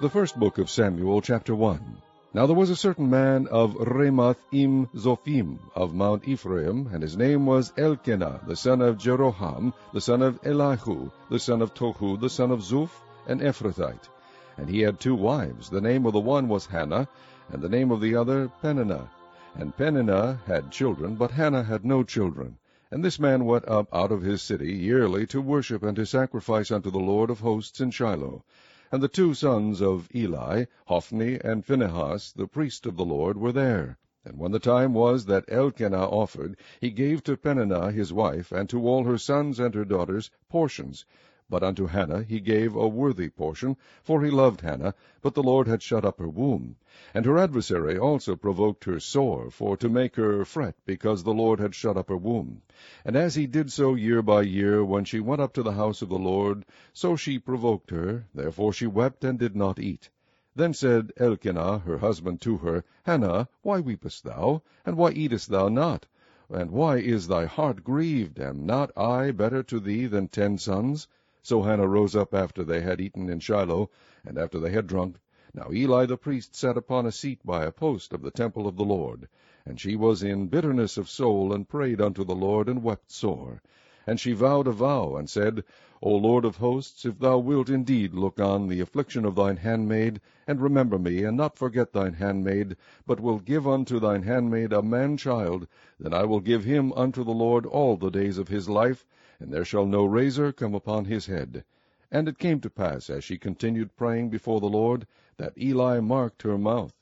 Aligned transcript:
The 0.00 0.08
first 0.08 0.40
book 0.40 0.56
of 0.56 0.70
Samuel, 0.70 1.20
chapter 1.20 1.54
1. 1.54 2.00
Now 2.32 2.46
there 2.46 2.56
was 2.56 2.70
a 2.70 2.74
certain 2.74 3.10
man 3.10 3.46
of 3.48 3.74
Ramoth 3.74 4.38
im 4.50 4.86
Zophim 4.96 5.58
of 5.74 5.92
Mount 5.92 6.26
Ephraim, 6.26 6.88
and 6.90 7.02
his 7.02 7.18
name 7.18 7.44
was 7.44 7.74
Elkanah, 7.76 8.40
the 8.46 8.56
son 8.56 8.80
of 8.80 8.96
Jeroham, 8.96 9.74
the 9.92 10.00
son 10.00 10.22
of 10.22 10.40
Elihu, 10.42 11.10
the 11.28 11.38
son 11.38 11.60
of 11.60 11.74
Tohu, 11.74 12.18
the 12.18 12.30
son 12.30 12.50
of 12.50 12.60
Zuph, 12.60 13.02
an 13.26 13.40
Ephrathite. 13.40 14.08
And 14.56 14.70
he 14.70 14.80
had 14.80 14.98
two 14.98 15.14
wives. 15.14 15.68
The 15.68 15.82
name 15.82 16.06
of 16.06 16.14
the 16.14 16.20
one 16.20 16.48
was 16.48 16.64
Hannah, 16.64 17.06
and 17.50 17.60
the 17.60 17.68
name 17.68 17.90
of 17.90 18.00
the 18.00 18.16
other 18.16 18.50
Peninnah. 18.62 19.10
And 19.54 19.76
Peninnah 19.76 20.40
had 20.46 20.70
children, 20.70 21.16
but 21.16 21.32
Hannah 21.32 21.64
had 21.64 21.84
no 21.84 22.04
children. 22.04 22.56
And 22.90 23.04
this 23.04 23.20
man 23.20 23.44
went 23.44 23.68
up 23.68 23.86
out 23.92 24.12
of 24.12 24.22
his 24.22 24.40
city 24.40 24.72
yearly 24.72 25.26
to 25.26 25.42
worship 25.42 25.82
and 25.82 25.94
to 25.96 26.06
sacrifice 26.06 26.70
unto 26.70 26.90
the 26.90 26.98
Lord 26.98 27.28
of 27.28 27.40
hosts 27.40 27.82
in 27.82 27.90
Shiloh. 27.90 28.44
And 28.92 29.00
the 29.00 29.06
two 29.06 29.34
sons 29.34 29.80
of 29.80 30.08
Eli, 30.12 30.64
Hophni 30.88 31.38
and 31.44 31.64
Phinehas, 31.64 32.32
the 32.32 32.48
priest 32.48 32.86
of 32.86 32.96
the 32.96 33.04
Lord, 33.04 33.36
were 33.38 33.52
there. 33.52 33.98
And 34.24 34.36
when 34.36 34.50
the 34.50 34.58
time 34.58 34.94
was 34.94 35.26
that 35.26 35.44
Elkanah 35.46 36.08
offered, 36.08 36.56
he 36.80 36.90
gave 36.90 37.22
to 37.22 37.36
Peninnah 37.36 37.92
his 37.92 38.12
wife, 38.12 38.50
and 38.50 38.68
to 38.68 38.84
all 38.84 39.04
her 39.04 39.16
sons 39.16 39.60
and 39.60 39.76
her 39.76 39.84
daughters, 39.84 40.32
portions. 40.48 41.04
But 41.52 41.64
unto 41.64 41.86
Hannah 41.86 42.22
he 42.22 42.38
gave 42.38 42.76
a 42.76 42.86
worthy 42.86 43.28
portion, 43.28 43.76
for 44.04 44.22
he 44.22 44.30
loved 44.30 44.60
Hannah, 44.60 44.94
but 45.20 45.34
the 45.34 45.42
Lord 45.42 45.66
had 45.66 45.82
shut 45.82 46.04
up 46.04 46.20
her 46.20 46.28
womb. 46.28 46.76
And 47.12 47.26
her 47.26 47.38
adversary 47.38 47.98
also 47.98 48.36
provoked 48.36 48.84
her 48.84 49.00
sore, 49.00 49.50
for 49.50 49.76
to 49.78 49.88
make 49.88 50.14
her 50.14 50.44
fret, 50.44 50.76
because 50.86 51.24
the 51.24 51.34
Lord 51.34 51.58
had 51.58 51.74
shut 51.74 51.96
up 51.96 52.08
her 52.08 52.16
womb. 52.16 52.62
And 53.04 53.16
as 53.16 53.34
he 53.34 53.48
did 53.48 53.72
so 53.72 53.96
year 53.96 54.22
by 54.22 54.42
year, 54.42 54.84
when 54.84 55.04
she 55.04 55.18
went 55.18 55.40
up 55.40 55.52
to 55.54 55.64
the 55.64 55.72
house 55.72 56.02
of 56.02 56.08
the 56.08 56.20
Lord, 56.20 56.64
so 56.92 57.16
she 57.16 57.36
provoked 57.36 57.90
her, 57.90 58.26
therefore 58.32 58.72
she 58.72 58.86
wept 58.86 59.24
and 59.24 59.36
did 59.36 59.56
not 59.56 59.80
eat. 59.80 60.08
Then 60.54 60.72
said 60.72 61.12
Elkanah 61.16 61.78
her 61.80 61.98
husband 61.98 62.40
to 62.42 62.58
her, 62.58 62.84
Hannah, 63.02 63.48
why 63.62 63.80
weepest 63.80 64.22
thou? 64.22 64.62
and 64.86 64.96
why 64.96 65.10
eatest 65.10 65.48
thou 65.48 65.68
not? 65.68 66.06
And 66.48 66.70
why 66.70 66.98
is 66.98 67.26
thy 67.26 67.46
heart 67.46 67.82
grieved? 67.82 68.38
Am 68.38 68.66
not 68.66 68.96
I 68.96 69.32
better 69.32 69.64
to 69.64 69.80
thee 69.80 70.06
than 70.06 70.28
ten 70.28 70.56
sons? 70.56 71.08
So 71.42 71.62
Hannah 71.62 71.88
rose 71.88 72.14
up 72.14 72.34
after 72.34 72.62
they 72.62 72.82
had 72.82 73.00
eaten 73.00 73.30
in 73.30 73.40
Shiloh, 73.40 73.88
and 74.26 74.36
after 74.36 74.60
they 74.60 74.72
had 74.72 74.86
drunk. 74.86 75.16
Now 75.54 75.70
Eli 75.72 76.04
the 76.04 76.18
priest 76.18 76.54
sat 76.54 76.76
upon 76.76 77.06
a 77.06 77.10
seat 77.12 77.40
by 77.46 77.64
a 77.64 77.72
post 77.72 78.12
of 78.12 78.20
the 78.20 78.30
temple 78.30 78.66
of 78.68 78.76
the 78.76 78.84
Lord. 78.84 79.26
And 79.64 79.80
she 79.80 79.96
was 79.96 80.22
in 80.22 80.48
bitterness 80.48 80.98
of 80.98 81.08
soul, 81.08 81.54
and 81.54 81.66
prayed 81.66 81.98
unto 81.98 82.24
the 82.24 82.34
Lord, 82.34 82.68
and 82.68 82.82
wept 82.82 83.10
sore. 83.10 83.62
And 84.06 84.20
she 84.20 84.34
vowed 84.34 84.66
a 84.66 84.72
vow, 84.72 85.16
and 85.16 85.30
said, 85.30 85.64
O 86.02 86.14
Lord 86.14 86.44
of 86.44 86.56
hosts, 86.58 87.06
if 87.06 87.18
thou 87.18 87.38
wilt 87.38 87.70
indeed 87.70 88.12
look 88.12 88.38
on 88.38 88.68
the 88.68 88.80
affliction 88.80 89.24
of 89.24 89.34
thine 89.34 89.56
handmaid, 89.56 90.20
and 90.46 90.60
remember 90.60 90.98
me, 90.98 91.24
and 91.24 91.38
not 91.38 91.56
forget 91.56 91.94
thine 91.94 92.12
handmaid, 92.12 92.76
but 93.06 93.18
will 93.18 93.38
give 93.38 93.66
unto 93.66 93.98
thine 93.98 94.24
handmaid 94.24 94.74
a 94.74 94.82
man 94.82 95.16
child, 95.16 95.66
then 95.98 96.12
I 96.12 96.24
will 96.24 96.40
give 96.40 96.64
him 96.64 96.92
unto 96.92 97.24
the 97.24 97.30
Lord 97.32 97.64
all 97.64 97.96
the 97.96 98.10
days 98.10 98.36
of 98.36 98.48
his 98.48 98.68
life, 98.68 99.06
and 99.40 99.50
there 99.50 99.64
shall 99.64 99.86
no 99.86 100.04
razor 100.04 100.52
come 100.52 100.74
upon 100.74 101.06
his 101.06 101.24
head. 101.24 101.64
And 102.10 102.28
it 102.28 102.38
came 102.38 102.60
to 102.60 102.68
pass, 102.68 103.08
as 103.08 103.24
she 103.24 103.38
continued 103.38 103.96
praying 103.96 104.28
before 104.28 104.60
the 104.60 104.68
Lord, 104.68 105.06
that 105.38 105.56
Eli 105.56 105.98
marked 106.00 106.42
her 106.42 106.58
mouth. 106.58 106.94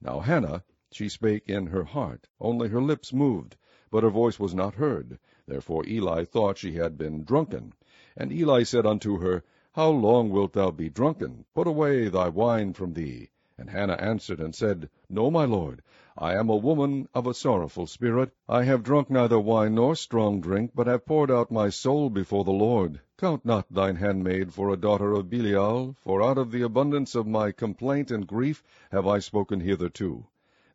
Now 0.00 0.20
Hannah, 0.20 0.64
she 0.90 1.10
spake 1.10 1.50
in 1.50 1.66
her 1.66 1.84
heart, 1.84 2.28
only 2.40 2.70
her 2.70 2.80
lips 2.80 3.12
moved, 3.12 3.56
but 3.90 4.02
her 4.02 4.10
voice 4.10 4.40
was 4.40 4.54
not 4.54 4.76
heard. 4.76 5.18
Therefore 5.46 5.84
Eli 5.86 6.24
thought 6.24 6.56
she 6.56 6.72
had 6.72 6.96
been 6.96 7.24
drunken. 7.24 7.74
And 8.16 8.32
Eli 8.32 8.62
said 8.62 8.86
unto 8.86 9.18
her, 9.18 9.44
How 9.72 9.90
long 9.90 10.30
wilt 10.30 10.54
thou 10.54 10.70
be 10.70 10.88
drunken? 10.88 11.44
Put 11.54 11.66
away 11.66 12.08
thy 12.08 12.30
wine 12.30 12.72
from 12.72 12.94
thee. 12.94 13.28
And 13.58 13.68
Hannah 13.68 13.94
answered 13.94 14.40
and 14.40 14.54
said, 14.54 14.88
No, 15.10 15.30
my 15.30 15.44
lord, 15.44 15.82
I 16.18 16.34
am 16.34 16.50
a 16.50 16.56
woman 16.56 17.08
of 17.14 17.26
a 17.26 17.32
sorrowful 17.32 17.86
spirit. 17.86 18.32
I 18.46 18.64
have 18.64 18.82
drunk 18.82 19.08
neither 19.08 19.40
wine 19.40 19.76
nor 19.76 19.96
strong 19.96 20.42
drink, 20.42 20.72
but 20.74 20.86
have 20.86 21.06
poured 21.06 21.30
out 21.30 21.50
my 21.50 21.70
soul 21.70 22.10
before 22.10 22.44
the 22.44 22.52
Lord. 22.52 23.00
Count 23.16 23.46
not 23.46 23.72
thine 23.72 23.96
handmaid 23.96 24.52
for 24.52 24.68
a 24.68 24.76
daughter 24.76 25.14
of 25.14 25.30
Belial, 25.30 25.96
for 26.04 26.22
out 26.22 26.36
of 26.36 26.50
the 26.52 26.60
abundance 26.60 27.14
of 27.14 27.26
my 27.26 27.50
complaint 27.50 28.10
and 28.10 28.26
grief 28.26 28.62
have 28.90 29.06
I 29.06 29.20
spoken 29.20 29.60
hitherto. 29.60 30.26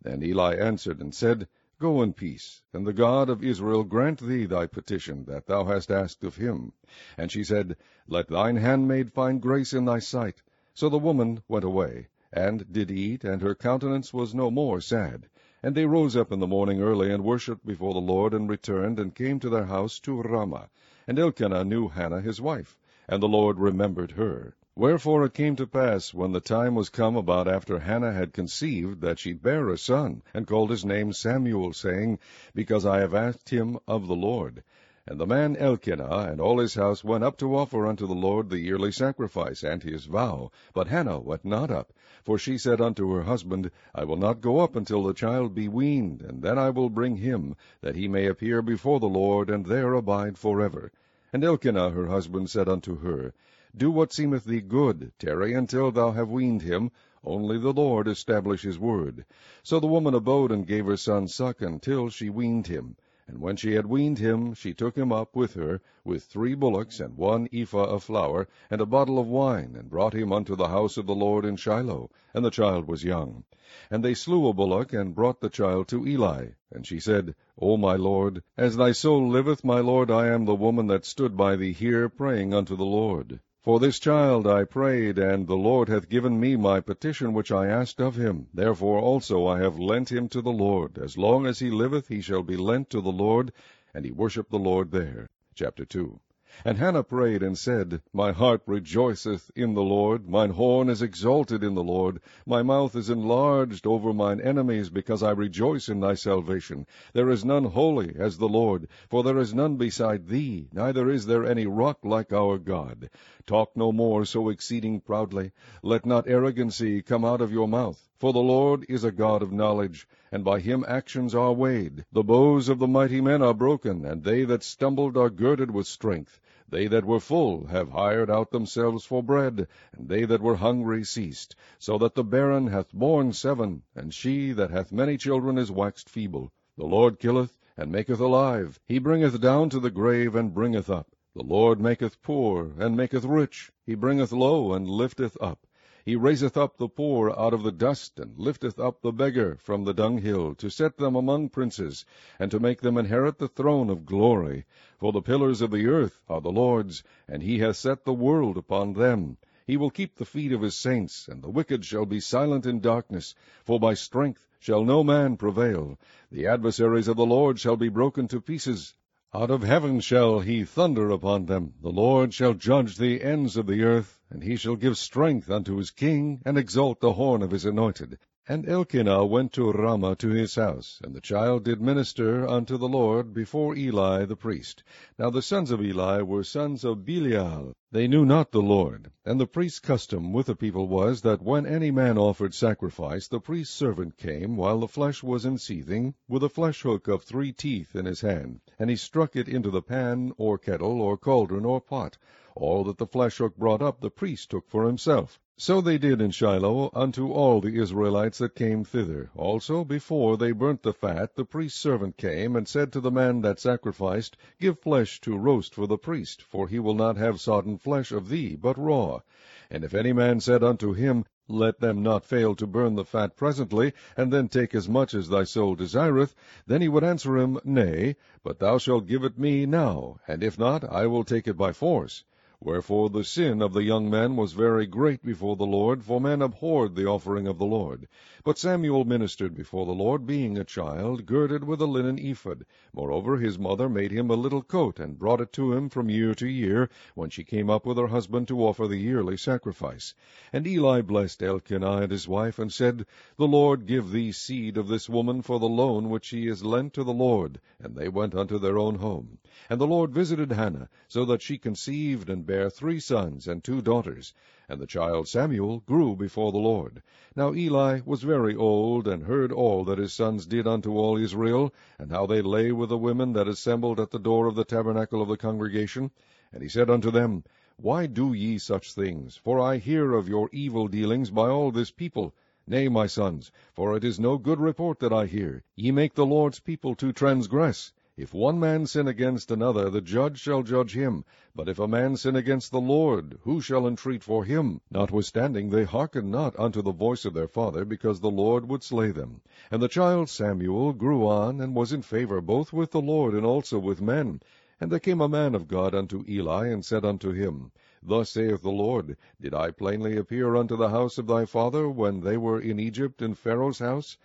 Then 0.02 0.24
Eli 0.24 0.56
answered 0.56 1.02
and 1.02 1.14
said, 1.14 1.48
Go 1.78 2.02
in 2.02 2.14
peace, 2.14 2.64
and 2.74 2.88
the 2.88 2.92
God 2.92 3.30
of 3.30 3.44
Israel 3.44 3.84
grant 3.84 4.20
thee 4.20 4.46
thy 4.46 4.66
petition 4.66 5.26
that 5.26 5.46
thou 5.46 5.66
hast 5.66 5.92
asked 5.92 6.24
of 6.24 6.38
him. 6.38 6.74
And 7.16 7.32
she 7.32 7.44
said, 7.44 7.78
Let 8.08 8.28
thine 8.30 8.56
handmaid 8.56 9.14
find 9.14 9.40
grace 9.40 9.72
in 9.72 9.86
thy 9.86 10.00
sight. 10.00 10.42
So 10.74 10.90
the 10.90 10.98
woman 10.98 11.44
went 11.48 11.64
away 11.64 12.08
and 12.34 12.72
did 12.72 12.92
eat, 12.92 13.24
and 13.24 13.42
her 13.42 13.56
countenance 13.56 14.14
was 14.14 14.36
no 14.36 14.52
more 14.52 14.82
sad. 14.82 15.28
And 15.64 15.74
they 15.74 15.86
rose 15.86 16.16
up 16.16 16.32
in 16.32 16.40
the 16.40 16.46
morning 16.46 16.82
early, 16.82 17.12
and 17.12 17.24
worshipped 17.24 17.66
before 17.66 17.94
the 17.94 18.02
Lord, 18.02 18.34
and 18.34 18.50
returned, 18.50 19.00
and 19.00 19.16
came 19.16 19.40
to 19.40 19.50
their 19.50 19.66
house 19.66 20.00
to 20.02 20.22
Ramah. 20.22 20.70
And 21.08 21.18
Elkanah 21.18 21.64
knew 21.64 21.88
Hannah 21.88 22.20
his 22.20 22.42
wife, 22.42 22.78
and 23.08 23.24
the 23.24 23.30
Lord 23.30 23.60
remembered 23.60 24.12
her. 24.12 24.56
Wherefore 24.76 25.26
it 25.26 25.34
came 25.34 25.56
to 25.56 25.66
pass, 25.66 26.14
when 26.14 26.34
the 26.34 26.40
time 26.40 26.76
was 26.76 26.90
come 26.90 27.16
about 27.16 27.48
after 27.48 27.80
Hannah 27.80 28.12
had 28.12 28.34
conceived, 28.34 29.02
that 29.02 29.18
she 29.18 29.34
bare 29.34 29.70
a 29.70 29.78
son, 29.78 30.22
and 30.34 30.46
called 30.46 30.70
his 30.70 30.86
name 30.86 31.14
Samuel, 31.14 31.74
saying, 31.74 32.20
Because 32.54 32.86
I 32.86 33.00
have 33.00 33.16
asked 33.16 33.50
him 33.50 33.80
of 33.88 34.08
the 34.08 34.16
Lord. 34.16 34.64
And 35.08 35.20
the 35.20 35.26
man 35.26 35.56
Elkanah 35.56 36.28
and 36.30 36.42
all 36.42 36.60
his 36.60 36.76
house 36.76 37.02
went 37.02 37.24
up 37.24 37.38
to 37.38 37.56
offer 37.56 37.88
unto 37.88 38.06
the 38.06 38.14
Lord 38.14 38.50
the 38.50 38.60
yearly 38.60 38.92
sacrifice 38.92 39.64
and 39.64 39.82
his 39.82 40.04
vow. 40.04 40.52
But 40.74 40.90
Hannah 40.90 41.22
went 41.22 41.46
not 41.46 41.72
up, 41.72 41.94
for 42.28 42.38
she 42.38 42.58
said 42.58 42.82
unto 42.82 43.10
her 43.14 43.24
husband, 43.24 43.72
I 43.96 44.04
will 44.04 44.18
not 44.18 44.42
go 44.42 44.60
up 44.60 44.76
until 44.76 45.02
the 45.02 45.14
child 45.14 45.56
be 45.56 45.70
weaned, 45.70 46.22
and 46.22 46.42
then 46.42 46.60
I 46.60 46.70
will 46.72 46.90
bring 46.90 47.16
him, 47.16 47.56
that 47.80 47.96
he 47.96 48.10
may 48.10 48.26
appear 48.26 48.62
before 48.62 49.00
the 49.00 49.08
Lord, 49.08 49.50
and 49.50 49.66
there 49.66 49.94
abide 49.94 50.38
for 50.38 50.62
ever. 50.62 50.92
And 51.32 51.42
Elkanah 51.42 51.92
her 51.92 52.08
husband 52.08 52.50
said 52.50 52.68
unto 52.68 52.98
her, 52.98 53.34
Do 53.74 53.90
what 53.90 54.12
seemeth 54.12 54.44
thee 54.44 54.60
good, 54.60 55.14
tarry 55.18 55.54
until 55.54 55.90
thou 55.90 56.12
have 56.12 56.30
weaned 56.30 56.64
him, 56.64 56.92
only 57.24 57.58
the 57.58 57.72
Lord 57.72 58.10
establish 58.10 58.64
his 58.64 58.78
word. 58.78 59.24
So 59.64 59.80
the 59.80 59.88
woman 59.88 60.14
abode 60.14 60.52
and 60.52 60.68
gave 60.68 60.86
her 60.86 60.98
son 60.98 61.30
suck 61.30 61.62
until 61.62 62.10
she 62.10 62.30
weaned 62.30 62.68
him. 62.68 62.98
And 63.30 63.42
when 63.42 63.58
she 63.58 63.74
had 63.74 63.88
weaned 63.88 64.20
him, 64.20 64.54
she 64.54 64.74
took 64.74 64.96
him 64.96 65.12
up 65.12 65.36
with 65.36 65.56
her, 65.56 65.82
with 66.06 66.24
three 66.24 66.56
bullocks, 66.56 67.02
and 67.02 67.18
one 67.18 67.50
ephah 67.52 67.84
of 67.84 68.04
flour, 68.04 68.48
and 68.72 68.80
a 68.80 68.86
bottle 68.86 69.20
of 69.20 69.28
wine, 69.28 69.76
and 69.78 69.90
brought 69.90 70.14
him 70.14 70.32
unto 70.32 70.56
the 70.56 70.70
house 70.70 70.96
of 70.96 71.08
the 71.08 71.14
Lord 71.14 71.44
in 71.44 71.58
Shiloh. 71.58 72.10
And 72.34 72.46
the 72.46 72.50
child 72.50 72.88
was 72.88 73.04
young. 73.04 73.44
And 73.92 74.02
they 74.02 74.14
slew 74.14 74.48
a 74.48 74.54
bullock, 74.54 74.94
and 74.94 75.14
brought 75.14 75.42
the 75.42 75.50
child 75.50 75.90
to 75.90 76.08
Eli. 76.08 76.52
And 76.72 76.88
she 76.88 77.02
said, 77.02 77.36
O 77.60 77.76
my 77.76 77.98
lord, 77.98 78.44
as 78.56 78.78
thy 78.78 78.94
soul 78.94 79.28
liveth, 79.28 79.62
my 79.62 79.82
lord, 79.82 80.10
I 80.10 80.28
am 80.28 80.46
the 80.46 80.56
woman 80.56 80.88
that 80.88 81.04
stood 81.04 81.36
by 81.36 81.58
thee 81.58 81.74
here, 81.74 82.08
praying 82.08 82.54
unto 82.54 82.78
the 82.78 82.86
Lord. 82.86 83.42
For 83.68 83.82
this 83.82 84.00
child 84.00 84.48
I 84.48 84.64
prayed, 84.64 85.18
and 85.20 85.46
the 85.46 85.58
Lord 85.58 85.90
hath 85.90 86.08
given 86.08 86.40
me 86.40 86.56
my 86.56 86.80
petition 86.80 87.34
which 87.34 87.52
I 87.52 87.68
asked 87.68 88.00
of 88.00 88.16
him. 88.16 88.48
Therefore 88.54 88.98
also 88.98 89.46
I 89.46 89.60
have 89.60 89.78
lent 89.78 90.10
him 90.10 90.30
to 90.30 90.42
the 90.42 90.54
Lord. 90.54 90.98
As 90.98 91.18
long 91.18 91.46
as 91.46 91.60
he 91.60 91.70
liveth, 91.70 92.08
he 92.08 92.22
shall 92.22 92.44
be 92.44 92.56
lent 92.56 92.90
to 92.92 93.02
the 93.02 93.12
Lord. 93.12 93.52
And 93.94 94.06
he 94.06 94.12
worshipped 94.12 94.52
the 94.52 94.58
Lord 94.58 94.92
there. 94.92 95.28
Chapter 95.54 95.84
2 95.84 96.18
and 96.66 96.80
Hannah 96.80 97.04
prayed 97.04 97.44
and 97.44 97.58
said, 97.58 98.02
My 98.12 98.34
heart 98.34 98.62
rejoiceth 98.66 99.52
in 99.56 99.74
the 99.74 99.84
Lord, 99.84 100.28
mine 100.28 100.50
horn 100.50 100.90
is 100.90 101.02
exalted 101.02 101.64
in 101.64 101.76
the 101.76 101.84
Lord, 101.84 102.20
my 102.46 102.62
mouth 102.62 102.94
is 102.94 103.10
enlarged 103.10 103.88
over 103.88 104.12
mine 104.12 104.42
enemies, 104.42 104.90
because 104.90 105.24
I 105.24 105.32
rejoice 105.32 105.88
in 105.88 106.02
thy 106.02 106.16
salvation. 106.16 106.86
There 107.14 107.30
is 107.30 107.46
none 107.46 107.64
holy 107.64 108.16
as 108.18 108.38
the 108.38 108.50
Lord, 108.50 108.90
for 109.08 109.24
there 109.24 109.38
is 109.38 109.54
none 109.54 109.78
beside 109.78 110.28
thee, 110.28 110.68
neither 110.74 111.10
is 111.10 111.26
there 111.26 111.46
any 111.46 111.68
rock 111.68 112.00
like 112.04 112.34
our 112.34 112.58
God. 112.58 113.12
Talk 113.46 113.78
no 113.78 113.94
more 113.94 114.26
so 114.26 114.50
exceeding 114.50 115.00
proudly. 115.00 115.54
Let 115.84 116.06
not 116.06 116.28
arrogancy 116.28 117.02
come 117.02 117.24
out 117.24 117.40
of 117.40 117.54
your 117.54 117.70
mouth. 117.70 118.10
For 118.20 118.34
the 118.34 118.40
Lord 118.40 118.86
is 118.90 119.06
a 119.06 119.12
God 119.12 119.42
of 119.42 119.54
knowledge, 119.54 120.06
and 120.34 120.44
by 120.44 120.60
him 120.60 120.84
actions 120.86 121.34
are 121.34 121.54
weighed. 121.54 122.04
The 122.12 122.24
bows 122.24 122.68
of 122.68 122.80
the 122.80 122.88
mighty 122.88 123.22
men 123.22 123.42
are 123.42 123.54
broken, 123.54 124.04
and 124.04 124.24
they 124.24 124.44
that 124.44 124.64
stumbled 124.64 125.16
are 125.16 125.30
girded 125.30 125.72
with 125.72 125.88
strength. 125.88 126.42
They 126.70 126.88
that 126.88 127.06
were 127.06 127.22
full 127.22 127.68
have 127.68 127.92
hired 127.92 128.30
out 128.30 128.52
themselves 128.52 129.06
for 129.06 129.24
bread, 129.24 129.70
and 129.94 130.10
they 130.10 130.26
that 130.26 130.42
were 130.42 130.58
hungry 130.58 131.06
ceased, 131.06 131.56
so 131.80 131.98
that 132.00 132.14
the 132.14 132.26
barren 132.26 132.68
hath 132.68 132.92
borne 132.92 133.32
seven, 133.32 133.84
and 133.96 134.14
she 134.14 134.52
that 134.52 134.70
hath 134.70 134.92
many 134.92 135.16
children 135.16 135.58
is 135.58 135.72
waxed 135.72 136.10
feeble. 136.10 136.52
The 136.76 136.86
Lord 136.86 137.20
killeth, 137.20 137.58
and 137.78 137.90
maketh 137.90 138.20
alive. 138.20 138.82
He 138.86 139.00
bringeth 139.00 139.40
down 139.40 139.70
to 139.70 139.80
the 139.80 139.90
grave, 139.92 140.36
and 140.36 140.54
bringeth 140.54 140.90
up. 140.90 141.16
The 141.34 141.44
Lord 141.44 141.80
maketh 141.80 142.22
poor, 142.22 142.74
and 142.78 142.98
maketh 142.98 143.24
rich. 143.24 143.72
He 143.86 143.96
bringeth 143.96 144.34
low, 144.34 144.74
and 144.74 144.90
lifteth 144.90 145.38
up. 145.40 145.67
He 146.08 146.16
raiseth 146.16 146.56
up 146.56 146.78
the 146.78 146.88
poor 146.88 147.32
out 147.32 147.54
of 147.54 147.64
the 147.64 147.72
dust, 147.74 148.18
and 148.18 148.40
lifteth 148.40 148.80
up 148.80 149.02
the 149.02 149.12
beggar 149.12 149.58
from 149.60 149.84
the 149.84 149.94
dunghill, 149.94 150.56
to 150.56 150.70
set 150.70 150.96
them 150.96 151.18
among 151.18 151.50
princes, 151.50 152.06
and 152.40 152.50
to 152.50 152.62
make 152.62 152.80
them 152.80 152.98
inherit 152.98 153.40
the 153.40 153.50
throne 153.50 153.90
of 153.90 154.06
glory. 154.06 154.64
For 155.00 155.12
the 155.12 155.22
pillars 155.22 155.60
of 155.60 155.70
the 155.70 155.86
earth 155.88 156.22
are 156.30 156.40
the 156.40 156.50
Lord's, 156.50 157.04
and 157.28 157.44
he 157.44 157.60
hath 157.60 157.76
set 157.76 158.06
the 158.06 158.14
world 158.14 158.56
upon 158.56 158.94
them. 158.94 159.36
He 159.66 159.76
will 159.76 159.90
keep 159.90 160.16
the 160.16 160.24
feet 160.24 160.54
of 160.54 160.62
his 160.62 160.78
saints, 160.78 161.28
and 161.28 161.44
the 161.44 161.50
wicked 161.50 161.84
shall 161.84 162.06
be 162.06 162.22
silent 162.22 162.66
in 162.66 162.80
darkness. 162.80 163.36
For 163.66 163.78
by 163.78 163.94
strength 163.94 164.48
shall 164.60 164.86
no 164.86 165.04
man 165.04 165.36
prevail. 165.36 166.00
The 166.32 166.48
adversaries 166.48 167.10
of 167.10 167.18
the 167.18 167.26
Lord 167.26 167.60
shall 167.60 167.76
be 167.76 167.90
broken 167.90 168.30
to 168.30 168.40
pieces. 168.40 168.94
Out 169.40 169.52
of 169.52 169.62
heaven 169.62 170.00
shall 170.00 170.40
he 170.40 170.64
thunder 170.64 171.12
upon 171.12 171.46
them. 171.46 171.76
The 171.84 171.92
Lord 171.92 172.34
shall 172.34 172.56
judge 172.56 172.98
the 172.98 173.22
ends 173.22 173.56
of 173.56 173.68
the 173.68 173.84
earth, 173.84 174.20
and 174.32 174.42
he 174.42 174.56
shall 174.56 174.76
give 174.76 174.98
strength 174.98 175.52
unto 175.52 175.76
his 175.76 175.92
king, 175.92 176.42
and 176.44 176.58
exalt 176.58 177.02
the 177.02 177.14
horn 177.14 177.44
of 177.44 177.52
his 177.52 177.64
anointed. 177.64 178.18
And 178.48 178.68
Elkanah 178.68 179.28
went 179.28 179.54
to 179.54 179.72
Ramah 179.72 180.16
to 180.16 180.30
his 180.30 180.56
house, 180.56 181.00
and 181.04 181.14
the 181.14 181.22
child 181.22 181.66
did 181.66 181.80
minister 181.80 182.48
unto 182.48 182.78
the 182.78 182.90
Lord 182.90 183.32
before 183.32 183.76
Eli 183.76 184.26
the 184.26 184.36
priest. 184.36 184.84
Now 185.20 185.30
the 185.30 185.44
sons 185.44 185.70
of 185.70 185.84
Eli 185.84 186.24
were 186.24 186.44
sons 186.44 186.84
of 186.84 187.06
Belial. 187.06 187.74
They 187.98 188.08
knew 188.08 188.26
not 188.26 188.52
the 188.52 188.62
Lord. 188.62 189.10
And 189.26 189.40
the 189.42 189.48
priest's 189.48 189.80
custom 189.80 190.32
with 190.32 190.46
the 190.46 190.56
people 190.56 190.88
was, 190.88 191.24
that 191.24 191.42
when 191.42 191.66
any 191.66 191.90
man 191.90 192.16
offered 192.16 192.54
sacrifice, 192.54 193.28
the 193.28 193.40
priest's 193.40 193.74
servant 193.74 194.18
came, 194.18 194.56
while 194.56 194.82
the 194.82 194.88
flesh 194.88 195.24
was 195.24 195.46
in 195.46 195.58
seething, 195.58 196.14
with 196.28 196.44
a 196.44 196.48
flesh 196.50 196.84
hook 196.84 197.08
of 197.08 197.24
three 197.24 197.52
teeth 197.52 197.96
in 197.96 198.06
his 198.06 198.22
hand, 198.22 198.62
and 198.78 198.92
he 198.92 198.96
struck 198.96 199.36
it 199.36 199.50
into 199.50 199.72
the 199.72 199.82
pan, 199.82 200.32
or 200.38 200.60
kettle, 200.60 201.02
or 201.02 201.18
cauldron, 201.18 201.66
or 201.66 201.82
pot. 201.82 202.20
All 202.60 202.84
that 202.86 202.98
the 202.98 203.06
flesh 203.06 203.38
hook 203.38 203.56
brought 203.56 203.84
up 203.84 204.02
the 204.02 204.10
priest 204.10 204.50
took 204.50 204.68
for 204.68 204.88
himself. 204.88 205.40
So 205.60 205.80
they 205.80 206.00
did 206.00 206.22
in 206.22 206.32
Shiloh 206.32 206.90
unto 206.94 207.32
all 207.32 207.62
the 207.62 207.80
Israelites 207.80 208.40
that 208.40 208.56
came 208.56 208.84
thither. 208.84 209.30
Also, 209.36 209.84
before 209.84 210.38
they 210.38 210.52
burnt 210.52 210.82
the 210.82 210.94
fat, 210.94 211.36
the 211.36 211.46
priest's 211.46 211.80
servant 211.80 212.18
came, 212.18 212.56
and 212.56 212.68
said 212.68 212.92
to 212.94 213.00
the 213.00 213.12
man 213.12 213.42
that 213.42 213.60
sacrificed, 213.60 214.38
Give 214.60 214.78
flesh 214.80 215.22
to 215.22 215.38
roast 215.38 215.76
for 215.76 215.86
the 215.86 216.00
priest, 216.00 216.42
for 216.42 216.68
he 216.68 216.80
will 216.80 216.96
not 216.96 217.16
have 217.18 217.40
sodden 217.40 217.78
flesh 217.78 218.12
of 218.12 218.30
thee, 218.30 218.56
but 218.56 218.78
raw. 218.78 219.22
And 219.70 219.84
if 219.84 219.94
any 219.94 220.14
man 220.14 220.40
said 220.40 220.64
unto 220.64 220.94
him, 220.94 221.26
Let 221.48 221.80
them 221.80 222.02
not 222.02 222.26
fail 222.26 222.56
to 222.56 222.66
burn 222.66 222.96
the 222.96 223.06
fat 223.06 223.36
presently, 223.36 223.94
and 224.16 224.34
then 224.34 224.48
take 224.48 224.74
as 224.74 224.90
much 224.90 225.14
as 225.14 225.30
thy 225.30 225.44
soul 225.44 225.76
desireth, 225.76 226.34
then 226.66 226.82
he 226.82 226.90
would 226.90 227.04
answer 227.04 227.38
him, 227.38 227.60
Nay, 227.64 228.16
but 228.44 228.58
thou 228.58 228.80
shalt 228.80 229.06
give 229.06 229.24
it 229.24 229.38
me 229.38 229.66
now, 229.68 230.20
and 230.28 230.44
if 230.44 230.58
not, 230.58 230.84
I 230.84 231.06
will 231.06 231.24
take 231.24 231.48
it 231.48 231.58
by 231.58 231.72
force. 231.72 232.24
Wherefore 232.60 233.10
the 233.10 233.24
sin 233.24 233.62
of 233.62 233.72
the 233.72 233.84
young 233.84 234.10
man 234.10 234.36
was 234.36 234.52
very 234.52 234.88
great 234.88 235.24
before 235.24 235.56
the 235.56 235.66
Lord, 235.66 236.04
for 236.04 236.20
men 236.20 236.42
abhorred 236.42 236.96
the 236.96 237.06
offering 237.06 237.48
of 237.48 237.58
the 237.60 237.66
Lord. 237.66 238.10
But 238.44 238.58
Samuel 238.58 239.06
ministered 239.06 239.54
before 239.54 239.86
the 239.86 239.94
Lord, 239.94 240.26
being 240.26 240.58
a 240.58 240.66
child, 240.66 241.26
girded 241.26 241.64
with 241.64 241.82
a 241.82 241.86
linen 241.86 242.18
ephod. 242.18 242.66
Moreover, 242.94 243.38
his 243.38 243.58
mother 243.58 243.88
made 243.88 244.12
him 244.12 244.30
a 244.30 244.36
little 244.36 244.64
coat, 244.64 245.00
and 245.00 245.20
brought 245.20 245.40
it 245.40 245.54
to 245.54 245.72
him 245.72 245.88
from 245.88 246.10
year 246.10 246.34
to 246.36 246.48
year, 246.48 246.90
when 247.14 247.30
she 247.30 247.44
came 247.44 247.70
up 247.70 247.86
with 247.86 247.98
her 247.98 248.08
husband 248.08 248.48
to 248.50 248.66
offer 248.66 248.88
the 248.88 248.98
yearly 248.98 249.38
sacrifice. 249.38 250.14
And 250.52 250.68
Eli 250.68 251.02
blessed 251.02 251.44
Elkanah 251.44 251.98
and 251.98 252.12
his 252.12 252.28
wife, 252.28 252.60
and 252.60 252.72
said, 252.72 253.06
The 253.38 253.48
Lord 253.48 253.86
give 253.86 254.12
thee 254.12 254.32
seed 254.32 254.78
of 254.78 254.88
this 254.88 255.08
woman 255.08 255.42
for 255.42 255.60
the 255.60 255.70
loan 255.70 256.10
which 256.10 256.26
she 256.26 256.48
is 256.48 256.66
lent 256.66 256.94
to 256.96 257.04
the 257.04 257.14
Lord. 257.14 257.62
And 257.80 257.96
they 257.96 258.10
went 258.10 258.36
unto 258.36 258.58
their 258.58 258.78
own 258.78 258.96
home. 258.96 259.38
And 259.70 259.80
the 259.80 259.88
Lord 259.88 260.12
visited 260.12 260.52
Hannah, 260.52 260.90
so 261.08 261.24
that 261.26 261.42
she 261.42 261.58
conceived 261.58 262.30
and 262.30 262.47
bare 262.48 262.70
three 262.70 262.98
sons 262.98 263.46
and 263.46 263.62
two 263.62 263.82
daughters. 263.82 264.34
And 264.70 264.80
the 264.80 264.88
child 264.88 265.28
Samuel 265.28 265.82
grew 265.82 266.16
before 266.16 266.54
the 266.54 266.58
Lord. 266.58 267.04
Now 267.36 267.54
Eli 267.54 268.00
was 268.06 268.24
very 268.24 268.56
old, 268.56 269.06
and 269.06 269.24
heard 269.24 269.52
all 269.52 269.84
that 269.84 269.98
his 269.98 270.14
sons 270.14 270.46
did 270.46 270.66
unto 270.66 270.96
all 270.96 271.18
Israel, 271.18 271.74
and 272.00 272.10
how 272.10 272.26
they 272.26 272.42
lay 272.42 272.72
with 272.72 272.88
the 272.88 272.98
women 272.98 273.34
that 273.34 273.50
assembled 273.50 274.00
at 274.00 274.12
the 274.12 274.18
door 274.18 274.48
of 274.48 274.56
the 274.56 274.64
tabernacle 274.64 275.22
of 275.22 275.28
the 275.28 275.36
congregation. 275.36 276.10
And 276.54 276.64
he 276.64 276.70
said 276.70 276.90
unto 276.90 277.12
them, 277.12 277.44
Why 277.76 278.06
do 278.06 278.32
ye 278.32 278.58
such 278.60 278.94
things? 278.94 279.36
For 279.36 279.60
I 279.60 279.76
hear 279.76 280.14
of 280.14 280.30
your 280.30 280.48
evil 280.54 280.88
dealings 280.88 281.30
by 281.30 281.50
all 281.50 281.72
this 281.72 281.92
people. 281.92 282.34
Nay, 282.66 282.88
my 282.88 283.08
sons, 283.08 283.52
for 283.74 283.98
it 283.98 284.06
is 284.06 284.22
no 284.22 284.38
good 284.38 284.62
report 284.62 285.00
that 285.00 285.12
I 285.12 285.26
hear. 285.26 285.64
Ye 285.76 285.92
make 285.92 286.14
the 286.14 286.26
Lord's 286.26 286.62
people 286.62 286.96
to 286.96 287.12
transgress. 287.12 287.92
If 288.20 288.34
one 288.34 288.60
man 288.60 288.88
sin 288.88 289.08
against 289.08 289.52
another, 289.52 289.92
the 289.92 290.02
judge 290.02 290.40
shall 290.40 290.64
judge 290.64 290.96
him. 290.96 291.24
But 291.56 291.70
if 291.70 291.78
a 291.78 291.88
man 291.88 292.18
sin 292.18 292.36
against 292.36 292.72
the 292.72 292.82
Lord, 292.82 293.38
who 293.44 293.62
shall 293.62 293.86
entreat 293.86 294.24
for 294.24 294.44
him? 294.44 294.82
Notwithstanding, 294.90 295.70
they 295.70 295.84
hearkened 295.84 296.32
not 296.32 296.58
unto 296.60 296.82
the 296.82 296.92
voice 296.92 297.26
of 297.26 297.36
their 297.36 297.48
father, 297.48 297.86
because 297.86 298.20
the 298.20 298.32
Lord 298.32 298.68
would 298.68 298.82
slay 298.82 299.12
them. 299.12 299.42
And 299.70 299.84
the 299.84 299.88
child 299.88 300.30
Samuel 300.30 300.94
grew 300.94 301.28
on, 301.28 301.62
and 301.62 301.76
was 301.76 301.94
in 301.94 302.02
favor 302.02 302.42
both 302.42 302.74
with 302.74 302.90
the 302.90 303.02
Lord 303.02 303.36
and 303.36 303.46
also 303.46 303.78
with 303.78 304.02
men. 304.02 304.42
And 304.82 304.92
there 304.92 304.98
came 304.98 305.22
a 305.22 305.30
man 305.30 305.54
of 305.54 305.68
God 305.68 305.94
unto 305.94 306.26
Eli, 306.28 306.70
and 306.70 306.84
said 306.84 307.06
unto 307.06 307.34
him, 307.34 307.72
Thus 308.02 308.32
saith 308.32 308.64
the 308.64 308.72
Lord, 308.72 309.16
Did 309.40 309.54
I 309.54 309.70
plainly 309.70 310.18
appear 310.18 310.56
unto 310.56 310.76
the 310.76 310.90
house 310.90 311.20
of 311.20 311.28
thy 311.28 311.46
father, 311.46 311.88
when 311.88 312.22
they 312.22 312.38
were 312.38 312.60
in 312.60 312.80
Egypt 312.80 313.22
in 313.22 313.36
Pharaoh's 313.36 313.78
house? 313.78 314.18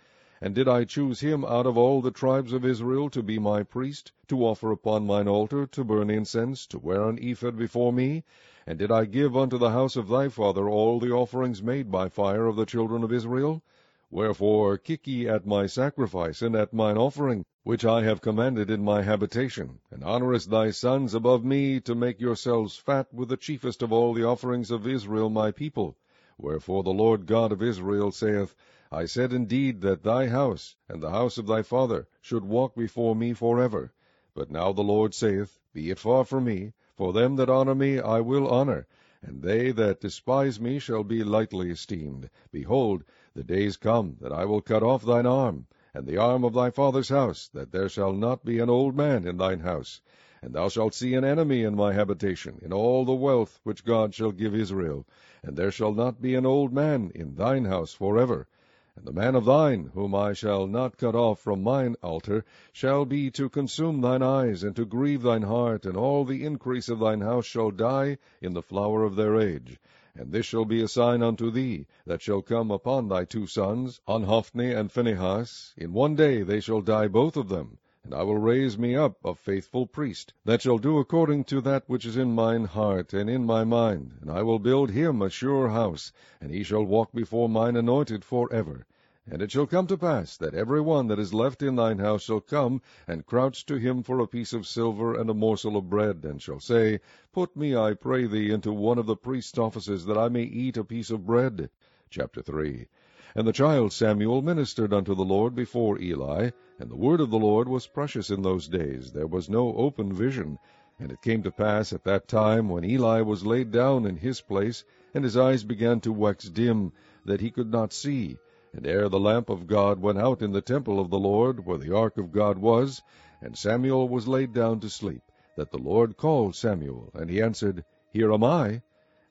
And 0.45 0.53
did 0.53 0.67
I 0.67 0.83
choose 0.83 1.21
him 1.21 1.45
out 1.45 1.65
of 1.65 1.77
all 1.77 2.01
the 2.01 2.11
tribes 2.11 2.51
of 2.51 2.65
Israel 2.65 3.09
to 3.11 3.23
be 3.23 3.39
my 3.39 3.63
priest, 3.63 4.11
to 4.27 4.45
offer 4.45 4.73
upon 4.73 5.07
mine 5.07 5.29
altar, 5.29 5.65
to 5.67 5.85
burn 5.85 6.09
incense, 6.09 6.67
to 6.67 6.79
wear 6.79 7.07
an 7.07 7.17
ephod 7.17 7.55
before 7.55 7.93
me? 7.93 8.25
And 8.67 8.77
did 8.77 8.91
I 8.91 9.05
give 9.05 9.37
unto 9.37 9.57
the 9.57 9.69
house 9.69 9.95
of 9.95 10.09
thy 10.09 10.27
father 10.27 10.67
all 10.67 10.99
the 10.99 11.13
offerings 11.13 11.63
made 11.63 11.89
by 11.89 12.09
fire 12.09 12.45
of 12.45 12.57
the 12.57 12.65
children 12.65 13.05
of 13.05 13.13
Israel? 13.13 13.63
Wherefore 14.11 14.77
kick 14.77 15.07
ye 15.07 15.29
at 15.29 15.47
my 15.47 15.65
sacrifice, 15.65 16.41
and 16.41 16.57
at 16.57 16.73
mine 16.73 16.97
offering, 16.97 17.45
which 17.63 17.85
I 17.85 18.03
have 18.03 18.19
commanded 18.19 18.69
in 18.69 18.83
my 18.83 19.01
habitation, 19.01 19.79
and 19.91 20.03
honourest 20.03 20.49
thy 20.49 20.71
sons 20.71 21.13
above 21.13 21.45
me, 21.45 21.79
to 21.79 21.95
make 21.95 22.19
yourselves 22.19 22.75
fat 22.75 23.07
with 23.13 23.29
the 23.29 23.37
chiefest 23.37 23.81
of 23.81 23.93
all 23.93 24.13
the 24.13 24.25
offerings 24.25 24.71
of 24.71 24.85
Israel 24.87 25.29
my 25.29 25.51
people? 25.51 25.95
Wherefore 26.37 26.83
the 26.83 26.91
Lord 26.91 27.27
God 27.27 27.53
of 27.53 27.63
Israel 27.63 28.11
saith, 28.11 28.53
I 28.95 29.05
said 29.05 29.33
indeed 29.33 29.81
that 29.81 30.03
thy 30.03 30.27
house, 30.27 30.75
and 30.87 31.01
the 31.01 31.09
house 31.09 31.39
of 31.39 31.47
thy 31.47 31.63
father, 31.63 32.07
should 32.21 32.45
walk 32.45 32.75
before 32.75 33.15
me 33.15 33.33
for 33.33 33.59
ever. 33.59 33.91
But 34.35 34.51
now 34.51 34.71
the 34.71 34.83
Lord 34.83 35.15
saith, 35.15 35.59
Be 35.73 35.89
it 35.89 35.97
far 35.97 36.25
from 36.25 36.43
me, 36.43 36.73
for 36.95 37.11
them 37.11 37.35
that 37.37 37.49
honour 37.49 37.73
me 37.73 37.99
I 37.99 38.19
will 38.19 38.47
honour, 38.47 38.85
and 39.23 39.41
they 39.41 39.71
that 39.71 39.99
despise 39.99 40.59
me 40.59 40.77
shall 40.77 41.03
be 41.03 41.23
lightly 41.23 41.71
esteemed. 41.71 42.29
Behold, 42.51 43.03
the 43.33 43.43
days 43.43 43.77
come 43.77 44.17
that 44.21 44.31
I 44.31 44.45
will 44.45 44.61
cut 44.61 44.83
off 44.83 45.03
thine 45.03 45.25
arm, 45.25 45.65
and 45.95 46.05
the 46.05 46.17
arm 46.17 46.43
of 46.43 46.53
thy 46.53 46.69
father's 46.69 47.09
house, 47.09 47.47
that 47.47 47.71
there 47.71 47.89
shall 47.89 48.13
not 48.13 48.45
be 48.45 48.59
an 48.59 48.69
old 48.69 48.95
man 48.95 49.25
in 49.25 49.37
thine 49.37 49.61
house. 49.61 50.01
And 50.39 50.53
thou 50.53 50.69
shalt 50.69 50.93
see 50.93 51.15
an 51.15 51.23
enemy 51.23 51.63
in 51.63 51.75
my 51.75 51.93
habitation, 51.93 52.59
in 52.61 52.71
all 52.71 53.05
the 53.05 53.13
wealth 53.15 53.59
which 53.63 53.85
God 53.85 54.13
shall 54.13 54.31
give 54.31 54.53
Israel, 54.53 55.07
and 55.41 55.57
there 55.57 55.71
shall 55.71 55.95
not 55.95 56.21
be 56.21 56.35
an 56.35 56.45
old 56.45 56.71
man 56.71 57.11
in 57.15 57.33
thine 57.33 57.65
house 57.65 57.95
for 57.95 58.19
ever. 58.19 58.47
And 58.95 59.05
the 59.05 59.11
man 59.11 59.33
of 59.33 59.45
thine, 59.45 59.89
whom 59.95 60.13
I 60.13 60.33
shall 60.33 60.67
not 60.67 60.97
cut 60.97 61.15
off 61.15 61.39
from 61.39 61.63
mine 61.63 61.95
altar, 62.03 62.45
shall 62.71 63.05
be 63.05 63.31
to 63.31 63.49
consume 63.49 64.01
thine 64.01 64.21
eyes, 64.21 64.61
and 64.63 64.75
to 64.75 64.85
grieve 64.85 65.23
thine 65.23 65.41
heart, 65.41 65.87
and 65.87 65.97
all 65.97 66.25
the 66.25 66.45
increase 66.45 66.89
of 66.89 66.99
thine 66.99 67.21
house 67.21 67.45
shall 67.47 67.71
die 67.71 68.19
in 68.39 68.53
the 68.53 68.61
flower 68.61 69.03
of 69.03 69.15
their 69.15 69.35
age. 69.35 69.79
And 70.13 70.31
this 70.31 70.45
shall 70.45 70.65
be 70.65 70.79
a 70.83 70.87
sign 70.87 71.23
unto 71.23 71.49
thee, 71.49 71.87
that 72.05 72.21
shall 72.21 72.43
come 72.43 72.69
upon 72.69 73.07
thy 73.07 73.25
two 73.25 73.47
sons, 73.47 73.99
on 74.07 74.25
Hophni 74.25 74.71
and 74.71 74.91
Phinehas. 74.91 75.73
In 75.75 75.91
one 75.93 76.15
day 76.15 76.43
they 76.43 76.59
shall 76.59 76.81
die 76.81 77.07
both 77.07 77.35
of 77.35 77.49
them, 77.49 77.79
and 78.05 78.13
I 78.13 78.23
will 78.23 78.37
raise 78.37 78.77
me 78.77 78.97
up 78.97 79.23
a 79.23 79.33
faithful 79.33 79.87
priest, 79.87 80.33
that 80.43 80.61
shall 80.61 80.77
do 80.77 80.97
according 80.97 81.45
to 81.45 81.61
that 81.61 81.87
which 81.87 82.05
is 82.05 82.17
in 82.17 82.35
mine 82.35 82.65
heart 82.65 83.13
and 83.13 83.29
in 83.29 83.45
my 83.45 83.63
mind, 83.63 84.17
and 84.19 84.29
I 84.29 84.43
will 84.43 84.59
build 84.59 84.91
him 84.91 85.21
a 85.21 85.29
sure 85.29 85.69
house, 85.69 86.11
and 86.41 86.51
he 86.51 86.63
shall 86.63 86.83
walk 86.83 87.13
before 87.13 87.47
mine 87.47 87.77
anointed 87.77 88.25
for 88.25 88.51
ever. 88.51 88.85
And 89.25 89.41
it 89.41 89.51
shall 89.51 89.65
come 89.65 89.87
to 89.87 89.97
pass 89.97 90.35
that 90.35 90.53
every 90.53 90.81
one 90.81 91.07
that 91.07 91.17
is 91.17 91.33
left 91.33 91.63
in 91.63 91.77
thine 91.77 91.99
house 91.99 92.23
shall 92.23 92.41
come 92.41 92.81
and 93.07 93.25
crouch 93.25 93.65
to 93.67 93.77
him 93.77 94.03
for 94.03 94.19
a 94.19 94.27
piece 94.27 94.51
of 94.51 94.67
silver 94.67 95.15
and 95.17 95.29
a 95.29 95.33
morsel 95.33 95.77
of 95.77 95.89
bread, 95.89 96.25
and 96.25 96.41
shall 96.41 96.59
say, 96.59 96.99
Put 97.31 97.55
me, 97.55 97.73
I 97.73 97.93
pray 97.93 98.25
thee, 98.25 98.51
into 98.51 98.73
one 98.73 98.97
of 98.97 99.05
the 99.05 99.15
priest's 99.15 99.57
offices, 99.57 100.05
that 100.07 100.17
I 100.17 100.27
may 100.27 100.43
eat 100.43 100.75
a 100.75 100.83
piece 100.83 101.09
of 101.09 101.25
bread. 101.25 101.69
Chapter 102.09 102.41
3 102.41 102.87
And 103.35 103.47
the 103.47 103.51
child 103.51 103.91
Samuel 103.91 104.43
ministered 104.43 104.93
unto 104.93 105.15
the 105.15 105.25
Lord 105.25 105.55
before 105.55 105.99
Eli, 105.99 106.51
and 106.77 106.91
the 106.91 106.95
word 106.95 107.19
of 107.19 107.31
the 107.31 107.39
Lord 107.39 107.67
was 107.67 107.87
precious 107.87 108.29
in 108.29 108.43
those 108.43 108.67
days. 108.67 109.11
There 109.11 109.25
was 109.25 109.49
no 109.49 109.73
open 109.75 110.13
vision. 110.13 110.59
And 110.99 111.11
it 111.11 111.23
came 111.23 111.41
to 111.41 111.51
pass 111.51 111.91
at 111.93 112.03
that 112.03 112.27
time, 112.27 112.69
when 112.69 112.85
Eli 112.85 113.21
was 113.21 113.43
laid 113.43 113.71
down 113.71 114.05
in 114.05 114.17
his 114.17 114.39
place, 114.39 114.83
and 115.15 115.23
his 115.23 115.35
eyes 115.35 115.63
began 115.63 115.99
to 116.01 116.13
wax 116.13 116.47
dim, 116.47 116.91
that 117.25 117.41
he 117.41 117.49
could 117.49 117.71
not 117.71 117.91
see. 117.91 118.37
And 118.71 118.85
ere 118.85 119.09
the 119.09 119.19
lamp 119.19 119.49
of 119.49 119.65
God 119.65 119.99
went 119.99 120.19
out 120.19 120.43
in 120.43 120.51
the 120.51 120.61
temple 120.61 120.99
of 120.99 121.09
the 121.09 121.17
Lord, 121.17 121.65
where 121.65 121.79
the 121.79 121.95
ark 121.95 122.19
of 122.19 122.31
God 122.31 122.59
was, 122.59 123.01
and 123.41 123.57
Samuel 123.57 124.07
was 124.07 124.27
laid 124.27 124.53
down 124.53 124.79
to 124.81 124.89
sleep, 124.89 125.23
that 125.57 125.71
the 125.71 125.79
Lord 125.79 126.17
called 126.17 126.55
Samuel, 126.55 127.09
and 127.15 127.31
he 127.31 127.41
answered, 127.41 127.83
Here 128.11 128.31
am 128.31 128.43
I. 128.43 128.83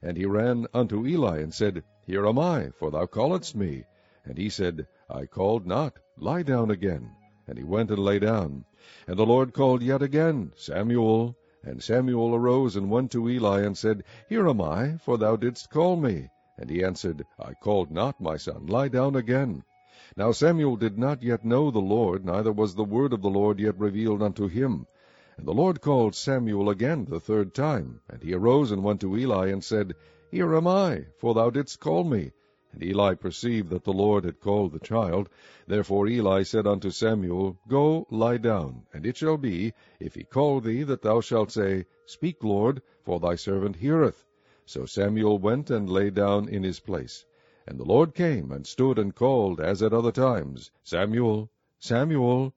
And 0.02 0.16
he 0.16 0.26
ran 0.26 0.66
unto 0.75 1.06
Eli, 1.06 1.38
and 1.38 1.54
said, 1.54 1.85
Here 2.04 2.26
am 2.26 2.40
I, 2.40 2.71
for 2.71 2.90
thou 2.90 3.06
calledst 3.06 3.54
me. 3.54 3.85
And 4.25 4.38
he 4.38 4.49
said, 4.49 4.87
I 5.11 5.26
called 5.26 5.67
not, 5.67 5.99
lie 6.17 6.45
down 6.45 6.71
again. 6.71 7.11
And 7.49 7.59
he 7.59 7.64
went 7.64 7.91
and 7.91 7.99
lay 7.99 8.21
down. 8.21 8.64
And 9.09 9.19
the 9.19 9.26
Lord 9.26 9.52
called 9.52 9.83
yet 9.83 10.00
again, 10.00 10.52
Samuel. 10.55 11.37
And 11.64 11.83
Samuel 11.83 12.35
arose 12.35 12.76
and 12.76 12.91
went 12.91 13.11
to 13.12 13.29
Eli, 13.29 13.62
and 13.62 13.76
said, 13.76 14.05
Here 14.29 14.49
am 14.49 14.61
I, 14.61 14.97
for 14.99 15.19
thou 15.19 15.37
didst 15.37 15.71
call 15.71 15.97
me. 15.97 16.31
And 16.57 16.71
he 16.71 16.85
answered, 16.85 17.26
I 17.38 17.55
called 17.55 17.91
not, 17.91 18.21
my 18.21 18.37
son, 18.37 18.67
lie 18.67 18.88
down 18.88 19.17
again. 19.17 19.64
Now 20.17 20.31
Samuel 20.31 20.76
did 20.76 20.99
not 20.99 21.23
yet 21.23 21.45
know 21.45 21.71
the 21.71 21.81
Lord, 21.81 22.25
neither 22.25 22.52
was 22.52 22.75
the 22.75 22.85
word 22.85 23.12
of 23.12 23.23
the 23.23 23.31
Lord 23.31 23.59
yet 23.59 23.79
revealed 23.79 24.23
unto 24.23 24.47
him. 24.47 24.87
And 25.37 25.47
the 25.47 25.55
Lord 25.55 25.81
called 25.81 26.14
Samuel 26.14 26.71
again 26.71 27.07
the 27.07 27.19
third 27.19 27.55
time. 27.55 28.00
And 28.09 28.23
he 28.23 28.35
arose 28.35 28.71
and 28.71 28.85
went 28.85 29.00
to 29.00 29.17
Eli, 29.17 29.49
and 29.49 29.64
said, 29.64 29.95
Here 30.31 30.55
am 30.55 30.69
I, 30.69 31.07
for 31.19 31.35
thou 31.35 31.50
didst 31.50 31.81
call 31.81 32.05
me. 32.05 32.33
And 32.73 32.83
Eli 32.83 33.14
perceived 33.14 33.69
that 33.71 33.85
the 33.85 33.93
Lord 33.93 34.25
had 34.25 34.41
called 34.41 34.73
the 34.73 34.79
child. 34.79 35.29
Therefore 35.67 36.09
Eli 36.09 36.43
said 36.43 36.67
unto 36.67 36.91
Samuel, 36.91 37.59
Go, 37.69 38.07
lie 38.11 38.38
down, 38.38 38.87
and 38.93 39.05
it 39.05 39.17
shall 39.19 39.37
be, 39.37 39.75
if 40.00 40.14
he 40.14 40.25
call 40.25 40.61
thee, 40.61 40.83
that 40.83 41.02
thou 41.02 41.21
shalt 41.21 41.50
say, 41.50 41.85
Speak, 42.07 42.43
Lord, 42.43 42.81
for 43.02 43.21
thy 43.21 43.35
servant 43.35 43.76
heareth. 43.76 44.25
So 44.64 44.87
Samuel 44.87 45.38
went 45.38 45.71
and 45.71 45.91
lay 45.91 46.09
down 46.09 46.49
in 46.49 46.62
his 46.62 46.81
place. 46.81 47.26
And 47.67 47.79
the 47.79 47.85
Lord 47.85 48.14
came 48.14 48.50
and 48.50 48.67
stood 48.67 48.99
and 48.99 49.14
called, 49.14 49.61
as 49.61 49.83
at 49.83 49.93
other 49.93 50.12
times, 50.12 50.71
Samuel, 50.83 51.50
Samuel. 51.79 52.55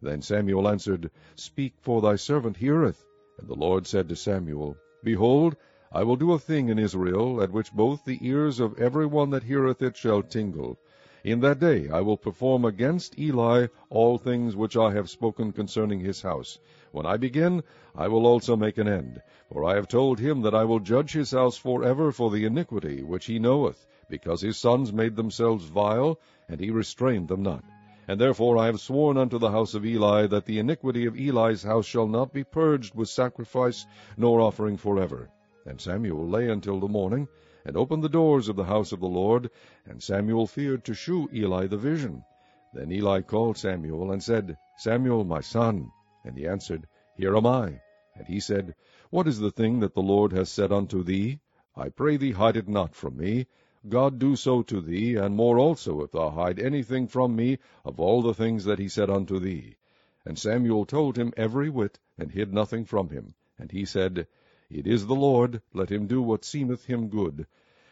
Then 0.00 0.22
Samuel 0.22 0.66
answered, 0.68 1.10
Speak, 1.36 1.74
for 1.80 2.00
thy 2.00 2.16
servant 2.16 2.56
heareth. 2.56 3.04
And 3.38 3.48
the 3.48 3.54
Lord 3.54 3.86
said 3.86 4.08
to 4.08 4.16
Samuel, 4.16 4.76
Behold, 5.04 5.56
I 5.90 6.02
will 6.02 6.16
do 6.16 6.34
a 6.34 6.38
thing 6.38 6.68
in 6.68 6.78
Israel, 6.78 7.40
at 7.42 7.50
which 7.50 7.72
both 7.72 8.04
the 8.04 8.18
ears 8.20 8.60
of 8.60 8.78
every 8.78 9.06
one 9.06 9.30
that 9.30 9.44
heareth 9.44 9.80
it 9.80 9.96
shall 9.96 10.22
tingle. 10.22 10.78
In 11.24 11.40
that 11.40 11.60
day 11.60 11.88
I 11.88 12.02
will 12.02 12.18
perform 12.18 12.66
against 12.66 13.18
Eli 13.18 13.68
all 13.88 14.18
things 14.18 14.54
which 14.54 14.76
I 14.76 14.92
have 14.92 15.08
spoken 15.08 15.50
concerning 15.50 16.00
his 16.00 16.20
house. 16.20 16.58
When 16.92 17.06
I 17.06 17.16
begin, 17.16 17.62
I 17.96 18.06
will 18.08 18.26
also 18.26 18.54
make 18.54 18.76
an 18.76 18.86
end. 18.86 19.22
For 19.50 19.64
I 19.64 19.76
have 19.76 19.88
told 19.88 20.18
him 20.18 20.42
that 20.42 20.54
I 20.54 20.64
will 20.64 20.78
judge 20.78 21.14
his 21.14 21.30
house 21.30 21.56
for 21.56 21.82
ever 21.82 22.12
for 22.12 22.30
the 22.30 22.44
iniquity 22.44 23.02
which 23.02 23.24
he 23.24 23.38
knoweth, 23.38 23.86
because 24.10 24.42
his 24.42 24.58
sons 24.58 24.92
made 24.92 25.16
themselves 25.16 25.64
vile, 25.64 26.20
and 26.50 26.60
he 26.60 26.70
restrained 26.70 27.28
them 27.28 27.42
not. 27.42 27.64
And 28.06 28.20
therefore 28.20 28.58
I 28.58 28.66
have 28.66 28.80
sworn 28.80 29.16
unto 29.16 29.38
the 29.38 29.50
house 29.50 29.72
of 29.72 29.86
Eli 29.86 30.26
that 30.26 30.44
the 30.44 30.58
iniquity 30.58 31.06
of 31.06 31.18
Eli's 31.18 31.62
house 31.62 31.86
shall 31.86 32.06
not 32.06 32.34
be 32.34 32.44
purged 32.44 32.94
with 32.94 33.08
sacrifice 33.08 33.86
nor 34.18 34.42
offering 34.42 34.76
for 34.76 35.00
ever. 35.00 35.30
And 35.68 35.82
Samuel 35.82 36.26
lay 36.26 36.48
until 36.48 36.80
the 36.80 36.88
morning, 36.88 37.28
and 37.62 37.76
opened 37.76 38.02
the 38.02 38.08
doors 38.08 38.48
of 38.48 38.56
the 38.56 38.64
house 38.64 38.90
of 38.90 39.00
the 39.00 39.06
Lord, 39.06 39.50
and 39.84 40.02
Samuel 40.02 40.46
feared 40.46 40.82
to 40.86 40.94
shew 40.94 41.28
Eli 41.30 41.66
the 41.66 41.76
vision. 41.76 42.24
Then 42.72 42.90
Eli 42.90 43.20
called 43.20 43.58
Samuel, 43.58 44.10
and 44.10 44.22
said, 44.22 44.56
Samuel, 44.78 45.24
my 45.24 45.42
son. 45.42 45.92
And 46.24 46.38
he 46.38 46.48
answered, 46.48 46.88
Here 47.16 47.36
am 47.36 47.44
I. 47.44 47.82
And 48.14 48.26
he 48.26 48.40
said, 48.40 48.76
What 49.10 49.28
is 49.28 49.40
the 49.40 49.50
thing 49.50 49.80
that 49.80 49.92
the 49.92 50.00
Lord 50.00 50.32
has 50.32 50.48
said 50.48 50.72
unto 50.72 51.02
thee? 51.02 51.38
I 51.76 51.90
pray 51.90 52.16
thee 52.16 52.32
hide 52.32 52.56
it 52.56 52.66
not 52.66 52.94
from 52.94 53.18
me. 53.18 53.46
God 53.86 54.18
do 54.18 54.36
so 54.36 54.62
to 54.62 54.80
thee, 54.80 55.16
and 55.16 55.36
more 55.36 55.58
also, 55.58 56.00
if 56.00 56.12
thou 56.12 56.30
hide 56.30 56.58
anything 56.58 57.08
from 57.08 57.36
me 57.36 57.58
of 57.84 58.00
all 58.00 58.22
the 58.22 58.32
things 58.32 58.64
that 58.64 58.78
he 58.78 58.88
said 58.88 59.10
unto 59.10 59.38
thee. 59.38 59.76
And 60.24 60.38
Samuel 60.38 60.86
told 60.86 61.18
him 61.18 61.34
every 61.36 61.68
whit, 61.68 61.98
and 62.16 62.32
hid 62.32 62.54
nothing 62.54 62.86
from 62.86 63.10
him. 63.10 63.34
And 63.58 63.70
he 63.70 63.84
said, 63.84 64.26
It 64.70 64.86
is 64.86 65.06
the 65.06 65.14
Lord, 65.14 65.62
let 65.72 65.90
him 65.90 66.06
do 66.06 66.20
what 66.20 66.44
seemeth 66.44 66.84
him 66.84 67.08
good. 67.08 67.46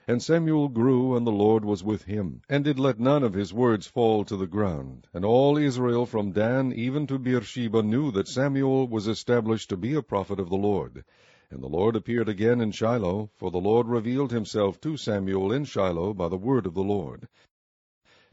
And 0.06 0.22
Samuel 0.22 0.68
grew, 0.68 1.16
and 1.16 1.26
the 1.26 1.32
Lord 1.32 1.64
was 1.64 1.82
with 1.82 2.04
him, 2.04 2.42
and 2.50 2.62
did 2.62 2.78
let 2.78 3.00
none 3.00 3.22
of 3.22 3.32
his 3.32 3.54
words 3.54 3.86
fall 3.86 4.24
to 4.24 4.36
the 4.36 4.46
ground. 4.46 5.08
And 5.14 5.24
all 5.24 5.56
Israel 5.56 6.04
from 6.04 6.32
Dan 6.32 6.74
even 6.74 7.06
to 7.06 7.18
Beersheba 7.18 7.82
knew 7.82 8.10
that 8.10 8.28
Samuel 8.28 8.86
was 8.88 9.08
established 9.08 9.70
to 9.70 9.78
be 9.78 9.94
a 9.94 10.02
prophet 10.02 10.38
of 10.38 10.50
the 10.50 10.56
Lord. 10.56 11.02
And 11.50 11.62
the 11.62 11.68
Lord 11.68 11.96
appeared 11.96 12.28
again 12.28 12.60
in 12.60 12.72
Shiloh, 12.72 13.30
for 13.36 13.50
the 13.50 13.58
Lord 13.58 13.88
revealed 13.88 14.30
himself 14.30 14.78
to 14.82 14.98
Samuel 14.98 15.52
in 15.52 15.64
Shiloh 15.64 16.12
by 16.12 16.28
the 16.28 16.36
word 16.36 16.66
of 16.66 16.74
the 16.74 16.84
Lord. 16.84 17.26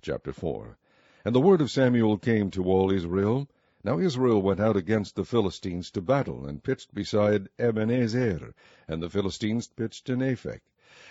Chapter 0.02 0.34
4 0.34 0.78
And 1.24 1.34
the 1.34 1.40
word 1.40 1.62
of 1.62 1.72
Samuel 1.72 2.18
came 2.18 2.52
to 2.52 2.66
all 2.66 2.92
Israel. 2.92 3.48
Now 3.86 4.00
Israel 4.00 4.42
went 4.42 4.62
out 4.62 4.78
against 4.78 5.18
the 5.18 5.26
Philistines 5.26 5.92
to 5.92 6.02
battle, 6.02 6.46
and 6.46 6.64
pitched 6.64 6.94
beside 6.94 7.50
Ebenezer, 7.60 8.56
and 8.88 9.04
the 9.04 9.10
Philistines 9.10 9.68
pitched 9.68 10.10
in 10.10 10.20
Aphek. 10.20 10.62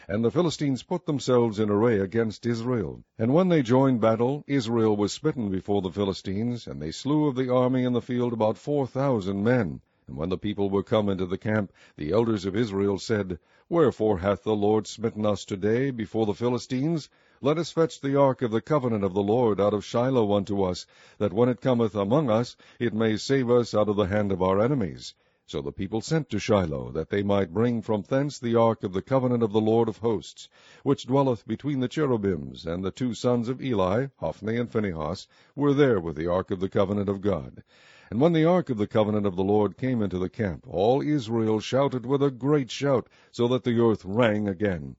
And 0.09 0.25
the 0.25 0.31
Philistines 0.31 0.83
put 0.83 1.05
themselves 1.05 1.59
in 1.59 1.69
array 1.69 1.99
against 1.99 2.47
Israel. 2.47 3.05
And 3.19 3.35
when 3.35 3.50
they 3.50 3.62
joined 3.62 4.00
battle, 4.00 4.43
Israel 4.47 4.97
was 4.97 5.12
smitten 5.12 5.50
before 5.50 5.83
the 5.83 5.93
Philistines, 5.93 6.67
and 6.67 6.81
they 6.81 6.93
slew 6.93 7.26
of 7.26 7.35
the 7.35 7.52
army 7.52 7.85
in 7.85 7.93
the 7.93 8.00
field 8.00 8.33
about 8.33 8.57
four 8.57 8.87
thousand 8.87 9.45
men. 9.45 9.83
And 10.07 10.17
when 10.17 10.31
the 10.31 10.38
people 10.38 10.71
were 10.71 10.83
come 10.83 11.11
into 11.11 11.26
the 11.26 11.37
camp, 11.37 11.75
the 11.99 12.12
elders 12.12 12.47
of 12.47 12.57
Israel 12.57 12.99
said, 12.99 13.38
Wherefore 13.69 14.21
hath 14.21 14.45
the 14.45 14.57
Lord 14.57 14.87
smitten 14.87 15.26
us 15.26 15.45
today 15.45 15.91
before 15.91 16.25
the 16.25 16.33
Philistines? 16.33 17.11
Let 17.44 17.58
us 17.58 17.72
fetch 17.72 18.00
the 18.00 18.14
ark 18.14 18.40
of 18.42 18.52
the 18.52 18.61
covenant 18.61 19.02
of 19.02 19.14
the 19.14 19.22
Lord 19.22 19.61
out 19.61 19.75
of 19.75 19.84
Shiloh 19.84 20.32
unto 20.32 20.62
us, 20.62 20.87
that 21.18 21.32
when 21.32 21.49
it 21.49 21.61
cometh 21.61 21.96
among 21.96 22.30
us, 22.30 22.56
it 22.78 22.94
may 22.94 23.16
save 23.16 23.50
us 23.50 23.75
out 23.75 23.88
of 23.88 23.96
the 23.96 24.04
hand 24.04 24.30
of 24.30 24.40
our 24.40 24.61
enemies. 24.61 25.14
So 25.44 25.61
the 25.61 25.72
people 25.72 26.00
sent 26.00 26.30
to 26.30 26.38
Shiloh, 26.38 26.92
that 26.92 27.11
they 27.11 27.25
might 27.25 27.52
bring 27.52 27.82
from 27.82 28.02
thence 28.02 28.38
the 28.38 28.54
ark 28.54 28.84
of 28.84 28.92
the 28.92 29.02
covenant 29.02 29.42
of 29.42 29.50
the 29.50 29.61
Lord 29.61 29.88
of 29.88 29.99
hosts, 29.99 30.49
which 30.84 31.04
dwelleth 31.04 31.44
between 31.44 31.80
the 31.80 31.88
cherubims, 31.88 32.64
and 32.64 32.84
the 32.84 32.92
two 32.92 33.12
sons 33.12 33.49
of 33.49 33.61
Eli, 33.61 34.06
Hophni 34.18 34.56
and 34.56 34.70
Phinehas, 34.70 35.26
were 35.56 35.75
there 35.75 35.99
with 35.99 36.14
the 36.14 36.28
ark 36.28 36.52
of 36.52 36.61
the 36.61 36.68
covenant 36.68 37.08
of 37.08 37.20
God. 37.20 37.64
And 38.08 38.20
when 38.20 38.34
the 38.34 38.44
ark 38.44 38.70
of 38.70 38.78
the 38.78 38.87
covenant 38.87 39.26
of 39.26 39.34
the 39.34 39.42
Lord 39.42 39.76
came 39.76 40.00
into 40.00 40.20
the 40.20 40.28
camp, 40.28 40.64
all 40.68 41.02
Israel 41.02 41.58
shouted 41.58 42.06
with 42.06 42.22
a 42.22 42.30
great 42.30 42.70
shout, 42.70 43.08
so 43.32 43.49
that 43.49 43.64
the 43.64 43.80
earth 43.80 44.04
rang 44.04 44.46
again. 44.46 44.94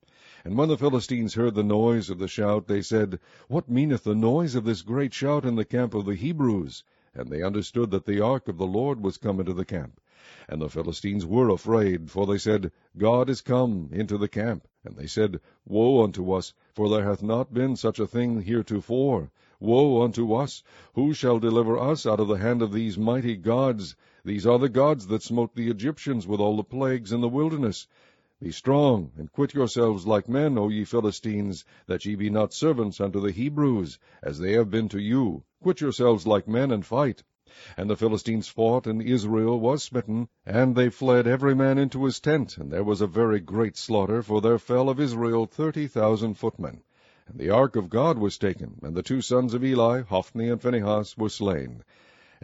And 0.45 0.57
when 0.57 0.67
the 0.67 0.77
Philistines 0.77 1.35
heard 1.35 1.55
the 1.55 1.63
noise 1.63 2.09
of 2.09 2.19
the 2.19 2.27
shout, 2.27 2.67
they 2.67 2.81
said, 2.81 3.19
What 3.47 3.69
meaneth 3.69 4.03
the 4.03 4.13
noise 4.13 4.55
of 4.55 4.65
this 4.65 4.81
great 4.81 5.13
shout 5.13 5.45
in 5.45 5.55
the 5.55 5.63
camp 5.63 5.93
of 5.93 6.05
the 6.05 6.15
Hebrews? 6.15 6.83
And 7.15 7.29
they 7.29 7.41
understood 7.41 7.91
that 7.91 8.05
the 8.05 8.19
ark 8.19 8.49
of 8.49 8.57
the 8.57 8.67
Lord 8.67 9.01
was 9.01 9.17
come 9.17 9.39
into 9.39 9.53
the 9.53 9.63
camp. 9.63 10.01
And 10.49 10.61
the 10.61 10.69
Philistines 10.69 11.25
were 11.25 11.47
afraid, 11.47 12.11
for 12.11 12.25
they 12.27 12.37
said, 12.37 12.73
God 12.97 13.29
is 13.29 13.39
come 13.39 13.87
into 13.93 14.17
the 14.17 14.27
camp. 14.27 14.67
And 14.83 14.97
they 14.97 15.07
said, 15.07 15.39
Woe 15.65 16.03
unto 16.03 16.33
us, 16.33 16.53
for 16.73 16.89
there 16.89 17.05
hath 17.05 17.23
not 17.23 17.53
been 17.53 17.77
such 17.77 17.99
a 17.99 18.05
thing 18.05 18.41
heretofore. 18.41 19.31
Woe 19.61 20.01
unto 20.01 20.33
us! 20.33 20.61
Who 20.95 21.13
shall 21.13 21.39
deliver 21.39 21.79
us 21.79 22.05
out 22.05 22.19
of 22.19 22.27
the 22.27 22.35
hand 22.35 22.61
of 22.61 22.73
these 22.73 22.97
mighty 22.97 23.37
gods? 23.37 23.95
These 24.25 24.45
are 24.45 24.59
the 24.59 24.67
gods 24.67 25.07
that 25.07 25.23
smote 25.23 25.55
the 25.55 25.69
Egyptians 25.69 26.27
with 26.27 26.41
all 26.41 26.57
the 26.57 26.65
plagues 26.65 27.13
in 27.13 27.21
the 27.21 27.29
wilderness. 27.29 27.87
Be 28.43 28.51
strong, 28.51 29.13
and 29.15 29.31
quit 29.31 29.53
yourselves 29.53 30.05
like 30.05 30.27
men, 30.27 30.57
O 30.57 30.67
ye 30.67 30.83
Philistines, 30.83 31.63
that 31.87 32.03
ye 32.03 32.15
be 32.15 32.29
not 32.29 32.51
servants 32.51 32.99
unto 32.99 33.21
the 33.21 33.31
Hebrews, 33.31 33.97
as 34.21 34.37
they 34.37 34.51
have 34.51 34.69
been 34.69 34.89
to 34.89 34.99
you. 34.99 35.45
Quit 35.61 35.79
yourselves 35.79 36.27
like 36.27 36.45
men, 36.45 36.69
and 36.69 36.85
fight. 36.85 37.23
And 37.77 37.89
the 37.89 37.95
Philistines 37.95 38.49
fought, 38.49 38.85
and 38.85 39.01
Israel 39.01 39.57
was 39.61 39.83
smitten, 39.83 40.27
and 40.45 40.75
they 40.75 40.89
fled 40.89 41.25
every 41.25 41.55
man 41.55 41.77
into 41.77 42.03
his 42.03 42.19
tent, 42.19 42.57
and 42.57 42.69
there 42.69 42.83
was 42.83 42.99
a 42.99 43.07
very 43.07 43.39
great 43.39 43.77
slaughter, 43.77 44.21
for 44.21 44.41
there 44.41 44.59
fell 44.59 44.89
of 44.89 44.99
Israel 44.99 45.45
thirty 45.45 45.87
thousand 45.87 46.33
footmen. 46.33 46.83
And 47.27 47.39
the 47.39 47.51
ark 47.51 47.77
of 47.77 47.89
God 47.89 48.17
was 48.17 48.37
taken, 48.37 48.77
and 48.83 48.93
the 48.93 49.03
two 49.03 49.21
sons 49.21 49.53
of 49.53 49.63
Eli, 49.63 50.01
Hophni 50.01 50.49
and 50.49 50.61
Phinehas, 50.61 51.17
were 51.17 51.29
slain. 51.29 51.81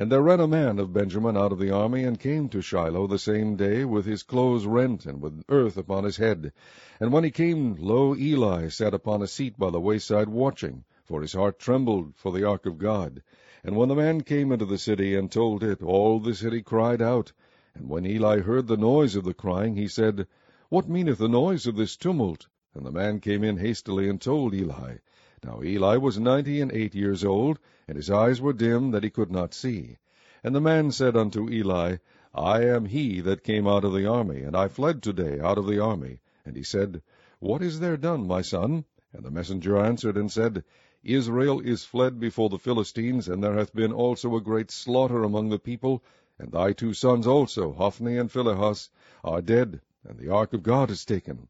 And 0.02 0.10
there 0.10 0.22
ran 0.22 0.40
a 0.40 0.48
man 0.48 0.80
of 0.80 0.94
Benjamin 0.94 1.36
out 1.36 1.52
of 1.52 1.60
the 1.60 1.72
army, 1.72 2.06
and 2.06 2.18
came 2.18 2.48
to 2.50 2.62
Shiloh 2.62 3.06
the 3.06 3.20
same 3.20 3.58
day, 3.58 3.84
with 3.84 4.06
his 4.06 4.24
clothes 4.24 4.66
rent, 4.66 5.06
and 5.06 5.22
with 5.22 5.44
earth 5.50 5.76
upon 5.76 6.06
his 6.06 6.16
head. 6.16 6.54
And 7.02 7.12
when 7.12 7.26
he 7.26 7.32
came, 7.32 7.76
lo, 7.78 8.16
Eli 8.16 8.70
sat 8.70 8.94
upon 8.94 9.22
a 9.22 9.28
seat 9.28 9.60
by 9.60 9.72
the 9.72 9.82
wayside 9.82 10.30
watching, 10.30 10.86
for 11.04 11.22
his 11.22 11.34
heart 11.34 11.60
trembled 11.60 12.16
for 12.16 12.32
the 12.32 12.46
ark 12.46 12.66
of 12.66 12.78
God. 12.78 13.22
And 13.62 13.76
when 13.76 13.90
the 13.90 13.96
man 13.96 14.22
came 14.22 14.54
into 14.54 14.64
the 14.64 14.78
city, 14.78 15.16
and 15.16 15.30
told 15.30 15.66
it, 15.66 15.84
all 15.84 16.22
the 16.22 16.34
city 16.34 16.62
cried 16.62 17.02
out. 17.02 17.34
And 17.76 17.90
when 17.90 18.06
Eli 18.06 18.40
heard 18.40 18.68
the 18.68 18.78
noise 18.78 19.18
of 19.18 19.26
the 19.26 19.34
crying, 19.34 19.76
he 19.76 19.90
said, 19.90 20.28
What 20.70 20.88
meaneth 20.88 21.18
the 21.18 21.28
noise 21.28 21.68
of 21.68 21.76
this 21.76 21.98
tumult? 21.98 22.48
And 22.74 22.86
the 22.86 22.92
man 22.94 23.20
came 23.20 23.44
in 23.44 23.58
hastily 23.58 24.08
and 24.08 24.22
told 24.22 24.54
Eli. 24.54 25.00
Now 25.42 25.62
Eli 25.64 25.96
was 25.96 26.20
ninety 26.20 26.60
and 26.60 26.70
eight 26.70 26.94
years 26.94 27.24
old, 27.24 27.60
and 27.88 27.96
his 27.96 28.12
eyes 28.12 28.42
were 28.42 28.52
dim, 28.52 28.92
that 28.92 29.06
he 29.06 29.10
could 29.10 29.32
not 29.32 29.54
see. 29.54 29.98
And 30.44 30.54
the 30.54 30.60
man 30.60 30.92
said 30.92 31.16
unto 31.16 31.50
Eli, 31.50 31.96
I 32.36 32.66
am 32.66 32.84
he 32.84 33.22
that 33.22 33.46
came 33.46 33.66
out 33.66 33.86
of 33.86 33.94
the 33.94 34.06
army, 34.06 34.42
and 34.42 34.54
I 34.54 34.68
fled 34.68 35.02
today 35.02 35.40
out 35.40 35.58
of 35.58 35.66
the 35.66 35.80
army. 35.80 36.20
And 36.44 36.58
he 36.58 36.64
said, 36.64 37.02
What 37.40 37.62
is 37.62 37.80
there 37.80 37.96
done, 37.96 38.28
my 38.28 38.42
son? 38.42 38.84
And 39.14 39.24
the 39.24 39.32
messenger 39.32 39.78
answered 39.78 40.18
and 40.18 40.30
said, 40.30 40.66
Israel 41.06 41.62
is 41.62 41.86
fled 41.86 42.20
before 42.20 42.50
the 42.50 42.60
Philistines, 42.60 43.30
and 43.30 43.42
there 43.42 43.56
hath 43.56 43.74
been 43.74 43.94
also 43.94 44.36
a 44.36 44.42
great 44.42 44.70
slaughter 44.72 45.24
among 45.24 45.48
the 45.48 45.58
people, 45.58 46.04
and 46.38 46.52
thy 46.52 46.74
two 46.74 46.94
sons 46.94 47.26
also, 47.26 47.72
Hophni 47.72 48.18
and 48.18 48.30
Phinehas, 48.30 48.90
are 49.24 49.42
dead, 49.42 49.80
and 50.06 50.20
the 50.20 50.28
ark 50.28 50.52
of 50.52 50.64
God 50.64 50.92
is 50.92 51.06
taken. 51.06 51.48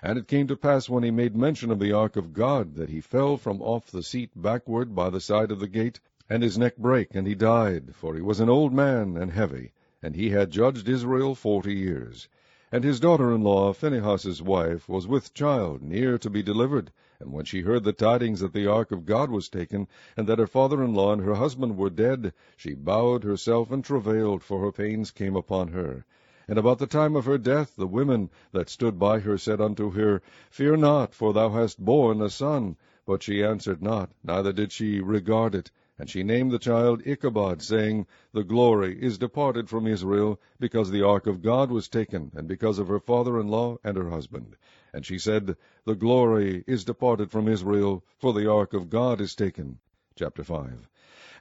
And 0.00 0.16
it 0.16 0.28
came 0.28 0.46
to 0.46 0.56
pass 0.56 0.88
when 0.88 1.02
he 1.02 1.10
made 1.10 1.34
mention 1.34 1.72
of 1.72 1.80
the 1.80 1.92
ark 1.92 2.16
of 2.16 2.32
God, 2.32 2.76
that 2.76 2.88
he 2.88 3.00
fell 3.00 3.36
from 3.36 3.60
off 3.60 3.90
the 3.90 4.04
seat 4.04 4.30
backward 4.36 4.94
by 4.94 5.10
the 5.10 5.20
side 5.20 5.50
of 5.50 5.58
the 5.58 5.66
gate, 5.66 5.98
and 6.30 6.42
his 6.42 6.56
neck 6.56 6.76
brake, 6.76 7.14
and 7.16 7.26
he 7.26 7.34
died, 7.34 7.96
for 7.96 8.14
he 8.14 8.22
was 8.22 8.38
an 8.38 8.48
old 8.48 8.72
man 8.72 9.16
and 9.16 9.32
heavy. 9.32 9.72
and 10.00 10.14
he 10.14 10.30
had 10.30 10.52
judged 10.52 10.88
Israel 10.88 11.34
forty 11.34 11.74
years. 11.74 12.28
And 12.70 12.84
his 12.84 13.00
daughter-in-law, 13.00 13.72
Phinehas's 13.72 14.40
wife, 14.40 14.88
was 14.88 15.08
with 15.08 15.34
child, 15.34 15.82
near 15.82 16.18
to 16.18 16.30
be 16.30 16.40
delivered. 16.40 16.92
And 17.18 17.32
when 17.32 17.44
she 17.44 17.62
heard 17.62 17.82
the 17.82 17.92
tidings 17.92 18.38
that 18.38 18.52
the 18.52 18.68
ark 18.68 18.92
of 18.92 19.04
God 19.04 19.30
was 19.30 19.48
taken, 19.48 19.88
and 20.16 20.28
that 20.28 20.38
her 20.38 20.46
father-in-law 20.46 21.14
and 21.14 21.22
her 21.22 21.34
husband 21.34 21.76
were 21.76 21.90
dead, 21.90 22.32
she 22.56 22.74
bowed 22.74 23.24
herself 23.24 23.72
and 23.72 23.84
travailed, 23.84 24.44
for 24.44 24.60
her 24.60 24.70
pains 24.70 25.10
came 25.10 25.34
upon 25.34 25.68
her. 25.68 26.04
And 26.50 26.58
about 26.58 26.78
the 26.78 26.86
time 26.86 27.14
of 27.14 27.26
her 27.26 27.36
death, 27.36 27.76
the 27.76 27.86
women 27.86 28.30
that 28.52 28.70
stood 28.70 28.98
by 28.98 29.20
her 29.20 29.36
said 29.36 29.60
unto 29.60 29.90
her, 29.90 30.22
Fear 30.48 30.78
not, 30.78 31.14
for 31.14 31.34
thou 31.34 31.50
hast 31.50 31.78
borne 31.78 32.22
a 32.22 32.30
son. 32.30 32.76
But 33.04 33.22
she 33.22 33.44
answered 33.44 33.82
not, 33.82 34.12
neither 34.24 34.52
did 34.52 34.72
she 34.72 35.00
regard 35.00 35.54
it. 35.54 35.70
And 35.98 36.08
she 36.08 36.22
named 36.22 36.50
the 36.50 36.58
child 36.58 37.02
Ichabod, 37.04 37.60
saying, 37.60 38.06
The 38.32 38.44
glory 38.44 38.98
is 38.98 39.18
departed 39.18 39.68
from 39.68 39.86
Israel, 39.86 40.40
because 40.58 40.90
the 40.90 41.02
ark 41.02 41.26
of 41.26 41.42
God 41.42 41.70
was 41.70 41.86
taken, 41.88 42.32
and 42.34 42.48
because 42.48 42.78
of 42.78 42.88
her 42.88 43.00
father-in-law 43.00 43.78
and 43.84 43.98
her 43.98 44.08
husband. 44.08 44.56
And 44.94 45.04
she 45.04 45.18
said, 45.18 45.54
The 45.84 45.96
glory 45.96 46.64
is 46.66 46.84
departed 46.84 47.30
from 47.30 47.46
Israel, 47.46 48.04
for 48.16 48.32
the 48.32 48.50
ark 48.50 48.72
of 48.72 48.88
God 48.88 49.20
is 49.20 49.34
taken. 49.34 49.80
Chapter 50.14 50.44
5 50.44 50.88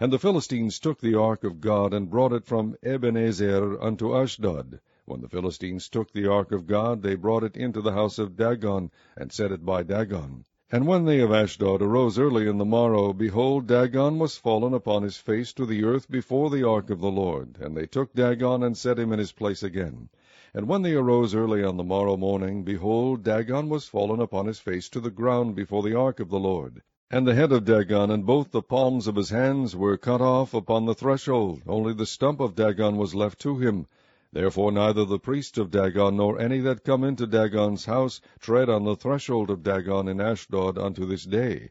And 0.02 0.12
the 0.12 0.20
Philistines 0.20 0.80
took 0.80 1.00
the 1.00 1.16
ark 1.16 1.46
of 1.46 1.62
God, 1.62 1.94
and 1.94 2.10
brought 2.10 2.34
it 2.34 2.44
from 2.44 2.76
Ebenezer 2.84 3.82
unto 3.82 4.14
Ashdod. 4.18 4.82
When 5.10 5.22
the 5.22 5.30
Philistines 5.30 5.88
took 5.88 6.12
the 6.12 6.30
ark 6.30 6.52
of 6.52 6.68
God, 6.68 7.02
they 7.02 7.16
brought 7.16 7.46
it 7.46 7.56
into 7.56 7.80
the 7.80 7.94
house 7.94 8.20
of 8.20 8.36
Dagon, 8.36 8.92
and 9.16 9.32
set 9.32 9.54
it 9.54 9.66
by 9.66 9.84
Dagon. 9.84 10.44
And 10.70 10.86
when 10.86 11.06
they 11.06 11.22
of 11.22 11.32
Ashdod 11.32 11.82
arose 11.82 12.20
early 12.20 12.46
in 12.46 12.58
the 12.58 12.66
morrow, 12.66 13.14
behold, 13.14 13.68
Dagon 13.68 14.20
was 14.20 14.36
fallen 14.36 14.74
upon 14.74 15.04
his 15.04 15.16
face 15.16 15.54
to 15.54 15.66
the 15.66 15.86
earth 15.86 16.12
before 16.12 16.50
the 16.50 16.68
ark 16.68 16.90
of 16.90 17.00
the 17.00 17.10
Lord. 17.10 17.58
And 17.62 17.74
they 17.74 17.86
took 17.86 18.14
Dagon, 18.14 18.62
and 18.64 18.76
set 18.76 19.00
him 19.00 19.14
in 19.14 19.20
his 19.20 19.32
place 19.32 19.64
again. 19.64 20.10
And 20.54 20.68
when 20.68 20.82
they 20.82 20.94
arose 20.94 21.34
early 21.34 21.64
on 21.64 21.78
the 21.78 21.86
morrow 21.86 22.18
morning, 22.18 22.66
behold, 22.66 23.24
Dagon 23.24 23.70
was 23.70 23.88
fallen 23.88 24.20
upon 24.20 24.46
his 24.46 24.60
face 24.60 24.90
to 24.90 25.00
the 25.00 25.10
ground 25.10 25.56
before 25.56 25.84
the 25.84 25.98
ark 25.98 26.20
of 26.20 26.28
the 26.28 26.38
Lord. 26.38 26.82
And 27.10 27.26
the 27.26 27.34
head 27.34 27.54
of 27.54 27.64
Dagon 27.64 28.12
and 28.12 28.26
both 28.26 28.52
the 28.52 28.62
palms 28.62 29.08
of 29.08 29.16
his 29.16 29.30
hands 29.30 29.74
were 29.74 29.96
cut 29.96 30.20
off 30.20 30.54
upon 30.54 30.84
the 30.84 30.94
threshold, 30.94 31.62
only 31.66 31.94
the 31.94 32.06
stump 32.06 32.42
of 32.42 32.56
Dagon 32.56 32.98
was 32.98 33.16
left 33.16 33.40
to 33.40 33.56
him. 33.58 33.88
Therefore 34.34 34.74
neither 34.74 35.06
the 35.06 35.20
priests 35.20 35.58
of 35.58 35.72
Dagon 35.72 36.18
nor 36.18 36.38
any 36.38 36.60
that 36.60 36.84
come 36.84 37.06
into 37.06 37.26
Dagon's 37.26 37.86
house 37.86 38.20
tread 38.42 38.70
on 38.70 38.84
the 38.84 38.98
threshold 38.98 39.50
of 39.50 39.64
Dagon 39.64 40.10
in 40.10 40.20
Ashdod 40.20 40.78
unto 40.78 41.06
this 41.06 41.24
day. 41.24 41.70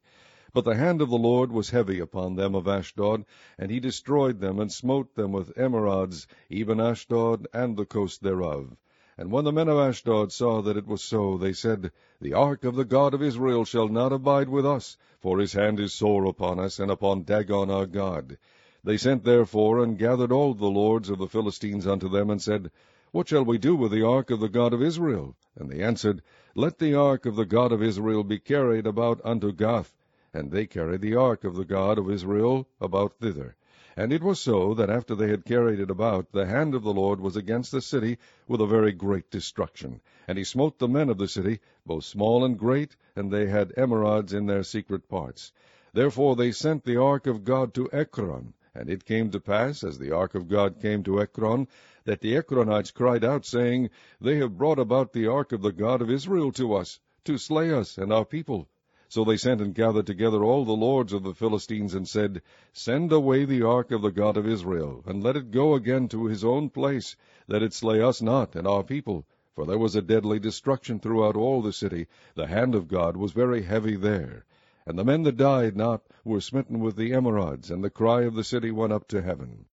But 0.54 0.64
the 0.64 0.74
hand 0.76 1.02
of 1.02 1.10
the 1.10 1.18
Lord 1.18 1.52
was 1.52 1.68
heavy 1.68 2.00
upon 2.00 2.34
them 2.36 2.54
of 2.54 2.66
Ashdod, 2.66 3.26
and 3.58 3.70
he 3.70 3.78
destroyed 3.78 4.40
them, 4.40 4.58
and 4.58 4.72
smote 4.72 5.16
them 5.16 5.32
with 5.32 5.54
emerods, 5.54 6.26
even 6.48 6.80
Ashdod 6.80 7.46
and 7.52 7.76
the 7.76 7.84
coast 7.84 8.22
thereof. 8.22 8.74
And 9.18 9.30
when 9.30 9.44
the 9.44 9.52
men 9.52 9.68
of 9.68 9.76
Ashdod 9.76 10.32
saw 10.32 10.62
that 10.62 10.78
it 10.78 10.86
was 10.86 11.02
so, 11.02 11.36
they 11.36 11.52
said, 11.52 11.92
The 12.22 12.32
ark 12.32 12.64
of 12.64 12.74
the 12.74 12.86
God 12.86 13.12
of 13.12 13.20
Israel 13.22 13.66
shall 13.66 13.88
not 13.88 14.14
abide 14.14 14.48
with 14.48 14.64
us, 14.64 14.96
for 15.20 15.38
his 15.38 15.52
hand 15.52 15.78
is 15.78 15.92
sore 15.92 16.24
upon 16.24 16.58
us, 16.58 16.80
and 16.80 16.90
upon 16.90 17.24
Dagon 17.24 17.70
our 17.70 17.84
God. 17.84 18.38
They 18.86 18.98
sent 18.98 19.24
therefore 19.24 19.82
and 19.82 19.98
gathered 19.98 20.30
all 20.30 20.54
the 20.54 20.70
lords 20.70 21.10
of 21.10 21.18
the 21.18 21.26
Philistines 21.26 21.88
unto 21.88 22.08
them, 22.08 22.30
and 22.30 22.40
said, 22.40 22.70
What 23.10 23.26
shall 23.26 23.44
we 23.44 23.58
do 23.58 23.74
with 23.74 23.90
the 23.90 24.06
ark 24.06 24.30
of 24.30 24.38
the 24.38 24.48
God 24.48 24.72
of 24.72 24.80
Israel? 24.80 25.34
And 25.56 25.68
they 25.68 25.82
answered, 25.82 26.22
Let 26.54 26.78
the 26.78 26.94
ark 26.94 27.26
of 27.26 27.34
the 27.34 27.46
God 27.46 27.72
of 27.72 27.82
Israel 27.82 28.22
be 28.22 28.38
carried 28.38 28.86
about 28.86 29.20
unto 29.24 29.50
Gath. 29.50 29.92
And 30.32 30.52
they 30.52 30.66
carried 30.66 31.00
the 31.00 31.16
ark 31.16 31.42
of 31.42 31.56
the 31.56 31.64
God 31.64 31.98
of 31.98 32.08
Israel 32.08 32.68
about 32.80 33.18
thither. 33.18 33.56
And 33.96 34.12
it 34.12 34.22
was 34.22 34.38
so, 34.38 34.72
that 34.74 34.88
after 34.88 35.16
they 35.16 35.30
had 35.30 35.44
carried 35.44 35.80
it 35.80 35.90
about, 35.90 36.30
the 36.30 36.46
hand 36.46 36.72
of 36.72 36.84
the 36.84 36.94
Lord 36.94 37.18
was 37.18 37.34
against 37.34 37.72
the 37.72 37.82
city 37.82 38.18
with 38.46 38.60
a 38.60 38.68
very 38.68 38.92
great 38.92 39.32
destruction. 39.32 40.00
And 40.28 40.38
he 40.38 40.44
smote 40.44 40.78
the 40.78 40.86
men 40.86 41.08
of 41.08 41.18
the 41.18 41.26
city, 41.26 41.58
both 41.84 42.04
small 42.04 42.44
and 42.44 42.56
great, 42.56 42.94
and 43.16 43.32
they 43.32 43.46
had 43.46 43.74
emerods 43.76 44.32
in 44.32 44.46
their 44.46 44.62
secret 44.62 45.08
parts. 45.08 45.50
Therefore 45.92 46.36
they 46.36 46.52
sent 46.52 46.84
the 46.84 46.98
ark 46.98 47.26
of 47.26 47.42
God 47.42 47.74
to 47.74 47.90
Ekron. 47.92 48.54
And 48.78 48.90
it 48.90 49.06
came 49.06 49.30
to 49.30 49.40
pass, 49.40 49.82
as 49.82 49.98
the 49.98 50.12
ark 50.12 50.34
of 50.34 50.48
God 50.48 50.80
came 50.82 51.02
to 51.04 51.22
Ekron, 51.22 51.66
that 52.04 52.20
the 52.20 52.34
Ekronites 52.34 52.92
cried 52.92 53.24
out, 53.24 53.46
saying, 53.46 53.88
They 54.20 54.36
have 54.36 54.58
brought 54.58 54.78
about 54.78 55.14
the 55.14 55.28
ark 55.28 55.52
of 55.52 55.62
the 55.62 55.72
God 55.72 56.02
of 56.02 56.10
Israel 56.10 56.52
to 56.52 56.74
us, 56.74 57.00
to 57.24 57.38
slay 57.38 57.72
us 57.72 57.96
and 57.96 58.12
our 58.12 58.26
people. 58.26 58.68
So 59.08 59.24
they 59.24 59.38
sent 59.38 59.62
and 59.62 59.74
gathered 59.74 60.06
together 60.06 60.44
all 60.44 60.66
the 60.66 60.76
lords 60.76 61.14
of 61.14 61.22
the 61.22 61.32
Philistines, 61.32 61.94
and 61.94 62.06
said, 62.06 62.42
Send 62.74 63.12
away 63.12 63.46
the 63.46 63.62
ark 63.62 63.92
of 63.92 64.02
the 64.02 64.12
God 64.12 64.36
of 64.36 64.46
Israel, 64.46 65.02
and 65.06 65.22
let 65.22 65.36
it 65.36 65.52
go 65.52 65.74
again 65.74 66.08
to 66.08 66.26
his 66.26 66.44
own 66.44 66.68
place, 66.68 67.16
that 67.48 67.62
it 67.62 67.72
slay 67.72 68.02
us 68.02 68.20
not 68.20 68.54
and 68.54 68.66
our 68.66 68.82
people. 68.82 69.24
For 69.54 69.64
there 69.64 69.78
was 69.78 69.96
a 69.96 70.02
deadly 70.02 70.38
destruction 70.38 71.00
throughout 71.00 71.34
all 71.34 71.62
the 71.62 71.72
city, 71.72 72.08
the 72.34 72.46
hand 72.46 72.74
of 72.74 72.88
God 72.88 73.16
was 73.16 73.32
very 73.32 73.62
heavy 73.62 73.96
there. 73.96 74.44
And 74.88 74.96
the 74.96 75.04
men 75.04 75.24
that 75.24 75.36
died 75.36 75.76
not 75.76 76.06
were 76.22 76.40
smitten 76.40 76.78
with 76.78 76.94
the 76.94 77.10
emerods, 77.10 77.72
and 77.72 77.82
the 77.82 77.90
cry 77.90 78.22
of 78.22 78.36
the 78.36 78.44
city 78.44 78.70
went 78.70 78.92
up 78.92 79.08
to 79.08 79.20
heaven. 79.20 79.66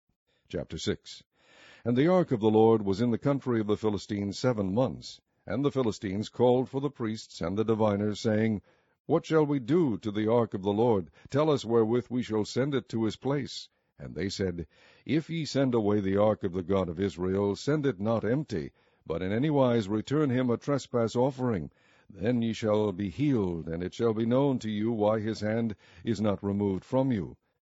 Chapter 0.48 0.78
6 0.78 1.24
And 1.84 1.96
the 1.96 2.06
ark 2.06 2.30
of 2.30 2.38
the 2.38 2.48
Lord 2.48 2.82
was 2.82 3.00
in 3.00 3.10
the 3.10 3.18
country 3.18 3.58
of 3.58 3.66
the 3.66 3.76
Philistines 3.76 4.38
seven 4.38 4.72
months. 4.72 5.20
And 5.44 5.64
the 5.64 5.72
Philistines 5.72 6.28
called 6.28 6.68
for 6.68 6.80
the 6.80 6.90
priests 6.90 7.40
and 7.40 7.58
the 7.58 7.64
diviners, 7.64 8.20
saying, 8.20 8.62
What 9.06 9.26
shall 9.26 9.44
we 9.44 9.58
do 9.58 9.98
to 9.98 10.12
the 10.12 10.30
ark 10.30 10.54
of 10.54 10.62
the 10.62 10.72
Lord? 10.72 11.10
Tell 11.28 11.50
us 11.50 11.64
wherewith 11.64 12.06
we 12.08 12.22
shall 12.22 12.44
send 12.44 12.72
it 12.72 12.88
to 12.90 13.02
his 13.02 13.16
place. 13.16 13.68
And 13.98 14.14
they 14.14 14.28
said, 14.28 14.68
If 15.04 15.28
ye 15.28 15.44
send 15.44 15.74
away 15.74 15.98
the 15.98 16.18
ark 16.18 16.44
of 16.44 16.52
the 16.52 16.62
God 16.62 16.88
of 16.88 17.00
Israel, 17.00 17.56
send 17.56 17.84
it 17.84 17.98
not 17.98 18.24
empty, 18.24 18.70
but 19.04 19.22
in 19.22 19.32
any 19.32 19.50
wise 19.50 19.88
return 19.88 20.30
him 20.30 20.50
a 20.50 20.56
trespass 20.56 21.16
offering, 21.16 21.72
then 22.12 22.42
ye 22.42 22.52
shall 22.52 22.90
be 22.90 23.08
healed, 23.08 23.68
and 23.68 23.84
it 23.84 23.94
shall 23.94 24.12
be 24.12 24.26
known 24.26 24.58
to 24.58 24.68
you 24.68 24.90
why 24.90 25.20
his 25.20 25.40
hand 25.40 25.76
is 26.02 26.20
not 26.20 26.42
removed 26.42 26.84
from 26.84 27.12
you. 27.12 27.36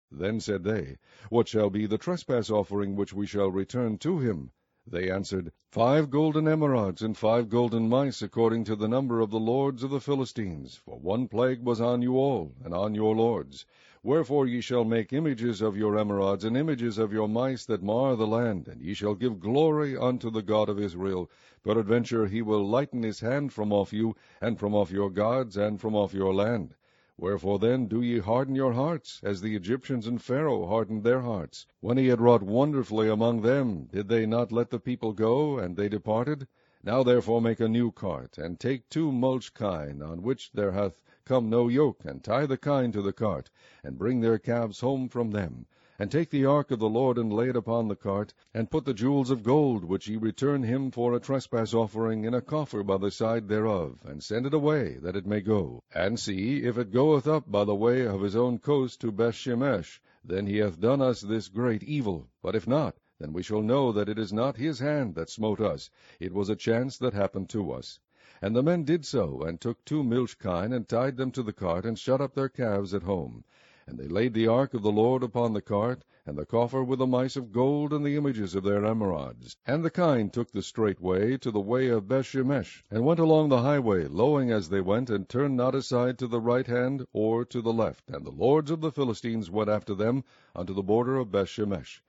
Then 0.09 0.39
said 0.39 0.63
they, 0.63 0.99
What 1.31 1.49
shall 1.49 1.69
be 1.69 1.87
the 1.87 1.99
trespass 1.99 2.49
offering 2.49 2.95
which 2.95 3.13
we 3.13 3.27
shall 3.27 3.51
return 3.51 3.99
to 3.99 4.19
him? 4.19 4.53
They 4.87 5.11
answered, 5.11 5.53
Five 5.71 6.11
golden 6.11 6.47
emerods, 6.47 7.03
and 7.03 7.17
five 7.17 7.49
golden 7.49 7.89
mice, 7.89 8.23
according 8.23 8.65
to 8.65 8.77
the 8.77 8.89
number 8.89 9.21
of 9.21 9.31
the 9.31 9.39
lords 9.39 9.83
of 9.83 9.91
the 9.91 10.01
Philistines. 10.01 10.77
For 10.77 10.99
one 10.99 11.29
plague 11.29 11.65
was 11.65 11.81
on 11.81 12.01
you 12.01 12.17
all, 12.17 12.55
and 12.65 12.73
on 12.73 12.95
your 12.95 13.15
lords. 13.15 13.67
Wherefore 14.03 14.47
ye 14.47 14.63
shall 14.63 14.87
make 14.87 15.13
images 15.13 15.61
of 15.61 15.77
your 15.77 15.93
emerods, 15.99 16.43
and 16.43 16.57
images 16.57 16.97
of 16.97 17.13
your 17.13 17.29
mice 17.29 17.67
that 17.67 17.83
mar 17.83 18.17
the 18.17 18.27
land, 18.27 18.67
and 18.67 18.81
ye 18.81 18.95
shall 18.95 19.15
give 19.15 19.41
glory 19.41 19.95
unto 19.95 20.31
the 20.31 20.41
God 20.41 20.71
of 20.71 20.81
Israel. 20.81 21.31
Peradventure 21.63 22.27
he 22.27 22.41
will 22.41 22.67
lighten 22.67 23.03
his 23.03 23.21
hand 23.21 23.53
from 23.53 23.75
off 23.75 23.93
you, 23.93 24.17
and 24.41 24.59
from 24.59 24.75
off 24.75 24.91
your 24.91 25.11
gods, 25.11 25.55
and 25.59 25.83
from 25.83 25.95
off 25.95 26.15
your 26.15 26.33
land. 26.33 26.77
Wherefore 27.19 27.59
then 27.59 27.89
do 27.89 28.01
ye 28.01 28.21
harden 28.21 28.55
your 28.55 28.73
hearts, 28.73 29.21
as 29.23 29.43
the 29.43 29.55
Egyptians 29.55 30.07
and 30.07 30.23
Pharaoh 30.23 30.65
hardened 30.67 31.05
their 31.05 31.21
hearts? 31.21 31.67
When 31.81 31.99
he 31.99 32.07
had 32.07 32.23
wrought 32.23 32.43
wonderfully 32.43 33.11
among 33.11 33.43
them, 33.43 33.85
did 33.93 34.09
they 34.09 34.25
not 34.25 34.51
let 34.51 34.71
the 34.71 34.81
people 34.81 35.13
go, 35.13 35.59
and 35.59 35.77
they 35.77 35.91
departed? 35.91 36.49
Now 36.83 37.03
therefore 37.03 37.43
make 37.43 37.61
a 37.61 37.69
new 37.69 37.93
cart, 37.93 38.39
and 38.39 38.59
take 38.59 38.89
two 38.89 39.13
milch 39.13 39.53
kine, 39.53 40.01
on 40.01 40.23
which 40.23 40.53
there 40.53 40.73
hath 40.73 41.03
come 41.31 41.49
no 41.49 41.69
yoke, 41.69 42.05
and 42.05 42.25
tie 42.25 42.45
the 42.45 42.57
kine 42.57 42.91
to 42.91 43.01
the 43.01 43.13
cart, 43.13 43.49
and 43.85 43.97
bring 43.97 44.21
their 44.21 44.37
calves 44.37 44.81
home 44.81 45.09
from 45.09 45.31
them. 45.31 45.65
And 45.97 46.11
take 46.11 46.29
the 46.29 46.45
ark 46.45 46.73
of 46.73 46.81
the 46.81 46.89
Lord, 46.89 47.19
and 47.19 47.33
lay 47.33 47.51
it 47.51 47.55
upon 47.55 47.87
the 47.87 47.95
cart, 47.95 48.35
and 48.53 48.69
put 48.69 48.85
the 48.85 48.93
jewels 48.93 49.31
of 49.31 49.45
gold, 49.45 49.85
which 49.85 50.09
ye 50.09 50.17
return 50.17 50.65
him 50.65 50.91
for 50.91 51.15
a 51.15 51.21
trespass 51.21 51.73
offering, 51.73 52.25
in 52.25 52.35
a 52.35 52.41
coffer 52.41 52.83
by 52.83 52.97
the 52.97 53.13
side 53.13 53.47
thereof, 53.47 54.01
and 54.05 54.25
send 54.25 54.45
it 54.45 54.53
away, 54.53 54.95
that 55.03 55.15
it 55.15 55.25
may 55.25 55.41
go. 55.41 55.85
And 55.95 56.19
see, 56.19 56.65
if 56.65 56.77
it 56.77 56.91
goeth 56.91 57.29
up 57.29 57.49
by 57.49 57.63
the 57.63 57.77
way 57.77 58.05
of 58.09 58.23
his 58.23 58.35
own 58.35 58.59
coast 58.59 59.01
to 59.03 59.13
Bethshemesh, 59.13 60.01
then 60.25 60.49
he 60.49 60.57
hath 60.57 60.81
done 60.81 61.01
us 61.01 61.21
this 61.21 61.47
great 61.47 61.85
evil. 61.85 62.27
But 62.43 62.57
if 62.57 62.67
not, 62.67 62.97
then 63.21 63.33
we 63.33 63.45
shall 63.45 63.63
know 63.63 63.93
that 63.93 64.09
it 64.09 64.19
is 64.19 64.33
not 64.33 64.57
his 64.57 64.81
hand 64.81 65.15
that 65.15 65.31
smote 65.31 65.61
us, 65.61 65.91
it 66.19 66.35
was 66.35 66.49
a 66.49 66.57
chance 66.57 66.99
that 66.99 67.15
happened 67.15 67.51
to 67.51 67.71
us. 67.71 68.01
And 68.43 68.57
the 68.57 68.63
men 68.63 68.85
did 68.85 69.05
so, 69.05 69.43
and 69.43 69.61
took 69.61 69.85
two 69.85 70.03
milch 70.03 70.39
kine, 70.39 70.73
and 70.73 70.89
tied 70.89 71.19
them 71.19 71.31
to 71.33 71.43
the 71.43 71.53
cart, 71.53 71.85
and 71.85 71.99
shut 71.99 72.23
up 72.23 72.35
their 72.35 72.49
calves 72.49 72.95
at 72.95 73.03
home. 73.03 73.45
And 73.87 73.99
they 73.99 74.09
laid 74.09 74.33
the 74.33 74.47
ark 74.47 74.73
of 74.73 74.81
the 74.81 74.91
Lord 74.91 75.23
upon 75.23 75.53
the 75.53 75.61
cart, 75.61 76.05
and 76.25 76.39
the 76.39 76.47
coffer 76.47 76.83
with 76.83 77.01
the 77.01 77.07
mice 77.07 77.37
of 77.37 77.53
gold 77.53 77.93
and 77.93 78.03
the 78.03 78.17
images 78.17 78.55
of 78.55 78.65
their 78.65 78.81
emerods. 78.81 79.57
And 79.67 79.85
the 79.85 79.91
kine 79.91 80.31
took 80.31 80.53
the 80.53 80.63
straight 80.63 81.03
way 81.03 81.37
to 81.37 81.51
the 81.51 81.61
way 81.61 81.89
of 81.89 82.09
Bethshemesh, 82.09 82.83
and 82.91 83.05
went 83.05 83.21
along 83.21 83.51
the 83.51 83.61
highway, 83.61 84.07
lowing 84.07 84.51
as 84.51 84.71
they 84.71 84.81
went, 84.81 85.11
and 85.11 85.29
turned 85.29 85.59
not 85.59 85.75
aside 85.75 86.19
to 86.21 86.27
the 86.27 86.41
right 86.41 86.67
hand 86.67 87.07
or 87.13 87.45
to 87.45 87.61
the 87.61 87.75
left. 87.75 88.09
And 88.09 88.25
the 88.25 88.31
lords 88.31 88.71
of 88.71 88.81
the 88.81 88.91
Philistines 88.91 89.51
went 89.51 89.69
after 89.69 89.95
them 89.95 90.25
unto 90.57 90.73
the 90.73 90.83
border 90.83 91.19
of 91.19 91.31
Bethshemesh. 91.31 92.01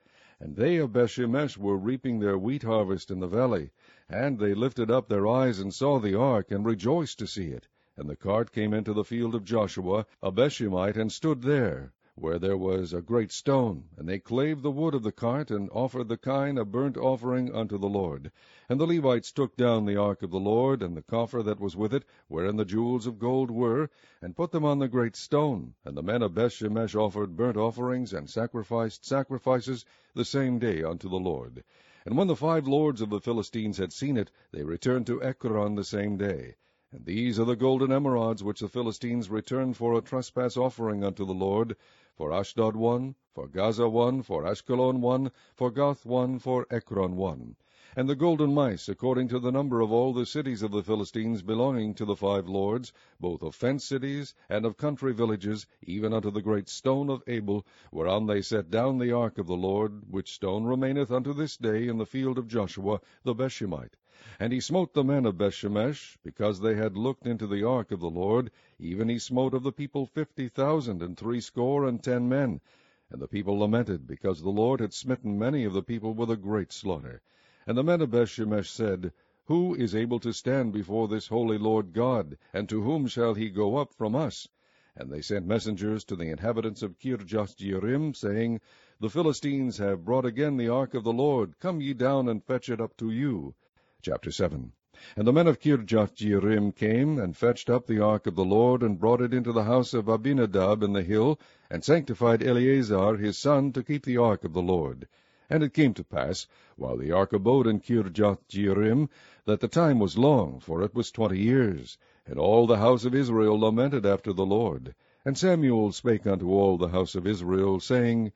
And 0.44 0.56
they 0.56 0.78
of 0.78 0.92
Bethshemesh 0.92 1.56
were 1.56 1.78
reaping 1.78 2.18
their 2.20 2.36
wheat 2.36 2.64
harvest 2.64 3.12
in 3.12 3.20
the 3.20 3.28
valley. 3.28 3.70
And 4.10 4.40
they 4.40 4.56
lifted 4.56 4.90
up 4.90 5.08
their 5.08 5.28
eyes 5.28 5.60
and 5.60 5.72
saw 5.72 6.00
the 6.00 6.18
ark, 6.18 6.50
and 6.50 6.66
rejoiced 6.66 7.20
to 7.20 7.28
see 7.28 7.50
it. 7.50 7.68
And 7.96 8.10
the 8.10 8.16
cart 8.16 8.52
came 8.52 8.74
into 8.74 8.92
the 8.92 9.04
field 9.04 9.36
of 9.36 9.44
Joshua, 9.44 10.08
a 10.20 10.32
Bethshemite, 10.32 10.98
and 10.98 11.12
stood 11.12 11.44
there. 11.44 11.94
Where 12.22 12.38
there 12.38 12.56
was 12.56 12.94
a 12.94 13.02
great 13.02 13.32
stone, 13.32 13.84
and 13.98 14.08
they 14.08 14.20
clave 14.20 14.62
the 14.62 14.70
wood 14.70 14.94
of 14.94 15.02
the 15.02 15.12
cart, 15.12 15.50
and 15.50 15.68
offered 15.72 16.08
the 16.08 16.18
kine 16.18 16.56
a 16.56 16.64
burnt 16.64 16.96
offering 16.96 17.52
unto 17.52 17.80
the 17.80 17.90
Lord. 17.90 18.32
And 18.70 18.80
the 18.80 18.86
Levites 18.86 19.32
took 19.32 19.58
down 19.58 19.86
the 19.86 19.98
ark 19.98 20.22
of 20.22 20.30
the 20.30 20.40
Lord, 20.40 20.84
and 20.84 20.96
the 20.96 21.02
coffer 21.02 21.42
that 21.42 21.60
was 21.60 21.76
with 21.76 21.96
it, 21.96 22.06
wherein 22.28 22.58
the 22.58 22.64
jewels 22.64 23.08
of 23.08 23.18
gold 23.18 23.50
were, 23.50 23.90
and 24.22 24.36
put 24.36 24.52
them 24.52 24.64
on 24.64 24.78
the 24.78 24.88
great 24.88 25.16
stone. 25.16 25.74
And 25.84 25.98
the 25.98 26.04
men 26.04 26.22
of 26.22 26.36
Bethshemesh 26.36 26.94
offered 26.96 27.36
burnt 27.36 27.58
offerings, 27.58 28.14
and 28.14 28.30
sacrificed 28.30 29.04
sacrifices 29.04 29.84
the 30.14 30.24
same 30.24 30.60
day 30.60 30.84
unto 30.84 31.10
the 31.10 31.20
Lord. 31.20 31.64
And 32.06 32.16
when 32.16 32.28
the 32.28 32.36
five 32.36 32.68
lords 32.68 33.02
of 33.02 33.10
the 33.10 33.20
Philistines 33.20 33.80
had 33.80 33.92
seen 33.92 34.16
it, 34.16 34.30
they 34.52 34.64
returned 34.64 35.08
to 35.08 35.24
Ekron 35.24 35.74
the 35.74 35.84
same 35.84 36.18
day. 36.18 36.54
And 36.94 37.06
these 37.06 37.40
are 37.40 37.46
the 37.46 37.56
golden 37.56 37.90
emerods 37.90 38.44
which 38.44 38.60
the 38.60 38.68
Philistines 38.68 39.30
returned 39.30 39.78
for 39.78 39.98
a 39.98 40.02
trespass 40.02 40.58
offering 40.58 41.06
unto 41.06 41.26
the 41.26 41.34
Lord, 41.34 41.78
for 42.14 42.34
Ashdod 42.34 42.76
one, 42.76 43.16
for 43.32 43.48
Gaza 43.48 43.88
one, 43.88 44.22
for 44.22 44.44
Ashkelon 44.44 45.00
one, 45.00 45.32
for 45.56 45.72
Gath 45.72 46.06
one, 46.06 46.40
for 46.40 46.68
Ekron 46.70 47.16
one. 47.16 47.56
And 47.96 48.10
the 48.10 48.16
golden 48.16 48.54
mice, 48.54 48.88
according 48.88 49.28
to 49.30 49.40
the 49.40 49.52
number 49.52 49.82
of 49.82 49.92
all 49.92 50.14
the 50.14 50.26
cities 50.26 50.62
of 50.62 50.72
the 50.72 50.84
Philistines 50.84 51.42
belonging 51.42 51.94
to 51.96 52.06
the 52.06 52.16
five 52.16 52.48
lords, 52.48 52.94
both 53.20 53.42
of 53.42 53.56
fenced 53.56 53.88
cities 53.88 54.34
and 54.50 54.66
of 54.66 54.78
country 54.78 55.14
villages, 55.14 55.66
even 55.82 56.14
unto 56.14 56.32
the 56.32 56.42
great 56.42 56.70
stone 56.70 57.10
of 57.10 57.24
Abel, 57.28 57.66
whereon 57.92 58.28
they 58.28 58.42
set 58.42 58.70
down 58.70 58.98
the 58.98 59.12
ark 59.12 59.38
of 59.38 59.48
the 59.48 59.56
Lord, 59.56 60.04
which 60.10 60.34
stone 60.34 60.66
remaineth 60.66 61.12
unto 61.12 61.34
this 61.34 61.58
day 61.58 61.88
in 61.88 61.98
the 61.98 62.06
field 62.06 62.38
of 62.38 62.48
Joshua 62.48 63.02
the 63.24 63.34
Bethshemite. 63.34 63.96
And 64.40 64.54
he 64.54 64.60
smote 64.60 64.94
the 64.94 65.04
men 65.04 65.26
of 65.26 65.40
Bethshemesh, 65.40 66.18
because 66.24 66.60
they 66.60 66.76
had 66.76 66.96
looked 66.96 67.26
into 67.26 67.48
the 67.48 67.64
ark 67.64 67.92
of 67.92 68.02
the 68.02 68.10
Lord, 68.10 68.52
even 68.78 69.10
he 69.10 69.18
smote 69.18 69.56
of 69.56 69.64
the 69.64 69.72
people 69.72 70.06
fifty 70.06 70.48
thousand 70.48 71.02
and 71.02 71.18
threescore 71.18 71.88
and 71.88 72.04
ten 72.04 72.30
men. 72.30 72.62
And 73.10 73.20
the 73.20 73.28
people 73.28 73.58
lamented, 73.58 74.06
because 74.06 74.44
the 74.44 74.52
Lord 74.52 74.80
had 74.80 74.94
smitten 74.94 75.40
many 75.40 75.64
of 75.64 75.74
the 75.74 75.82
people 75.82 76.14
with 76.14 76.30
a 76.30 76.38
great 76.38 76.72
slaughter. 76.72 77.24
And 77.66 77.76
the 77.76 77.84
men 77.84 78.00
of 78.00 78.12
Bethshemesh 78.12 78.70
said, 78.70 79.12
Who 79.46 79.74
is 79.74 79.96
able 79.96 80.20
to 80.20 80.34
stand 80.34 80.72
before 80.72 81.08
this 81.08 81.28
holy 81.28 81.58
Lord 81.58 81.92
God, 81.92 82.38
and 82.54 82.70
to 82.70 82.84
whom 82.84 83.08
shall 83.08 83.34
he 83.34 83.50
go 83.50 83.78
up 83.78 83.92
from 83.92 84.16
us? 84.16 84.48
And 84.96 85.12
they 85.12 85.22
sent 85.22 85.48
messengers 85.48 86.04
to 86.04 86.16
the 86.16 86.30
inhabitants 86.30 86.84
of 86.84 87.00
Kirjath-jearim, 87.00 88.16
saying, 88.16 88.62
The 89.00 89.10
Philistines 89.10 89.80
have 89.80 90.06
brought 90.06 90.26
again 90.26 90.58
the 90.58 90.70
ark 90.70 90.94
of 90.94 91.04
the 91.04 91.12
Lord. 91.12 91.58
Come 91.60 91.82
ye 91.82 91.96
down 91.96 92.30
and 92.30 92.44
fetch 92.44 92.70
it 92.70 92.80
up 92.80 92.96
to 92.98 93.10
you. 93.10 93.56
Chapter 94.04 94.32
7 94.32 94.72
And 95.16 95.28
the 95.28 95.32
men 95.32 95.46
of 95.46 95.60
Kirjath-jearim 95.60 96.76
came, 96.76 97.20
and 97.20 97.38
fetched 97.38 97.70
up 97.70 97.86
the 97.86 98.00
ark 98.00 98.26
of 98.26 98.34
the 98.34 98.44
Lord, 98.44 98.82
and 98.82 99.00
brought 99.00 99.22
it 99.22 99.32
into 99.32 99.52
the 99.52 99.66
house 99.66 99.94
of 99.94 100.08
Abinadab 100.08 100.82
in 100.82 100.94
the 100.94 101.04
hill, 101.04 101.40
and 101.70 101.84
sanctified 101.84 102.42
Eleazar 102.42 103.18
his 103.18 103.38
son 103.38 103.72
to 103.74 103.84
keep 103.84 104.04
the 104.04 104.18
ark 104.18 104.44
of 104.44 104.54
the 104.54 104.62
Lord. 104.64 105.08
And 105.52 105.62
it 105.62 105.76
came 105.76 105.94
to 105.94 106.04
pass, 106.04 106.48
while 106.78 106.98
the 106.98 107.12
ark 107.12 107.32
abode 107.32 107.68
in 107.68 107.80
Kirjath-jearim, 107.80 109.08
that 109.46 109.60
the 109.60 109.68
time 109.68 110.00
was 110.00 110.18
long, 110.18 110.60
for 110.60 110.82
it 110.82 110.96
was 110.96 111.12
twenty 111.12 111.38
years. 111.38 112.00
And 112.26 112.40
all 112.40 112.66
the 112.66 112.78
house 112.78 113.06
of 113.06 113.14
Israel 113.14 113.60
lamented 113.60 114.04
after 114.04 114.34
the 114.34 114.48
Lord. 114.48 114.96
And 115.24 115.38
Samuel 115.38 115.92
spake 115.92 116.26
unto 116.26 116.50
all 116.50 116.80
the 116.80 116.88
house 116.88 117.14
of 117.14 117.28
Israel, 117.28 117.80
saying, 117.80 118.32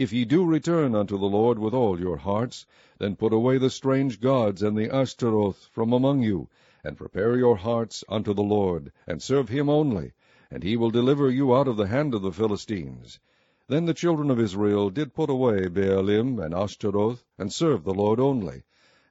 if 0.00 0.14
ye 0.14 0.24
do 0.24 0.46
return 0.46 0.94
unto 0.94 1.18
the 1.18 1.28
Lord 1.28 1.58
with 1.58 1.74
all 1.74 2.00
your 2.00 2.16
hearts, 2.16 2.64
then 2.96 3.14
put 3.14 3.34
away 3.34 3.58
the 3.58 3.68
strange 3.68 4.18
gods 4.18 4.62
and 4.62 4.74
the 4.74 4.88
Ashtaroth 4.88 5.68
from 5.72 5.92
among 5.92 6.22
you, 6.22 6.48
and 6.82 6.96
prepare 6.96 7.36
your 7.36 7.56
hearts 7.56 8.02
unto 8.08 8.32
the 8.32 8.42
Lord, 8.42 8.90
and 9.06 9.22
serve 9.22 9.50
him 9.50 9.68
only, 9.68 10.12
and 10.50 10.62
he 10.62 10.74
will 10.74 10.88
deliver 10.90 11.30
you 11.30 11.54
out 11.54 11.68
of 11.68 11.76
the 11.76 11.86
hand 11.86 12.14
of 12.14 12.22
the 12.22 12.32
Philistines. 12.32 13.20
Then 13.68 13.84
the 13.84 13.92
children 13.92 14.30
of 14.30 14.40
Israel 14.40 14.88
did 14.88 15.12
put 15.12 15.28
away 15.28 15.68
Baalim 15.68 16.42
and 16.42 16.54
Ashtaroth, 16.54 17.22
and 17.36 17.52
serve 17.52 17.84
the 17.84 17.92
Lord 17.92 18.18
only. 18.18 18.62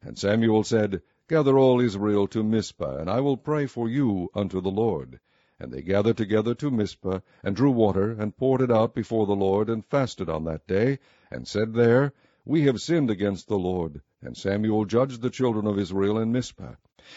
And 0.01 0.17
Samuel 0.17 0.63
said, 0.63 1.03
Gather 1.27 1.59
all 1.59 1.79
Israel 1.79 2.25
to 2.29 2.41
Mizpah, 2.41 2.97
and 2.97 3.11
I 3.11 3.19
will 3.19 3.37
pray 3.37 3.67
for 3.67 3.87
you 3.87 4.31
unto 4.33 4.59
the 4.59 4.71
Lord. 4.71 5.19
And 5.59 5.73
they 5.73 5.81
gathered 5.81 6.15
together 6.15 6.55
to 6.55 6.71
Mizpah, 6.71 7.19
and 7.43 7.53
drew 7.53 7.71
water, 7.71 8.11
and 8.11 8.37
poured 8.37 8.61
it 8.61 8.71
out 8.71 8.93
before 8.95 9.25
the 9.25 9.35
Lord, 9.35 9.69
and 9.69 9.85
fasted 9.85 10.29
on 10.29 10.45
that 10.45 10.65
day, 10.67 10.99
and 11.29 11.45
said 11.45 11.73
there, 11.73 12.13
We 12.45 12.61
have 12.61 12.79
sinned 12.79 13.09
against 13.09 13.49
the 13.49 13.59
Lord. 13.59 14.01
And 14.21 14.37
Samuel 14.37 14.85
judged 14.85 15.21
the 15.21 15.29
children 15.29 15.67
of 15.67 15.77
Israel 15.77 16.17
in 16.17 16.31
Mizpah. 16.31 16.75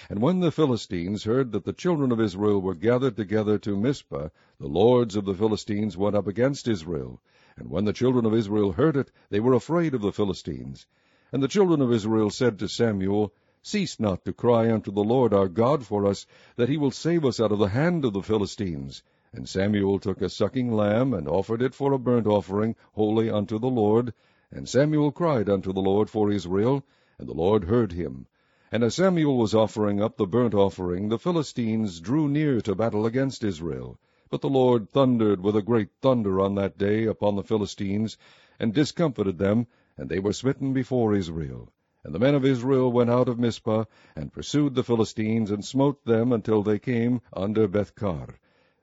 And 0.08 0.20
when 0.20 0.40
the 0.40 0.50
Philistines 0.50 1.24
heard 1.24 1.52
that 1.52 1.64
the 1.64 1.72
children 1.72 2.10
of 2.10 2.20
Israel 2.20 2.60
were 2.60 2.74
gathered 2.74 3.16
together 3.16 3.58
to 3.58 3.76
Mizpah, 3.76 4.30
the 4.58 4.66
lords 4.66 5.14
of 5.14 5.24
the 5.24 5.34
Philistines 5.34 5.96
went 5.96 6.16
up 6.16 6.26
against 6.26 6.66
Israel. 6.66 7.20
And 7.56 7.70
when 7.70 7.84
the 7.84 7.92
children 7.92 8.24
of 8.24 8.34
Israel 8.34 8.72
heard 8.72 8.96
it, 8.96 9.12
they 9.30 9.38
were 9.38 9.54
afraid 9.54 9.94
of 9.94 10.00
the 10.00 10.12
Philistines. 10.12 10.86
And 11.30 11.42
the 11.42 11.48
children 11.48 11.80
of 11.80 11.92
Israel 11.92 12.30
said 12.30 12.58
to 12.58 12.68
Samuel, 12.68 13.32
Cease 13.64 14.00
not 14.00 14.24
to 14.24 14.32
cry 14.32 14.72
unto 14.72 14.90
the 14.90 15.04
Lord 15.04 15.32
our 15.32 15.46
God 15.46 15.86
for 15.86 16.04
us, 16.04 16.26
that 16.56 16.68
he 16.68 16.76
will 16.76 16.90
save 16.90 17.24
us 17.24 17.38
out 17.38 17.52
of 17.52 17.60
the 17.60 17.68
hand 17.68 18.04
of 18.04 18.12
the 18.12 18.20
Philistines. 18.20 19.04
And 19.32 19.48
Samuel 19.48 20.00
took 20.00 20.20
a 20.20 20.28
sucking 20.28 20.74
lamb, 20.74 21.14
and 21.14 21.28
offered 21.28 21.62
it 21.62 21.72
for 21.72 21.92
a 21.92 21.98
burnt 21.98 22.26
offering, 22.26 22.74
holy 22.94 23.30
unto 23.30 23.60
the 23.60 23.70
Lord. 23.70 24.14
And 24.50 24.68
Samuel 24.68 25.12
cried 25.12 25.48
unto 25.48 25.72
the 25.72 25.80
Lord 25.80 26.10
for 26.10 26.28
Israel, 26.28 26.82
and 27.18 27.28
the 27.28 27.34
Lord 27.34 27.62
heard 27.62 27.92
him. 27.92 28.26
And 28.72 28.82
as 28.82 28.96
Samuel 28.96 29.38
was 29.38 29.54
offering 29.54 30.02
up 30.02 30.16
the 30.16 30.26
burnt 30.26 30.54
offering, 30.54 31.08
the 31.08 31.18
Philistines 31.20 32.00
drew 32.00 32.28
near 32.28 32.60
to 32.62 32.74
battle 32.74 33.06
against 33.06 33.44
Israel. 33.44 33.96
But 34.28 34.40
the 34.40 34.50
Lord 34.50 34.90
thundered 34.90 35.40
with 35.40 35.54
a 35.54 35.62
great 35.62 35.90
thunder 36.00 36.40
on 36.40 36.56
that 36.56 36.78
day 36.78 37.04
upon 37.04 37.36
the 37.36 37.44
Philistines, 37.44 38.18
and 38.58 38.74
discomfited 38.74 39.38
them, 39.38 39.68
and 39.96 40.08
they 40.08 40.18
were 40.18 40.32
smitten 40.32 40.72
before 40.72 41.14
Israel. 41.14 41.70
And 42.04 42.12
the 42.12 42.18
men 42.18 42.34
of 42.34 42.44
Israel 42.44 42.90
went 42.90 43.10
out 43.10 43.28
of 43.28 43.38
Mizpah, 43.38 43.84
and 44.16 44.32
pursued 44.32 44.74
the 44.74 44.82
Philistines, 44.82 45.52
and 45.52 45.64
smote 45.64 46.04
them 46.04 46.32
until 46.32 46.62
they 46.62 46.80
came 46.80 47.20
under 47.32 47.68
Bethcar. 47.68 48.38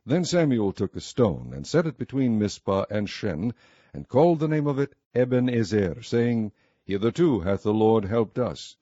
Then 0.06 0.24
Samuel 0.24 0.72
took 0.72 0.96
a 0.96 1.02
stone, 1.02 1.52
and 1.54 1.68
set 1.68 1.86
it 1.86 1.98
between 1.98 2.40
Mizpah 2.40 2.86
and 2.90 3.10
Shen, 3.10 3.54
and 3.94 4.08
called 4.08 4.40
the 4.40 4.48
name 4.48 4.68
of 4.68 4.80
it 4.80 4.96
Eben-ezer, 5.14 6.02
saying, 6.02 6.54
Hitherto 6.86 7.42
hath 7.42 7.64
the 7.64 7.74
Lord 7.74 8.06
helped 8.06 8.40
us. 8.40 8.78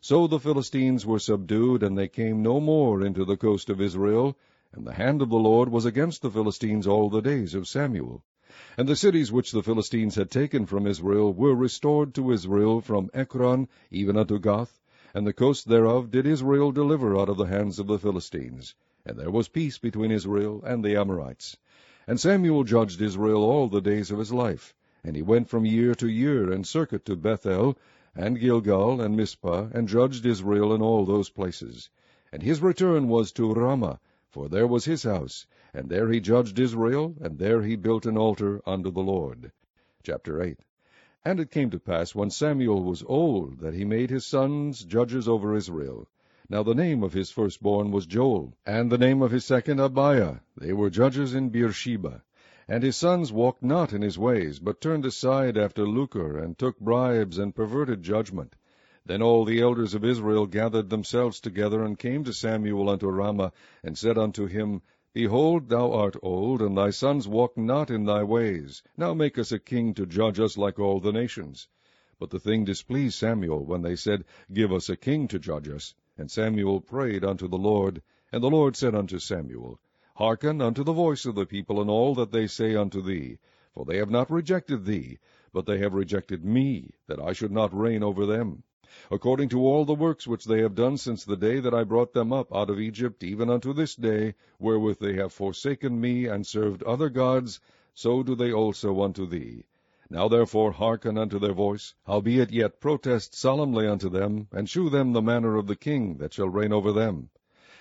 So 0.00 0.26
the 0.26 0.40
Philistines 0.40 1.04
were 1.04 1.18
subdued, 1.18 1.82
and 1.82 1.96
they 1.96 2.08
came 2.08 2.42
no 2.42 2.60
more 2.60 3.04
into 3.04 3.26
the 3.26 3.36
coast 3.36 3.68
of 3.68 3.80
Israel, 3.80 4.38
and 4.72 4.86
the 4.86 4.94
hand 4.94 5.20
of 5.20 5.28
the 5.28 5.36
Lord 5.36 5.68
was 5.68 5.84
against 5.84 6.22
the 6.22 6.30
Philistines 6.30 6.86
all 6.86 7.10
the 7.10 7.20
days 7.20 7.54
of 7.54 7.68
Samuel. 7.68 8.24
And 8.76 8.86
the 8.86 8.96
cities 8.96 9.32
which 9.32 9.50
the 9.50 9.62
Philistines 9.62 10.14
had 10.16 10.30
taken 10.30 10.66
from 10.66 10.86
Israel 10.86 11.32
were 11.32 11.54
restored 11.54 12.12
to 12.14 12.32
Israel 12.32 12.82
from 12.82 13.08
Ekron 13.14 13.66
even 13.90 14.18
unto 14.18 14.38
Gath, 14.38 14.78
and 15.14 15.26
the 15.26 15.32
coast 15.32 15.68
thereof 15.68 16.10
did 16.10 16.26
Israel 16.26 16.70
deliver 16.70 17.16
out 17.16 17.30
of 17.30 17.38
the 17.38 17.46
hands 17.46 17.78
of 17.78 17.86
the 17.86 17.98
Philistines. 17.98 18.74
And 19.06 19.18
there 19.18 19.30
was 19.30 19.48
peace 19.48 19.78
between 19.78 20.10
Israel 20.10 20.62
and 20.66 20.84
the 20.84 20.96
Amorites. 20.96 21.56
And 22.06 22.20
Samuel 22.20 22.64
judged 22.64 23.00
Israel 23.00 23.42
all 23.42 23.68
the 23.68 23.80
days 23.80 24.10
of 24.10 24.18
his 24.18 24.34
life. 24.34 24.74
And 25.02 25.16
he 25.16 25.22
went 25.22 25.48
from 25.48 25.64
year 25.64 25.94
to 25.94 26.06
year, 26.06 26.52
and 26.52 26.66
circuit 26.66 27.06
to 27.06 27.16
Bethel, 27.16 27.78
and 28.14 28.38
Gilgal, 28.38 29.00
and 29.00 29.16
Mizpah, 29.16 29.68
and 29.72 29.88
judged 29.88 30.26
Israel 30.26 30.74
in 30.74 30.82
all 30.82 31.06
those 31.06 31.30
places. 31.30 31.88
And 32.30 32.42
his 32.42 32.60
return 32.60 33.08
was 33.08 33.32
to 33.32 33.50
Ramah, 33.50 33.98
for 34.28 34.50
there 34.50 34.66
was 34.66 34.84
his 34.84 35.04
house, 35.04 35.46
and 35.74 35.88
there 35.88 36.10
he 36.10 36.20
judged 36.20 36.58
Israel, 36.58 37.14
and 37.22 37.38
there 37.38 37.62
he 37.62 37.76
built 37.76 38.04
an 38.04 38.18
altar 38.18 38.60
unto 38.66 38.90
the 38.90 39.00
Lord. 39.00 39.50
Chapter 40.02 40.42
8 40.42 40.58
And 41.24 41.40
it 41.40 41.50
came 41.50 41.70
to 41.70 41.80
pass, 41.80 42.14
when 42.14 42.28
Samuel 42.28 42.82
was 42.82 43.02
old, 43.04 43.60
that 43.60 43.72
he 43.72 43.86
made 43.86 44.10
his 44.10 44.26
sons 44.26 44.84
judges 44.84 45.26
over 45.26 45.56
Israel. 45.56 46.06
Now 46.46 46.62
the 46.62 46.74
name 46.74 47.02
of 47.02 47.14
his 47.14 47.30
firstborn 47.30 47.90
was 47.90 48.04
Joel, 48.04 48.52
and 48.66 48.92
the 48.92 48.98
name 48.98 49.22
of 49.22 49.30
his 49.30 49.46
second 49.46 49.80
Abiah. 49.80 50.40
They 50.58 50.74
were 50.74 50.90
judges 50.90 51.32
in 51.34 51.48
Beersheba. 51.48 52.22
And 52.68 52.82
his 52.82 52.96
sons 52.96 53.32
walked 53.32 53.62
not 53.62 53.94
in 53.94 54.02
his 54.02 54.18
ways, 54.18 54.58
but 54.58 54.78
turned 54.78 55.06
aside 55.06 55.56
after 55.56 55.86
lucre, 55.86 56.36
and 56.36 56.58
took 56.58 56.78
bribes, 56.80 57.38
and 57.38 57.54
perverted 57.54 58.02
judgment. 58.02 58.56
Then 59.06 59.22
all 59.22 59.46
the 59.46 59.62
elders 59.62 59.94
of 59.94 60.04
Israel 60.04 60.46
gathered 60.46 60.90
themselves 60.90 61.40
together, 61.40 61.82
and 61.82 61.98
came 61.98 62.24
to 62.24 62.34
Samuel 62.34 62.90
unto 62.90 63.08
Ramah, 63.08 63.52
and 63.82 63.96
said 63.96 64.18
unto 64.18 64.46
him, 64.46 64.82
Behold, 65.14 65.68
thou 65.68 65.92
art 65.92 66.16
old, 66.22 66.62
and 66.62 66.74
thy 66.74 66.88
sons 66.88 67.28
walk 67.28 67.54
not 67.54 67.90
in 67.90 68.06
thy 68.06 68.22
ways. 68.22 68.82
Now 68.96 69.12
make 69.12 69.36
us 69.36 69.52
a 69.52 69.58
king 69.58 69.92
to 69.92 70.06
judge 70.06 70.40
us 70.40 70.56
like 70.56 70.78
all 70.78 71.00
the 71.00 71.12
nations. 71.12 71.68
But 72.18 72.30
the 72.30 72.40
thing 72.40 72.64
displeased 72.64 73.16
Samuel, 73.18 73.66
when 73.66 73.82
they 73.82 73.94
said, 73.94 74.24
Give 74.50 74.72
us 74.72 74.88
a 74.88 74.96
king 74.96 75.28
to 75.28 75.38
judge 75.38 75.68
us. 75.68 75.94
And 76.16 76.30
Samuel 76.30 76.80
prayed 76.80 77.26
unto 77.26 77.46
the 77.46 77.58
Lord. 77.58 78.00
And 78.32 78.42
the 78.42 78.48
Lord 78.48 78.74
said 78.74 78.94
unto 78.94 79.18
Samuel, 79.18 79.78
Hearken 80.14 80.62
unto 80.62 80.82
the 80.82 80.94
voice 80.94 81.26
of 81.26 81.34
the 81.34 81.44
people 81.44 81.82
in 81.82 81.90
all 81.90 82.14
that 82.14 82.30
they 82.30 82.46
say 82.46 82.74
unto 82.74 83.02
thee. 83.02 83.36
For 83.74 83.84
they 83.84 83.98
have 83.98 84.10
not 84.10 84.30
rejected 84.30 84.86
thee, 84.86 85.18
but 85.52 85.66
they 85.66 85.76
have 85.76 85.92
rejected 85.92 86.42
me, 86.42 86.94
that 87.06 87.20
I 87.20 87.34
should 87.34 87.52
not 87.52 87.78
reign 87.78 88.02
over 88.02 88.24
them 88.24 88.62
according 89.10 89.48
to 89.48 89.66
all 89.66 89.84
the 89.84 89.94
works 89.94 90.26
which 90.26 90.44
they 90.44 90.60
have 90.60 90.74
done 90.74 90.98
since 90.98 91.24
the 91.24 91.36
day 91.36 91.60
that 91.60 91.72
I 91.72 91.82
brought 91.82 92.12
them 92.12 92.32
up 92.32 92.54
out 92.54 92.68
of 92.68 92.78
Egypt, 92.78 93.24
even 93.24 93.48
unto 93.48 93.72
this 93.72 93.96
day, 93.96 94.34
wherewith 94.58 94.98
they 94.98 95.14
have 95.14 95.32
forsaken 95.32 96.00
me, 96.00 96.26
and 96.26 96.46
served 96.46 96.82
other 96.82 97.08
gods, 97.08 97.58
so 97.94 98.22
do 98.22 98.34
they 98.34 98.52
also 98.52 99.00
unto 99.00 99.26
thee. 99.26 99.64
Now 100.10 100.28
therefore 100.28 100.72
hearken 100.72 101.16
unto 101.16 101.38
their 101.38 101.54
voice, 101.54 101.94
howbeit 102.06 102.50
yet 102.50 102.80
protest 102.80 103.34
solemnly 103.34 103.86
unto 103.86 104.10
them, 104.10 104.48
and 104.52 104.68
shew 104.68 104.90
them 104.90 105.14
the 105.14 105.22
manner 105.22 105.56
of 105.56 105.66
the 105.66 105.76
king 105.76 106.18
that 106.18 106.34
shall 106.34 106.50
reign 106.50 106.72
over 106.72 106.92
them. 106.92 107.30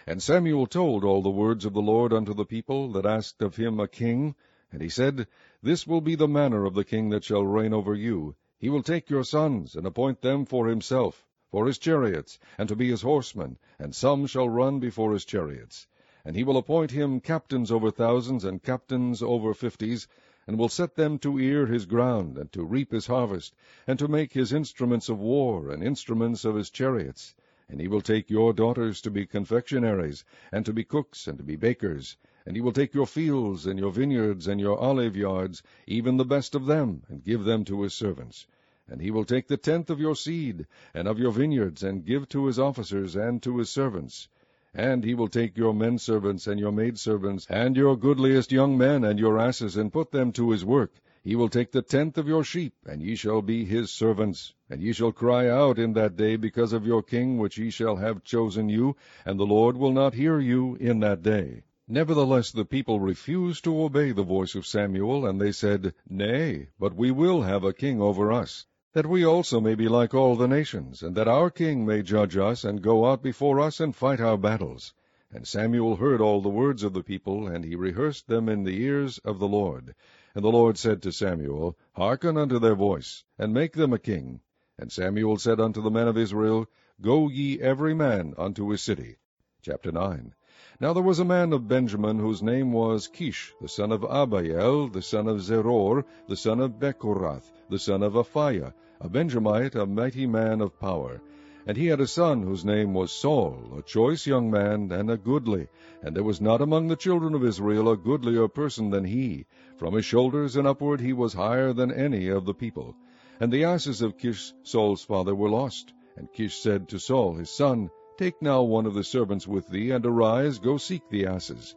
And 0.08 0.24
Samuel 0.24 0.66
told 0.66 1.04
all 1.04 1.22
the 1.22 1.30
words 1.30 1.66
of 1.66 1.74
the 1.74 1.82
Lord 1.82 2.14
unto 2.14 2.34
the 2.34 2.46
people 2.46 2.92
that 2.94 3.06
asked 3.06 3.42
of 3.42 3.58
him 3.58 3.80
a 3.80 3.88
king. 3.88 4.36
And 4.72 4.82
he 4.82 4.90
said, 4.90 5.28
This 5.62 5.86
will 5.86 6.02
be 6.02 6.16
the 6.16 6.28
manner 6.28 6.66
of 6.66 6.74
the 6.74 6.86
king 6.86 7.10
that 7.10 7.26
shall 7.26 7.46
reign 7.46 7.74
over 7.74 7.94
you. 7.94 8.36
He 8.64 8.70
will 8.70 8.84
take 8.84 9.10
your 9.10 9.24
sons, 9.24 9.76
and 9.76 9.88
appoint 9.88 10.22
them 10.22 10.46
for 10.46 10.68
himself, 10.68 11.26
for 11.50 11.66
his 11.66 11.80
chariots, 11.80 12.38
and 12.60 12.70
to 12.70 12.76
be 12.76 12.92
his 12.92 13.02
horsemen, 13.02 13.58
and 13.80 13.96
some 13.96 14.28
shall 14.28 14.48
run 14.48 14.80
before 14.80 15.14
his 15.14 15.26
chariots. 15.26 15.88
And 16.24 16.36
he 16.36 16.44
will 16.44 16.58
appoint 16.58 16.92
him 16.92 17.22
captains 17.22 17.72
over 17.72 17.90
thousands, 17.90 18.46
and 18.46 18.62
captains 18.62 19.24
over 19.24 19.56
fifties, 19.56 20.08
and 20.46 20.60
will 20.60 20.70
set 20.70 20.94
them 20.94 21.18
to 21.26 21.40
ear 21.40 21.66
his 21.66 21.88
ground, 21.88 22.38
and 22.38 22.52
to 22.52 22.64
reap 22.64 22.92
his 22.92 23.08
harvest, 23.08 23.56
and 23.88 23.98
to 23.98 24.08
make 24.08 24.34
his 24.34 24.54
instruments 24.54 25.10
of 25.10 25.18
war, 25.20 25.72
and 25.72 25.82
instruments 25.82 26.46
of 26.46 26.54
his 26.54 26.70
chariots. 26.70 27.34
And 27.68 27.82
he 27.82 27.88
will 27.88 28.02
take 28.02 28.30
your 28.30 28.54
daughters 28.54 29.02
to 29.02 29.10
be 29.10 29.26
confectionaries, 29.26 30.24
and 30.52 30.68
to 30.68 30.72
be 30.74 30.84
cooks, 30.84 31.26
and 31.28 31.40
to 31.40 31.44
be 31.44 31.56
bakers. 31.56 32.16
And 32.46 32.56
he 32.56 32.62
will 32.62 32.72
take 32.72 32.94
your 32.94 33.06
fields, 33.06 33.68
and 33.68 33.78
your 33.78 33.92
vineyards, 33.92 34.48
and 34.48 34.60
your 34.60 34.78
olive 34.78 35.16
yards, 35.16 35.62
even 35.86 36.18
the 36.18 36.26
best 36.26 36.56
of 36.56 36.66
them, 36.66 37.04
and 37.08 37.24
give 37.24 37.44
them 37.44 37.64
to 37.66 37.84
his 37.84 37.94
servants. 37.94 38.48
And 38.88 39.00
he 39.00 39.12
will 39.12 39.26
take 39.26 39.48
the 39.48 39.58
tenth 39.58 39.90
of 39.90 40.00
your 40.00 40.16
seed, 40.16 40.66
and 40.94 41.08
of 41.08 41.20
your 41.20 41.32
vineyards, 41.32 41.84
and 41.84 42.04
give 42.04 42.28
to 42.30 42.48
his 42.48 42.58
officers, 42.58 43.16
and 43.16 43.42
to 43.44 43.60
his 43.60 43.70
servants. 43.70 44.28
And 44.74 45.04
he 45.04 45.14
will 45.14 45.28
take 45.28 45.56
your 45.56 45.74
men 45.74 45.98
servants, 45.98 46.48
and 46.48 46.60
your 46.60 46.72
maidservants, 46.72 47.46
and 47.50 47.76
your 47.76 47.96
goodliest 47.96 48.52
young 48.52 48.78
men, 48.78 49.04
and 49.04 49.20
your 49.20 49.38
asses, 49.38 49.78
and 49.78 49.94
put 49.94 50.12
them 50.12 50.32
to 50.32 50.50
his 50.50 50.66
work. 50.66 50.94
He 51.24 51.36
will 51.36 51.50
take 51.50 51.72
the 51.72 51.84
tenth 51.84 52.18
of 52.18 52.28
your 52.28 52.44
sheep, 52.44 52.74
and 52.86 53.04
ye 53.04 53.16
shall 53.16 53.44
be 53.44 53.66
his 53.66 53.92
servants. 53.92 54.56
And 54.70 54.82
ye 54.82 54.94
shall 54.94 55.12
cry 55.12 55.48
out 55.48 55.78
in 55.78 55.94
that 55.94 56.18
day 56.18 56.36
because 56.36 56.74
of 56.74 56.88
your 56.88 57.04
king 57.04 57.38
which 57.38 57.60
ye 57.60 57.70
shall 57.70 57.98
have 57.98 58.24
chosen 58.24 58.68
you, 58.68 58.96
and 59.26 59.40
the 59.40 59.46
Lord 59.46 59.78
will 59.78 59.92
not 59.92 60.16
hear 60.16 60.40
you 60.40 60.76
in 60.80 61.02
that 61.02 61.22
day. 61.22 61.62
Nevertheless 61.94 62.54
the 62.54 62.64
people 62.64 63.02
refused 63.02 63.66
to 63.66 63.84
obey 63.84 64.14
the 64.14 64.24
voice 64.24 64.56
of 64.56 64.66
Samuel, 64.66 65.26
and 65.26 65.42
they 65.42 65.52
said, 65.52 65.94
Nay, 66.10 66.70
but 66.80 66.96
we 66.96 67.12
will 67.12 67.42
have 67.42 67.66
a 67.66 67.74
king 67.74 68.02
over 68.02 68.32
us, 68.32 68.66
that 68.94 69.06
we 69.06 69.26
also 69.26 69.60
may 69.60 69.76
be 69.76 69.90
like 69.90 70.14
all 70.14 70.38
the 70.38 70.48
nations, 70.48 71.04
and 71.04 71.18
that 71.18 71.28
our 71.28 71.50
king 71.50 71.86
may 71.86 72.02
judge 72.02 72.38
us, 72.38 72.64
and 72.64 72.82
go 72.82 73.08
out 73.08 73.22
before 73.22 73.60
us, 73.60 73.82
and 73.82 73.94
fight 73.94 74.22
our 74.22 74.38
battles. 74.38 74.94
And 75.34 75.46
Samuel 75.46 75.98
heard 75.98 76.22
all 76.22 76.40
the 76.40 76.48
words 76.48 76.84
of 76.84 76.94
the 76.94 77.04
people, 77.04 77.46
and 77.46 77.66
he 77.66 77.76
rehearsed 77.76 78.26
them 78.26 78.48
in 78.48 78.64
the 78.64 78.82
ears 78.82 79.18
of 79.26 79.40
the 79.40 79.50
Lord. 79.50 79.94
And 80.34 80.46
the 80.46 80.50
Lord 80.50 80.78
said 80.78 81.02
to 81.02 81.12
Samuel, 81.12 81.78
Hearken 81.98 82.38
unto 82.38 82.58
their 82.58 82.76
voice, 82.76 83.26
and 83.38 83.54
make 83.54 83.74
them 83.74 83.92
a 83.92 84.00
king. 84.00 84.40
And 84.78 84.94
Samuel 84.94 85.40
said 85.40 85.60
unto 85.60 85.82
the 85.82 85.92
men 85.92 86.08
of 86.08 86.18
Israel, 86.18 86.68
Go 87.02 87.28
ye 87.28 87.60
every 87.60 87.94
man 87.94 88.34
unto 88.38 88.70
his 88.70 88.82
city. 88.82 89.18
Chapter 89.62 89.92
9 89.92 90.34
Now 90.82 90.94
there 90.94 91.04
was 91.04 91.20
a 91.20 91.26
man 91.26 91.54
of 91.54 91.68
Benjamin, 91.68 92.18
whose 92.18 92.42
name 92.42 92.74
was 92.74 93.08
Kish, 93.08 93.54
the 93.62 93.68
son 93.68 93.92
of 93.92 94.02
Abiel, 94.02 94.88
the 94.88 95.04
son 95.04 95.28
of 95.28 95.38
Zeror, 95.38 96.04
the 96.28 96.36
son 96.36 96.60
of 96.60 96.80
Bechorath, 96.80 97.52
the 97.70 97.78
son 97.78 98.02
of 98.02 98.14
Aphiah, 98.14 98.74
a 99.00 99.08
Benjamite, 99.08 99.76
a 99.76 99.86
mighty 99.86 100.26
man 100.26 100.60
of 100.60 100.80
power. 100.80 101.22
And 101.68 101.78
he 101.78 101.86
had 101.86 102.02
a 102.02 102.08
son 102.08 102.42
whose 102.42 102.66
name 102.66 102.96
was 102.96 103.12
Saul, 103.12 103.76
a 103.78 103.84
choice 103.84 104.26
young 104.26 104.50
man, 104.50 104.92
and 104.92 105.12
a 105.12 105.18
goodly. 105.18 105.68
And 106.02 106.16
there 106.16 106.24
was 106.24 106.42
not 106.42 106.62
among 106.62 106.88
the 106.88 106.96
children 106.96 107.36
of 107.36 107.46
Israel 107.46 107.88
a 107.88 107.96
goodlier 107.96 108.48
person 108.48 108.90
than 108.90 109.06
he. 109.06 109.46
From 109.78 109.94
his 109.94 110.06
shoulders 110.06 110.56
and 110.56 110.66
upward 110.66 111.00
he 111.00 111.14
was 111.14 111.34
higher 111.34 111.74
than 111.74 111.92
any 111.92 112.28
of 112.30 112.46
the 112.46 112.56
people. 112.56 112.96
And 113.40 113.54
the 113.54 113.66
asses 113.66 114.02
of 114.02 114.18
Kish 114.18 114.52
Saul's 114.64 115.04
father 115.04 115.36
were 115.36 115.52
lost. 115.52 115.94
And 116.18 116.34
Kish 116.34 116.58
said 116.58 116.90
to 116.90 116.98
Saul 117.00 117.36
his 117.36 117.52
son, 117.52 117.92
Take 118.18 118.42
now 118.42 118.62
one 118.62 118.86
of 118.86 118.94
the 118.94 119.04
servants 119.04 119.48
with 119.48 119.70
thee, 119.70 119.92
and 119.92 120.06
arise, 120.06 120.60
go 120.60 120.78
seek 120.78 121.10
the 121.10 121.26
asses. 121.26 121.76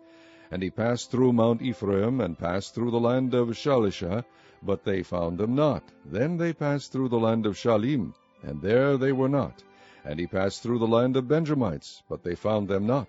And 0.51 0.63
he 0.63 0.71
passed 0.71 1.11
through 1.11 1.33
Mount 1.33 1.63
Ephraim, 1.63 2.21
and 2.21 2.39
passed 2.39 2.75
through 2.75 2.91
the 2.91 3.01
land 3.01 3.35
of 3.35 3.49
Shalisha, 3.57 4.25
but 4.63 4.85
they 4.85 5.03
found 5.03 5.39
them 5.39 5.55
not. 5.55 5.83
Then 6.05 6.37
they 6.37 6.53
passed 6.53 6.93
through 6.93 7.09
the 7.09 7.19
land 7.19 7.47
of 7.47 7.57
Shalim, 7.57 8.15
and 8.43 8.61
there 8.61 8.97
they 8.97 9.13
were 9.13 9.29
not. 9.29 9.63
And 10.05 10.19
he 10.19 10.27
passed 10.27 10.63
through 10.63 10.79
the 10.81 10.87
land 10.87 11.17
of 11.17 11.29
Benjamites, 11.29 12.03
but 12.09 12.23
they 12.23 12.35
found 12.35 12.69
them 12.69 12.87
not. 12.87 13.09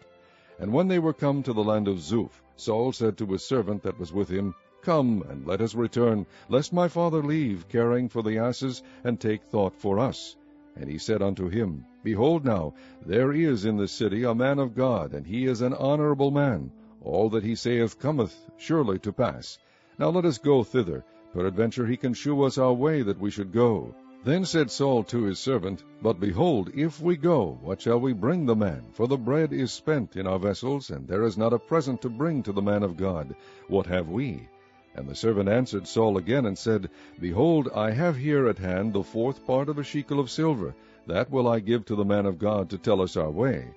And 0.59 0.71
when 0.71 0.87
they 0.87 0.99
were 0.99 1.13
come 1.13 1.43
to 1.43 1.53
the 1.53 1.63
land 1.63 1.87
of 1.87 1.97
Zuph, 1.97 2.41
Saul 2.55 2.93
said 2.93 3.17
to 3.17 3.25
his 3.25 3.43
servant 3.43 3.83
that 3.83 3.99
was 3.99 4.13
with 4.13 4.29
him, 4.29 4.55
Come, 4.81 5.23
and 5.29 5.45
let 5.45 5.61
us 5.61 5.75
return, 5.75 6.25
lest 6.47 6.71
my 6.71 6.87
father 6.87 7.23
leave, 7.23 7.67
caring 7.67 8.07
for 8.07 8.21
the 8.21 8.37
asses, 8.37 8.83
and 9.03 9.19
take 9.19 9.43
thought 9.43 9.75
for 9.75 9.99
us. 9.99 10.37
And 10.75 10.89
he 10.89 10.97
said 10.97 11.21
unto 11.21 11.49
him, 11.49 11.85
Behold 12.05 12.45
now, 12.45 12.71
there 13.03 13.33
is 13.33 13.65
in 13.65 13.77
the 13.77 13.87
city 13.87 14.21
a 14.21 14.35
man 14.35 14.59
of 14.59 14.75
God, 14.75 15.15
and 15.15 15.25
he 15.25 15.47
is 15.47 15.61
an 15.61 15.73
honorable 15.73 16.29
man. 16.29 16.69
All 17.01 17.31
that 17.31 17.43
he 17.43 17.55
saith 17.55 17.97
cometh 17.97 18.45
surely 18.57 18.99
to 18.99 19.11
pass. 19.11 19.57
Now 19.97 20.09
let 20.09 20.23
us 20.23 20.37
go 20.37 20.63
thither. 20.63 21.03
Peradventure 21.33 21.87
he 21.87 21.97
can 21.97 22.13
shew 22.13 22.43
us 22.43 22.59
our 22.59 22.73
way 22.73 23.01
that 23.01 23.19
we 23.19 23.31
should 23.31 23.51
go. 23.51 23.95
Then 24.23 24.45
said 24.45 24.69
Saul 24.69 25.03
to 25.05 25.23
his 25.23 25.39
servant, 25.39 25.83
But 25.99 26.19
behold, 26.19 26.69
if 26.75 27.01
we 27.01 27.17
go, 27.17 27.57
what 27.63 27.81
shall 27.81 27.99
we 27.99 28.13
bring 28.13 28.45
the 28.45 28.55
man? 28.55 28.83
For 28.91 29.07
the 29.07 29.17
bread 29.17 29.51
is 29.51 29.73
spent 29.73 30.15
in 30.15 30.27
our 30.27 30.37
vessels, 30.37 30.91
and 30.91 31.07
there 31.07 31.23
is 31.23 31.39
not 31.39 31.53
a 31.53 31.59
present 31.59 32.03
to 32.03 32.09
bring 32.09 32.43
to 32.43 32.51
the 32.51 32.61
man 32.61 32.83
of 32.83 32.97
God. 32.97 33.35
What 33.67 33.87
have 33.87 34.09
we? 34.09 34.47
And 34.93 35.07
the 35.07 35.15
servant 35.15 35.49
answered 35.49 35.87
Saul 35.87 36.17
again, 36.17 36.45
and 36.45 36.55
said, 36.57 36.91
Behold, 37.19 37.67
I 37.75 37.89
have 37.91 38.15
here 38.15 38.47
at 38.47 38.59
hand 38.59 38.93
the 38.93 39.03
fourth 39.03 39.43
part 39.45 39.69
of 39.69 39.79
a 39.79 39.83
shekel 39.83 40.19
of 40.19 40.29
silver. 40.29 40.75
That 41.07 41.29
will 41.29 41.47
I 41.47 41.59
give 41.59 41.85
to 41.85 41.95
the 41.95 42.05
man 42.05 42.25
of 42.25 42.39
God 42.39 42.69
to 42.69 42.77
tell 42.77 43.01
us 43.01 43.15
our 43.15 43.29
way. 43.29 43.67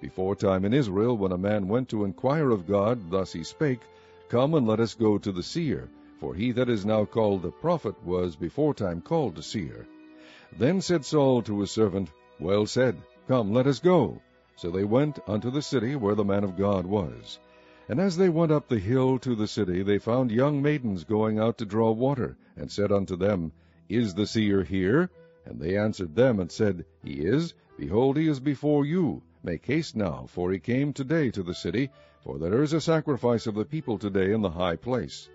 Before 0.00 0.36
time 0.36 0.64
in 0.64 0.72
Israel, 0.72 1.16
when 1.16 1.32
a 1.32 1.38
man 1.38 1.68
went 1.68 1.88
to 1.88 2.04
inquire 2.04 2.50
of 2.50 2.66
God, 2.66 3.10
thus 3.10 3.32
he 3.32 3.42
spake, 3.42 3.80
Come 4.28 4.54
and 4.54 4.66
let 4.66 4.80
us 4.80 4.94
go 4.94 5.18
to 5.18 5.32
the 5.32 5.42
seer. 5.42 5.88
For 6.20 6.34
he 6.34 6.52
that 6.52 6.68
is 6.68 6.86
now 6.86 7.04
called 7.04 7.42
the 7.42 7.50
prophet 7.50 7.94
was 8.04 8.36
before 8.36 8.72
time 8.72 9.00
called 9.00 9.34
the 9.34 9.42
seer. 9.42 9.86
Then 10.58 10.80
said 10.80 11.04
Saul 11.04 11.42
to 11.42 11.60
his 11.60 11.70
servant, 11.70 12.10
Well 12.40 12.66
said, 12.66 12.96
come, 13.28 13.52
let 13.52 13.66
us 13.66 13.80
go. 13.80 14.20
So 14.56 14.70
they 14.70 14.84
went 14.84 15.18
unto 15.26 15.50
the 15.50 15.62
city 15.62 15.96
where 15.96 16.14
the 16.14 16.24
man 16.24 16.44
of 16.44 16.56
God 16.56 16.86
was. 16.86 17.38
And 17.88 18.00
as 18.00 18.16
they 18.16 18.28
went 18.28 18.52
up 18.52 18.68
the 18.68 18.78
hill 18.78 19.18
to 19.18 19.34
the 19.34 19.46
city, 19.46 19.82
they 19.82 19.98
found 19.98 20.30
young 20.30 20.62
maidens 20.62 21.04
going 21.04 21.38
out 21.38 21.58
to 21.58 21.64
draw 21.64 21.90
water, 21.90 22.36
and 22.56 22.70
said 22.70 22.90
unto 22.90 23.16
them, 23.16 23.52
Is 23.88 24.14
the 24.14 24.26
seer 24.26 24.62
here? 24.62 25.10
And 25.46 25.58
they 25.58 25.78
answered 25.78 26.14
them, 26.14 26.40
and 26.40 26.52
said, 26.52 26.84
He 27.02 27.24
is. 27.24 27.54
Behold, 27.78 28.18
he 28.18 28.28
is 28.28 28.40
before 28.40 28.84
you. 28.84 29.22
Make 29.42 29.64
haste 29.64 29.96
now, 29.96 30.26
for 30.28 30.52
he 30.52 30.58
came 30.58 30.92
today 30.92 31.30
to 31.30 31.42
the 31.42 31.54
city, 31.54 31.88
for 32.20 32.38
there 32.38 32.62
is 32.62 32.74
a 32.74 32.80
sacrifice 32.80 33.46
of 33.46 33.54
the 33.54 33.64
people 33.64 33.96
today 33.96 34.32
in 34.32 34.42
the 34.42 34.50
high 34.50 34.76
place. 34.76 35.30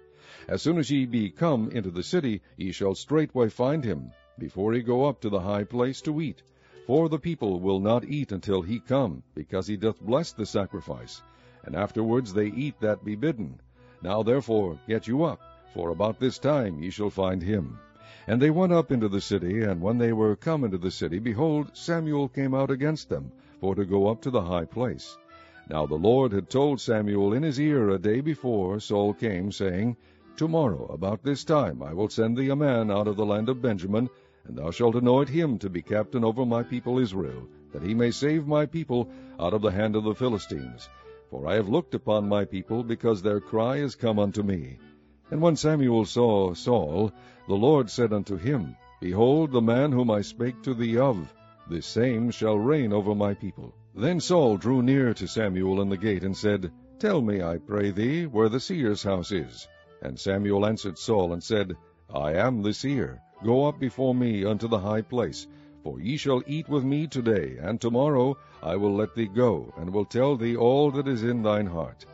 As 0.47 0.61
soon 0.61 0.77
as 0.77 0.91
ye 0.91 1.05
be 1.05 1.31
come 1.31 1.71
into 1.71 1.89
the 1.89 2.03
city, 2.03 2.41
ye 2.57 2.71
shall 2.71 2.93
straightway 2.93 3.49
find 3.49 3.83
him, 3.83 4.11
before 4.37 4.73
he 4.73 4.81
go 4.81 5.05
up 5.05 5.21
to 5.21 5.29
the 5.29 5.39
high 5.39 5.63
place 5.63 6.01
to 6.01 6.21
eat. 6.21 6.43
For 6.85 7.09
the 7.09 7.17
people 7.17 7.59
will 7.59 7.79
not 7.79 8.05
eat 8.05 8.31
until 8.31 8.61
he 8.61 8.79
come, 8.79 9.23
because 9.33 9.65
he 9.65 9.77
doth 9.77 9.99
bless 10.01 10.33
the 10.33 10.45
sacrifice 10.45 11.23
and 11.63 11.75
afterwards 11.75 12.33
they 12.33 12.47
eat 12.47 12.79
that 12.79 13.05
be 13.05 13.15
bidden. 13.15 13.59
Now 14.01 14.23
therefore 14.23 14.79
get 14.87 15.07
you 15.07 15.23
up, 15.23 15.39
for 15.73 15.91
about 15.91 16.19
this 16.19 16.39
time 16.39 16.81
ye 16.81 16.89
shall 16.89 17.11
find 17.11 17.41
him. 17.41 17.77
And 18.27 18.41
they 18.41 18.51
went 18.51 18.71
up 18.71 18.91
into 18.91 19.09
the 19.09 19.21
city, 19.21 19.63
and 19.63 19.81
when 19.81 19.97
they 19.97 20.13
were 20.13 20.35
come 20.35 20.63
into 20.63 20.77
the 20.77 20.91
city, 20.91 21.19
behold, 21.19 21.71
Samuel 21.73 22.27
came 22.27 22.53
out 22.53 22.69
against 22.69 23.09
them, 23.09 23.31
for 23.59 23.73
to 23.75 23.85
go 23.85 24.07
up 24.07 24.21
to 24.21 24.29
the 24.29 24.41
high 24.41 24.65
place. 24.65 25.17
Now 25.69 25.85
the 25.85 25.95
Lord 25.95 26.31
had 26.31 26.49
told 26.49 26.81
Samuel 26.81 27.33
in 27.33 27.43
his 27.43 27.59
ear 27.59 27.89
a 27.89 27.97
day 27.97 28.21
before 28.21 28.79
Saul 28.79 29.13
came, 29.13 29.51
saying, 29.51 29.95
Tomorrow 30.35 30.87
about 30.87 31.23
this 31.23 31.43
time 31.43 31.81
I 31.81 31.93
will 31.93 32.09
send 32.09 32.37
thee 32.37 32.49
a 32.49 32.55
man 32.55 32.91
out 32.91 33.07
of 33.07 33.15
the 33.15 33.25
land 33.25 33.49
of 33.49 33.61
Benjamin, 33.61 34.09
and 34.45 34.57
thou 34.57 34.71
shalt 34.71 34.95
anoint 34.95 35.29
him 35.29 35.57
to 35.59 35.69
be 35.69 35.81
captain 35.81 36.23
over 36.23 36.45
my 36.45 36.63
people 36.63 36.99
Israel, 36.99 37.47
that 37.71 37.83
he 37.83 37.93
may 37.93 38.11
save 38.11 38.47
my 38.47 38.65
people 38.65 39.09
out 39.39 39.53
of 39.53 39.61
the 39.61 39.71
hand 39.71 39.95
of 39.95 40.03
the 40.03 40.15
Philistines. 40.15 40.89
For 41.29 41.47
I 41.47 41.55
have 41.55 41.69
looked 41.69 41.95
upon 41.95 42.27
my 42.27 42.45
people, 42.45 42.83
because 42.83 43.21
their 43.21 43.39
cry 43.39 43.77
is 43.77 43.95
come 43.95 44.19
unto 44.19 44.43
me. 44.43 44.77
And 45.29 45.41
when 45.41 45.55
Samuel 45.55 46.03
saw 46.05 46.53
Saul, 46.53 47.13
the 47.51 47.57
Lord 47.57 47.89
said 47.89 48.13
unto 48.13 48.37
him, 48.37 48.77
Behold 49.01 49.51
the 49.51 49.59
man 49.59 49.91
whom 49.91 50.09
I 50.09 50.21
spake 50.21 50.61
to 50.61 50.73
thee 50.73 50.97
of, 50.97 51.33
this 51.69 51.85
same 51.85 52.31
shall 52.31 52.57
reign 52.57 52.93
over 52.93 53.13
my 53.13 53.33
people. 53.33 53.73
Then 53.93 54.21
Saul 54.21 54.55
drew 54.55 54.81
near 54.81 55.13
to 55.15 55.27
Samuel 55.27 55.81
in 55.81 55.89
the 55.89 55.97
gate, 55.97 56.23
and 56.23 56.37
said, 56.37 56.71
Tell 56.97 57.21
me, 57.21 57.43
I 57.43 57.57
pray 57.57 57.91
thee, 57.91 58.25
where 58.25 58.47
the 58.47 58.61
seer's 58.61 59.03
house 59.03 59.33
is. 59.33 59.67
And 60.01 60.17
Samuel 60.17 60.65
answered 60.65 60.97
Saul, 60.97 61.33
and 61.33 61.43
said, 61.43 61.75
I 62.09 62.35
am 62.35 62.61
the 62.61 62.71
seer. 62.71 63.21
Go 63.43 63.65
up 63.65 63.81
before 63.81 64.15
me 64.15 64.45
unto 64.45 64.69
the 64.69 64.79
high 64.79 65.01
place, 65.01 65.45
for 65.83 65.99
ye 65.99 66.15
shall 66.15 66.41
eat 66.47 66.69
with 66.69 66.85
me 66.85 67.05
today, 67.05 67.57
and 67.59 67.81
tomorrow 67.81 68.37
I 68.63 68.77
will 68.77 68.95
let 68.95 69.13
thee 69.13 69.27
go, 69.27 69.73
and 69.75 69.89
will 69.89 70.05
tell 70.05 70.37
thee 70.37 70.55
all 70.55 70.89
that 70.91 71.09
is 71.09 71.23
in 71.23 71.43
thine 71.43 71.67
heart. 71.67 72.05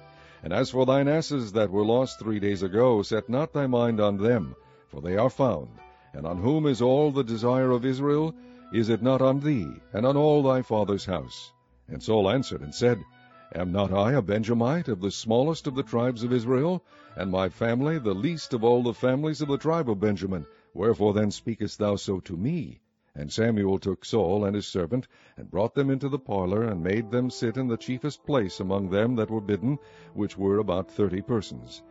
And 0.41 0.51
as 0.51 0.71
for 0.71 0.87
thine 0.87 1.07
asses 1.07 1.51
that 1.51 1.69
were 1.69 1.85
lost 1.85 2.17
three 2.17 2.39
days 2.39 2.63
ago, 2.63 3.03
set 3.03 3.29
not 3.29 3.53
thy 3.53 3.67
mind 3.67 4.01
on 4.01 4.17
them, 4.17 4.55
for 4.97 5.01
they 5.01 5.15
are 5.15 5.29
found. 5.29 5.69
And 6.15 6.25
on 6.25 6.41
whom 6.41 6.65
is 6.65 6.81
all 6.81 7.11
the 7.11 7.23
desire 7.23 7.69
of 7.69 7.85
Israel? 7.85 8.33
Is 8.73 8.89
it 8.89 9.03
not 9.03 9.21
on 9.21 9.39
thee, 9.39 9.69
and 9.93 10.07
on 10.07 10.17
all 10.17 10.41
thy 10.41 10.63
father's 10.63 11.05
house? 11.05 11.51
And 11.87 12.01
Saul 12.01 12.27
answered 12.27 12.61
and 12.61 12.73
said, 12.73 13.05
Am 13.53 13.71
not 13.71 13.93
I 13.93 14.13
a 14.13 14.23
Benjamite 14.23 14.87
of 14.87 14.99
the 14.99 15.11
smallest 15.11 15.67
of 15.67 15.75
the 15.75 15.83
tribes 15.83 16.23
of 16.23 16.33
Israel, 16.33 16.83
and 17.15 17.29
my 17.29 17.47
family 17.47 17.99
the 17.99 18.15
least 18.15 18.55
of 18.55 18.63
all 18.63 18.81
the 18.81 18.91
families 18.95 19.39
of 19.39 19.49
the 19.49 19.59
tribe 19.59 19.87
of 19.87 19.99
Benjamin? 19.99 20.47
Wherefore 20.73 21.13
then 21.13 21.29
speakest 21.29 21.77
thou 21.77 21.95
so 21.95 22.19
to 22.21 22.35
me? 22.35 22.81
And 23.13 23.31
Samuel 23.31 23.77
took 23.77 24.03
Saul 24.03 24.45
and 24.45 24.55
his 24.55 24.65
servant, 24.65 25.07
and 25.37 25.51
brought 25.51 25.75
them 25.75 25.91
into 25.91 26.09
the 26.09 26.17
parlor, 26.17 26.63
and 26.63 26.83
made 26.83 27.11
them 27.11 27.29
sit 27.29 27.55
in 27.55 27.67
the 27.67 27.77
chiefest 27.77 28.25
place 28.25 28.59
among 28.59 28.89
them 28.89 29.15
that 29.17 29.29
were 29.29 29.41
bidden, 29.41 29.77
which 30.15 30.39
were 30.39 30.57
about 30.57 30.89
thirty 30.89 31.21
persons. 31.21 31.83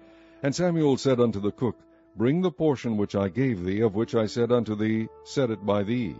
And 0.42 0.52
Samuel 0.52 0.96
said 0.96 1.20
unto 1.20 1.38
the 1.38 1.52
cook, 1.52 1.76
Bring 2.16 2.40
the 2.40 2.50
portion 2.50 2.96
which 2.96 3.14
I 3.14 3.28
gave 3.28 3.62
thee, 3.62 3.80
of 3.80 3.94
which 3.94 4.14
I 4.14 4.24
said 4.24 4.50
unto 4.50 4.74
thee, 4.74 5.06
Set 5.22 5.50
it 5.50 5.66
by 5.66 5.82
thee. 5.82 6.16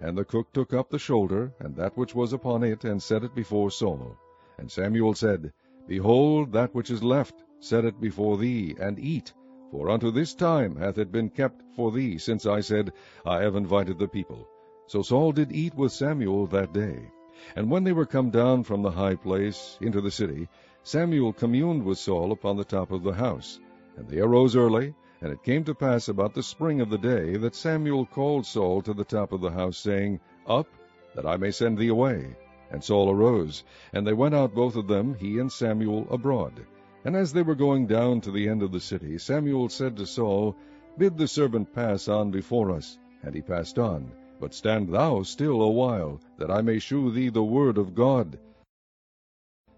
And 0.00 0.16
the 0.16 0.24
cook 0.24 0.52
took 0.52 0.72
up 0.72 0.88
the 0.88 1.00
shoulder, 1.00 1.52
and 1.58 1.74
that 1.74 1.96
which 1.96 2.14
was 2.14 2.32
upon 2.32 2.62
it, 2.62 2.84
and 2.84 3.02
set 3.02 3.24
it 3.24 3.34
before 3.34 3.70
Saul. 3.72 4.16
And 4.58 4.70
Samuel 4.70 5.14
said, 5.14 5.52
Behold, 5.88 6.52
that 6.52 6.72
which 6.72 6.90
is 6.90 7.02
left, 7.02 7.42
set 7.58 7.84
it 7.84 8.00
before 8.00 8.38
thee, 8.38 8.76
and 8.78 9.00
eat. 9.00 9.34
For 9.72 9.90
unto 9.90 10.12
this 10.12 10.32
time 10.32 10.76
hath 10.76 10.98
it 10.98 11.10
been 11.10 11.28
kept 11.28 11.62
for 11.74 11.90
thee, 11.90 12.18
since 12.18 12.46
I 12.46 12.60
said, 12.60 12.92
I 13.26 13.42
have 13.42 13.56
invited 13.56 13.98
the 13.98 14.06
people. 14.06 14.46
So 14.86 15.02
Saul 15.02 15.32
did 15.32 15.50
eat 15.50 15.74
with 15.74 15.90
Samuel 15.90 16.46
that 16.48 16.72
day. 16.72 17.10
And 17.56 17.68
when 17.68 17.82
they 17.82 17.92
were 17.92 18.06
come 18.06 18.30
down 18.30 18.62
from 18.62 18.82
the 18.82 18.92
high 18.92 19.16
place 19.16 19.76
into 19.80 20.00
the 20.00 20.10
city, 20.12 20.48
Samuel 20.84 21.32
communed 21.32 21.84
with 21.84 21.98
Saul 21.98 22.30
upon 22.30 22.56
the 22.56 22.64
top 22.64 22.92
of 22.92 23.02
the 23.02 23.14
house. 23.14 23.58
And 23.96 24.08
they 24.08 24.20
arose 24.20 24.54
early, 24.54 24.94
and 25.22 25.32
it 25.32 25.44
came 25.44 25.62
to 25.62 25.74
pass 25.74 26.08
about 26.08 26.34
the 26.34 26.42
spring 26.42 26.80
of 26.80 26.90
the 26.90 26.98
day 26.98 27.36
that 27.36 27.54
Samuel 27.54 28.04
called 28.04 28.44
Saul 28.44 28.82
to 28.82 28.92
the 28.92 29.04
top 29.04 29.32
of 29.32 29.40
the 29.40 29.52
house, 29.52 29.78
saying, 29.78 30.18
Up, 30.48 30.66
that 31.14 31.26
I 31.26 31.36
may 31.36 31.52
send 31.52 31.78
thee 31.78 31.88
away. 31.88 32.36
And 32.72 32.82
Saul 32.82 33.08
arose, 33.08 33.62
and 33.92 34.04
they 34.04 34.14
went 34.14 34.34
out 34.34 34.54
both 34.54 34.74
of 34.74 34.88
them, 34.88 35.14
he 35.14 35.38
and 35.38 35.52
Samuel, 35.52 36.08
abroad. 36.10 36.66
And 37.04 37.14
as 37.14 37.32
they 37.32 37.42
were 37.42 37.54
going 37.54 37.86
down 37.86 38.20
to 38.22 38.32
the 38.32 38.48
end 38.48 38.62
of 38.62 38.72
the 38.72 38.80
city, 38.80 39.16
Samuel 39.18 39.68
said 39.68 39.96
to 39.98 40.06
Saul, 40.06 40.56
Bid 40.98 41.16
the 41.16 41.28
servant 41.28 41.72
pass 41.72 42.08
on 42.08 42.32
before 42.32 42.72
us. 42.72 42.98
And 43.22 43.34
he 43.34 43.42
passed 43.42 43.78
on. 43.78 44.10
But 44.40 44.54
stand 44.54 44.92
thou 44.92 45.22
still 45.22 45.62
a 45.62 45.70
while, 45.70 46.20
that 46.38 46.50
I 46.50 46.62
may 46.62 46.80
shew 46.80 47.12
thee 47.12 47.28
the 47.28 47.44
word 47.44 47.78
of 47.78 47.94
God. 47.94 48.38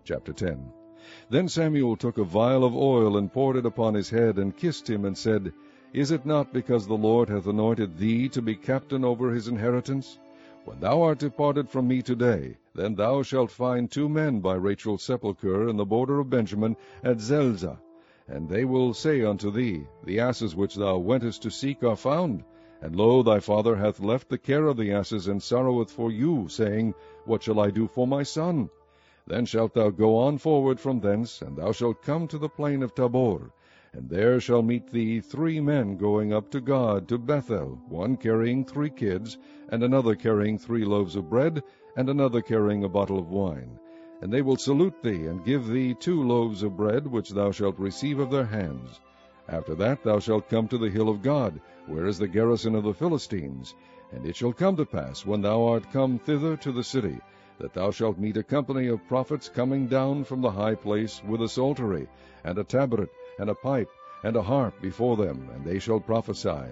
Chapter 0.04 0.32
10 0.32 0.72
then 1.28 1.48
Samuel 1.48 1.96
took 1.96 2.16
a 2.16 2.24
vial 2.24 2.64
of 2.64 2.74
oil, 2.74 3.18
and 3.18 3.30
poured 3.30 3.56
it 3.56 3.66
upon 3.66 3.92
his 3.92 4.08
head, 4.08 4.38
and 4.38 4.56
kissed 4.56 4.88
him, 4.88 5.04
and 5.04 5.18
said, 5.18 5.52
Is 5.92 6.10
it 6.10 6.24
not 6.24 6.50
because 6.50 6.86
the 6.86 6.96
Lord 6.96 7.28
hath 7.28 7.46
anointed 7.46 7.98
thee 7.98 8.28
to 8.30 8.40
be 8.40 8.56
captain 8.56 9.04
over 9.04 9.30
his 9.30 9.46
inheritance? 9.46 10.18
When 10.64 10.80
thou 10.80 11.02
art 11.02 11.18
departed 11.18 11.68
from 11.68 11.88
me 11.88 12.00
today, 12.00 12.56
then 12.74 12.94
thou 12.94 13.22
shalt 13.22 13.50
find 13.50 13.90
two 13.90 14.08
men 14.08 14.40
by 14.40 14.54
Rachel's 14.54 15.02
sepulchre 15.02 15.68
in 15.68 15.76
the 15.76 15.84
border 15.84 16.20
of 16.20 16.30
Benjamin 16.30 16.74
at 17.02 17.20
Zelzah. 17.20 17.78
And 18.26 18.48
they 18.48 18.64
will 18.64 18.94
say 18.94 19.22
unto 19.22 19.50
thee, 19.50 19.86
The 20.04 20.20
asses 20.20 20.56
which 20.56 20.74
thou 20.74 20.96
wentest 20.96 21.42
to 21.42 21.50
seek 21.50 21.82
are 21.82 21.96
found. 21.96 22.44
And 22.80 22.96
lo, 22.96 23.22
thy 23.22 23.40
father 23.40 23.76
hath 23.76 24.00
left 24.00 24.30
the 24.30 24.38
care 24.38 24.66
of 24.66 24.78
the 24.78 24.92
asses, 24.92 25.28
and 25.28 25.42
sorroweth 25.42 25.90
for 25.90 26.10
you, 26.10 26.48
saying, 26.48 26.94
What 27.26 27.42
shall 27.42 27.60
I 27.60 27.70
do 27.70 27.86
for 27.86 28.06
my 28.06 28.22
son? 28.22 28.70
Then 29.26 29.46
shalt 29.46 29.72
thou 29.72 29.88
go 29.88 30.18
on 30.18 30.36
forward 30.36 30.78
from 30.78 31.00
thence, 31.00 31.40
and 31.40 31.56
thou 31.56 31.72
shalt 31.72 32.02
come 32.02 32.28
to 32.28 32.36
the 32.36 32.48
plain 32.48 32.82
of 32.82 32.94
Tabor. 32.94 33.52
And 33.94 34.10
there 34.10 34.38
shall 34.38 34.62
meet 34.62 34.90
thee 34.90 35.20
three 35.20 35.60
men 35.60 35.96
going 35.96 36.32
up 36.32 36.50
to 36.50 36.60
God 36.60 37.08
to 37.08 37.16
Bethel, 37.16 37.80
one 37.88 38.18
carrying 38.18 38.66
three 38.66 38.90
kids, 38.90 39.38
and 39.70 39.82
another 39.82 40.14
carrying 40.14 40.58
three 40.58 40.84
loaves 40.84 41.16
of 41.16 41.30
bread, 41.30 41.62
and 41.96 42.10
another 42.10 42.42
carrying 42.42 42.84
a 42.84 42.88
bottle 42.88 43.18
of 43.18 43.30
wine. 43.30 43.78
And 44.20 44.30
they 44.30 44.42
will 44.42 44.58
salute 44.58 45.02
thee, 45.02 45.26
and 45.26 45.44
give 45.44 45.68
thee 45.68 45.94
two 45.94 46.22
loaves 46.22 46.62
of 46.62 46.76
bread, 46.76 47.06
which 47.06 47.30
thou 47.30 47.50
shalt 47.50 47.78
receive 47.78 48.18
of 48.18 48.30
their 48.30 48.44
hands. 48.44 49.00
After 49.48 49.74
that 49.76 50.02
thou 50.02 50.18
shalt 50.18 50.50
come 50.50 50.68
to 50.68 50.76
the 50.76 50.90
hill 50.90 51.08
of 51.08 51.22
God, 51.22 51.60
where 51.86 52.04
is 52.04 52.18
the 52.18 52.28
garrison 52.28 52.74
of 52.74 52.84
the 52.84 52.92
Philistines. 52.92 53.74
And 54.12 54.26
it 54.26 54.36
shall 54.36 54.52
come 54.52 54.76
to 54.76 54.84
pass, 54.84 55.24
when 55.24 55.40
thou 55.40 55.62
art 55.62 55.90
come 55.92 56.18
thither 56.18 56.56
to 56.58 56.72
the 56.72 56.84
city, 56.84 57.18
that 57.58 57.72
thou 57.72 57.90
shalt 57.90 58.18
meet 58.18 58.36
a 58.36 58.42
company 58.42 58.88
of 58.88 59.06
prophets 59.06 59.48
coming 59.48 59.86
down 59.86 60.24
from 60.24 60.40
the 60.40 60.50
high 60.50 60.74
place 60.74 61.22
with 61.26 61.42
a 61.42 61.48
psaltery, 61.48 62.08
and 62.44 62.58
a 62.58 62.64
tabret, 62.64 63.08
and 63.38 63.48
a 63.48 63.54
pipe, 63.54 63.88
and 64.22 64.36
a 64.36 64.42
harp 64.42 64.80
before 64.80 65.16
them, 65.16 65.48
and 65.54 65.64
they 65.64 65.78
shall 65.78 66.00
prophesy. 66.00 66.64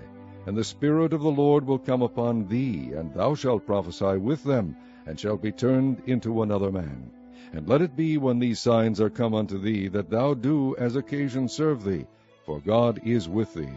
And 0.46 0.56
the 0.56 0.64
Spirit 0.64 1.12
of 1.12 1.20
the 1.20 1.30
Lord 1.30 1.64
will 1.64 1.78
come 1.78 2.02
upon 2.02 2.48
thee, 2.48 2.92
and 2.94 3.14
thou 3.14 3.34
shalt 3.34 3.66
prophesy 3.66 4.16
with 4.16 4.42
them, 4.42 4.74
and 5.06 5.18
shalt 5.18 5.40
be 5.42 5.52
turned 5.52 6.02
into 6.06 6.42
another 6.42 6.72
man. 6.72 7.10
And 7.52 7.68
let 7.68 7.82
it 7.82 7.94
be 7.94 8.16
when 8.18 8.38
these 8.38 8.58
signs 8.58 9.00
are 9.00 9.10
come 9.10 9.34
unto 9.34 9.58
thee, 9.58 9.88
that 9.88 10.10
thou 10.10 10.34
do 10.34 10.74
as 10.76 10.96
occasion 10.96 11.48
serve 11.48 11.84
thee, 11.84 12.06
for 12.44 12.60
God 12.60 13.00
is 13.04 13.28
with 13.28 13.54
thee. 13.54 13.68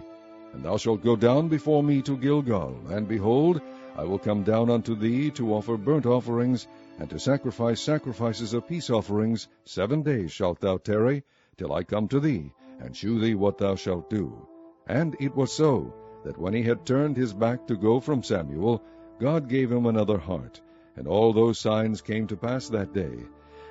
And 0.54 0.64
thou 0.64 0.78
shalt 0.78 1.04
go 1.04 1.16
down 1.16 1.50
before 1.50 1.84
me 1.84 2.02
to 2.04 2.18
Gilgal, 2.18 2.76
and 2.90 3.08
behold, 3.08 3.62
I 3.98 4.04
will 4.06 4.20
come 4.20 4.44
down 4.44 4.70
unto 4.70 4.96
thee 4.96 5.30
to 5.32 5.54
offer 5.54 5.78
burnt 5.78 6.06
offerings, 6.06 6.68
and 6.98 7.10
to 7.10 7.20
sacrifice 7.20 7.82
sacrifices 7.82 8.54
of 8.54 8.68
peace 8.68 8.90
offerings, 8.90 9.48
seven 9.66 10.02
days 10.02 10.32
shalt 10.32 10.60
thou 10.60 10.78
tarry, 10.78 11.24
till 11.58 11.74
I 11.74 11.84
come 11.84 12.08
to 12.10 12.20
thee, 12.20 12.52
and 12.80 12.96
shew 12.96 13.20
thee 13.20 13.36
what 13.36 13.58
thou 13.58 13.76
shalt 13.76 14.10
do. 14.10 14.48
And 14.88 15.16
it 15.20 15.36
was 15.36 15.52
so, 15.52 15.94
that 16.24 16.38
when 16.38 16.54
he 16.54 16.64
had 16.64 16.86
turned 16.86 17.18
his 17.18 17.34
back 17.34 17.68
to 17.68 17.76
go 17.76 18.00
from 18.00 18.24
Samuel, 18.24 18.82
God 19.20 19.48
gave 19.50 19.72
him 19.72 19.86
another 19.86 20.18
heart, 20.18 20.62
and 20.96 21.08
all 21.08 21.34
those 21.34 21.60
signs 21.60 22.02
came 22.02 22.28
to 22.28 22.38
pass 22.38 22.70
that 22.70 22.94
day. 22.94 23.18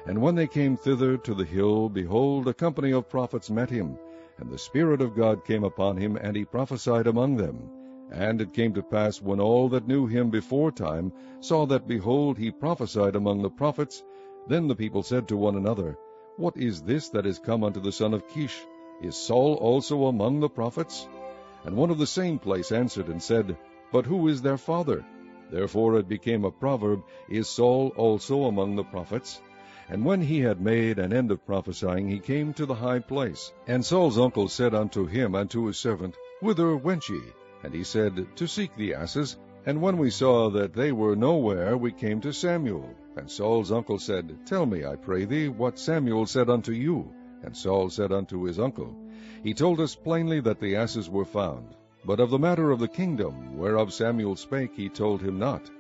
And 0.07 0.21
when 0.21 0.35
they 0.35 0.47
came 0.47 0.77
thither 0.77 1.17
to 1.19 1.35
the 1.35 1.45
hill, 1.45 1.89
behold, 1.89 2.47
a 2.49 2.55
company 2.55 2.93
of 2.93 3.09
prophets 3.09 3.51
met 3.51 3.71
him, 3.71 3.99
and 4.39 4.51
the 4.51 4.59
Spirit 4.59 5.01
of 5.01 5.17
God 5.17 5.45
came 5.45 5.65
upon 5.65 5.97
him, 5.97 6.17
and 6.17 6.37
he 6.37 6.45
prophesied 6.45 7.07
among 7.07 7.37
them. 7.37 7.71
And 8.11 8.41
it 8.41 8.53
came 8.53 8.75
to 8.75 8.83
pass, 8.83 9.23
when 9.23 9.41
all 9.41 9.69
that 9.71 9.89
knew 9.89 10.07
him 10.07 10.31
before 10.31 10.71
time 10.71 11.13
saw 11.41 11.67
that, 11.67 11.89
behold, 11.89 12.37
he 12.37 12.51
prophesied 12.51 13.17
among 13.17 13.43
the 13.43 13.51
prophets, 13.51 14.05
then 14.47 14.69
the 14.69 14.77
people 14.77 15.03
said 15.03 15.27
to 15.29 15.37
one 15.37 15.57
another, 15.57 15.97
What 16.37 16.57
is 16.57 16.83
this 16.83 17.09
that 17.11 17.25
is 17.25 17.39
come 17.39 17.65
unto 17.65 17.81
the 17.81 17.93
son 17.93 18.13
of 18.13 18.29
Kish? 18.29 18.61
Is 19.01 19.17
Saul 19.17 19.55
also 19.55 20.05
among 20.05 20.41
the 20.41 20.51
prophets? 20.51 21.09
And 21.65 21.77
one 21.77 21.91
of 21.91 21.99
the 21.99 22.07
same 22.07 22.39
place 22.39 22.73
answered 22.73 23.09
and 23.09 23.23
said, 23.23 23.57
But 23.91 24.05
who 24.05 24.29
is 24.29 24.43
their 24.43 24.59
father? 24.59 25.05
Therefore 25.51 25.99
it 25.99 26.09
became 26.09 26.45
a 26.45 26.51
proverb, 26.51 27.03
Is 27.29 27.49
Saul 27.49 27.89
also 27.97 28.45
among 28.45 28.77
the 28.77 28.85
prophets? 28.85 29.41
And 29.89 30.05
when 30.05 30.21
he 30.21 30.41
had 30.41 30.61
made 30.61 30.99
an 30.99 31.13
end 31.13 31.31
of 31.31 31.47
prophesying, 31.47 32.09
he 32.09 32.19
came 32.19 32.53
to 32.55 32.67
the 32.67 32.75
high 32.75 32.99
place. 32.99 33.53
And 33.67 33.85
Saul's 33.85 34.19
uncle 34.19 34.49
said 34.49 34.75
unto 34.75 35.07
him 35.07 35.35
and 35.35 35.51
to 35.51 35.67
his 35.67 35.79
servant, 35.79 36.17
Whither 36.41 36.77
went 36.77 37.09
ye? 37.09 37.21
And 37.65 37.73
he 37.73 37.83
said, 37.83 38.27
To 38.37 38.47
seek 38.47 38.77
the 38.77 38.93
asses. 38.93 39.39
And 39.65 39.81
when 39.81 39.97
we 39.97 40.11
saw 40.11 40.51
that 40.51 40.75
they 40.75 40.93
were 40.93 41.17
nowhere, 41.17 41.79
we 41.79 41.93
came 41.93 42.21
to 42.21 42.33
Samuel. 42.33 42.91
And 43.17 43.31
Saul's 43.31 43.73
uncle 43.73 43.99
said, 43.99 44.39
Tell 44.45 44.67
me, 44.67 44.85
I 44.85 44.97
pray 44.97 45.25
thee, 45.25 45.49
what 45.49 45.79
Samuel 45.79 46.27
said 46.27 46.51
unto 46.51 46.73
you. 46.73 47.11
And 47.43 47.57
Saul 47.57 47.89
said 47.89 48.13
unto 48.13 48.43
his 48.43 48.59
uncle, 48.59 48.95
He 49.43 49.55
told 49.55 49.81
us 49.81 49.95
plainly 49.95 50.41
that 50.41 50.61
the 50.61 50.77
asses 50.77 51.09
were 51.09 51.25
found. 51.25 51.75
But 52.05 52.21
of 52.21 52.29
the 52.29 52.39
matter 52.39 52.71
of 52.71 52.81
the 52.81 52.89
kingdom, 52.89 53.57
whereof 53.57 53.95
Samuel 53.95 54.37
spake, 54.37 54.75
he 54.77 54.91
told 54.91 55.23
him 55.23 55.39
not. 55.39 55.71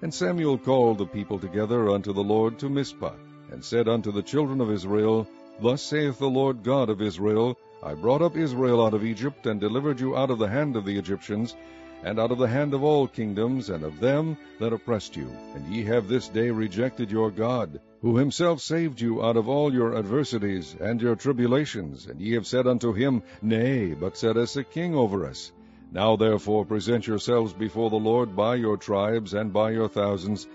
And 0.00 0.14
Samuel 0.14 0.56
called 0.56 0.96
the 0.96 1.06
people 1.06 1.38
together 1.38 1.90
unto 1.90 2.14
the 2.14 2.24
Lord 2.24 2.58
to 2.60 2.70
Mizpah, 2.70 3.16
and 3.50 3.62
said 3.62 3.86
unto 3.86 4.12
the 4.12 4.22
children 4.22 4.62
of 4.62 4.70
Israel, 4.70 5.26
Thus 5.60 5.82
saith 5.82 6.18
the 6.18 6.30
Lord 6.30 6.62
God 6.62 6.88
of 6.88 7.02
Israel, 7.02 7.58
I 7.84 7.92
brought 7.92 8.22
up 8.22 8.34
Israel 8.34 8.82
out 8.82 8.94
of 8.94 9.04
Egypt, 9.04 9.46
and 9.46 9.60
delivered 9.60 10.00
you 10.00 10.16
out 10.16 10.30
of 10.30 10.38
the 10.38 10.48
hand 10.48 10.74
of 10.74 10.86
the 10.86 10.96
Egyptians, 10.96 11.54
and 12.02 12.18
out 12.18 12.30
of 12.30 12.38
the 12.38 12.48
hand 12.48 12.72
of 12.72 12.82
all 12.82 13.06
kingdoms, 13.06 13.68
and 13.68 13.84
of 13.84 14.00
them 14.00 14.38
that 14.58 14.72
oppressed 14.72 15.16
you. 15.16 15.28
And 15.54 15.66
ye 15.66 15.84
have 15.84 16.08
this 16.08 16.28
day 16.28 16.50
rejected 16.50 17.10
your 17.10 17.30
God, 17.30 17.80
who 18.00 18.16
himself 18.16 18.60
saved 18.60 19.02
you 19.02 19.22
out 19.22 19.36
of 19.36 19.50
all 19.50 19.70
your 19.70 19.98
adversities 19.98 20.74
and 20.80 20.98
your 20.98 21.14
tribulations. 21.14 22.06
And 22.06 22.22
ye 22.22 22.32
have 22.32 22.46
said 22.46 22.66
unto 22.66 22.94
him, 22.94 23.22
Nay, 23.42 23.92
but 23.92 24.16
set 24.16 24.38
us 24.38 24.56
a 24.56 24.64
king 24.64 24.94
over 24.94 25.26
us. 25.26 25.52
Now 25.92 26.16
therefore 26.16 26.64
present 26.64 27.06
yourselves 27.06 27.52
before 27.52 27.90
the 27.90 27.96
Lord 27.96 28.34
by 28.34 28.54
your 28.54 28.78
tribes 28.78 29.34
and 29.34 29.52
by 29.52 29.72
your 29.72 29.88
thousands. 29.88 30.48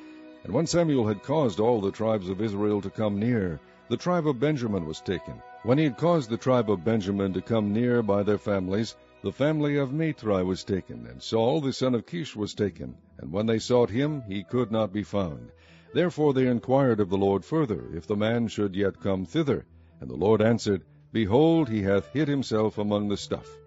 And 0.43 0.51
when 0.51 0.65
Samuel 0.65 1.07
had 1.07 1.21
caused 1.21 1.59
all 1.59 1.79
the 1.79 1.91
tribes 1.91 2.27
of 2.27 2.41
Israel 2.41 2.81
to 2.81 2.89
come 2.89 3.19
near, 3.19 3.59
the 3.87 3.97
tribe 3.97 4.27
of 4.27 4.39
Benjamin 4.39 4.87
was 4.87 4.99
taken. 4.99 5.41
When 5.63 5.77
he 5.77 5.83
had 5.83 5.97
caused 5.97 6.29
the 6.29 6.37
tribe 6.37 6.71
of 6.71 6.85
Benjamin 6.85 7.33
to 7.33 7.41
come 7.41 7.73
near 7.73 8.01
by 8.01 8.23
their 8.23 8.37
families, 8.37 8.95
the 9.21 9.33
family 9.33 9.75
of 9.75 9.91
Matri 9.91 10.41
was 10.41 10.63
taken, 10.63 11.05
and 11.05 11.21
Saul 11.21 11.59
the 11.59 11.73
son 11.73 11.93
of 11.93 12.05
Kish 12.05 12.33
was 12.33 12.53
taken. 12.53 12.95
And 13.17 13.33
when 13.33 13.45
they 13.45 13.59
sought 13.59 13.89
him, 13.89 14.21
he 14.21 14.45
could 14.45 14.71
not 14.71 14.93
be 14.93 15.03
found. 15.03 15.51
Therefore 15.93 16.33
they 16.33 16.47
inquired 16.47 17.01
of 17.01 17.09
the 17.09 17.17
Lord 17.17 17.43
further, 17.43 17.89
if 17.93 18.07
the 18.07 18.15
man 18.15 18.47
should 18.47 18.73
yet 18.73 19.01
come 19.01 19.25
thither. 19.25 19.65
And 19.99 20.09
the 20.09 20.15
Lord 20.15 20.41
answered, 20.41 20.85
Behold, 21.11 21.67
he 21.67 21.81
hath 21.81 22.07
hid 22.13 22.29
himself 22.29 22.77
among 22.77 23.09
the 23.09 23.17
stuff. 23.17 23.57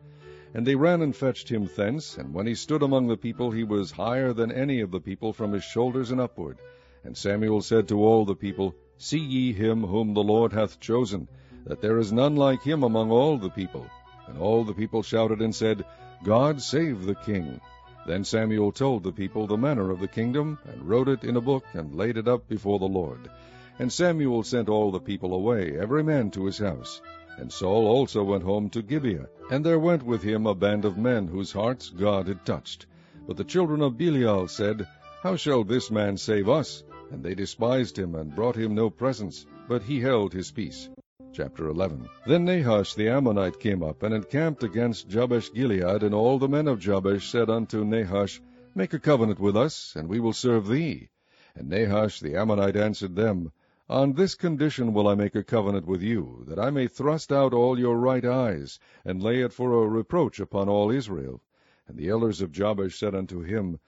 And 0.55 0.66
they 0.66 0.76
ran 0.76 1.03
and 1.03 1.14
fetched 1.14 1.51
him 1.51 1.68
thence, 1.76 2.16
and 2.16 2.32
when 2.32 2.47
he 2.47 2.55
stood 2.55 2.82
among 2.82 3.09
the 3.09 3.18
people, 3.18 3.51
he 3.51 3.64
was 3.64 3.90
higher 3.90 4.32
than 4.32 4.51
any 4.51 4.80
of 4.80 4.93
the 4.93 5.01
people 5.01 5.34
from 5.34 5.53
his 5.53 5.64
shoulders 5.64 6.11
and 6.11 6.22
upward. 6.22 6.57
And 7.05 7.14
Samuel 7.18 7.61
said 7.61 7.86
to 7.88 8.03
all 8.03 8.24
the 8.24 8.34
people, 8.34 8.74
See 8.97 9.18
ye 9.18 9.53
him 9.53 9.82
whom 9.82 10.14
the 10.14 10.22
Lord 10.22 10.55
hath 10.55 10.80
chosen, 10.80 11.28
that 11.65 11.81
there 11.81 11.99
is 11.99 12.13
none 12.13 12.37
like 12.37 12.63
him 12.63 12.83
among 12.83 13.11
all 13.11 13.39
the 13.39 13.51
people. 13.51 13.87
And 14.27 14.39
all 14.39 14.65
the 14.65 14.75
people 14.75 15.03
shouted 15.03 15.41
and 15.41 15.55
said, 15.55 15.85
God 16.25 16.63
save 16.63 17.05
the 17.05 17.15
king. 17.15 17.61
Then 18.07 18.25
Samuel 18.25 18.73
told 18.73 19.05
the 19.05 19.13
people 19.13 19.47
the 19.47 19.57
manner 19.57 19.91
of 19.91 20.01
the 20.01 20.09
kingdom, 20.09 20.59
and 20.65 20.89
wrote 20.89 21.09
it 21.09 21.23
in 21.23 21.37
a 21.37 21.41
book, 21.41 21.65
and 21.73 21.95
laid 21.95 22.17
it 22.17 22.27
up 22.27 22.49
before 22.49 22.79
the 22.79 22.89
Lord. 22.89 23.31
And 23.79 23.93
Samuel 23.93 24.43
sent 24.43 24.69
all 24.69 24.91
the 24.91 25.01
people 25.01 25.35
away, 25.35 25.79
every 25.79 26.03
man 26.03 26.31
to 26.33 26.47
his 26.47 26.59
house. 26.59 27.01
And 27.39 27.53
Saul 27.53 27.87
also 27.87 28.23
went 28.23 28.45
home 28.45 28.71
to 28.71 28.83
Gibeah, 28.83 29.29
and 29.51 29.65
there 29.65 29.79
went 29.79 30.03
with 30.03 30.23
him 30.23 30.47
a 30.47 30.55
band 30.55 30.85
of 30.85 30.99
men 30.99 31.29
whose 31.29 31.53
hearts 31.53 31.91
God 31.91 32.29
had 32.29 32.45
touched. 32.45 32.87
But 33.27 33.37
the 33.37 33.45
children 33.45 33.81
of 33.83 33.97
Belial 33.97 34.49
said, 34.49 34.87
How 35.23 35.37
shall 35.37 35.65
this 35.65 35.91
man 35.91 36.17
save 36.17 36.49
us? 36.49 36.83
And 37.11 37.23
they 37.23 37.35
despised 37.35 37.99
him, 37.99 38.15
and 38.15 38.35
brought 38.35 38.57
him 38.57 38.75
no 38.75 38.91
presents, 38.91 39.47
but 39.69 39.83
he 39.83 40.01
held 40.01 40.33
his 40.33 40.51
peace. 40.51 40.89
Chapter 41.35 41.68
11 41.68 42.11
Then 42.26 42.45
Nahash 42.45 42.95
the 42.95 43.09
Ammonite 43.09 43.59
came 43.59 43.83
up, 43.83 44.03
and 44.03 44.14
encamped 44.14 44.62
against 44.62 45.09
Jabesh 45.09 45.51
Gilead, 45.55 46.03
and 46.03 46.14
all 46.14 46.39
the 46.39 46.47
men 46.47 46.68
of 46.68 46.78
Jabesh 46.78 47.30
said 47.30 47.49
unto 47.49 47.87
Nahash, 47.87 48.43
Make 48.74 48.93
a 48.93 48.99
covenant 48.99 49.41
with 49.41 49.57
us, 49.57 49.95
and 49.97 50.09
we 50.09 50.20
will 50.20 50.35
serve 50.35 50.68
thee. 50.68 51.09
And 51.55 51.70
Nahash 51.70 52.20
the 52.20 52.37
Ammonite 52.37 52.76
answered 52.76 53.16
them, 53.16 53.51
on 53.89 54.12
this 54.12 54.35
condition 54.35 54.93
will 54.93 55.09
I 55.09 55.14
make 55.14 55.35
a 55.35 55.43
covenant 55.43 55.87
with 55.87 56.03
you, 56.03 56.45
that 56.49 56.59
I 56.59 56.70
may 56.70 56.87
thrust 56.87 57.33
out 57.33 57.53
all 57.53 57.78
your 57.78 57.97
right 57.97 58.24
eyes, 58.24 58.78
and 59.05 59.22
lay 59.22 59.41
it 59.41 59.53
for 59.53 59.72
a 59.72 59.89
reproach 59.89 60.39
upon 60.39 60.68
all 60.68 60.91
Israel. 60.91 61.43
And 61.89 61.97
the 61.97 62.09
elders 62.11 62.41
of 62.41 62.53
Jabesh 62.53 62.99
said 62.99 63.14
unto 63.14 63.41
him, 63.41 63.80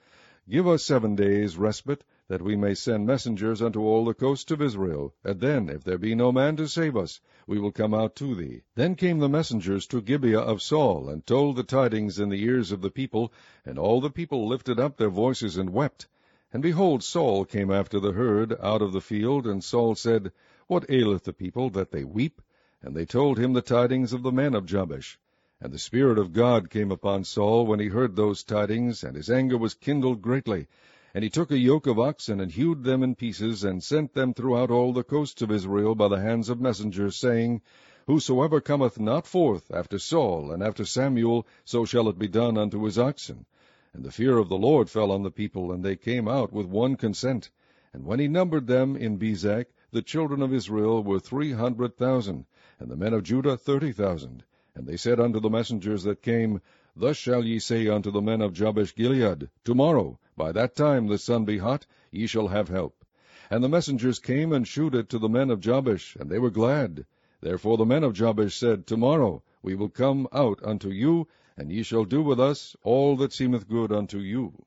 Give 0.49 0.67
us 0.67 0.83
seven 0.83 1.15
days' 1.15 1.57
respite, 1.57 2.03
that 2.27 2.41
we 2.41 2.55
may 2.55 2.73
send 2.73 3.05
messengers 3.05 3.61
unto 3.61 3.81
all 3.81 4.03
the 4.03 4.13
coasts 4.13 4.49
of 4.49 4.61
Israel, 4.61 5.13
and 5.23 5.39
then, 5.39 5.69
if 5.69 5.83
there 5.83 5.97
be 5.97 6.15
no 6.15 6.31
man 6.31 6.55
to 6.55 6.67
save 6.67 6.97
us, 6.97 7.21
we 7.45 7.59
will 7.59 7.71
come 7.71 7.93
out 7.93 8.15
to 8.15 8.33
thee. 8.33 8.63
Then 8.73 8.95
came 8.95 9.19
the 9.19 9.29
messengers 9.29 9.85
to 9.87 10.01
Gibeah 10.01 10.39
of 10.39 10.61
Saul, 10.61 11.07
and 11.07 11.23
told 11.23 11.55
the 11.55 11.63
tidings 11.63 12.17
in 12.17 12.29
the 12.29 12.43
ears 12.43 12.71
of 12.71 12.81
the 12.81 12.89
people, 12.89 13.31
and 13.63 13.77
all 13.77 14.01
the 14.01 14.09
people 14.09 14.47
lifted 14.47 14.79
up 14.79 14.97
their 14.97 15.09
voices 15.09 15.55
and 15.55 15.69
wept. 15.69 16.07
And 16.51 16.63
behold, 16.63 17.03
Saul 17.03 17.45
came 17.45 17.69
after 17.69 17.99
the 17.99 18.13
herd 18.13 18.55
out 18.59 18.81
of 18.81 18.91
the 18.91 19.01
field, 19.01 19.45
and 19.45 19.63
Saul 19.63 19.93
said, 19.93 20.31
What 20.65 20.89
aileth 20.89 21.25
the 21.25 21.33
people, 21.33 21.69
that 21.71 21.91
they 21.91 22.03
weep? 22.03 22.41
And 22.81 22.95
they 22.95 23.05
told 23.05 23.37
him 23.37 23.53
the 23.53 23.61
tidings 23.61 24.13
of 24.13 24.23
the 24.23 24.31
men 24.31 24.55
of 24.55 24.65
Jabesh. 24.65 25.19
And 25.61 25.71
the 25.71 25.77
Spirit 25.77 26.17
of 26.17 26.33
God 26.33 26.69
came 26.69 26.91
upon 26.91 27.23
Saul 27.23 27.67
when 27.67 27.79
he 27.79 27.87
heard 27.87 28.15
those 28.15 28.43
tidings, 28.43 29.03
and 29.03 29.15
his 29.15 29.29
anger 29.29 29.57
was 29.57 29.73
kindled 29.73 30.21
greatly. 30.21 30.67
And 31.15 31.23
he 31.23 31.29
took 31.29 31.49
a 31.49 31.57
yoke 31.57 31.87
of 31.87 31.97
oxen, 31.97 32.41
and 32.41 32.51
hewed 32.51 32.83
them 32.83 33.01
in 33.01 33.15
pieces, 33.15 33.63
and 33.63 33.81
sent 33.81 34.15
them 34.15 34.33
throughout 34.33 34.69
all 34.69 34.91
the 34.91 35.01
coasts 35.01 35.41
of 35.41 35.49
Israel 35.49 35.95
by 35.95 36.09
the 36.09 36.19
hands 36.19 36.49
of 36.49 36.59
messengers, 36.59 37.15
saying, 37.15 37.61
Whosoever 38.05 38.59
cometh 38.59 38.99
not 38.99 39.25
forth 39.25 39.71
after 39.71 39.97
Saul 39.97 40.51
and 40.51 40.61
after 40.61 40.83
Samuel, 40.83 41.47
so 41.63 41.85
shall 41.85 42.09
it 42.09 42.19
be 42.19 42.27
done 42.27 42.57
unto 42.57 42.83
his 42.83 42.99
oxen. 42.99 43.45
And 43.93 44.03
the 44.03 44.11
fear 44.11 44.37
of 44.37 44.49
the 44.49 44.57
Lord 44.57 44.89
fell 44.89 45.09
on 45.09 45.23
the 45.23 45.31
people, 45.31 45.71
and 45.71 45.85
they 45.85 45.95
came 45.95 46.27
out 46.27 46.51
with 46.51 46.65
one 46.65 46.97
consent. 46.97 47.49
And 47.93 48.03
when 48.03 48.19
he 48.19 48.27
numbered 48.27 48.67
them 48.67 48.97
in 48.97 49.17
Bezek, 49.17 49.67
the 49.91 50.01
children 50.01 50.41
of 50.41 50.53
Israel 50.53 51.01
were 51.01 51.21
three 51.21 51.53
hundred 51.53 51.95
thousand, 51.95 52.45
and 52.77 52.91
the 52.91 52.97
men 52.97 53.13
of 53.13 53.23
Judah 53.23 53.55
thirty 53.55 53.93
thousand. 53.93 54.43
And 54.75 54.85
they 54.85 54.97
said 54.97 55.21
unto 55.21 55.39
the 55.39 55.49
messengers 55.49 56.03
that 56.03 56.21
came, 56.21 56.59
Thus 56.93 57.15
shall 57.15 57.45
ye 57.45 57.59
say 57.59 57.87
unto 57.87 58.11
the 58.11 58.21
men 58.21 58.41
of 58.41 58.51
Jabesh 58.51 58.93
Gilead, 58.93 59.49
Tomorrow, 59.63 60.19
by 60.37 60.51
that 60.51 60.75
time 60.75 61.07
the 61.07 61.17
sun 61.17 61.45
be 61.45 61.57
hot, 61.57 61.85
ye 62.11 62.27
shall 62.27 62.49
have 62.49 62.69
help. 62.69 63.05
And 63.49 63.63
the 63.63 63.69
messengers 63.69 64.19
came 64.19 64.51
and 64.51 64.67
shewed 64.67 64.95
it 64.95 65.09
to 65.09 65.19
the 65.19 65.29
men 65.29 65.49
of 65.49 65.59
Jabesh, 65.59 66.15
and 66.15 66.29
they 66.29 66.39
were 66.39 66.49
glad. 66.49 67.05
Therefore 67.41 67.77
the 67.77 67.85
men 67.85 68.03
of 68.03 68.13
Jabesh 68.13 68.55
said, 68.55 68.87
Tomorrow 68.87 69.43
we 69.61 69.75
will 69.75 69.89
come 69.89 70.27
out 70.31 70.59
unto 70.63 70.89
you, 70.89 71.27
and 71.57 71.71
ye 71.71 71.83
shall 71.83 72.05
do 72.05 72.21
with 72.21 72.39
us 72.39 72.75
all 72.83 73.15
that 73.17 73.33
seemeth 73.33 73.67
good 73.67 73.91
unto 73.91 74.19
you. 74.19 74.65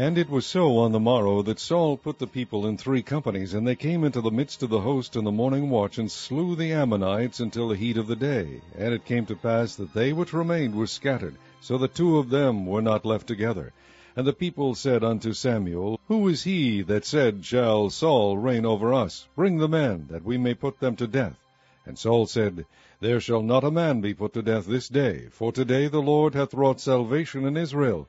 And 0.00 0.16
it 0.16 0.30
was 0.30 0.46
so 0.46 0.76
on 0.76 0.92
the 0.92 1.00
morrow 1.00 1.42
that 1.42 1.58
Saul 1.58 1.96
put 1.96 2.20
the 2.20 2.28
people 2.28 2.68
in 2.68 2.76
three 2.76 3.02
companies, 3.02 3.52
and 3.52 3.66
they 3.66 3.74
came 3.74 4.04
into 4.04 4.20
the 4.20 4.30
midst 4.30 4.62
of 4.62 4.70
the 4.70 4.82
host 4.82 5.16
in 5.16 5.24
the 5.24 5.32
morning 5.32 5.70
watch, 5.70 5.98
and 5.98 6.08
slew 6.08 6.54
the 6.54 6.72
Ammonites 6.72 7.40
until 7.40 7.68
the 7.68 7.74
heat 7.74 7.96
of 7.96 8.06
the 8.06 8.14
day. 8.14 8.60
And 8.78 8.94
it 8.94 9.04
came 9.04 9.26
to 9.26 9.34
pass 9.34 9.74
that 9.74 9.94
they 9.94 10.12
which 10.12 10.32
remained 10.32 10.76
were 10.76 10.86
scattered, 10.86 11.34
so 11.60 11.78
that 11.78 11.96
two 11.96 12.18
of 12.18 12.30
them 12.30 12.64
were 12.64 12.80
not 12.80 13.04
left 13.04 13.26
together. 13.26 13.72
And 14.14 14.24
the 14.24 14.32
people 14.32 14.76
said 14.76 15.02
unto 15.02 15.32
Samuel, 15.32 15.98
Who 16.06 16.28
is 16.28 16.44
he 16.44 16.82
that 16.82 17.04
said, 17.04 17.44
Shall 17.44 17.90
Saul 17.90 18.38
reign 18.38 18.64
over 18.64 18.94
us? 18.94 19.26
Bring 19.34 19.58
the 19.58 19.66
men, 19.66 20.06
that 20.10 20.24
we 20.24 20.38
may 20.38 20.54
put 20.54 20.78
them 20.78 20.94
to 20.94 21.08
death. 21.08 21.40
And 21.84 21.98
Saul 21.98 22.26
said, 22.26 22.66
There 23.00 23.18
shall 23.18 23.42
not 23.42 23.64
a 23.64 23.70
man 23.72 24.00
be 24.00 24.14
put 24.14 24.32
to 24.34 24.42
death 24.42 24.66
this 24.66 24.88
day, 24.88 25.26
for 25.32 25.50
today 25.50 25.88
the 25.88 26.00
Lord 26.00 26.36
hath 26.36 26.54
wrought 26.54 26.80
salvation 26.80 27.44
in 27.44 27.56
Israel. 27.56 28.08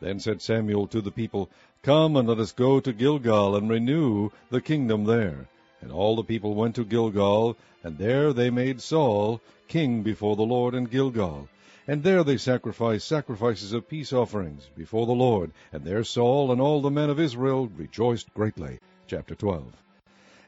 Then 0.00 0.20
said 0.20 0.40
Samuel 0.40 0.86
to 0.88 1.00
the 1.00 1.10
people, 1.10 1.50
Come 1.82 2.16
and 2.16 2.28
let 2.28 2.38
us 2.38 2.52
go 2.52 2.80
to 2.80 2.92
Gilgal, 2.92 3.56
and 3.56 3.68
renew 3.68 4.30
the 4.50 4.60
kingdom 4.60 5.04
there. 5.04 5.48
And 5.80 5.92
all 5.92 6.16
the 6.16 6.24
people 6.24 6.54
went 6.54 6.74
to 6.76 6.84
Gilgal, 6.84 7.56
and 7.82 7.98
there 7.98 8.32
they 8.32 8.50
made 8.50 8.80
Saul 8.80 9.40
king 9.68 10.02
before 10.02 10.36
the 10.36 10.42
Lord 10.42 10.74
in 10.74 10.84
Gilgal. 10.84 11.48
And 11.86 12.02
there 12.02 12.22
they 12.22 12.36
sacrificed 12.36 13.08
sacrifices 13.08 13.72
of 13.72 13.88
peace 13.88 14.12
offerings 14.12 14.68
before 14.76 15.06
the 15.06 15.12
Lord. 15.12 15.52
And 15.72 15.84
there 15.84 16.04
Saul 16.04 16.52
and 16.52 16.60
all 16.60 16.82
the 16.82 16.90
men 16.90 17.10
of 17.10 17.18
Israel 17.18 17.70
rejoiced 17.76 18.32
greatly. 18.34 18.78
Chapter 19.06 19.34
12. 19.34 19.72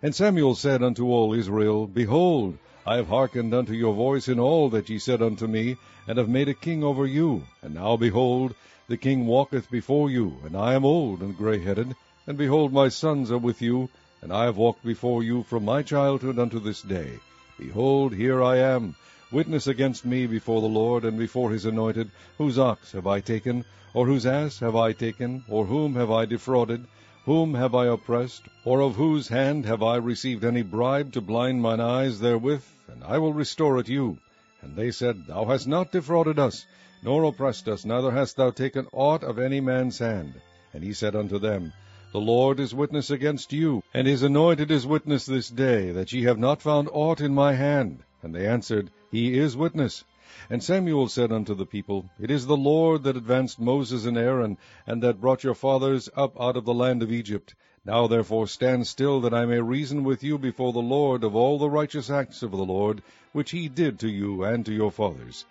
And 0.03 0.14
Samuel 0.14 0.55
said 0.55 0.82
unto 0.82 1.07
all 1.07 1.32
Israel, 1.32 1.86
Behold, 1.86 2.59
I 2.86 2.96
have 2.96 3.09
hearkened 3.09 3.55
unto 3.55 3.72
your 3.72 3.94
voice 3.94 4.28
in 4.28 4.40
all 4.40 4.70
that 4.70 4.88
ye 4.88 4.98
said 4.98 5.22
unto 5.22 5.46
me, 5.46 5.76
and 6.09 6.18
have 6.18 6.28
made 6.28 6.48
a 6.48 6.55
king 6.55 6.82
over 6.82 7.07
you. 7.07 7.44
And 7.62 7.74
now, 7.74 7.96
behold, 7.96 8.55
the 8.91 8.97
king 8.97 9.24
walketh 9.24 9.70
before 9.70 10.11
you, 10.11 10.36
and 10.45 10.57
I 10.57 10.74
am 10.74 10.84
old 10.84 11.20
and 11.20 11.36
grey-headed, 11.36 11.95
and 12.26 12.36
behold, 12.36 12.72
my 12.72 12.88
sons 12.88 13.30
are 13.30 13.38
with 13.38 13.62
you, 13.62 13.88
and 14.20 14.32
I 14.32 14.47
have 14.47 14.57
walked 14.57 14.84
before 14.84 15.22
you 15.22 15.45
from 15.45 15.64
my 15.64 15.80
childhood 15.82 16.41
unto 16.41 16.59
this 16.59 16.82
day. 16.82 17.20
Behold, 17.57 18.12
here 18.12 18.43
I 18.43 18.57
am, 18.57 18.97
witness 19.30 19.68
against 19.68 20.05
me 20.05 20.26
before 20.26 20.61
the 20.61 20.66
Lord, 20.66 21.05
and 21.05 21.16
before 21.16 21.53
his 21.53 21.66
anointed, 21.66 22.11
whose 22.36 22.59
ox 22.59 22.91
have 22.91 23.07
I 23.07 23.20
taken, 23.20 23.64
or 23.95 24.07
whose 24.07 24.26
ass 24.26 24.59
have 24.59 24.74
I 24.74 24.93
taken, 24.93 25.45
or 25.49 25.66
whom 25.66 25.95
have 25.95 26.11
I 26.11 26.24
defrauded, 26.24 26.84
whom 27.26 27.55
have 27.55 27.76
I 27.76 27.86
oppressed, 27.86 28.43
or 28.64 28.80
of 28.80 28.97
whose 28.97 29.28
hand 29.28 29.66
have 29.66 29.84
I 29.84 29.99
received 29.99 30.45
any 30.45 30.62
bribe 30.62 31.12
to 31.12 31.20
blind 31.20 31.62
mine 31.62 31.78
eyes 31.80 32.18
therewith? 32.18 32.64
And 32.88 33.05
I 33.05 33.18
will 33.18 33.34
restore 33.34 33.78
it 33.78 33.88
you. 33.88 34.18
And 34.62 34.74
they 34.74 34.91
said, 34.91 35.26
Thou 35.26 35.45
hast 35.45 35.68
not 35.68 35.93
defrauded 35.93 36.41
us, 36.41 36.66
nor 37.03 37.24
oppressed 37.24 37.68
us, 37.68 37.84
neither 37.84 38.11
hast 38.11 38.36
thou 38.36 38.51
taken 38.51 38.86
aught 38.92 39.24
of 39.24 39.38
any 39.38 39.61
man's 39.61 39.98
hand. 39.98 40.34
And 40.74 40.84
he 40.84 40.92
said 40.92 41.16
unto 41.16 41.38
them, 41.38 41.72
The 42.12 42.20
Lord 42.20 42.61
is 42.61 42.74
witness 42.74 43.11
against 43.11 43.53
you, 43.53 43.82
and 43.94 44.07
his 44.07 44.22
anointed 44.22 44.70
is 44.70 44.86
witness 44.86 45.24
this 45.26 45.48
day, 45.48 45.92
that 45.92 46.12
ye 46.12 46.24
have 46.24 46.38
not 46.38 46.61
found 46.61 46.88
aught 46.92 47.20
in 47.20 47.34
my 47.34 47.55
hand. 47.55 48.05
And 48.22 48.34
they 48.34 48.46
answered, 48.46 48.90
He 49.11 49.38
is 49.38 49.57
witness. 49.57 50.05
And 50.51 50.62
Samuel 50.62 51.09
said 51.09 51.32
unto 51.32 51.55
the 51.55 51.66
people, 51.66 52.11
It 52.20 52.30
is 52.30 52.46
the 52.46 52.57
Lord 52.57 53.03
that 53.05 53.16
advanced 53.16 53.59
Moses 53.59 54.05
and 54.05 54.18
Aaron, 54.18 54.59
and 54.86 55.03
that 55.03 55.20
brought 55.20 55.42
your 55.42 55.55
fathers 55.55 56.09
up 56.14 56.40
out 56.40 56.57
of 56.57 56.64
the 56.64 56.74
land 56.74 57.03
of 57.03 57.11
Egypt. 57.11 57.55
Now 57.84 58.07
therefore 58.09 58.46
stand 58.46 58.86
still, 58.86 59.22
that 59.22 59.32
I 59.32 59.46
may 59.46 59.61
reason 59.61 60.05
with 60.05 60.22
you 60.22 60.36
before 60.36 60.72
the 60.74 60.80
Lord 60.80 61.24
of 61.24 61.34
all 61.34 61.59
the 61.59 61.70
righteous 61.70 62.11
acts 62.11 62.42
of 62.42 62.51
the 62.51 62.59
Lord, 62.59 63.03
which 63.32 63.53
he 63.53 63.68
did 63.68 63.98
to 64.01 64.09
you 64.09 64.44
and 64.44 64.66
to 64.66 64.72
your 64.72 64.90
fathers. 64.90 65.46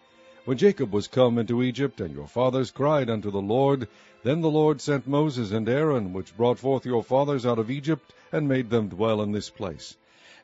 When 0.49 0.57
Jacob 0.57 0.91
was 0.91 1.07
come 1.07 1.37
into 1.37 1.61
Egypt, 1.61 2.01
and 2.01 2.11
your 2.11 2.25
fathers 2.25 2.71
cried 2.71 3.07
unto 3.07 3.29
the 3.29 3.39
Lord, 3.39 3.87
then 4.23 4.41
the 4.41 4.49
Lord 4.49 4.81
sent 4.81 5.05
Moses 5.05 5.51
and 5.51 5.69
Aaron, 5.69 6.11
which 6.11 6.35
brought 6.35 6.57
forth 6.57 6.87
your 6.87 7.03
fathers 7.03 7.45
out 7.45 7.59
of 7.59 7.69
Egypt, 7.69 8.11
and 8.31 8.47
made 8.47 8.71
them 8.71 8.87
dwell 8.87 9.21
in 9.21 9.31
this 9.31 9.51
place. 9.51 9.95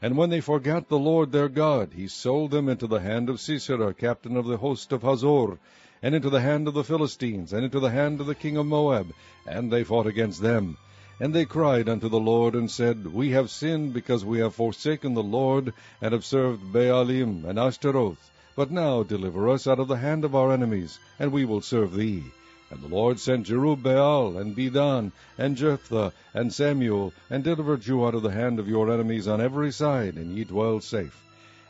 And 0.04 0.16
when 0.16 0.30
they 0.30 0.42
forgat 0.42 0.90
the 0.90 1.00
Lord 1.00 1.32
their 1.32 1.50
God, 1.50 1.94
he 1.96 2.08
sold 2.08 2.52
them 2.52 2.70
into 2.70 2.86
the 2.86 3.00
hand 3.00 3.32
of 3.32 3.40
Sisera, 3.40 3.96
captain 3.96 4.38
of 4.38 4.46
the 4.46 4.58
host 4.58 4.92
of 4.92 5.02
Hazor, 5.02 5.58
and 6.04 6.14
into 6.14 6.30
the 6.30 6.42
hand 6.42 6.68
of 6.68 6.76
the 6.76 6.84
Philistines, 6.84 7.52
and 7.52 7.66
into 7.66 7.80
the 7.80 7.90
hand 7.90 8.22
of 8.22 8.28
the 8.28 8.36
king 8.36 8.58
of 8.58 8.68
Moab, 8.68 9.12
and 9.48 9.74
they 9.74 9.84
fought 9.84 10.06
against 10.06 10.40
them. 10.40 10.78
And 11.20 11.34
they 11.34 11.46
cried 11.46 11.90
unto 11.90 12.10
the 12.10 12.20
Lord, 12.20 12.54
and 12.54 12.70
said, 12.70 13.12
We 13.12 13.32
have 13.32 13.50
sinned, 13.50 13.96
because 13.96 14.24
we 14.24 14.38
have 14.38 14.54
forsaken 14.54 15.16
the 15.16 15.24
Lord, 15.24 15.74
and 16.00 16.14
have 16.14 16.26
served 16.26 16.72
Baalim 16.72 17.44
and 17.44 17.58
Ashtaroth. 17.58 18.30
But 18.56 18.72
now 18.72 19.04
deliver 19.04 19.50
us 19.50 19.68
out 19.68 19.80
of 19.80 19.90
the 19.90 19.98
hand 19.98 20.24
of 20.24 20.34
our 20.34 20.52
enemies, 20.52 20.98
and 21.20 21.32
we 21.32 21.44
will 21.44 21.60
serve 21.60 21.94
thee. 21.94 22.24
And 22.72 22.82
the 22.82 22.88
Lord 22.88 23.20
sent 23.20 23.48
Jerubbaal, 23.48 24.38
and 24.40 24.56
Bedan, 24.56 25.12
and 25.38 25.58
Jephthah, 25.58 26.14
and 26.34 26.54
Samuel, 26.54 27.14
and 27.30 27.44
delivered 27.44 27.86
you 27.86 28.06
out 28.06 28.16
of 28.16 28.22
the 28.22 28.32
hand 28.32 28.58
of 28.58 28.68
your 28.70 28.90
enemies 28.90 29.28
on 29.28 29.42
every 29.42 29.72
side, 29.72 30.16
and 30.16 30.38
ye 30.38 30.46
dwell 30.46 30.80
safe. 30.80 31.22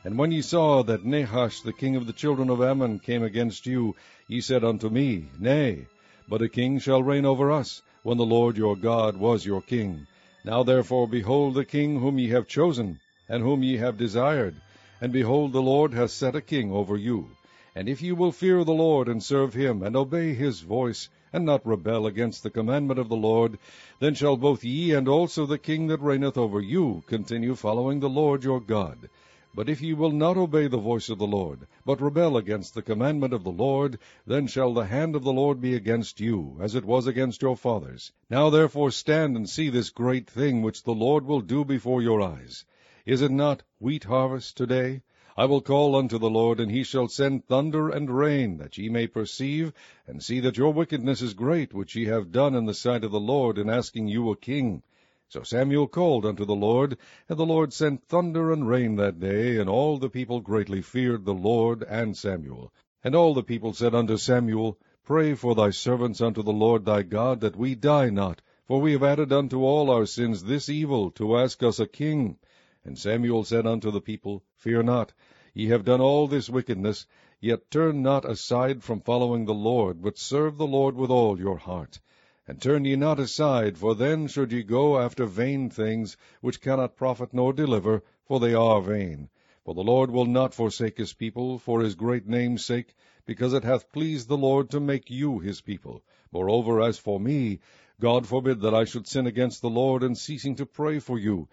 And 0.04 0.18
when 0.18 0.32
ye 0.32 0.44
saw 0.44 0.84
that 0.84 1.04
Nahash 1.04 1.62
the 1.62 1.74
king 1.74 1.96
of 1.96 2.06
the 2.06 2.14
children 2.14 2.52
of 2.52 2.62
Ammon 2.62 3.00
came 3.00 3.24
against 3.24 3.66
you, 3.66 3.96
ye 4.28 4.40
said 4.40 4.64
unto 4.64 4.88
me, 4.88 5.30
Nay, 5.40 5.88
but 6.30 6.44
a 6.44 6.48
king 6.48 6.78
shall 6.78 7.02
reign 7.02 7.26
over 7.26 7.52
us, 7.52 7.82
when 8.04 8.18
the 8.18 8.26
Lord 8.26 8.58
your 8.58 8.76
God 8.76 9.18
was 9.18 9.44
your 9.44 9.64
king. 9.64 10.06
Now 10.44 10.62
therefore 10.62 11.08
behold 11.08 11.56
the 11.56 11.66
king 11.66 12.00
whom 12.00 12.20
ye 12.20 12.30
have 12.30 12.48
chosen, 12.48 13.00
and 13.28 13.42
whom 13.42 13.64
ye 13.64 13.78
have 13.78 13.98
desired, 13.98 14.54
and 15.02 15.12
behold 15.12 15.52
the 15.52 15.62
Lord 15.62 15.94
has 15.94 16.14
set 16.14 16.36
a 16.36 16.42
king 16.42 16.72
over 16.72 16.96
you. 16.96 17.30
And 17.76 17.90
if 17.90 18.02
ye 18.02 18.14
will 18.14 18.32
fear 18.32 18.64
the 18.64 18.72
Lord, 18.72 19.10
and 19.10 19.22
serve 19.22 19.54
him, 19.54 19.84
and 19.84 19.96
obey 19.96 20.34
his 20.34 20.62
voice, 20.62 21.10
and 21.34 21.46
not 21.46 21.66
rebel 21.66 22.08
against 22.08 22.44
the 22.44 22.50
commandment 22.50 22.98
of 22.98 23.10
the 23.10 23.18
Lord, 23.18 23.60
then 24.00 24.14
shall 24.14 24.38
both 24.38 24.64
ye 24.64 24.94
and 24.94 25.10
also 25.10 25.46
the 25.46 25.58
king 25.58 25.88
that 25.88 26.02
reigneth 26.02 26.38
over 26.38 26.62
you 26.62 27.04
continue 27.08 27.56
following 27.56 28.00
the 28.00 28.10
Lord 28.10 28.46
your 28.46 28.62
God. 28.62 29.10
But 29.54 29.68
if 29.68 29.82
ye 29.82 29.94
will 29.94 30.12
not 30.12 30.38
obey 30.38 30.68
the 30.68 30.78
voice 30.78 31.10
of 31.10 31.18
the 31.18 31.28
Lord, 31.28 31.68
but 31.86 32.02
rebel 32.02 32.38
against 32.38 32.74
the 32.74 32.82
commandment 32.82 33.34
of 33.34 33.44
the 33.44 33.52
Lord, 33.52 34.00
then 34.26 34.48
shall 34.48 34.74
the 34.74 34.86
hand 34.86 35.16
of 35.16 35.24
the 35.24 35.34
Lord 35.34 35.60
be 35.60 35.76
against 35.76 36.22
you, 36.22 36.58
as 36.62 36.76
it 36.76 36.86
was 36.86 37.08
against 37.08 37.42
your 37.42 37.58
fathers. 37.58 38.14
Now 38.30 38.50
therefore 38.50 38.92
stand 38.92 39.36
and 39.36 39.50
see 39.50 39.70
this 39.70 39.90
great 39.90 40.30
thing 40.30 40.62
which 40.62 40.84
the 40.84 40.94
Lord 40.94 41.26
will 41.26 41.42
do 41.42 41.66
before 41.66 42.02
your 42.02 42.22
eyes. 42.22 42.64
Is 43.06 43.22
it 43.22 43.30
not 43.30 43.62
wheat 43.78 44.06
harvest 44.06 44.58
today? 44.58 45.04
I 45.38 45.46
will 45.46 45.62
call 45.62 45.96
unto 45.96 46.18
the 46.18 46.28
Lord, 46.28 46.60
and 46.60 46.72
he 46.72 46.84
shall 46.84 47.08
send 47.08 47.46
thunder 47.46 47.88
and 47.88 48.10
rain, 48.10 48.58
that 48.58 48.80
ye 48.80 48.90
may 48.90 49.06
perceive, 49.06 49.74
and 50.08 50.24
see 50.24 50.40
that 50.40 50.58
your 50.58 50.74
wickedness 50.74 51.22
is 51.22 51.36
great, 51.36 51.72
which 51.72 51.96
ye 51.96 52.06
have 52.06 52.32
done 52.32 52.56
in 52.56 52.66
the 52.66 52.74
sight 52.74 53.04
of 53.04 53.12
the 53.12 53.20
Lord, 53.20 53.60
in 53.60 53.70
asking 53.70 54.08
you 54.08 54.32
a 54.32 54.36
king. 54.36 54.82
So 55.30 55.44
Samuel 55.44 55.88
called 55.88 56.26
unto 56.26 56.46
the 56.46 56.56
Lord, 56.56 56.98
and 57.30 57.38
the 57.38 57.46
Lord 57.46 57.74
sent 57.74 58.08
thunder 58.08 58.52
and 58.52 58.68
rain 58.68 58.96
that 58.96 59.20
day, 59.20 59.58
and 59.58 59.70
all 59.70 60.00
the 60.00 60.10
people 60.10 60.40
greatly 60.40 60.82
feared 60.82 61.26
the 61.26 61.34
Lord 61.36 61.84
and 61.84 62.18
Samuel. 62.18 62.74
And 63.04 63.14
all 63.14 63.36
the 63.36 63.44
people 63.44 63.74
said 63.74 63.94
unto 63.94 64.18
Samuel, 64.18 64.80
Pray 65.04 65.36
for 65.36 65.54
thy 65.54 65.70
servants 65.70 66.22
unto 66.22 66.42
the 66.42 66.52
Lord 66.52 66.86
thy 66.86 67.04
God, 67.04 67.42
that 67.42 67.56
we 67.56 67.76
die 67.76 68.10
not, 68.10 68.42
for 68.68 68.82
we 68.82 68.94
have 68.94 69.04
added 69.04 69.32
unto 69.32 69.62
all 69.62 69.92
our 69.92 70.08
sins 70.08 70.46
this 70.46 70.70
evil, 70.70 71.12
to 71.12 71.38
ask 71.38 71.62
us 71.62 71.80
a 71.80 71.86
king. 71.86 72.40
And 72.86 73.00
Samuel 73.00 73.44
said 73.44 73.66
unto 73.66 73.90
the 73.90 74.00
people, 74.00 74.44
Fear 74.58 74.84
not, 74.84 75.12
ye 75.56 75.70
have 75.70 75.86
done 75.86 76.02
all 76.02 76.28
this 76.28 76.52
wickedness, 76.52 77.08
yet 77.42 77.72
turn 77.72 78.04
not 78.04 78.30
aside 78.30 78.84
from 78.84 79.02
following 79.02 79.46
the 79.46 79.56
Lord, 79.56 80.04
but 80.04 80.20
serve 80.20 80.58
the 80.58 80.68
Lord 80.68 80.96
with 80.96 81.10
all 81.10 81.40
your 81.40 81.58
heart. 81.58 82.00
And 82.48 82.62
turn 82.62 82.86
ye 82.86 82.96
not 82.96 83.20
aside, 83.20 83.76
for 83.76 83.96
then 83.96 84.28
should 84.28 84.52
ye 84.52 84.62
go 84.62 85.00
after 85.00 85.26
vain 85.26 85.72
things, 85.72 86.16
which 86.42 86.62
cannot 86.62 86.96
profit 86.96 87.34
nor 87.34 87.54
deliver, 87.54 88.04
for 88.24 88.40
they 88.40 88.54
are 88.54 88.80
vain. 88.82 89.30
For 89.64 89.74
the 89.74 89.84
Lord 89.84 90.12
will 90.12 90.26
not 90.26 90.54
forsake 90.54 91.00
his 91.00 91.14
people, 91.14 91.58
for 91.58 91.82
his 91.82 91.96
great 91.96 92.28
name's 92.28 92.64
sake, 92.64 92.94
because 93.26 93.56
it 93.56 93.64
hath 93.64 93.92
pleased 93.92 94.28
the 94.28 94.38
Lord 94.38 94.70
to 94.70 94.80
make 94.80 95.10
you 95.10 95.40
his 95.40 95.60
people. 95.60 96.04
Moreover, 96.32 96.84
as 96.84 97.00
for 97.00 97.20
me, 97.20 97.62
God 98.00 98.28
forbid 98.28 98.60
that 98.62 98.76
I 98.76 98.86
should 98.86 99.08
sin 99.08 99.26
against 99.26 99.64
the 99.64 99.72
Lord 99.72 100.04
in 100.04 100.14
ceasing 100.14 100.56
to 100.58 100.68
pray 100.68 101.00
for 101.00 101.18
you. 101.18 101.48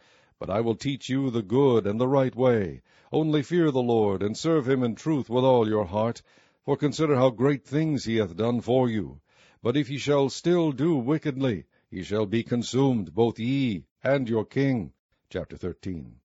But 0.44 0.50
I 0.50 0.60
will 0.60 0.74
teach 0.74 1.08
you 1.08 1.30
the 1.30 1.40
good 1.40 1.86
and 1.86 2.00
the 2.00 2.08
right 2.08 2.34
way. 2.34 2.82
Only 3.12 3.44
fear 3.44 3.70
the 3.70 3.80
Lord, 3.80 4.24
and 4.24 4.36
serve 4.36 4.68
him 4.68 4.82
in 4.82 4.96
truth 4.96 5.30
with 5.30 5.44
all 5.44 5.68
your 5.68 5.84
heart. 5.84 6.20
For 6.64 6.76
consider 6.76 7.14
how 7.14 7.30
great 7.30 7.64
things 7.64 8.06
he 8.06 8.16
hath 8.16 8.34
done 8.36 8.60
for 8.60 8.88
you. 8.88 9.20
But 9.62 9.76
if 9.76 9.88
ye 9.88 9.98
shall 9.98 10.30
still 10.30 10.72
do 10.72 10.96
wickedly, 10.96 11.66
ye 11.92 12.02
shall 12.02 12.26
be 12.26 12.42
consumed, 12.42 13.14
both 13.14 13.38
ye 13.38 13.84
and 14.02 14.28
your 14.28 14.44
king. 14.44 14.92
Chapter 15.30 15.56
13 15.56 16.16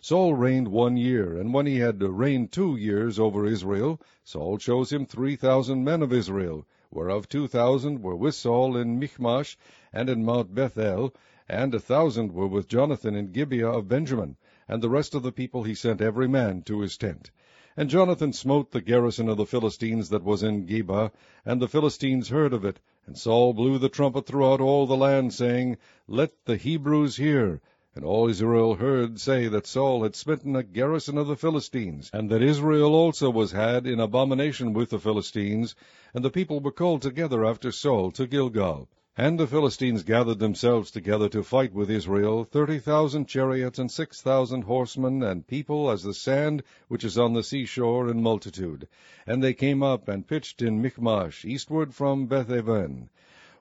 Saul 0.00 0.34
reigned 0.34 0.68
one 0.68 0.96
year, 0.96 1.36
and 1.36 1.52
when 1.52 1.66
he 1.66 1.78
had 1.78 2.00
reigned 2.00 2.52
two 2.52 2.76
years 2.76 3.18
over 3.18 3.44
Israel, 3.44 4.00
Saul 4.22 4.56
chose 4.56 4.92
him 4.92 5.04
three 5.04 5.34
thousand 5.34 5.82
men 5.82 6.00
of 6.00 6.12
Israel, 6.12 6.64
whereof 6.92 7.28
two 7.28 7.48
thousand 7.48 8.02
were 8.02 8.14
with 8.14 8.36
Saul 8.36 8.76
in 8.76 9.00
Michmash 9.00 9.58
and 9.92 10.08
in 10.08 10.24
Mount 10.24 10.54
Bethel, 10.54 11.12
and 11.48 11.74
a 11.74 11.78
thousand 11.78 12.32
were 12.32 12.46
with 12.46 12.66
Jonathan 12.66 13.14
in 13.14 13.30
Gibeah 13.30 13.68
of 13.68 13.86
Benjamin, 13.86 14.36
and 14.66 14.80
the 14.80 14.88
rest 14.88 15.14
of 15.14 15.22
the 15.22 15.30
people 15.30 15.62
he 15.62 15.74
sent 15.74 16.00
every 16.00 16.26
man 16.26 16.62
to 16.62 16.80
his 16.80 16.96
tent. 16.96 17.30
And 17.76 17.90
Jonathan 17.90 18.32
smote 18.32 18.70
the 18.70 18.80
garrison 18.80 19.28
of 19.28 19.36
the 19.36 19.44
Philistines 19.44 20.08
that 20.08 20.24
was 20.24 20.42
in 20.42 20.64
Geba, 20.64 21.10
and 21.44 21.60
the 21.60 21.68
Philistines 21.68 22.30
heard 22.30 22.54
of 22.54 22.64
it. 22.64 22.80
And 23.06 23.18
Saul 23.18 23.52
blew 23.52 23.78
the 23.78 23.90
trumpet 23.90 24.26
throughout 24.26 24.62
all 24.62 24.86
the 24.86 24.96
land, 24.96 25.34
saying, 25.34 25.76
Let 26.08 26.32
the 26.46 26.56
Hebrews 26.56 27.16
hear. 27.16 27.60
And 27.94 28.04
all 28.04 28.28
Israel 28.28 28.76
heard 28.76 29.20
say 29.20 29.46
that 29.48 29.66
Saul 29.66 30.02
had 30.02 30.16
smitten 30.16 30.56
a 30.56 30.62
garrison 30.62 31.18
of 31.18 31.26
the 31.26 31.36
Philistines, 31.36 32.10
and 32.12 32.30
that 32.30 32.42
Israel 32.42 32.94
also 32.94 33.28
was 33.28 33.52
had 33.52 33.86
in 33.86 34.00
abomination 34.00 34.72
with 34.72 34.90
the 34.90 34.98
Philistines. 34.98 35.74
And 36.14 36.24
the 36.24 36.30
people 36.30 36.60
were 36.60 36.72
called 36.72 37.02
together 37.02 37.44
after 37.44 37.70
Saul 37.70 38.12
to 38.12 38.26
Gilgal. 38.26 38.88
And 39.16 39.38
the 39.38 39.46
Philistines 39.46 40.02
gathered 40.02 40.40
themselves 40.40 40.90
together 40.90 41.28
to 41.28 41.44
fight 41.44 41.72
with 41.72 41.88
Israel, 41.88 42.42
thirty 42.42 42.80
thousand 42.80 43.28
chariots, 43.28 43.78
and 43.78 43.88
six 43.88 44.20
thousand 44.20 44.62
horsemen, 44.62 45.22
and 45.22 45.46
people 45.46 45.88
as 45.88 46.02
the 46.02 46.12
sand 46.12 46.64
which 46.88 47.04
is 47.04 47.16
on 47.16 47.32
the 47.32 47.44
seashore 47.44 48.08
in 48.08 48.20
multitude. 48.20 48.88
And 49.24 49.40
they 49.40 49.54
came 49.54 49.84
up 49.84 50.08
and 50.08 50.26
pitched 50.26 50.62
in 50.62 50.82
Michmash, 50.82 51.44
eastward 51.44 51.94
from 51.94 52.26
Beth 52.26 52.48
Bethaven. 52.48 53.08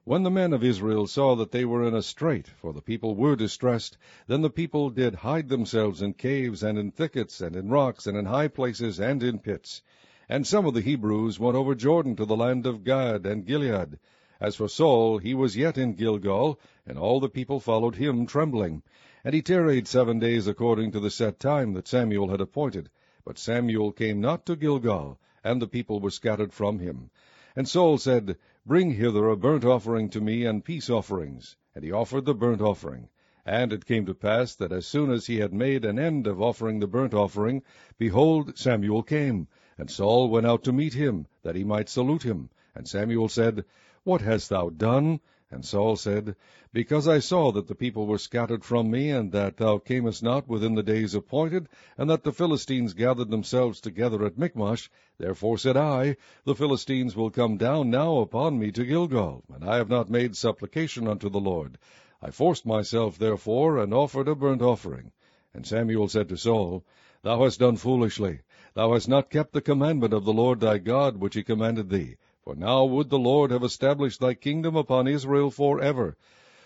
When 0.06 0.24
the 0.24 0.32
men 0.32 0.54
of 0.54 0.64
Israel 0.64 1.06
saw 1.06 1.36
that 1.36 1.51
they 1.51 1.66
were 1.66 1.88
in 1.88 1.93
a 1.93 2.01
strait, 2.01 2.47
for 2.47 2.74
the 2.74 2.82
people 2.82 3.16
were 3.16 3.36
distressed, 3.36 3.95
then 4.26 4.41
the 4.41 4.49
people 4.49 4.89
did 4.89 5.14
hide 5.14 5.49
themselves 5.49 6.01
in 6.01 6.16
caves, 6.16 6.64
and 6.64 6.80
in 6.80 6.89
thickets, 6.89 7.41
and 7.41 7.56
in 7.56 7.70
rocks, 7.70 8.08
and 8.08 8.18
in 8.18 8.26
high 8.26 8.47
places, 8.47 8.99
and 8.99 9.22
in 9.22 9.38
pits. 9.38 9.84
And 10.28 10.47
some 10.47 10.66
of 10.66 10.74
the 10.74 10.82
Hebrews 10.82 11.39
went 11.39 11.56
over 11.56 11.76
Jordan 11.76 12.16
to 12.16 12.26
the 12.26 12.36
land 12.36 12.66
of 12.66 12.84
Gad 12.84 13.28
and 13.28 13.45
Gilead. 13.45 13.99
As 14.40 14.56
for 14.56 14.68
Saul, 14.68 15.20
he 15.20 15.34
was 15.34 15.56
yet 15.56 15.78
in 15.78 15.94
Gilgal, 15.94 16.60
and 16.86 16.98
all 16.98 17.20
the 17.20 17.30
people 17.30 17.60
followed 17.60 17.96
him 17.96 18.26
trembling. 18.26 18.84
And 19.24 19.34
he 19.34 19.42
tarried 19.42 19.88
seven 19.88 20.20
days 20.20 20.48
according 20.48 20.92
to 20.92 21.00
the 21.00 21.10
set 21.10 21.40
time 21.40 21.74
that 21.74 21.88
Samuel 21.88 22.30
had 22.30 22.42
appointed. 22.42 22.90
But 23.24 23.38
Samuel 23.38 23.92
came 23.92 24.20
not 24.20 24.46
to 24.48 24.56
Gilgal, 24.56 25.18
and 25.44 25.62
the 25.62 25.68
people 25.68 26.00
were 26.00 26.10
scattered 26.10 26.52
from 26.52 26.80
him. 26.80 27.10
And 27.56 27.68
Saul 27.68 27.98
said, 27.98 28.38
Bring 28.66 28.92
hither 28.92 29.30
a 29.30 29.38
burnt 29.38 29.64
offering 29.64 30.10
to 30.10 30.20
me, 30.20 30.46
and 30.46 30.66
peace 30.66 30.90
offerings. 30.90 31.56
And 31.76 31.84
he 31.84 31.92
offered 31.92 32.26
the 32.26 32.34
burnt 32.34 32.62
offering. 32.62 33.10
And 33.46 33.72
it 33.74 33.86
came 33.86 34.06
to 34.06 34.14
pass 34.14 34.56
that 34.56 34.72
as 34.72 34.88
soon 34.88 35.12
as 35.12 35.28
he 35.28 35.38
had 35.38 35.54
made 35.54 35.86
an 35.86 36.00
end 36.00 36.28
of 36.28 36.42
offering 36.42 36.80
the 36.80 36.88
burnt 36.88 37.14
offering, 37.14 37.62
behold, 37.98 38.58
Samuel 38.58 39.04
came. 39.04 39.48
And 39.78 39.92
Saul 39.92 40.30
went 40.30 40.46
out 40.46 40.64
to 40.64 40.74
meet 40.74 40.94
him, 40.94 41.28
that 41.44 41.56
he 41.56 41.64
might 41.64 41.90
salute 41.90 42.24
him. 42.24 42.50
And 42.74 42.88
Samuel 42.88 43.30
said, 43.30 43.66
what 44.06 44.22
hast 44.22 44.49
thou 44.49 44.70
done? 44.70 45.20
And 45.49 45.64
Saul 45.64 45.95
said, 45.95 46.36
Because 46.74 47.08
I 47.08 47.20
saw 47.20 47.51
that 47.51 47.68
the 47.68 47.76
people 47.76 48.06
were 48.06 48.18
scattered 48.18 48.66
from 48.66 48.91
me, 48.91 49.12
and 49.12 49.32
that 49.32 49.58
thou 49.58 49.78
camest 49.78 50.22
not 50.22 50.47
within 50.47 50.76
the 50.76 50.84
days 50.84 51.16
appointed, 51.16 51.70
and 51.97 52.10
that 52.10 52.24
the 52.24 52.34
Philistines 52.34 52.93
gathered 52.93 53.30
themselves 53.30 53.80
together 53.80 54.26
at 54.26 54.38
Michmash, 54.38 54.89
therefore 55.20 55.58
said 55.58 55.78
I, 55.78 56.18
The 56.43 56.56
Philistines 56.56 57.16
will 57.16 57.30
come 57.30 57.56
down 57.56 57.91
now 57.91 58.18
upon 58.18 58.60
me 58.60 58.72
to 58.72 58.84
Gilgal, 58.84 59.43
and 59.54 59.64
I 59.64 59.78
have 59.78 59.89
not 59.89 60.10
made 60.10 60.36
supplication 60.36 61.08
unto 61.08 61.30
the 61.30 61.39
Lord. 61.39 61.78
I 62.22 62.32
forced 62.32 62.66
myself, 62.66 63.18
therefore, 63.18 63.78
and 63.78 63.93
offered 63.93 64.28
a 64.28 64.36
burnt 64.36 64.62
offering. 64.62 65.12
And 65.54 65.66
Samuel 65.66 66.10
said 66.10 66.28
to 66.30 66.36
Saul, 66.36 66.84
Thou 67.22 67.43
hast 67.43 67.60
done 67.60 67.78
foolishly. 67.78 68.39
Thou 68.74 68.93
hast 68.93 69.08
not 69.08 69.30
kept 69.30 69.54
the 69.54 69.62
commandment 69.62 70.14
of 70.14 70.26
the 70.26 70.34
Lord 70.34 70.60
thy 70.60 70.80
God, 70.80 71.18
which 71.18 71.36
he 71.36 71.43
commanded 71.43 71.89
thee. 71.89 72.18
For 72.46 72.56
now 72.56 72.84
would 72.84 73.10
the 73.10 73.18
Lord 73.18 73.52
have 73.52 73.64
established 73.64 74.20
thy 74.20 74.34
kingdom 74.34 74.76
upon 74.76 75.08
Israel 75.08 75.50
for 75.50 75.80
ever. 75.80 76.18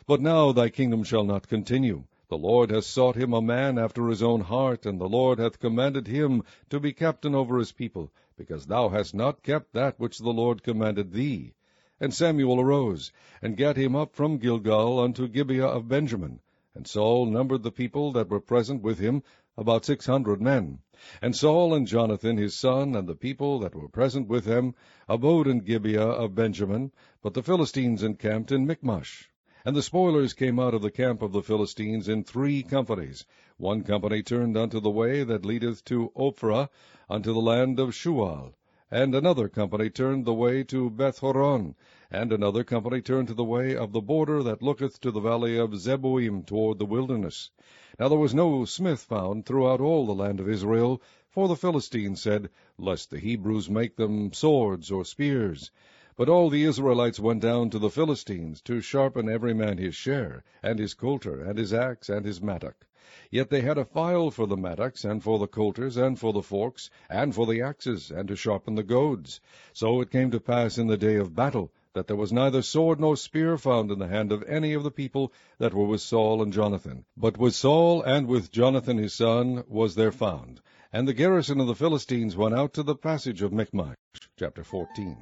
But 0.08 0.22
now 0.22 0.52
thy 0.52 0.70
kingdom 0.70 1.04
shall 1.04 1.24
not 1.24 1.48
continue. 1.48 2.06
The 2.30 2.38
Lord 2.38 2.72
hath 2.72 2.86
sought 2.86 3.16
him 3.16 3.32
a 3.32 3.44
man 3.44 3.78
after 3.78 4.08
his 4.08 4.24
own 4.24 4.42
heart, 4.42 4.88
and 4.88 5.00
the 5.00 5.08
Lord 5.08 5.38
hath 5.38 5.60
commanded 5.60 6.08
him 6.08 6.42
to 6.72 6.80
be 6.80 6.94
captain 6.94 7.36
over 7.36 7.60
his 7.60 7.72
people, 7.74 8.12
because 8.36 8.66
thou 8.66 8.90
hast 8.90 9.14
not 9.14 9.44
kept 9.44 9.74
that 9.74 10.00
which 10.00 10.18
the 10.18 10.34
Lord 10.34 10.64
commanded 10.64 11.12
thee. 11.12 11.54
And 12.00 12.12
Samuel 12.12 12.60
arose, 12.60 13.12
and 13.42 13.56
gat 13.56 13.78
him 13.78 13.96
up 13.96 14.16
from 14.16 14.40
Gilgal 14.40 15.00
unto 15.00 15.28
Gibeah 15.28 15.68
of 15.68 15.88
Benjamin. 15.88 16.40
And 16.74 16.88
Saul 16.88 17.28
numbered 17.28 17.62
the 17.62 17.72
people 17.72 18.12
that 18.14 18.30
were 18.30 18.42
present 18.42 18.82
with 18.82 18.98
him, 18.98 19.22
about 19.56 19.86
six 19.86 20.08
hundred 20.08 20.42
men. 20.42 20.80
And 21.22 21.36
Saul 21.36 21.76
and 21.76 21.86
Jonathan 21.86 22.38
his 22.38 22.56
son, 22.56 22.96
and 22.96 23.08
the 23.08 23.14
people 23.14 23.60
that 23.60 23.76
were 23.76 23.88
present 23.88 24.28
with 24.28 24.46
them, 24.46 24.74
abode 25.08 25.46
in 25.46 25.60
Gibeah 25.60 26.02
of 26.02 26.34
Benjamin, 26.34 26.92
but 27.22 27.36
the 27.36 27.44
Philistines 27.44 28.02
encamped 28.02 28.52
in 28.52 28.66
Michmash. 28.66 29.30
And 29.64 29.76
the 29.76 29.84
spoilers 29.84 30.34
came 30.34 30.60
out 30.60 30.74
of 30.74 30.82
the 30.82 30.90
camp 30.90 31.22
of 31.22 31.34
the 31.34 31.44
Philistines 31.44 32.10
in 32.10 32.24
three 32.24 32.64
companies. 32.64 33.28
One 33.58 33.84
company 33.84 34.24
turned 34.24 34.58
unto 34.58 34.80
the 34.80 34.90
way 34.90 35.24
that 35.24 35.46
leadeth 35.46 35.86
to 35.86 36.12
Ophrah, 36.16 36.70
unto 37.08 37.32
the 37.32 37.42
land 37.42 37.80
of 37.80 37.90
Shual. 37.90 38.56
And 38.90 39.14
another 39.14 39.50
company 39.50 39.92
turned 39.92 40.26
the 40.26 40.34
way 40.34 40.64
to 40.64 40.90
Bethhoron, 40.90 41.76
and 42.10 42.32
another 42.32 42.64
company 42.64 43.02
turned 43.02 43.28
to 43.28 43.34
the 43.34 43.44
way 43.44 43.76
of 43.76 43.92
the 43.92 44.00
border 44.00 44.42
that 44.42 44.62
looketh 44.62 44.98
to 45.02 45.12
the 45.12 45.20
valley 45.20 45.58
of 45.58 45.78
Zeboim 45.78 46.46
toward 46.46 46.80
the 46.80 46.86
wilderness. 46.86 47.52
Now 48.00 48.08
there 48.08 48.18
was 48.18 48.34
no 48.34 48.64
smith 48.64 49.02
found 49.02 49.46
throughout 49.46 49.82
all 49.82 50.06
the 50.06 50.16
land 50.16 50.40
of 50.40 50.48
Israel, 50.48 51.02
for 51.30 51.50
the 51.50 51.56
Philistines 51.58 52.22
said, 52.22 52.50
Lest 52.78 53.12
the 53.12 53.20
Hebrews 53.20 53.70
make 53.70 53.98
them 53.98 54.32
swords 54.32 54.90
or 54.90 55.04
spears. 55.04 55.70
But 56.16 56.30
all 56.30 56.50
the 56.50 56.64
Israelites 56.64 57.20
went 57.20 57.42
down 57.42 57.70
to 57.72 57.78
the 57.78 57.90
Philistines, 57.90 58.62
to 58.62 58.80
sharpen 58.80 59.28
every 59.28 59.54
man 59.54 59.78
his 59.78 59.94
share, 59.94 60.46
and 60.64 60.80
his 60.80 60.94
coulter, 60.94 61.42
and 61.42 61.58
his 61.60 61.74
axe, 61.74 62.08
and 62.08 62.26
his 62.26 62.42
mattock. 62.42 62.88
Yet 63.30 63.50
they 63.50 63.62
had 63.62 63.78
a 63.78 63.84
file 63.84 64.32
for 64.32 64.48
the 64.48 64.56
mattocks, 64.56 65.04
and 65.04 65.22
for 65.22 65.40
the 65.40 65.48
coulters, 65.48 65.98
and 65.98 66.18
for 66.18 66.32
the 66.32 66.42
forks, 66.42 66.90
and 67.10 67.36
for 67.36 67.46
the 67.46 67.62
axes, 67.62 68.12
and 68.12 68.30
to 68.30 68.38
sharpen 68.38 68.76
the 68.76 68.84
goads. 68.84 69.42
So 69.74 70.00
it 70.00 70.10
came 70.10 70.32
to 70.32 70.40
pass 70.40 70.78
in 70.78 70.88
the 70.88 70.98
day 70.98 71.18
of 71.18 71.36
battle, 71.36 71.70
that 71.98 72.06
there 72.06 72.16
was 72.16 72.32
neither 72.32 72.62
sword 72.62 73.00
nor 73.00 73.18
spear 73.18 73.58
found 73.58 73.90
in 73.90 73.98
the 73.98 74.08
hand 74.08 74.32
of 74.32 74.44
any 74.44 74.74
of 74.74 74.84
the 74.84 74.92
people 74.92 75.34
that 75.58 75.74
were 75.74 75.88
with 75.88 76.00
Saul 76.00 76.44
and 76.44 76.54
Jonathan. 76.54 77.06
But 77.18 77.40
with 77.40 77.56
Saul 77.56 78.04
and 78.04 78.28
with 78.28 78.52
Jonathan 78.52 79.00
his 79.00 79.16
son 79.16 79.64
was 79.68 79.96
there 79.96 80.12
found. 80.12 80.62
And 80.94 81.08
the 81.08 81.16
garrison 81.16 81.60
of 81.60 81.66
the 81.66 81.74
Philistines 81.74 82.38
went 82.38 82.54
out 82.54 82.76
to 82.76 82.84
the 82.84 82.96
passage 82.96 83.42
of 83.42 83.52
Michmash. 83.52 83.96
Chapter 84.38 84.64
14. 84.64 85.18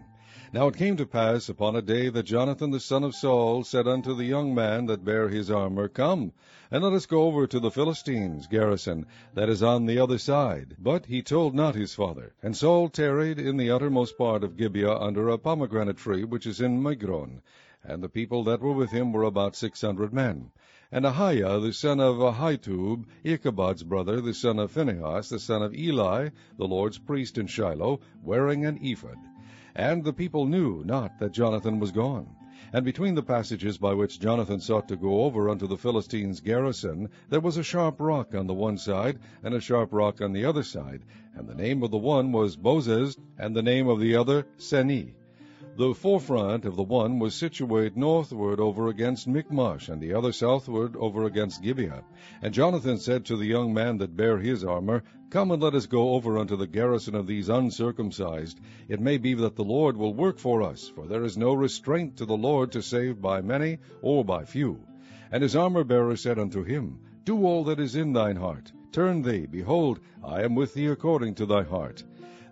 Now 0.54 0.68
it 0.68 0.78
came 0.78 0.96
to 0.98 1.08
pass 1.08 1.50
upon 1.50 1.76
a 1.76 1.82
day 1.82 2.10
that 2.10 2.28
Jonathan 2.28 2.70
the 2.70 2.80
son 2.80 3.04
of 3.04 3.16
Saul 3.16 3.64
said 3.64 3.88
unto 3.88 4.14
the 4.14 4.26
young 4.26 4.54
man 4.54 4.86
that 4.86 5.04
bare 5.04 5.28
his 5.28 5.50
armor, 5.50 5.88
Come, 5.88 6.34
and 6.70 6.84
let 6.84 6.94
us 6.94 7.08
go 7.08 7.24
over 7.24 7.48
to 7.48 7.60
the 7.60 7.72
Philistines' 7.72 8.46
garrison 8.46 9.08
that 9.34 9.50
is 9.50 9.64
on 9.64 9.88
the 9.88 9.98
other 9.98 10.20
side. 10.20 10.76
But 10.78 11.08
he 11.08 11.24
told 11.24 11.56
not 11.56 11.74
his 11.74 11.96
father. 11.96 12.36
And 12.44 12.56
Saul 12.56 12.90
tarried 12.90 13.40
in 13.40 13.58
the 13.58 13.72
uttermost 13.72 14.20
part 14.20 14.44
of 14.44 14.56
Gibeah 14.56 14.96
under 15.00 15.30
a 15.30 15.40
pomegranate 15.40 15.98
tree 15.98 16.24
which 16.24 16.46
is 16.46 16.62
in 16.62 16.80
Migron. 16.80 17.42
And 17.84 18.04
the 18.04 18.08
people 18.08 18.44
that 18.44 18.62
were 18.62 18.74
with 18.74 18.92
him 18.92 19.14
were 19.14 19.24
about 19.24 19.56
six 19.56 19.82
hundred 19.82 20.14
men. 20.14 20.52
And 20.92 21.06
Ahiah 21.06 21.60
the 21.60 21.74
son 21.74 22.00
of 22.00 22.18
Ahitub, 22.18 23.06
Ichabod's 23.24 23.82
brother, 23.82 24.22
the 24.22 24.36
son 24.36 24.60
of 24.60 24.70
Phinehas, 24.70 25.30
the 25.30 25.40
son 25.40 25.64
of 25.64 25.74
Eli, 25.74 26.30
the 26.58 26.68
Lord's 26.68 27.00
priest 27.00 27.40
in 27.40 27.48
Shiloh, 27.48 28.00
wearing 28.22 28.64
an 28.64 28.78
ephod. 28.78 29.18
And 29.78 30.06
the 30.06 30.14
people 30.14 30.46
knew 30.46 30.86
not 30.86 31.20
that 31.20 31.34
Jonathan 31.34 31.80
was 31.82 31.92
gone. 31.92 32.28
And 32.72 32.86
between 32.86 33.16
the 33.16 33.22
passages 33.22 33.78
by 33.78 33.94
which 33.94 34.22
Jonathan 34.22 34.62
sought 34.62 34.88
to 34.88 34.96
go 34.96 35.24
over 35.24 35.50
unto 35.50 35.68
the 35.68 35.76
Philistines' 35.76 36.40
garrison, 36.40 37.10
there 37.28 37.42
was 37.42 37.58
a 37.58 37.64
sharp 37.64 38.00
rock 38.00 38.34
on 38.34 38.48
the 38.48 38.54
one 38.54 38.78
side, 38.78 39.20
and 39.44 39.54
a 39.54 39.60
sharp 39.60 39.92
rock 39.92 40.22
on 40.22 40.32
the 40.32 40.46
other 40.46 40.64
side, 40.64 41.02
and 41.36 41.46
the 41.46 41.56
name 41.56 41.84
of 41.84 41.92
the 41.92 41.98
one 41.98 42.32
was 42.32 42.56
Bozez, 42.56 43.18
and 43.38 43.54
the 43.54 43.62
name 43.62 43.90
of 43.90 44.00
the 44.00 44.16
other 44.16 44.48
Seneh. 44.58 45.14
The 45.78 45.94
forefront 45.94 46.64
of 46.64 46.78
the 46.78 46.84
one 46.84 47.20
was 47.20 47.36
situate 47.36 47.98
northward 47.98 48.62
over 48.62 48.88
against 48.88 49.28
Michmash, 49.28 49.90
and 49.90 50.02
the 50.02 50.14
other 50.14 50.32
southward 50.32 50.96
over 50.96 51.26
against 51.26 51.62
Gibeah. 51.62 52.02
And 52.42 52.54
Jonathan 52.54 52.98
said 52.98 53.26
to 53.26 53.36
the 53.36 53.46
young 53.46 53.74
man 53.74 53.98
that 53.98 54.16
bare 54.16 54.38
his 54.38 54.64
armor, 54.64 55.04
Come 55.30 55.52
and 55.52 55.62
let 55.62 55.76
us 55.76 55.86
go 55.86 56.12
over 56.12 56.38
unto 56.38 56.56
the 56.56 56.66
garrison 56.66 57.14
of 57.14 57.28
these 57.28 57.50
uncircumcised. 57.50 58.58
It 58.88 59.02
may 59.02 59.18
be 59.18 59.34
that 59.34 59.58
the 59.58 59.66
Lord 59.66 59.98
will 59.98 60.14
work 60.14 60.40
for 60.40 60.64
us, 60.64 60.88
for 60.88 61.08
there 61.08 61.26
is 61.26 61.38
no 61.38 61.54
restraint 61.54 62.16
to 62.18 62.26
the 62.26 62.38
Lord 62.38 62.72
to 62.72 62.82
save 62.82 63.22
by 63.22 63.42
many 63.42 63.80
or 64.02 64.24
by 64.24 64.46
few. 64.46 64.80
And 65.30 65.44
his 65.44 65.58
armor 65.58 65.84
bearer 65.84 66.16
said 66.16 66.40
unto 66.40 66.64
him, 66.64 67.00
Do 67.26 67.46
all 67.46 67.66
that 67.66 67.82
is 67.82 67.98
in 67.98 68.14
thine 68.14 68.38
heart. 68.38 68.72
Turn 68.94 69.24
thee, 69.24 69.46
behold, 69.46 70.00
I 70.24 70.44
am 70.44 70.56
with 70.56 70.74
thee 70.74 70.88
according 70.88 71.36
to 71.36 71.46
thy 71.46 71.64
heart. 71.64 72.02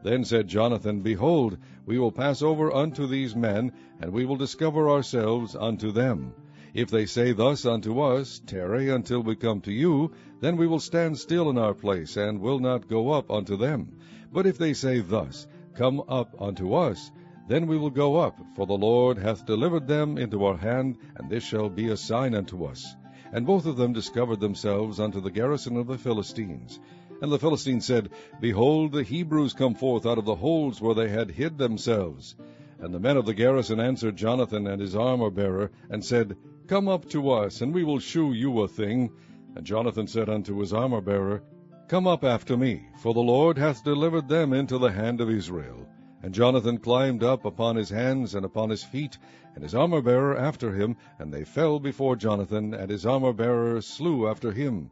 Then 0.04 0.26
said 0.26 0.50
Jonathan, 0.50 1.00
Behold, 1.00 1.58
we 1.86 2.00
will 2.00 2.12
pass 2.12 2.42
over 2.42 2.74
unto 2.74 3.08
these 3.08 3.36
men, 3.36 3.72
and 4.00 4.12
we 4.12 4.26
will 4.26 4.38
discover 4.38 4.90
ourselves 4.90 5.56
unto 5.56 5.92
them. 5.92 6.34
If 6.74 6.90
they 6.90 7.06
say 7.06 7.34
thus 7.34 7.66
unto 7.66 8.00
us, 8.00 8.42
Tarry 8.46 8.90
until 8.90 9.22
we 9.22 9.36
come 9.36 9.62
to 9.62 9.72
you, 9.72 10.12
then 10.40 10.58
we 10.58 10.66
will 10.66 10.80
stand 10.80 11.18
still 11.18 11.50
in 11.50 11.58
our 11.58 11.74
place, 11.74 12.18
and 12.18 12.42
will 12.42 12.60
not 12.60 12.88
go 12.88 13.12
up 13.12 13.30
unto 13.30 13.58
them. 13.58 13.98
But 14.32 14.48
if 14.48 14.58
they 14.58 14.74
say 14.74 15.00
thus, 15.00 15.48
Come 15.76 16.04
up 16.08 16.36
unto 16.40 16.74
us, 16.74 17.12
then 17.48 17.68
we 17.68 17.78
will 17.78 17.90
go 17.90 18.18
up, 18.18 18.40
for 18.56 18.66
the 18.66 18.78
Lord 18.78 19.18
hath 19.18 19.46
delivered 19.46 19.88
them 19.88 20.18
into 20.18 20.46
our 20.46 20.58
hand, 20.58 20.98
and 21.16 21.30
this 21.30 21.44
shall 21.44 21.70
be 21.70 21.90
a 21.90 21.98
sign 21.98 22.34
unto 22.36 22.64
us. 22.66 22.96
And 23.32 23.46
both 23.46 23.66
of 23.66 23.76
them 23.76 23.94
discovered 23.94 24.40
themselves 24.40 25.00
unto 25.00 25.20
the 25.20 25.32
garrison 25.32 25.78
of 25.78 25.88
the 25.88 25.98
Philistines. 25.98 26.80
And 27.22 27.32
the 27.32 27.40
Philistines 27.40 27.86
said, 27.86 28.10
Behold, 28.42 28.92
the 28.92 29.04
Hebrews 29.04 29.54
come 29.54 29.76
forth 29.76 30.06
out 30.06 30.18
of 30.18 30.26
the 30.26 30.36
holes 30.36 30.82
where 30.82 30.96
they 30.96 31.10
had 31.10 31.32
hid 31.32 31.58
themselves. 31.58 32.36
And 32.80 32.94
the 32.94 33.00
men 33.00 33.18
of 33.18 33.26
the 33.26 33.34
garrison 33.34 33.80
answered 33.80 34.16
Jonathan 34.16 34.68
and 34.68 34.82
his 34.82 34.96
armor-bearer, 34.96 35.72
and 35.90 36.04
said, 36.04 36.36
Come 36.68 36.88
up 36.88 37.08
to 37.10 37.30
us, 37.30 37.62
and 37.62 37.74
we 37.74 37.84
will 37.84 38.00
shew 38.00 38.34
you 38.34 38.62
a 38.62 38.68
thing. 38.68 39.12
And 39.56 39.66
Jonathan 39.66 40.08
said 40.08 40.28
unto 40.28 40.60
his 40.60 40.74
armor-bearer, 40.74 41.44
Come 41.88 42.08
up 42.08 42.24
after 42.24 42.58
me, 42.58 42.88
for 42.98 43.14
the 43.14 43.20
Lord 43.20 43.58
hath 43.58 43.84
delivered 43.84 44.28
them 44.28 44.52
into 44.52 44.78
the 44.78 44.92
hand 44.92 45.22
of 45.22 45.30
Israel. 45.30 45.88
And 46.24 46.34
Jonathan 46.34 46.78
climbed 46.78 47.24
up 47.24 47.46
upon 47.46 47.76
his 47.76 47.90
hands 47.90 48.34
and 48.34 48.46
upon 48.46 48.70
his 48.70 48.84
feet, 48.84 49.18
and 49.56 49.64
his 49.64 49.76
armor-bearer 49.76 50.38
after 50.38 50.74
him, 50.74 50.96
and 51.20 51.34
they 51.34 51.44
fell 51.44 51.80
before 51.80 52.16
Jonathan, 52.16 52.74
and 52.74 52.90
his 52.90 53.06
armor-bearer 53.06 53.82
slew 53.82 54.28
after 54.28 54.52
him. 54.52 54.90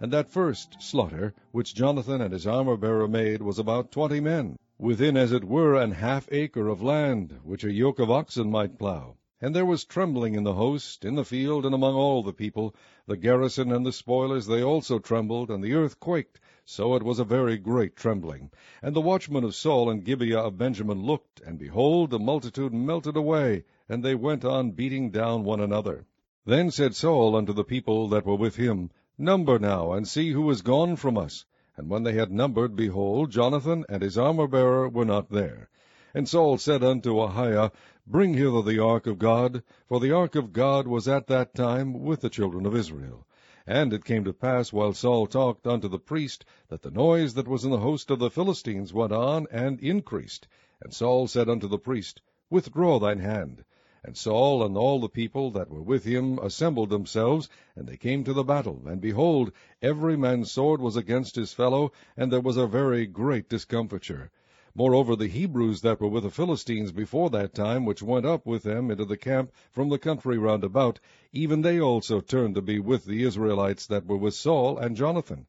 And 0.00 0.12
that 0.12 0.28
first 0.28 0.82
slaughter 0.82 1.34
which 1.52 1.76
Jonathan 1.76 2.20
and 2.20 2.32
his 2.32 2.48
armor-bearer 2.48 3.06
made 3.06 3.40
was 3.40 3.60
about 3.60 3.92
twenty 3.92 4.18
men, 4.18 4.58
within 4.76 5.16
as 5.16 5.30
it 5.30 5.44
were 5.44 5.76
an 5.76 5.92
half 5.92 6.28
acre 6.32 6.66
of 6.66 6.82
land, 6.82 7.38
which 7.44 7.62
a 7.62 7.72
yoke 7.72 8.00
of 8.00 8.10
oxen 8.10 8.50
might 8.50 8.76
plough. 8.76 9.16
And 9.40 9.54
there 9.54 9.64
was 9.64 9.84
trembling 9.84 10.34
in 10.34 10.42
the 10.42 10.54
host, 10.54 11.04
in 11.04 11.14
the 11.14 11.24
field, 11.24 11.64
and 11.64 11.72
among 11.74 11.94
all 11.94 12.24
the 12.24 12.32
people. 12.32 12.74
The 13.06 13.16
garrison 13.16 13.70
and 13.70 13.86
the 13.86 13.92
spoilers, 13.92 14.46
they 14.46 14.64
also 14.64 14.98
trembled, 14.98 15.48
and 15.48 15.62
the 15.62 15.74
earth 15.74 16.00
quaked, 16.00 16.40
so 16.64 16.96
it 16.96 17.02
was 17.04 17.20
a 17.20 17.24
very 17.24 17.56
great 17.56 17.94
trembling. 17.94 18.50
And 18.82 18.96
the 18.96 19.00
watchmen 19.00 19.44
of 19.44 19.54
Saul 19.54 19.90
and 19.90 20.04
Gibeah 20.04 20.40
of 20.40 20.58
Benjamin 20.58 21.02
looked, 21.02 21.40
and 21.42 21.56
behold, 21.56 22.10
the 22.10 22.18
multitude 22.18 22.72
melted 22.72 23.16
away, 23.16 23.64
and 23.88 24.02
they 24.02 24.16
went 24.16 24.44
on 24.44 24.72
beating 24.72 25.10
down 25.10 25.44
one 25.44 25.60
another. 25.60 26.04
Then 26.44 26.72
said 26.72 26.96
Saul 26.96 27.36
unto 27.36 27.52
the 27.52 27.62
people 27.62 28.08
that 28.08 28.26
were 28.26 28.34
with 28.34 28.56
him, 28.56 28.90
Number 29.16 29.60
now, 29.60 29.92
and 29.92 30.08
see 30.08 30.32
who 30.32 30.50
is 30.50 30.62
gone 30.62 30.96
from 30.96 31.16
us. 31.16 31.44
And 31.76 31.88
when 31.88 32.02
they 32.02 32.14
had 32.14 32.32
numbered, 32.32 32.74
behold, 32.74 33.30
Jonathan 33.30 33.84
and 33.88 34.02
his 34.02 34.18
armor-bearer 34.18 34.88
were 34.88 35.04
not 35.04 35.30
there. 35.30 35.68
And 36.12 36.28
Saul 36.28 36.58
said 36.58 36.82
unto 36.82 37.14
Ahiah, 37.14 37.70
Bring 38.06 38.34
hither 38.34 38.62
the 38.62 38.80
ark 38.80 39.06
of 39.06 39.18
God, 39.18 39.62
for 39.86 40.00
the 40.00 40.10
ark 40.10 40.34
of 40.34 40.52
God 40.52 40.88
was 40.88 41.06
at 41.06 41.28
that 41.28 41.54
time 41.54 42.04
with 42.04 42.22
the 42.22 42.28
children 42.28 42.66
of 42.66 42.74
Israel. 42.74 43.24
And 43.66 43.92
it 43.92 44.04
came 44.04 44.24
to 44.24 44.32
pass, 44.32 44.72
while 44.72 44.92
Saul 44.92 45.26
talked 45.28 45.66
unto 45.66 45.88
the 45.88 45.98
priest, 45.98 46.44
that 46.68 46.82
the 46.82 46.90
noise 46.90 47.34
that 47.34 47.48
was 47.48 47.64
in 47.64 47.70
the 47.70 47.78
host 47.78 48.10
of 48.10 48.18
the 48.18 48.30
Philistines 48.30 48.92
went 48.92 49.12
on 49.12 49.46
and 49.50 49.80
increased. 49.80 50.48
And 50.82 50.92
Saul 50.92 51.28
said 51.28 51.48
unto 51.48 51.68
the 51.68 51.78
priest, 51.78 52.20
Withdraw 52.50 52.98
thine 52.98 53.20
hand. 53.20 53.64
And 54.06 54.18
Saul 54.18 54.62
and 54.62 54.76
all 54.76 55.00
the 55.00 55.08
people 55.08 55.50
that 55.52 55.70
were 55.70 55.80
with 55.80 56.04
him 56.04 56.38
assembled 56.40 56.90
themselves, 56.90 57.48
and 57.74 57.88
they 57.88 57.96
came 57.96 58.22
to 58.24 58.34
the 58.34 58.44
battle. 58.44 58.82
And 58.84 59.00
behold, 59.00 59.50
every 59.80 60.14
man's 60.14 60.52
sword 60.52 60.82
was 60.82 60.94
against 60.94 61.36
his 61.36 61.54
fellow, 61.54 61.90
and 62.14 62.30
there 62.30 62.42
was 62.42 62.58
a 62.58 62.66
very 62.66 63.06
great 63.06 63.48
discomfiture. 63.48 64.30
Moreover, 64.74 65.16
the 65.16 65.28
Hebrews 65.28 65.80
that 65.80 66.02
were 66.02 66.08
with 66.08 66.24
the 66.24 66.30
Philistines 66.30 66.92
before 66.92 67.30
that 67.30 67.54
time, 67.54 67.86
which 67.86 68.02
went 68.02 68.26
up 68.26 68.44
with 68.44 68.64
them 68.64 68.90
into 68.90 69.06
the 69.06 69.16
camp 69.16 69.52
from 69.70 69.88
the 69.88 69.98
country 69.98 70.36
round 70.36 70.64
about, 70.64 71.00
even 71.32 71.62
they 71.62 71.80
also 71.80 72.20
turned 72.20 72.56
to 72.56 72.60
be 72.60 72.78
with 72.78 73.06
the 73.06 73.22
Israelites 73.22 73.86
that 73.86 74.04
were 74.04 74.18
with 74.18 74.34
Saul 74.34 74.76
and 74.76 74.96
Jonathan. 74.96 75.46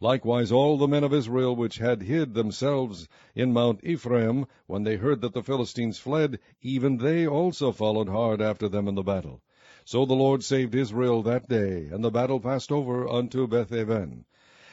Likewise 0.00 0.52
all 0.52 0.78
the 0.78 0.86
men 0.86 1.02
of 1.02 1.12
Israel 1.12 1.56
which 1.56 1.78
had 1.78 2.02
hid 2.02 2.32
themselves 2.32 3.08
in 3.34 3.52
Mount 3.52 3.80
Ephraim, 3.82 4.46
when 4.68 4.84
they 4.84 4.94
heard 4.94 5.20
that 5.22 5.32
the 5.32 5.42
Philistines 5.42 5.98
fled, 5.98 6.38
even 6.62 6.98
they 6.98 7.26
also 7.26 7.72
followed 7.72 8.08
hard 8.08 8.40
after 8.40 8.68
them 8.68 8.86
in 8.86 8.94
the 8.94 9.02
battle. 9.02 9.42
So 9.84 10.06
the 10.06 10.14
Lord 10.14 10.44
saved 10.44 10.76
Israel 10.76 11.20
that 11.24 11.48
day, 11.48 11.88
and 11.90 12.04
the 12.04 12.12
battle 12.12 12.38
passed 12.38 12.70
over 12.70 13.08
unto 13.08 13.48
Bethaven. 13.48 14.24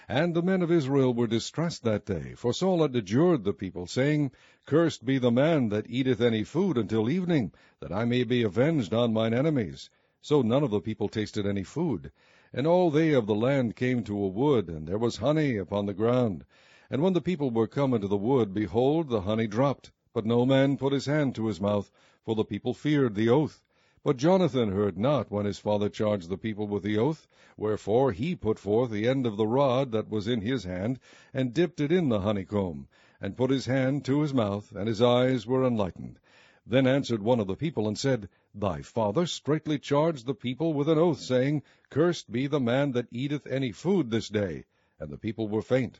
And 0.07 0.35
the 0.35 0.43
men 0.43 0.61
of 0.61 0.71
Israel 0.71 1.11
were 1.11 1.25
distressed 1.25 1.81
that 1.85 2.05
day, 2.05 2.35
for 2.35 2.53
Saul 2.53 2.83
had 2.83 2.95
adjured 2.95 3.45
the 3.45 3.53
people, 3.53 3.87
saying, 3.87 4.29
Cursed 4.67 5.03
be 5.05 5.17
the 5.17 5.31
man 5.31 5.69
that 5.69 5.89
eateth 5.89 6.21
any 6.21 6.43
food 6.43 6.77
until 6.77 7.09
evening, 7.09 7.51
that 7.79 7.91
I 7.91 8.05
may 8.05 8.25
be 8.25 8.43
avenged 8.43 8.93
on 8.93 9.13
mine 9.13 9.33
enemies. 9.33 9.89
So 10.21 10.43
none 10.43 10.61
of 10.61 10.69
the 10.69 10.81
people 10.81 11.09
tasted 11.09 11.47
any 11.47 11.63
food. 11.63 12.11
And 12.57 12.65
all 12.65 12.89
they 12.89 13.11
of 13.11 13.27
the 13.27 13.35
land 13.35 13.75
came 13.75 14.01
to 14.05 14.17
a 14.17 14.29
wood, 14.29 14.69
and 14.69 14.87
there 14.87 14.97
was 14.97 15.17
honey 15.17 15.57
upon 15.57 15.87
the 15.87 15.93
ground. 15.93 16.45
And 16.89 17.01
when 17.01 17.11
the 17.11 17.19
people 17.19 17.51
were 17.51 17.67
come 17.67 17.93
into 17.93 18.07
the 18.07 18.15
wood, 18.15 18.53
behold, 18.53 19.09
the 19.09 19.23
honey 19.23 19.45
dropped, 19.45 19.91
but 20.13 20.25
no 20.25 20.45
man 20.45 20.77
put 20.77 20.93
his 20.93 21.05
hand 21.05 21.35
to 21.35 21.47
his 21.47 21.59
mouth, 21.59 21.91
for 22.23 22.33
the 22.33 22.45
people 22.45 22.73
feared 22.73 23.13
the 23.13 23.27
oath. 23.27 23.61
But 24.05 24.15
Jonathan 24.15 24.69
heard 24.71 24.97
not 24.97 25.29
when 25.29 25.45
his 25.45 25.59
father 25.59 25.89
charged 25.89 26.29
the 26.29 26.37
people 26.37 26.65
with 26.65 26.83
the 26.83 26.97
oath, 26.97 27.27
wherefore 27.57 28.13
he 28.13 28.37
put 28.37 28.57
forth 28.57 28.89
the 28.89 29.05
end 29.05 29.25
of 29.25 29.35
the 29.35 29.47
rod 29.47 29.91
that 29.91 30.09
was 30.09 30.25
in 30.25 30.39
his 30.39 30.63
hand, 30.63 30.97
and 31.33 31.53
dipped 31.53 31.81
it 31.81 31.91
in 31.91 32.07
the 32.07 32.21
honeycomb, 32.21 32.87
and 33.19 33.35
put 33.35 33.49
his 33.49 33.65
hand 33.65 34.05
to 34.05 34.21
his 34.21 34.33
mouth, 34.33 34.71
and 34.73 34.87
his 34.87 35.01
eyes 35.01 35.45
were 35.45 35.65
enlightened. 35.67 36.19
Then 36.65 36.87
answered 36.87 37.21
one 37.21 37.41
of 37.41 37.47
the 37.47 37.57
people, 37.57 37.85
and 37.85 37.97
said, 37.97 38.29
Thy 38.57 38.81
father 38.81 39.25
straitly 39.25 39.77
charged 39.77 40.25
the 40.25 40.33
people 40.33 40.73
with 40.73 40.87
an 40.87 40.97
oath, 40.97 41.19
saying, 41.19 41.61
Cursed 41.89 42.31
be 42.31 42.47
the 42.47 42.61
man 42.61 42.93
that 42.93 43.09
eateth 43.11 43.45
any 43.47 43.73
food 43.73 44.09
this 44.09 44.29
day. 44.29 44.63
And 44.97 45.09
the 45.09 45.17
people 45.17 45.49
were 45.49 45.61
faint. 45.61 45.99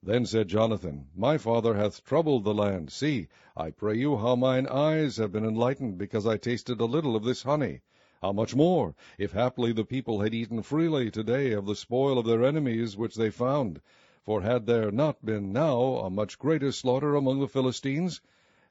Then 0.00 0.24
said 0.24 0.46
Jonathan, 0.46 1.08
My 1.16 1.36
father 1.36 1.74
hath 1.74 2.04
troubled 2.04 2.44
the 2.44 2.54
land. 2.54 2.92
See, 2.92 3.26
I 3.56 3.72
pray 3.72 3.96
you, 3.96 4.18
how 4.18 4.36
mine 4.36 4.68
eyes 4.68 5.16
have 5.16 5.32
been 5.32 5.44
enlightened, 5.44 5.98
because 5.98 6.28
I 6.28 6.36
tasted 6.36 6.80
a 6.80 6.84
little 6.84 7.16
of 7.16 7.24
this 7.24 7.42
honey. 7.42 7.80
How 8.22 8.30
much 8.30 8.54
more, 8.54 8.94
if 9.18 9.32
haply 9.32 9.72
the 9.72 9.84
people 9.84 10.20
had 10.20 10.32
eaten 10.32 10.62
freely 10.62 11.10
today 11.10 11.50
of 11.50 11.66
the 11.66 11.74
spoil 11.74 12.18
of 12.18 12.24
their 12.26 12.44
enemies 12.44 12.96
which 12.96 13.16
they 13.16 13.30
found? 13.30 13.80
For 14.22 14.42
had 14.42 14.66
there 14.66 14.92
not 14.92 15.24
been 15.26 15.52
now 15.52 15.96
a 15.96 16.08
much 16.08 16.38
greater 16.38 16.70
slaughter 16.70 17.16
among 17.16 17.40
the 17.40 17.48
Philistines? 17.48 18.20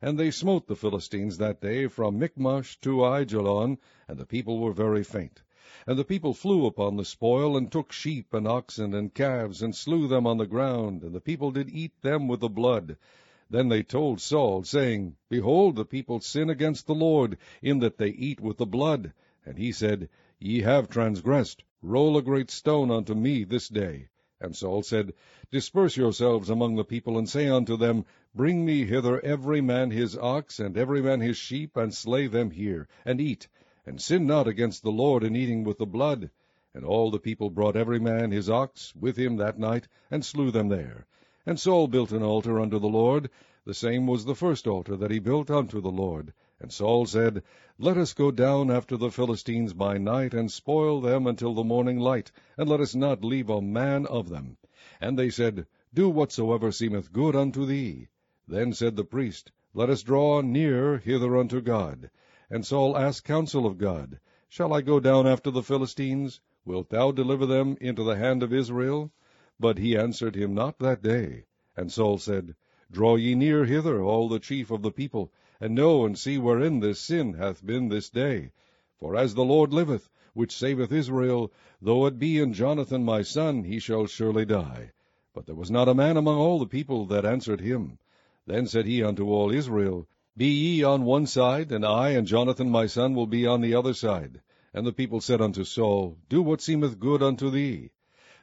And 0.01 0.19
they 0.19 0.29
smote 0.29 0.67
the 0.67 0.75
Philistines 0.75 1.37
that 1.37 1.61
day 1.61 1.87
from 1.87 2.19
Michmash 2.19 2.77
to 2.81 2.97
Aijalon, 3.05 3.77
and 4.09 4.17
the 4.17 4.25
people 4.25 4.59
were 4.59 4.73
very 4.73 5.03
faint. 5.03 5.41
And 5.87 5.97
the 5.97 6.03
people 6.03 6.33
flew 6.33 6.65
upon 6.65 6.97
the 6.97 7.05
spoil, 7.05 7.55
and 7.55 7.71
took 7.71 7.93
sheep 7.93 8.33
and 8.33 8.45
oxen 8.45 8.93
and 8.93 9.13
calves, 9.13 9.61
and 9.61 9.73
slew 9.73 10.07
them 10.07 10.27
on 10.27 10.37
the 10.37 10.45
ground, 10.45 11.03
and 11.03 11.15
the 11.15 11.21
people 11.21 11.51
did 11.51 11.69
eat 11.69 12.01
them 12.01 12.27
with 12.27 12.41
the 12.41 12.49
blood. 12.49 12.97
Then 13.49 13.69
they 13.69 13.83
told 13.83 14.19
Saul, 14.19 14.63
saying, 14.63 15.15
Behold, 15.29 15.75
the 15.77 15.85
people 15.85 16.19
sin 16.19 16.49
against 16.49 16.87
the 16.87 16.95
Lord, 16.95 17.37
in 17.61 17.79
that 17.79 17.97
they 17.97 18.09
eat 18.09 18.41
with 18.41 18.57
the 18.57 18.65
blood. 18.65 19.13
And 19.45 19.57
he 19.57 19.71
said, 19.71 20.09
Ye 20.39 20.61
have 20.61 20.89
transgressed. 20.89 21.63
Roll 21.81 22.17
a 22.17 22.21
great 22.21 22.51
stone 22.51 22.91
unto 22.91 23.13
me 23.13 23.45
this 23.45 23.69
day. 23.69 24.09
And 24.45 24.55
Saul 24.55 24.83
said, 24.83 25.11
Disperse 25.49 25.97
yourselves 25.97 26.51
among 26.51 26.75
the 26.75 26.83
people, 26.83 27.17
and 27.17 27.27
say 27.27 27.49
unto 27.49 27.75
them, 27.75 28.05
Bring 28.35 28.63
me 28.63 28.85
hither 28.85 29.19
every 29.25 29.59
man 29.59 29.89
his 29.89 30.15
ox, 30.15 30.59
and 30.59 30.77
every 30.77 31.01
man 31.01 31.19
his 31.19 31.35
sheep, 31.35 31.75
and 31.75 31.91
slay 31.91 32.27
them 32.27 32.51
here, 32.51 32.87
and 33.03 33.19
eat 33.19 33.47
and 33.87 34.01
sin 34.01 34.25
not 34.25 34.47
against 34.47 34.81
the 34.83 34.91
Lord 34.91 35.23
in 35.23 35.35
eating 35.35 35.63
with 35.63 35.77
the 35.77 35.85
blood. 35.85 36.29
And 36.73 36.83
all 36.83 37.11
the 37.11 37.19
people 37.19 37.49
brought 37.49 37.75
every 37.75 37.99
man 37.99 38.31
his 38.31 38.49
ox 38.49 38.93
with 38.95 39.17
him 39.17 39.37
that 39.37 39.59
night, 39.59 39.87
and 40.09 40.25
slew 40.25 40.51
them 40.51 40.69
there. 40.69 41.07
And 41.45 41.59
Saul 41.59 41.87
built 41.87 42.11
an 42.11 42.23
altar 42.23 42.59
unto 42.59 42.79
the 42.79 42.87
Lord. 42.87 43.29
The 43.65 43.73
same 43.73 44.07
was 44.07 44.25
the 44.25 44.35
first 44.35 44.67
altar 44.67 44.95
that 44.97 45.11
he 45.11 45.19
built 45.19 45.49
unto 45.49 45.81
the 45.81 45.91
Lord. 45.91 46.33
And 46.57 46.71
Saul 46.71 47.05
said, 47.05 47.43
Let 47.77 47.97
us 47.97 48.13
go 48.13 48.31
down 48.31 48.71
after 48.71 48.95
the 48.95 49.11
Philistines 49.11 49.73
by 49.73 49.97
night, 49.97 50.33
and 50.33 50.49
spoil 50.49 51.01
them 51.01 51.27
until 51.27 51.53
the 51.53 51.65
morning 51.65 51.99
light, 51.99 52.31
and 52.57 52.69
let 52.69 52.79
us 52.79 52.95
not 52.95 53.25
leave 53.25 53.49
a 53.49 53.61
man 53.61 54.05
of 54.05 54.29
them. 54.29 54.55
And 55.01 55.19
they 55.19 55.29
said, 55.29 55.67
Do 55.93 56.07
whatsoever 56.07 56.71
seemeth 56.71 57.11
good 57.11 57.35
unto 57.35 57.65
thee. 57.65 58.07
Then 58.47 58.71
said 58.71 58.95
the 58.95 59.03
priest, 59.03 59.51
Let 59.73 59.89
us 59.89 60.01
draw 60.01 60.39
near 60.39 60.97
hither 60.97 61.35
unto 61.35 61.59
God. 61.59 62.09
And 62.49 62.65
Saul 62.65 62.95
asked 62.95 63.25
counsel 63.25 63.65
of 63.65 63.77
God, 63.77 64.21
Shall 64.47 64.71
I 64.73 64.79
go 64.79 65.01
down 65.01 65.27
after 65.27 65.51
the 65.51 65.61
Philistines? 65.61 66.39
Wilt 66.63 66.87
thou 66.87 67.11
deliver 67.11 67.45
them 67.45 67.75
into 67.81 68.05
the 68.05 68.15
hand 68.15 68.43
of 68.43 68.53
Israel? 68.53 69.11
But 69.59 69.77
he 69.77 69.97
answered 69.97 70.37
him 70.37 70.53
not 70.53 70.79
that 70.79 71.01
day. 71.01 71.47
And 71.75 71.91
Saul 71.91 72.17
said, 72.17 72.55
Draw 72.89 73.17
ye 73.17 73.35
near 73.35 73.65
hither, 73.65 74.01
all 74.01 74.29
the 74.29 74.39
chief 74.39 74.71
of 74.71 74.83
the 74.83 74.91
people, 74.91 75.33
and 75.66 75.74
know 75.74 76.05
and 76.05 76.16
see 76.16 76.38
wherein 76.38 76.80
this 76.80 76.99
sin 76.99 77.34
hath 77.34 77.66
been 77.66 77.89
this 77.89 78.11
day. 78.11 78.51
For 78.99 79.16
as 79.16 79.34
the 79.34 79.43
Lord 79.43 79.74
liveth, 79.74 80.07
which 80.36 80.55
saveth 80.55 80.91
Israel, 80.91 81.51
though 81.82 82.05
it 82.05 82.20
be 82.20 82.38
in 82.38 82.53
Jonathan 82.53 83.03
my 83.03 83.24
son, 83.24 83.63
he 83.63 83.80
shall 83.80 84.05
surely 84.05 84.45
die. 84.45 84.91
But 85.34 85.47
there 85.47 85.55
was 85.55 85.72
not 85.72 85.89
a 85.89 85.95
man 85.95 86.18
among 86.18 86.38
all 86.38 86.59
the 86.59 86.68
people 86.68 87.07
that 87.07 87.26
answered 87.26 87.61
him. 87.61 87.97
Then 88.45 88.68
said 88.68 88.86
he 88.86 89.01
unto 89.01 89.28
all 89.32 89.51
Israel, 89.51 90.07
be 90.38 90.49
ye 90.49 90.84
on 90.84 91.03
one 91.03 91.26
side, 91.26 91.72
and 91.72 91.84
I 91.84 92.09
and 92.09 92.28
Jonathan 92.28 92.70
my 92.70 92.86
son 92.86 93.16
will 93.16 93.26
be 93.26 93.47
on 93.47 93.61
the 93.61 93.74
other 93.74 93.95
side. 93.95 94.41
And 94.72 94.86
the 94.86 94.93
people 94.93 95.20
said 95.20 95.41
unto 95.41 95.63
Saul, 95.63 96.18
Do 96.30 96.43
what 96.43 96.61
seemeth 96.61 96.99
good 96.99 97.24
unto 97.24 97.49
thee. 97.49 97.89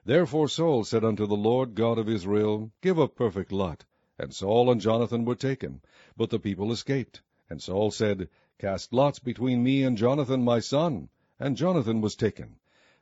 Therefore 0.04 0.48
Saul 0.48 0.82
said 0.82 1.04
unto 1.04 1.26
the 1.26 1.36
Lord 1.36 1.76
God 1.76 1.98
of 1.98 2.08
Israel, 2.08 2.72
Give 2.80 2.98
a 2.98 3.06
perfect 3.06 3.52
lot. 3.52 3.84
And 4.22 4.32
Saul 4.32 4.70
and 4.70 4.80
Jonathan 4.80 5.24
were 5.24 5.34
taken, 5.34 5.80
but 6.16 6.30
the 6.30 6.38
people 6.38 6.70
escaped. 6.70 7.22
And 7.50 7.60
Saul 7.60 7.90
said, 7.90 8.28
Cast 8.56 8.92
lots 8.92 9.18
between 9.18 9.64
me 9.64 9.82
and 9.82 9.98
Jonathan 9.98 10.44
my 10.44 10.60
son. 10.60 11.08
And 11.40 11.56
Jonathan 11.56 12.00
was 12.00 12.14
taken. 12.14 12.54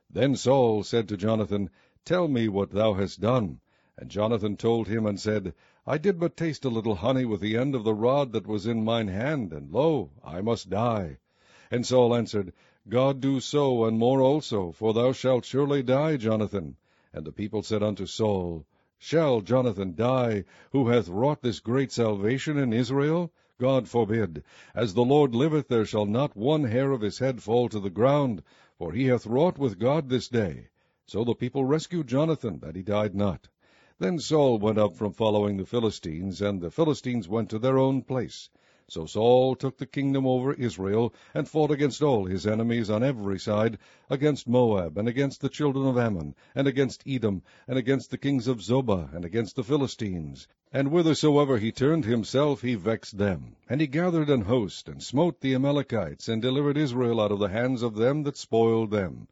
Then 0.09 0.35
Saul 0.35 0.81
said 0.81 1.07
to 1.09 1.17
Jonathan, 1.17 1.69
Tell 2.05 2.27
me 2.27 2.47
what 2.47 2.71
thou 2.71 2.95
hast 2.95 3.21
done. 3.21 3.59
And 3.99 4.09
Jonathan 4.09 4.57
told 4.57 4.87
him, 4.87 5.05
and 5.05 5.19
said, 5.19 5.53
I 5.85 5.99
did 5.99 6.19
but 6.19 6.35
taste 6.35 6.65
a 6.65 6.69
little 6.69 6.95
honey 6.95 7.25
with 7.25 7.41
the 7.41 7.55
end 7.55 7.75
of 7.75 7.83
the 7.83 7.93
rod 7.93 8.31
that 8.31 8.47
was 8.47 8.65
in 8.65 8.83
mine 8.83 9.09
hand, 9.09 9.53
and 9.53 9.71
lo, 9.71 10.09
I 10.23 10.41
must 10.41 10.71
die. 10.71 11.19
And 11.69 11.85
Saul 11.85 12.15
answered, 12.15 12.51
God 12.89 13.21
do 13.21 13.39
so, 13.39 13.85
and 13.85 13.99
more 13.99 14.21
also, 14.21 14.71
for 14.71 14.91
thou 14.95 15.11
shalt 15.11 15.45
surely 15.45 15.83
die, 15.83 16.17
Jonathan. 16.17 16.77
And 17.13 17.27
the 17.27 17.31
people 17.31 17.61
said 17.61 17.83
unto 17.83 18.07
Saul, 18.07 18.65
Shall 19.03 19.41
Jonathan 19.41 19.95
die, 19.95 20.43
who 20.73 20.89
hath 20.89 21.09
wrought 21.09 21.41
this 21.41 21.59
great 21.59 21.91
salvation 21.91 22.55
in 22.59 22.71
Israel? 22.71 23.33
God 23.57 23.87
forbid. 23.87 24.43
As 24.75 24.93
the 24.93 25.03
Lord 25.03 25.33
liveth, 25.33 25.69
there 25.69 25.85
shall 25.85 26.05
not 26.05 26.37
one 26.37 26.65
hair 26.65 26.91
of 26.91 27.01
his 27.01 27.17
head 27.17 27.41
fall 27.41 27.67
to 27.69 27.79
the 27.79 27.89
ground, 27.89 28.43
for 28.77 28.91
he 28.93 29.07
hath 29.07 29.25
wrought 29.25 29.57
with 29.57 29.79
God 29.79 30.09
this 30.09 30.27
day. 30.27 30.67
So 31.07 31.23
the 31.23 31.33
people 31.33 31.65
rescued 31.65 32.05
Jonathan, 32.05 32.59
that 32.59 32.75
he 32.75 32.83
died 32.83 33.15
not. 33.15 33.47
Then 33.97 34.19
Saul 34.19 34.59
went 34.59 34.77
up 34.77 34.95
from 34.95 35.13
following 35.13 35.57
the 35.57 35.65
Philistines, 35.65 36.39
and 36.39 36.61
the 36.61 36.69
Philistines 36.69 37.27
went 37.27 37.49
to 37.49 37.57
their 37.57 37.79
own 37.79 38.03
place. 38.03 38.51
So 38.93 39.05
Saul 39.05 39.55
took 39.55 39.77
the 39.77 39.85
kingdom 39.85 40.27
over 40.27 40.51
Israel, 40.51 41.13
and 41.33 41.47
fought 41.47 41.71
against 41.71 42.03
all 42.03 42.25
his 42.25 42.45
enemies 42.45 42.89
on 42.89 43.05
every 43.05 43.39
side, 43.39 43.77
against 44.09 44.49
Moab, 44.49 44.97
and 44.97 45.07
against 45.07 45.39
the 45.39 45.47
children 45.47 45.87
of 45.87 45.97
Ammon, 45.97 46.35
and 46.53 46.67
against 46.67 47.01
Edom, 47.07 47.41
and 47.69 47.77
against 47.77 48.11
the 48.11 48.17
kings 48.17 48.49
of 48.49 48.61
Zobah, 48.61 49.09
and 49.13 49.23
against 49.23 49.55
the 49.55 49.63
Philistines. 49.63 50.45
And 50.73 50.89
whithersoever 50.89 51.57
he 51.57 51.71
turned 51.71 52.03
himself, 52.03 52.63
he 52.63 52.75
vexed 52.75 53.17
them. 53.17 53.55
And 53.69 53.79
he 53.79 53.87
gathered 53.87 54.29
an 54.29 54.41
host, 54.41 54.89
and 54.89 55.01
smote 55.01 55.39
the 55.39 55.55
Amalekites, 55.55 56.27
and 56.27 56.41
delivered 56.41 56.75
Israel 56.75 57.21
out 57.21 57.31
of 57.31 57.39
the 57.39 57.47
hands 57.47 57.83
of 57.83 57.95
them 57.95 58.23
that 58.23 58.35
spoiled 58.35 58.91
them. 58.91 59.29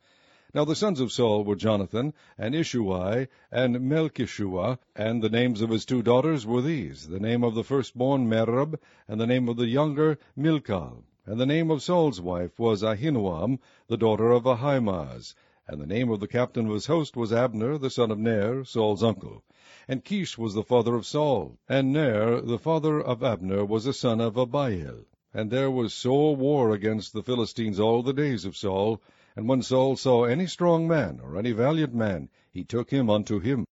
Now 0.52 0.66
the 0.66 0.76
sons 0.76 1.00
of 1.00 1.12
Saul 1.12 1.44
were 1.44 1.56
Jonathan, 1.56 2.12
and 2.36 2.56
Ishuai, 2.56 3.28
and 3.52 3.76
Melchishua, 3.76 4.80
and 4.96 5.22
the 5.22 5.30
names 5.30 5.62
of 5.62 5.70
his 5.70 5.86
two 5.86 6.02
daughters 6.02 6.44
were 6.44 6.64
these, 6.64 7.08
the 7.08 7.20
name 7.20 7.44
of 7.44 7.54
the 7.54 7.64
firstborn 7.64 8.28
Merab, 8.28 8.80
and 9.08 9.22
the 9.22 9.28
name 9.28 9.48
of 9.48 9.58
the 9.58 9.68
younger 9.68 10.18
Milcah. 10.36 11.04
And 11.28 11.40
the 11.40 11.46
name 11.46 11.70
of 11.70 11.84
Saul's 11.84 12.20
wife 12.20 12.58
was 12.58 12.82
Ahinoam, 12.82 13.60
the 13.86 13.96
daughter 13.96 14.32
of 14.32 14.48
Ahimaaz. 14.48 15.36
And 15.68 15.80
the 15.80 15.86
name 15.86 16.10
of 16.10 16.20
the 16.20 16.28
captain 16.28 16.66
of 16.66 16.74
his 16.74 16.88
host 16.88 17.16
was 17.16 17.32
Abner, 17.32 17.78
the 17.78 17.92
son 17.92 18.10
of 18.10 18.18
Ner, 18.18 18.64
Saul's 18.64 19.04
uncle. 19.04 19.44
And 19.88 20.04
Kish 20.04 20.36
was 20.36 20.56
the 20.56 20.64
father 20.64 20.96
of 20.96 21.06
Saul, 21.06 21.60
and 21.68 21.94
Ner, 21.94 22.42
the 22.42 22.58
father 22.58 23.00
of 23.00 23.22
Abner, 23.22 23.64
was 23.64 23.86
a 23.86 23.94
son 23.94 24.20
of 24.20 24.36
Abiel. 24.36 25.06
And 25.32 25.52
there 25.52 25.70
was 25.70 25.94
sore 25.94 26.36
war 26.36 26.74
against 26.74 27.14
the 27.14 27.22
Philistines 27.22 27.80
all 27.80 28.02
the 28.02 28.14
days 28.14 28.46
of 28.46 28.58
Saul, 28.58 29.00
and 29.40 29.48
when 29.48 29.62
Saul 29.62 29.96
saw 29.96 30.26
any 30.26 30.48
strong 30.48 30.86
man, 30.86 31.22
or 31.24 31.38
any 31.38 31.54
valiant 31.54 31.94
man, 31.94 32.28
he 32.52 32.66
took 32.66 32.92
him 32.92 33.10
unto 33.10 33.40
him. 33.40 33.66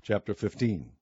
Chapter 0.00 0.32
15 0.32 0.92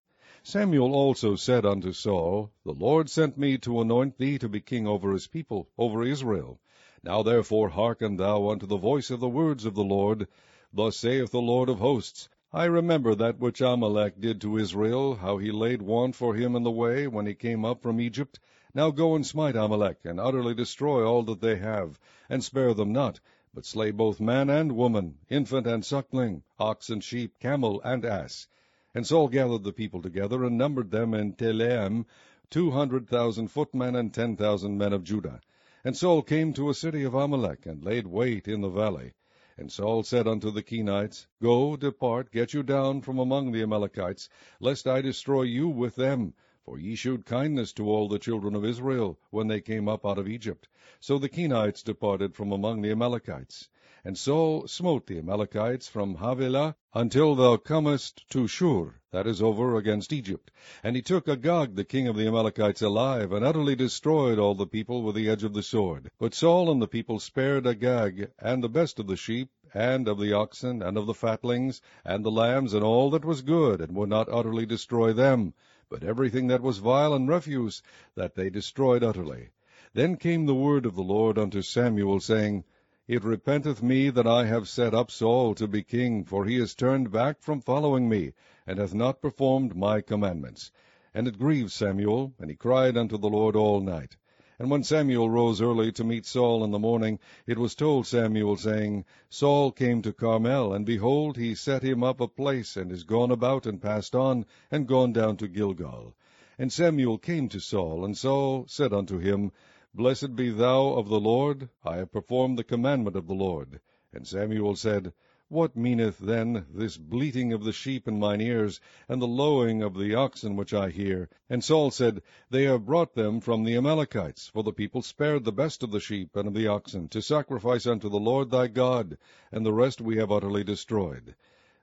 Samuel 0.43 0.93
also 0.93 1.37
said 1.37 1.65
unto 1.65 1.93
Saul, 1.93 2.51
The 2.65 2.73
Lord 2.73 3.09
sent 3.09 3.39
me 3.39 3.59
to 3.59 3.81
anoint 3.81 4.19
thee 4.19 4.39
to 4.39 4.49
be 4.49 4.61
king 4.61 4.89
over 4.89 5.13
his 5.13 5.29
people, 5.29 5.69
over 5.79 6.03
Israel. 6.03 6.59
Now 7.05 7.23
therefore 7.23 7.69
hearken 7.69 8.17
thou 8.17 8.49
unto 8.49 8.67
the 8.67 8.77
voice 8.77 9.09
of 9.13 9.21
the 9.21 9.29
words 9.29 9.65
of 9.65 9.77
the 9.77 9.85
Lord. 9.85 10.27
Thus 10.73 10.97
saith 10.97 11.31
the 11.31 11.41
Lord 11.41 11.69
of 11.69 11.79
hosts, 11.79 12.29
I 12.53 12.65
remember 12.65 13.15
that 13.15 13.39
which 13.39 13.61
Amalek 13.61 14.21
did 14.21 14.41
to 14.41 14.59
Israel, 14.59 15.15
how 15.15 15.39
he 15.39 15.53
laid 15.53 15.81
want 15.81 16.17
for 16.17 16.35
him 16.35 16.57
in 16.57 16.65
the 16.65 16.73
way, 16.73 17.07
when 17.07 17.27
he 17.27 17.37
came 17.37 17.65
up 17.65 17.81
from 17.81 18.01
Egypt. 18.01 18.41
Now 18.75 18.91
go 18.91 19.15
and 19.15 19.25
smite 19.25 19.55
Amalek, 19.55 19.99
and 20.03 20.19
utterly 20.19 20.55
destroy 20.55 21.07
all 21.07 21.23
that 21.23 21.41
they 21.41 21.55
have, 21.55 22.01
and 22.29 22.43
spare 22.43 22.75
them 22.75 22.93
not, 22.93 23.21
but 23.55 23.67
slay 23.67 23.91
both 23.91 24.19
man 24.19 24.49
and 24.49 24.73
woman, 24.73 25.19
infant 25.29 25.67
and 25.67 25.85
suckling, 25.85 26.43
ox 26.59 26.89
and 26.89 27.05
sheep, 27.05 27.39
camel 27.39 27.83
and 27.85 28.03
ass. 28.03 28.47
And 28.95 29.07
Saul 29.07 29.29
gathered 29.29 29.63
the 29.63 29.75
people 29.75 30.01
together, 30.01 30.43
and 30.45 30.57
numbered 30.57 30.91
them 30.91 31.13
in 31.13 31.35
Telaim, 31.35 32.07
two 32.49 32.71
hundred 32.71 33.07
thousand 33.09 33.49
footmen, 33.49 33.95
and 33.95 34.13
ten 34.15 34.37
thousand 34.37 34.79
men 34.79 34.95
of 34.95 35.05
Judah. 35.05 35.41
And 35.85 35.95
Saul 35.95 36.23
came 36.23 36.55
to 36.55 36.71
a 36.71 36.75
city 36.75 37.03
of 37.03 37.15
Amalek, 37.15 37.67
and 37.67 37.85
laid 37.85 38.07
wait 38.07 38.49
in 38.49 38.63
the 38.63 38.71
valley. 38.71 39.13
And 39.59 39.71
Saul 39.71 40.03
said 40.03 40.27
unto 40.27 40.51
the 40.51 40.63
Kenites, 40.63 41.27
Go, 41.43 41.77
depart, 41.77 42.33
get 42.33 42.55
you 42.55 42.63
down 42.63 43.03
from 43.03 43.19
among 43.19 43.53
the 43.53 43.63
Amalekites, 43.63 44.31
lest 44.61 44.87
I 44.87 45.03
destroy 45.03 45.43
you 45.43 45.69
with 45.69 45.97
them. 45.97 46.33
For 46.65 46.79
ye 46.79 46.95
shewed 46.95 47.27
kindness 47.27 47.73
to 47.73 47.91
all 47.91 48.07
the 48.07 48.21
children 48.21 48.55
of 48.55 48.65
Israel, 48.65 49.19
when 49.31 49.49
they 49.49 49.61
came 49.61 49.89
up 49.89 50.07
out 50.07 50.17
of 50.17 50.29
Egypt. 50.29 50.69
So 51.01 51.19
the 51.19 51.29
Kenites 51.29 51.83
departed 51.83 52.37
from 52.37 52.53
among 52.53 52.83
the 52.83 52.93
Amalekites. 52.93 53.69
And 54.05 54.17
Saul 54.17 54.69
smote 54.69 55.09
the 55.09 55.19
Amalekites 55.19 55.89
from 55.89 56.15
Havilah 56.15 56.77
until 56.95 57.35
thou 57.35 57.57
comest 57.57 58.31
to 58.31 58.47
Shur, 58.47 58.95
that 59.11 59.27
is 59.27 59.43
over 59.43 59.75
against 59.75 60.13
Egypt. 60.13 60.53
And 60.85 60.95
he 60.95 61.03
took 61.03 61.27
Agag 61.27 61.75
the 61.75 61.85
king 61.85 62.07
of 62.07 62.15
the 62.15 62.29
Amalekites 62.29 62.81
alive, 62.81 63.33
and 63.33 63.45
utterly 63.45 63.75
destroyed 63.75 64.39
all 64.39 64.55
the 64.55 64.65
people 64.65 65.03
with 65.03 65.17
the 65.17 65.29
edge 65.29 65.43
of 65.43 65.55
the 65.55 65.65
sword. 65.65 66.13
But 66.21 66.33
Saul 66.33 66.71
and 66.71 66.81
the 66.81 66.87
people 66.87 67.19
spared 67.19 67.67
Agag, 67.67 68.31
and 68.39 68.63
the 68.63 68.69
best 68.69 69.01
of 69.01 69.09
the 69.09 69.17
sheep, 69.17 69.51
and 69.75 70.07
of 70.07 70.21
the 70.21 70.33
oxen, 70.33 70.81
and 70.81 70.97
of 70.97 71.07
the 71.07 71.15
fatlings, 71.15 71.81
and 72.05 72.25
the 72.25 72.31
lambs, 72.31 72.73
and 72.73 72.85
all 72.85 73.11
that 73.11 73.25
was 73.25 73.43
good, 73.43 73.81
and 73.81 73.97
would 73.97 74.09
not 74.09 74.29
utterly 74.29 74.65
destroy 74.65 75.13
them, 75.13 75.55
but 75.93 76.03
everything 76.03 76.47
that 76.47 76.62
was 76.62 76.78
vile 76.78 77.12
and 77.12 77.28
refuse, 77.28 77.82
that 78.14 78.34
they 78.34 78.49
destroyed 78.49 79.05
utterly. 79.05 79.51
Then 79.93 80.16
came 80.16 80.47
the 80.47 80.55
word 80.55 80.86
of 80.86 80.95
the 80.95 81.03
Lord 81.03 81.36
unto 81.36 81.61
Samuel, 81.61 82.18
saying, 82.18 82.64
it 83.07 83.22
repenteth 83.22 83.82
me 83.82 84.09
that 84.09 84.26
I 84.26 84.47
have 84.47 84.70
set 84.70 84.95
up 84.95 85.11
Saul 85.11 85.55
to 85.57 85.68
be 85.68 85.82
king, 85.82 86.24
for 86.24 86.47
he 86.47 86.57
is 86.57 86.74
turned 86.74 87.11
back 87.11 87.43
from 87.43 87.61
following 87.61 88.09
me, 88.09 88.32
and 88.66 88.78
hath 88.78 88.95
not 88.95 89.20
performed 89.20 89.76
my 89.76 90.01
commandments. 90.01 90.70
And 91.12 91.28
it 91.28 91.38
grieved 91.38 91.72
Samuel, 91.72 92.32
and 92.38 92.49
he 92.49 92.57
cried 92.57 92.97
unto 92.97 93.18
the 93.18 93.28
Lord 93.28 93.55
all 93.55 93.82
night. 93.82 94.16
And 94.59 94.71
when 94.71 94.83
Samuel 94.83 95.31
rose 95.31 95.63
early 95.63 95.91
to 95.93 96.05
meet 96.05 96.27
Saul 96.27 96.63
in 96.63 96.73
the 96.73 96.79
morning, 96.79 97.19
it 97.47 97.57
was 97.57 97.75
told 97.75 98.07
Samuel, 98.07 98.57
saying, 98.59 99.07
Saul 99.31 99.73
came 99.73 100.03
to 100.03 100.13
Carmel, 100.13 100.75
and 100.75 100.85
behold, 100.85 101.39
he 101.39 101.55
set 101.55 101.83
him 101.83 102.05
up 102.05 102.21
a 102.21 102.29
place, 102.29 102.77
and 102.77 102.93
is 102.93 103.03
gone 103.03 103.31
about, 103.31 103.65
and 103.65 103.81
passed 103.81 104.15
on, 104.15 104.45
and 104.71 104.87
gone 104.87 105.15
down 105.15 105.39
to 105.39 105.49
Gilgal. 105.49 106.15
And 106.59 106.71
Samuel 106.71 107.17
came 107.17 107.49
to 107.49 107.61
Saul, 107.61 108.05
and 108.05 108.15
Saul 108.15 108.67
said 108.69 108.93
unto 108.93 109.17
him, 109.19 109.53
Blessed 109.95 110.37
be 110.37 110.51
thou 110.51 110.89
of 110.89 111.09
the 111.09 111.19
Lord, 111.19 111.71
I 111.83 111.97
have 111.97 112.13
performed 112.13 112.59
the 112.59 112.65
commandment 112.65 113.17
of 113.17 113.27
the 113.27 113.35
Lord. 113.35 113.81
And 114.13 114.27
Samuel 114.27 114.77
said, 114.77 115.15
What 115.53 115.77
meaneth 115.77 116.17
then 116.17 116.65
this 116.73 116.97
bleating 116.97 117.53
of 117.53 117.63
the 117.63 117.75
sheep 117.75 118.09
in 118.09 118.19
mine 118.19 118.41
ears, 118.41 118.81
and 119.07 119.21
the 119.21 119.27
lowing 119.27 119.83
of 119.83 119.93
the 119.93 120.15
oxen 120.15 120.57
which 120.57 120.73
I 120.73 120.89
hear? 120.89 121.29
And 121.51 121.63
Saul 121.63 121.91
said, 121.91 122.23
They 122.49 122.63
have 122.63 122.87
brought 122.87 123.15
them 123.15 123.39
from 123.39 123.63
the 123.63 123.77
Amalekites, 123.77 124.49
for 124.49 124.63
the 124.63 124.73
people 124.73 125.03
spared 125.03 125.45
the 125.45 125.53
best 125.53 125.83
of 125.83 125.91
the 125.91 126.01
sheep 126.01 126.37
and 126.37 126.49
of 126.49 126.55
the 126.55 126.69
oxen, 126.69 127.07
to 127.09 127.21
sacrifice 127.21 127.87
unto 127.87 128.09
the 128.09 128.19
Lord 128.19 128.51
thy 128.51 128.67
God, 128.67 129.19
and 129.53 129.67
the 129.67 129.75
rest 129.75 130.01
we 130.01 130.17
have 130.17 130.33
utterly 130.33 130.65
destroyed. 130.65 131.35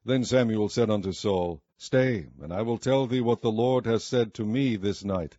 Then 0.03 0.23
Samuel 0.23 0.69
said 0.69 0.89
unto 0.89 1.11
Saul, 1.11 1.61
Stay, 1.77 2.25
and 2.41 2.51
I 2.51 2.63
will 2.63 2.79
tell 2.79 3.05
thee 3.05 3.21
what 3.21 3.41
the 3.41 3.51
Lord 3.51 3.85
has 3.85 4.03
said 4.03 4.33
to 4.33 4.45
me 4.45 4.77
this 4.77 5.03
night. 5.03 5.37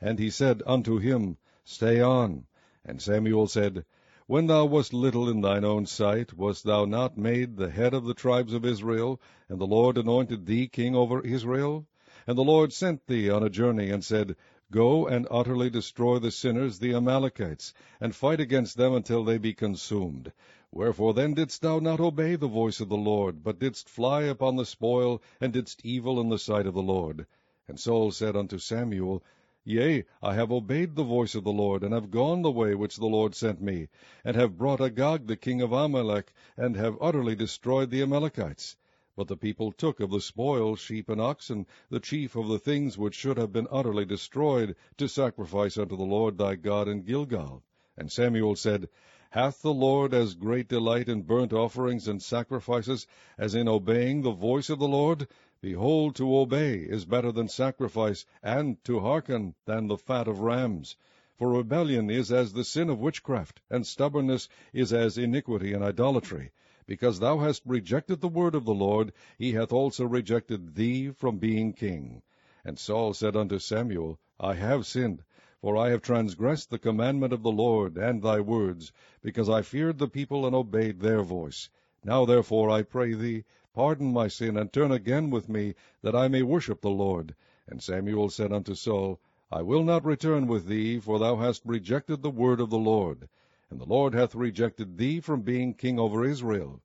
And 0.00 0.20
he 0.20 0.30
said 0.30 0.62
unto 0.66 0.98
him, 0.98 1.36
Stay 1.64 2.00
on. 2.00 2.46
And 2.84 3.02
Samuel 3.02 3.48
said, 3.48 3.84
When 4.32 4.46
thou 4.46 4.64
wast 4.64 4.94
little 4.94 5.28
in 5.28 5.42
thine 5.42 5.62
own 5.62 5.84
sight, 5.84 6.32
wast 6.32 6.64
thou 6.64 6.86
not 6.86 7.18
made 7.18 7.58
the 7.58 7.68
head 7.68 7.92
of 7.92 8.06
the 8.06 8.14
tribes 8.14 8.54
of 8.54 8.64
Israel, 8.64 9.20
and 9.46 9.60
the 9.60 9.66
Lord 9.66 9.98
anointed 9.98 10.46
thee 10.46 10.68
king 10.68 10.96
over 10.96 11.20
Israel? 11.20 11.86
And 12.26 12.38
the 12.38 12.42
Lord 12.42 12.72
sent 12.72 13.06
thee 13.06 13.28
on 13.28 13.42
a 13.42 13.50
journey, 13.50 13.90
and 13.90 14.02
said, 14.02 14.34
Go 14.70 15.06
and 15.06 15.28
utterly 15.30 15.68
destroy 15.68 16.18
the 16.18 16.30
sinners, 16.30 16.78
the 16.78 16.94
Amalekites, 16.94 17.74
and 18.00 18.14
fight 18.14 18.40
against 18.40 18.78
them 18.78 18.94
until 18.94 19.22
they 19.22 19.36
be 19.36 19.52
consumed. 19.52 20.32
Wherefore 20.70 21.12
then 21.12 21.34
didst 21.34 21.60
thou 21.60 21.78
not 21.78 22.00
obey 22.00 22.36
the 22.36 22.48
voice 22.48 22.80
of 22.80 22.88
the 22.88 22.96
Lord, 22.96 23.44
but 23.44 23.58
didst 23.58 23.90
fly 23.90 24.22
upon 24.22 24.56
the 24.56 24.64
spoil, 24.64 25.20
and 25.42 25.52
didst 25.52 25.84
evil 25.84 26.18
in 26.18 26.30
the 26.30 26.38
sight 26.38 26.66
of 26.66 26.72
the 26.72 26.80
Lord? 26.80 27.26
And 27.68 27.78
Saul 27.78 28.10
said 28.10 28.34
unto 28.34 28.56
Samuel, 28.56 29.22
Yea, 29.64 30.04
I 30.20 30.34
have 30.34 30.50
obeyed 30.50 30.96
the 30.96 31.04
voice 31.04 31.36
of 31.36 31.44
the 31.44 31.52
Lord, 31.52 31.84
and 31.84 31.94
have 31.94 32.10
gone 32.10 32.42
the 32.42 32.50
way 32.50 32.74
which 32.74 32.96
the 32.96 33.06
Lord 33.06 33.32
sent 33.32 33.62
me, 33.62 33.86
and 34.24 34.34
have 34.34 34.58
brought 34.58 34.80
Agag 34.80 35.28
the 35.28 35.36
king 35.36 35.62
of 35.62 35.70
Amalek, 35.70 36.32
and 36.56 36.74
have 36.74 36.98
utterly 37.00 37.36
destroyed 37.36 37.90
the 37.90 38.02
Amalekites. 38.02 38.74
But 39.14 39.28
the 39.28 39.36
people 39.36 39.70
took 39.70 40.00
of 40.00 40.10
the 40.10 40.20
spoil 40.20 40.74
sheep 40.74 41.08
and 41.08 41.20
oxen, 41.20 41.64
the 41.90 42.00
chief 42.00 42.34
of 42.34 42.48
the 42.48 42.58
things 42.58 42.98
which 42.98 43.14
should 43.14 43.36
have 43.36 43.52
been 43.52 43.68
utterly 43.70 44.04
destroyed, 44.04 44.74
to 44.96 45.06
sacrifice 45.06 45.78
unto 45.78 45.96
the 45.96 46.02
Lord 46.02 46.38
thy 46.38 46.56
God 46.56 46.88
in 46.88 47.02
Gilgal. 47.02 47.62
And 47.96 48.10
Samuel 48.10 48.56
said, 48.56 48.88
Hath 49.30 49.62
the 49.62 49.72
Lord 49.72 50.12
as 50.12 50.34
great 50.34 50.66
delight 50.66 51.08
in 51.08 51.22
burnt 51.22 51.52
offerings 51.52 52.08
and 52.08 52.20
sacrifices 52.20 53.06
as 53.38 53.54
in 53.54 53.68
obeying 53.68 54.22
the 54.22 54.32
voice 54.32 54.70
of 54.70 54.80
the 54.80 54.88
Lord? 54.88 55.28
Behold, 55.62 56.16
to 56.16 56.36
obey 56.36 56.78
is 56.78 57.04
better 57.04 57.30
than 57.30 57.46
sacrifice, 57.46 58.26
and 58.42 58.82
to 58.82 58.98
hearken 58.98 59.54
than 59.64 59.86
the 59.86 59.96
fat 59.96 60.26
of 60.26 60.40
rams. 60.40 60.96
For 61.36 61.52
rebellion 61.52 62.10
is 62.10 62.32
as 62.32 62.52
the 62.52 62.64
sin 62.64 62.90
of 62.90 62.98
witchcraft, 62.98 63.60
and 63.70 63.86
stubbornness 63.86 64.48
is 64.72 64.92
as 64.92 65.16
iniquity 65.16 65.72
and 65.72 65.84
idolatry. 65.84 66.50
Because 66.84 67.20
thou 67.20 67.38
hast 67.38 67.62
rejected 67.64 68.20
the 68.20 68.26
word 68.26 68.56
of 68.56 68.64
the 68.64 68.74
Lord, 68.74 69.12
he 69.38 69.52
hath 69.52 69.72
also 69.72 70.04
rejected 70.04 70.74
thee 70.74 71.10
from 71.10 71.38
being 71.38 71.72
king. 71.72 72.22
And 72.64 72.76
Saul 72.76 73.14
said 73.14 73.36
unto 73.36 73.60
Samuel, 73.60 74.18
I 74.40 74.54
have 74.54 74.84
sinned, 74.84 75.22
for 75.60 75.76
I 75.76 75.90
have 75.90 76.02
transgressed 76.02 76.70
the 76.70 76.78
commandment 76.80 77.32
of 77.32 77.44
the 77.44 77.52
Lord 77.52 77.96
and 77.96 78.20
thy 78.20 78.40
words, 78.40 78.92
because 79.22 79.48
I 79.48 79.62
feared 79.62 79.98
the 79.98 80.08
people 80.08 80.44
and 80.44 80.56
obeyed 80.56 80.98
their 80.98 81.22
voice. 81.22 81.70
Now 82.04 82.24
therefore, 82.24 82.68
I 82.68 82.82
pray 82.82 83.14
thee, 83.14 83.44
Pardon 83.74 84.12
my 84.12 84.28
sin, 84.28 84.58
and 84.58 84.70
turn 84.70 84.92
again 84.92 85.30
with 85.30 85.48
me, 85.48 85.74
that 86.02 86.14
I 86.14 86.28
may 86.28 86.42
worship 86.42 86.82
the 86.82 86.90
Lord. 86.90 87.34
And 87.66 87.82
Samuel 87.82 88.28
said 88.28 88.52
unto 88.52 88.74
Saul, 88.74 89.18
I 89.50 89.62
will 89.62 89.82
not 89.82 90.04
return 90.04 90.46
with 90.46 90.66
thee, 90.66 90.98
for 90.98 91.18
thou 91.18 91.36
hast 91.36 91.64
rejected 91.64 92.20
the 92.20 92.30
word 92.30 92.60
of 92.60 92.68
the 92.68 92.78
Lord. 92.78 93.30
And 93.70 93.80
the 93.80 93.86
Lord 93.86 94.12
hath 94.12 94.34
rejected 94.34 94.98
thee 94.98 95.20
from 95.20 95.40
being 95.40 95.72
king 95.72 95.98
over 95.98 96.22
Israel. 96.22 96.82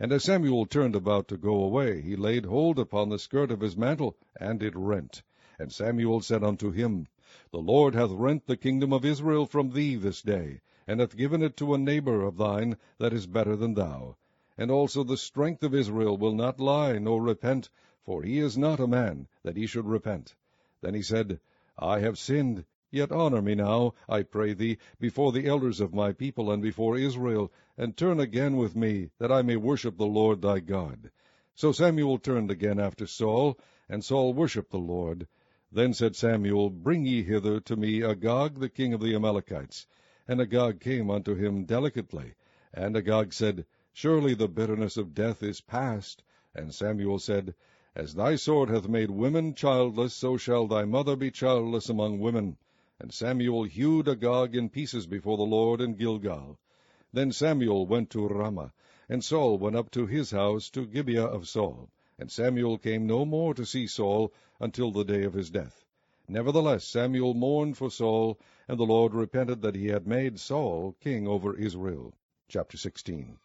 And 0.00 0.12
as 0.12 0.24
Samuel 0.24 0.66
turned 0.66 0.96
about 0.96 1.28
to 1.28 1.36
go 1.36 1.62
away, 1.62 2.00
he 2.00 2.16
laid 2.16 2.46
hold 2.46 2.80
upon 2.80 3.10
the 3.10 3.18
skirt 3.20 3.52
of 3.52 3.60
his 3.60 3.76
mantle, 3.76 4.16
and 4.40 4.60
it 4.60 4.74
rent. 4.74 5.22
And 5.56 5.70
Samuel 5.70 6.20
said 6.20 6.42
unto 6.42 6.72
him, 6.72 7.06
The 7.52 7.58
Lord 7.58 7.94
hath 7.94 8.10
rent 8.10 8.46
the 8.46 8.56
kingdom 8.56 8.92
of 8.92 9.04
Israel 9.04 9.46
from 9.46 9.70
thee 9.70 9.94
this 9.94 10.20
day, 10.20 10.62
and 10.88 10.98
hath 10.98 11.16
given 11.16 11.42
it 11.42 11.56
to 11.58 11.74
a 11.74 11.78
neighbor 11.78 12.22
of 12.22 12.38
thine 12.38 12.76
that 12.98 13.12
is 13.12 13.28
better 13.28 13.54
than 13.54 13.74
thou. 13.74 14.16
And 14.56 14.70
also 14.70 15.02
the 15.02 15.16
strength 15.16 15.62
of 15.62 15.74
Israel 15.74 16.16
will 16.16 16.34
not 16.34 16.60
lie, 16.60 16.98
nor 16.98 17.20
repent, 17.20 17.70
for 18.04 18.22
he 18.22 18.38
is 18.38 18.56
not 18.56 18.78
a 18.78 18.86
man, 18.86 19.26
that 19.42 19.56
he 19.56 19.66
should 19.66 19.86
repent. 19.86 20.36
Then 20.80 20.94
he 20.94 21.02
said, 21.02 21.40
I 21.76 21.98
have 22.00 22.18
sinned, 22.18 22.64
yet 22.90 23.10
honour 23.10 23.42
me 23.42 23.56
now, 23.56 23.94
I 24.08 24.22
pray 24.22 24.52
thee, 24.52 24.78
before 25.00 25.32
the 25.32 25.46
elders 25.46 25.80
of 25.80 25.92
my 25.92 26.12
people, 26.12 26.52
and 26.52 26.62
before 26.62 26.96
Israel, 26.96 27.50
and 27.76 27.96
turn 27.96 28.20
again 28.20 28.56
with 28.56 28.76
me, 28.76 29.10
that 29.18 29.32
I 29.32 29.42
may 29.42 29.56
worship 29.56 29.96
the 29.96 30.06
Lord 30.06 30.42
thy 30.42 30.60
God. 30.60 31.10
So 31.56 31.72
Samuel 31.72 32.18
turned 32.18 32.50
again 32.50 32.78
after 32.78 33.06
Saul, 33.06 33.58
and 33.88 34.04
Saul 34.04 34.34
worshipped 34.34 34.70
the 34.70 34.78
Lord. 34.78 35.26
Then 35.72 35.94
said 35.94 36.14
Samuel, 36.14 36.70
Bring 36.70 37.04
ye 37.04 37.24
hither 37.24 37.58
to 37.60 37.76
me 37.76 38.04
Agag 38.04 38.60
the 38.60 38.68
king 38.68 38.94
of 38.94 39.00
the 39.00 39.14
Amalekites. 39.14 39.86
And 40.28 40.40
Agag 40.40 40.78
came 40.80 41.10
unto 41.10 41.34
him 41.34 41.64
delicately. 41.64 42.34
And 42.72 42.96
Agag 42.96 43.32
said, 43.32 43.66
Surely 43.96 44.34
the 44.34 44.48
bitterness 44.48 44.96
of 44.96 45.14
death 45.14 45.40
is 45.40 45.60
past. 45.60 46.24
And 46.52 46.74
Samuel 46.74 47.20
said, 47.20 47.54
As 47.94 48.12
thy 48.12 48.34
sword 48.34 48.68
hath 48.68 48.88
made 48.88 49.08
women 49.08 49.54
childless, 49.54 50.12
so 50.12 50.36
shall 50.36 50.66
thy 50.66 50.84
mother 50.84 51.14
be 51.14 51.30
childless 51.30 51.88
among 51.88 52.18
women. 52.18 52.56
And 52.98 53.12
Samuel 53.12 53.62
hewed 53.62 54.08
Agag 54.08 54.56
in 54.56 54.68
pieces 54.68 55.06
before 55.06 55.36
the 55.36 55.44
Lord 55.44 55.80
in 55.80 55.94
Gilgal. 55.94 56.58
Then 57.12 57.30
Samuel 57.30 57.86
went 57.86 58.10
to 58.10 58.26
Ramah, 58.26 58.72
and 59.08 59.22
Saul 59.22 59.58
went 59.58 59.76
up 59.76 59.92
to 59.92 60.06
his 60.06 60.32
house 60.32 60.70
to 60.70 60.86
Gibeah 60.86 61.26
of 61.26 61.46
Saul. 61.46 61.88
And 62.18 62.32
Samuel 62.32 62.78
came 62.78 63.06
no 63.06 63.24
more 63.24 63.54
to 63.54 63.64
see 63.64 63.86
Saul 63.86 64.32
until 64.58 64.90
the 64.90 65.04
day 65.04 65.22
of 65.22 65.34
his 65.34 65.50
death. 65.50 65.84
Nevertheless 66.26 66.84
Samuel 66.84 67.34
mourned 67.34 67.76
for 67.76 67.92
Saul, 67.92 68.40
and 68.66 68.76
the 68.76 68.86
Lord 68.86 69.14
repented 69.14 69.62
that 69.62 69.76
he 69.76 69.86
had 69.86 70.04
made 70.04 70.40
Saul 70.40 70.96
king 70.98 71.28
over 71.28 71.54
Israel. 71.54 72.12
Chapter 72.48 72.76
16 72.76 73.38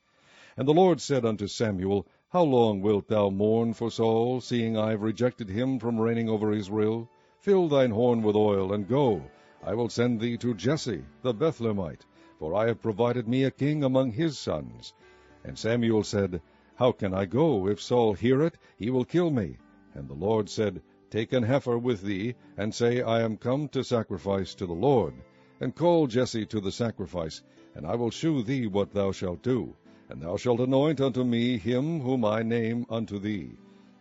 and 0.60 0.68
the 0.68 0.74
Lord 0.74 1.00
said 1.00 1.24
unto 1.24 1.48
Samuel, 1.48 2.06
How 2.34 2.44
long 2.44 2.82
wilt 2.82 3.08
thou 3.08 3.30
mourn 3.30 3.74
for 3.74 3.90
Saul, 3.90 4.42
seeing 4.42 4.76
I 4.76 4.90
have 4.90 5.02
rejected 5.02 5.48
him 5.48 5.80
from 5.80 5.98
reigning 5.98 6.28
over 6.28 6.52
Israel? 6.52 7.10
Fill 7.40 7.70
thine 7.70 7.92
horn 7.92 8.22
with 8.22 8.36
oil, 8.36 8.74
and 8.74 8.86
go. 8.86 9.24
I 9.64 9.74
will 9.74 9.88
send 9.88 10.20
thee 10.20 10.36
to 10.40 10.54
Jesse 10.54 11.06
the 11.22 11.34
Bethlehemite, 11.34 12.06
for 12.40 12.54
I 12.54 12.68
have 12.68 12.82
provided 12.82 13.26
me 13.26 13.46
a 13.46 13.52
king 13.52 13.86
among 13.86 14.12
his 14.12 14.38
sons. 14.38 14.94
And 15.46 15.58
Samuel 15.58 16.04
said, 16.04 16.42
How 16.76 16.92
can 16.92 17.14
I 17.14 17.24
go? 17.24 17.70
If 17.70 17.82
Saul 17.82 18.14
hear 18.14 18.42
it, 18.42 18.58
he 18.78 18.90
will 18.90 19.06
kill 19.06 19.32
me. 19.32 19.60
And 19.94 20.10
the 20.10 20.14
Lord 20.14 20.50
said, 20.50 20.82
Take 21.10 21.32
an 21.32 21.44
heifer 21.44 21.78
with 21.78 22.02
thee, 22.02 22.36
and 22.58 22.76
say, 22.76 23.02
I 23.02 23.22
am 23.22 23.38
come 23.38 23.70
to 23.70 23.82
sacrifice 23.82 24.54
to 24.56 24.66
the 24.66 24.74
Lord. 24.74 25.14
And 25.62 25.74
call 25.74 26.08
Jesse 26.08 26.46
to 26.48 26.60
the 26.60 26.74
sacrifice, 26.74 27.44
and 27.76 27.88
I 27.88 27.96
will 27.96 28.12
shew 28.12 28.44
thee 28.44 28.68
what 28.68 28.92
thou 28.92 29.14
shalt 29.14 29.42
do. 29.42 29.74
And 30.10 30.22
thou 30.22 30.38
shalt 30.38 30.60
anoint 30.60 31.00
unto 31.00 31.24
me 31.24 31.60
him 31.60 32.02
whom 32.02 32.26
I 32.26 32.42
name 32.42 32.86
unto 32.90 33.20
thee. 33.20 33.52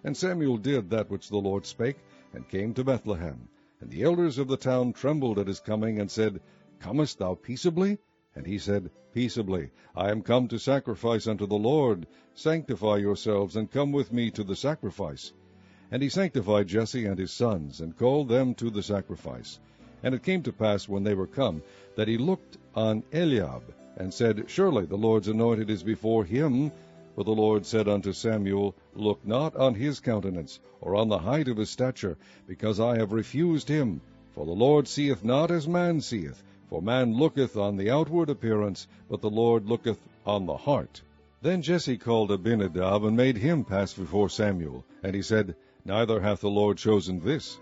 And 0.03 0.17
Samuel 0.17 0.57
did 0.57 0.89
that 0.91 1.11
which 1.11 1.29
the 1.29 1.37
Lord 1.37 1.67
spake, 1.67 1.99
and 2.33 2.49
came 2.49 2.73
to 2.75 2.85
Bethlehem. 2.85 3.49
And 3.81 3.91
the 3.91 4.05
elders 4.05 4.39
of 4.39 4.49
the 4.49 4.57
town 4.57 4.95
trembled 4.95 5.39
at 5.39 5.47
his 5.47 5.61
coming, 5.61 6.01
and 6.01 6.11
said, 6.11 6.41
Comest 6.81 7.19
thou 7.19 7.35
peaceably? 7.35 7.99
And 8.35 8.47
he 8.47 8.59
said, 8.59 8.91
Peaceably, 9.13 9.71
I 9.95 10.11
am 10.11 10.23
come 10.23 10.49
to 10.49 10.59
sacrifice 10.59 11.27
unto 11.27 11.47
the 11.47 11.59
Lord. 11.59 12.07
Sanctify 12.35 12.97
yourselves, 12.97 13.57
and 13.57 13.71
come 13.71 13.93
with 13.93 14.13
me 14.13 14.31
to 14.31 14.45
the 14.45 14.57
sacrifice. 14.57 15.33
And 15.91 16.03
he 16.03 16.09
sanctified 16.09 16.69
Jesse 16.69 17.05
and 17.05 17.19
his 17.19 17.33
sons, 17.33 17.81
and 17.81 17.97
called 17.97 18.29
them 18.29 18.55
to 18.55 18.71
the 18.71 18.83
sacrifice. 18.83 19.59
And 20.03 20.15
it 20.15 20.23
came 20.23 20.43
to 20.45 20.53
pass, 20.53 20.89
when 20.89 21.03
they 21.03 21.15
were 21.15 21.27
come, 21.27 21.63
that 21.97 22.09
he 22.09 22.17
looked 22.17 22.57
on 22.75 23.03
Eliab, 23.13 23.75
and 23.99 24.15
said, 24.15 24.45
Surely 24.47 24.87
the 24.87 24.97
Lord's 24.97 25.27
anointed 25.27 25.69
is 25.69 25.83
before 25.83 26.25
him. 26.25 26.71
But 27.17 27.27
the 27.27 27.33
Lord 27.33 27.67
said 27.67 27.89
unto 27.89 28.13
Samuel, 28.13 28.77
Look 28.95 29.27
not 29.27 29.57
on 29.57 29.75
his 29.75 29.99
countenance, 29.99 30.61
or 30.81 30.95
on 30.95 31.09
the 31.09 31.19
height 31.19 31.49
of 31.49 31.57
his 31.57 31.69
stature, 31.69 32.17
because 32.47 32.79
I 32.79 32.97
have 32.97 33.11
refused 33.11 33.69
him. 33.69 34.01
For 34.31 34.47
the 34.47 34.53
Lord 34.53 34.87
seeth 34.87 35.25
not 35.25 35.51
as 35.51 35.67
man 35.67 36.01
seeth, 36.01 36.45
for 36.71 36.81
man 36.81 37.13
looketh 37.13 37.57
on 37.57 37.77
the 37.77 37.91
outward 37.91 38.31
appearance, 38.31 38.87
but 39.11 39.21
the 39.21 39.31
Lord 39.31 39.67
looketh 39.67 39.99
on 40.25 40.47
the 40.47 40.57
heart. 40.57 41.03
Then 41.43 41.61
Jesse 41.61 41.99
called 41.99 42.31
Abinadab, 42.31 43.03
and 43.03 43.17
made 43.17 43.37
him 43.37 43.65
pass 43.65 43.93
before 43.95 44.29
Samuel. 44.29 44.85
And 45.03 45.17
he 45.17 45.23
said, 45.23 45.57
Neither 45.85 46.21
hath 46.21 46.41
the 46.41 46.51
Lord 46.51 46.79
chosen 46.79 47.19
this. 47.19 47.59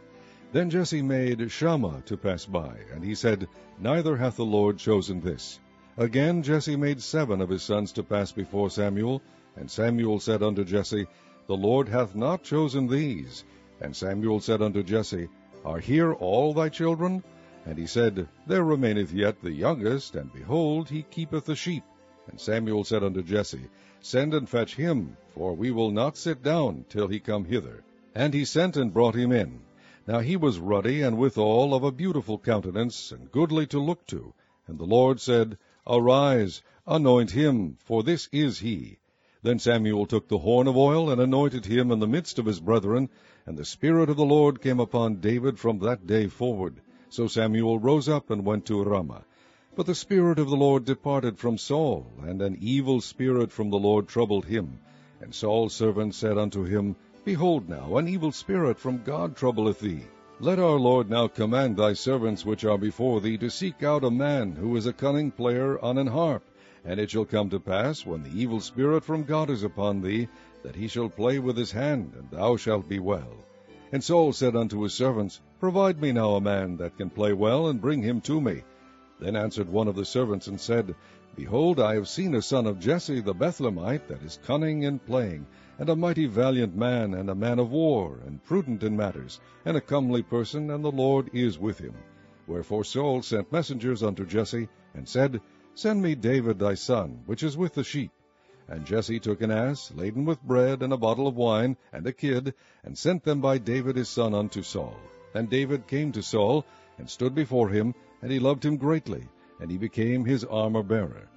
Then 0.53 0.69
Jesse 0.69 1.01
made 1.01 1.51
Shammah 1.51 2.03
to 2.05 2.17
pass 2.19 2.45
by, 2.45 2.77
and 2.93 3.03
he 3.03 3.15
said, 3.15 3.49
Neither 3.79 4.19
hath 4.19 4.37
the 4.37 4.45
Lord 4.45 4.77
chosen 4.77 5.21
this. 5.21 5.61
Again 5.99 6.43
Jesse 6.43 6.77
made 6.77 7.01
seven 7.01 7.41
of 7.41 7.49
his 7.49 7.63
sons 7.63 7.91
to 7.93 8.03
pass 8.03 8.31
before 8.31 8.69
Samuel, 8.69 9.23
and 9.57 9.71
Samuel 9.71 10.21
said 10.21 10.43
unto 10.43 10.63
Jesse, 10.63 11.07
The 11.47 11.57
Lord 11.57 11.89
hath 11.89 12.15
not 12.15 12.43
chosen 12.43 12.87
these. 12.87 13.45
And 13.81 13.97
Samuel 13.97 14.41
said 14.41 14.61
unto 14.61 14.83
Jesse, 14.83 15.29
Are 15.65 15.79
here 15.79 16.13
all 16.13 16.53
thy 16.53 16.69
children? 16.69 17.25
And 17.65 17.79
he 17.79 17.87
said, 17.87 18.29
There 18.47 18.63
remaineth 18.63 19.11
yet 19.11 19.41
the 19.41 19.53
youngest, 19.53 20.17
and 20.17 20.31
behold, 20.35 20.91
he 20.91 21.03
keepeth 21.03 21.47
the 21.47 21.57
sheep. 21.57 21.85
And 22.29 22.39
Samuel 22.39 22.85
said 22.85 23.03
unto 23.03 23.23
Jesse, 23.23 23.71
Send 24.01 24.35
and 24.35 24.47
fetch 24.47 24.77
him, 24.77 25.17
for 25.35 25.55
we 25.55 25.71
will 25.71 25.91
not 25.91 26.19
sit 26.19 26.43
down 26.43 26.85
till 26.91 27.09
he 27.09 27.21
come 27.21 27.47
hither. 27.47 27.85
And 28.15 28.35
he 28.35 28.45
sent 28.45 28.77
and 28.77 28.93
brought 28.93 29.15
him 29.15 29.33
in. 29.33 29.61
Now 30.07 30.19
he 30.19 30.37
was 30.37 30.59
ruddy, 30.59 31.01
and 31.01 31.17
withal 31.17 31.73
of 31.73 31.85
a 31.85 31.91
beautiful 31.91 32.37
countenance, 32.39 33.13
and 33.13 33.33
goodly 33.33 33.67
to 33.69 33.81
look 33.81 34.07
to. 34.09 34.35
And 34.69 34.79
the 34.79 34.85
Lord 34.85 35.21
said, 35.21 35.57
Arise, 35.89 36.63
anoint 36.85 37.31
him, 37.31 37.77
for 37.85 38.03
this 38.03 38.29
is 38.33 38.59
he. 38.59 38.99
Then 39.43 39.61
Samuel 39.61 40.07
took 40.07 40.27
the 40.27 40.39
horn 40.39 40.67
of 40.67 40.77
oil, 40.77 41.11
and 41.11 41.21
anointed 41.21 41.67
him 41.67 41.93
in 41.93 42.01
the 42.01 42.09
midst 42.09 42.41
of 42.41 42.47
his 42.47 42.59
brethren, 42.59 43.09
and 43.47 43.57
the 43.57 43.65
Spirit 43.65 44.11
of 44.11 44.17
the 44.17 44.25
Lord 44.25 44.61
came 44.61 44.81
upon 44.81 45.21
David 45.21 45.61
from 45.61 45.79
that 45.79 46.05
day 46.07 46.27
forward. 46.27 46.81
So 47.09 47.29
Samuel 47.29 47.79
rose 47.79 48.09
up 48.09 48.31
and 48.31 48.45
went 48.45 48.67
to 48.67 48.83
Ramah. 48.83 49.25
But 49.77 49.87
the 49.87 49.95
Spirit 49.95 50.41
of 50.41 50.51
the 50.51 50.57
Lord 50.57 50.85
departed 50.85 51.39
from 51.39 51.57
Saul, 51.57 52.11
and 52.23 52.43
an 52.43 52.59
evil 52.61 53.01
spirit 53.01 53.53
from 53.53 53.71
the 53.71 53.79
Lord 53.79 54.09
troubled 54.09 54.47
him. 54.47 54.81
And 55.21 55.33
Saul's 55.33 55.75
servant 55.75 56.17
said 56.17 56.37
unto 56.37 56.65
him, 56.65 56.97
Behold 57.25 57.69
now, 57.69 57.97
an 57.97 58.09
evil 58.09 58.33
spirit 58.33 58.81
from 58.81 59.05
God 59.05 59.37
troubleth 59.37 59.79
thee. 59.79 60.03
Let 60.39 60.59
our 60.59 60.79
Lord 60.79 61.09
now 61.09 61.29
command 61.29 61.79
thy 61.79 61.95
servants 61.95 62.45
which 62.45 62.63
are 62.67 62.77
before 62.77 63.23
thee 63.23 63.39
to 63.39 63.49
seek 63.49 63.83
out 63.83 64.05
a 64.05 64.11
man 64.11 64.53
who 64.53 64.77
is 64.77 64.85
a 64.85 64.93
cunning 64.93 65.31
player 65.31 65.83
on 65.83 65.97
an 65.97 66.09
harp. 66.09 66.43
And 66.85 67.01
it 67.01 67.11
shall 67.11 67.25
come 67.25 67.49
to 67.49 67.59
pass, 67.59 68.05
when 68.05 68.23
the 68.23 68.39
evil 68.39 68.61
spirit 68.61 69.03
from 69.03 69.25
God 69.25 69.49
is 69.49 69.63
upon 69.63 70.03
thee, 70.03 70.29
that 70.63 70.77
he 70.77 70.89
shall 70.89 71.09
play 71.09 71.39
with 71.39 71.57
his 71.57 71.73
hand, 71.73 72.13
and 72.19 72.31
thou 72.31 72.57
shalt 72.57 72.87
be 72.87 72.99
well. 72.99 73.33
And 73.93 74.05
Saul 74.05 74.35
said 74.35 74.55
unto 74.55 74.83
his 74.83 74.93
servants, 74.93 75.41
Provide 75.59 76.03
me 76.03 76.13
now 76.13 76.35
a 76.35 76.41
man 76.41 76.77
that 76.77 76.99
can 76.99 77.09
play 77.09 77.33
well, 77.33 77.69
and 77.69 77.81
bring 77.81 78.03
him 78.03 78.21
to 78.23 78.39
me. 78.39 78.63
Then 79.19 79.37
answered 79.37 79.71
one 79.71 79.89
of 79.89 79.97
the 79.97 80.05
servants, 80.05 80.49
and 80.49 80.61
said, 80.61 80.95
Behold, 81.35 81.81
I 81.81 81.95
have 81.95 82.09
seen 82.09 82.35
a 82.35 82.43
son 82.43 82.67
of 82.67 82.79
Jesse 82.79 83.23
the 83.23 83.35
Bethlehemite, 83.35 84.09
that 84.09 84.23
is 84.23 84.39
cunning 84.45 84.83
in 84.83 84.99
playing, 84.99 85.47
and 85.79 85.89
a 85.89 85.97
mighty 85.97 86.27
valiant 86.27 86.75
man, 86.75 87.15
and 87.15 87.29
a 87.29 87.35
man 87.35 87.59
of 87.59 87.71
war, 87.71 88.19
and 88.27 88.43
prudent 88.45 88.83
in 88.83 88.97
matters, 88.97 89.41
and 89.65 89.77
a 89.77 89.81
comely 89.81 90.23
person, 90.23 90.71
and 90.71 90.85
the 90.85 90.91
Lord 90.91 91.29
is 91.33 91.59
with 91.59 91.79
him. 91.79 91.95
Wherefore 92.47 92.85
Saul 92.85 93.23
sent 93.23 93.53
messengers 93.53 94.03
unto 94.03 94.25
Jesse, 94.25 94.69
and 94.95 95.09
said, 95.09 95.41
Send 95.75 96.01
me 96.01 96.15
David 96.15 96.59
thy 96.59 96.75
son, 96.75 97.21
which 97.27 97.43
is 97.43 97.57
with 97.57 97.75
the 97.75 97.85
sheep. 97.85 98.11
And 98.69 98.87
Jesse 98.87 99.21
took 99.21 99.43
an 99.43 99.51
ass, 99.51 99.93
laden 99.95 100.25
with 100.25 100.43
bread, 100.43 100.83
and 100.83 100.93
a 100.93 100.97
bottle 100.97 101.27
of 101.27 101.37
wine, 101.37 101.77
and 101.93 102.07
a 102.07 102.13
kid, 102.13 102.55
and 102.83 102.97
sent 102.97 103.23
them 103.25 103.41
by 103.41 103.59
David 103.59 103.97
his 103.97 104.09
son 104.09 104.35
unto 104.35 104.63
Saul. 104.63 104.97
And 105.35 105.51
David 105.51 105.87
came 105.87 106.13
to 106.13 106.23
Saul, 106.23 106.65
and 106.99 107.11
stood 107.11 107.35
before 107.35 107.69
him, 107.69 107.95
and 108.23 108.33
he 108.33 108.39
loved 108.39 108.65
him 108.65 108.77
greatly, 108.77 109.29
and 109.61 109.71
he 109.71 109.77
became 109.77 110.25
his 110.25 110.45
armor-bearer. 110.45 111.29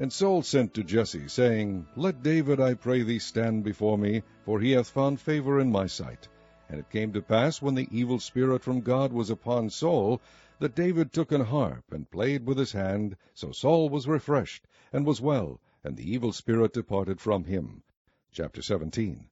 And 0.00 0.12
Saul 0.12 0.42
sent 0.42 0.74
to 0.74 0.84
Jesse, 0.84 1.26
saying, 1.26 1.88
Let 1.96 2.22
David, 2.22 2.60
I 2.60 2.74
pray 2.74 3.02
thee, 3.02 3.18
stand 3.18 3.64
before 3.64 3.98
me, 3.98 4.22
for 4.44 4.60
he 4.60 4.70
hath 4.70 4.90
found 4.90 5.18
favor 5.18 5.58
in 5.58 5.72
my 5.72 5.88
sight. 5.88 6.28
And 6.68 6.78
it 6.78 6.88
came 6.88 7.12
to 7.14 7.20
pass, 7.20 7.60
when 7.60 7.74
the 7.74 7.88
evil 7.90 8.20
spirit 8.20 8.62
from 8.62 8.80
God 8.80 9.12
was 9.12 9.28
upon 9.28 9.70
Saul, 9.70 10.22
that 10.60 10.76
David 10.76 11.12
took 11.12 11.32
an 11.32 11.40
harp, 11.40 11.82
and 11.90 12.08
played 12.12 12.46
with 12.46 12.58
his 12.58 12.70
hand. 12.70 13.16
So 13.34 13.50
Saul 13.50 13.88
was 13.88 14.06
refreshed, 14.06 14.68
and 14.92 15.04
was 15.04 15.20
well, 15.20 15.58
and 15.82 15.96
the 15.96 16.08
evil 16.08 16.30
spirit 16.32 16.72
departed 16.72 17.20
from 17.20 17.42
him. 17.42 17.82
Chapter 18.30 18.62
17 18.62 19.28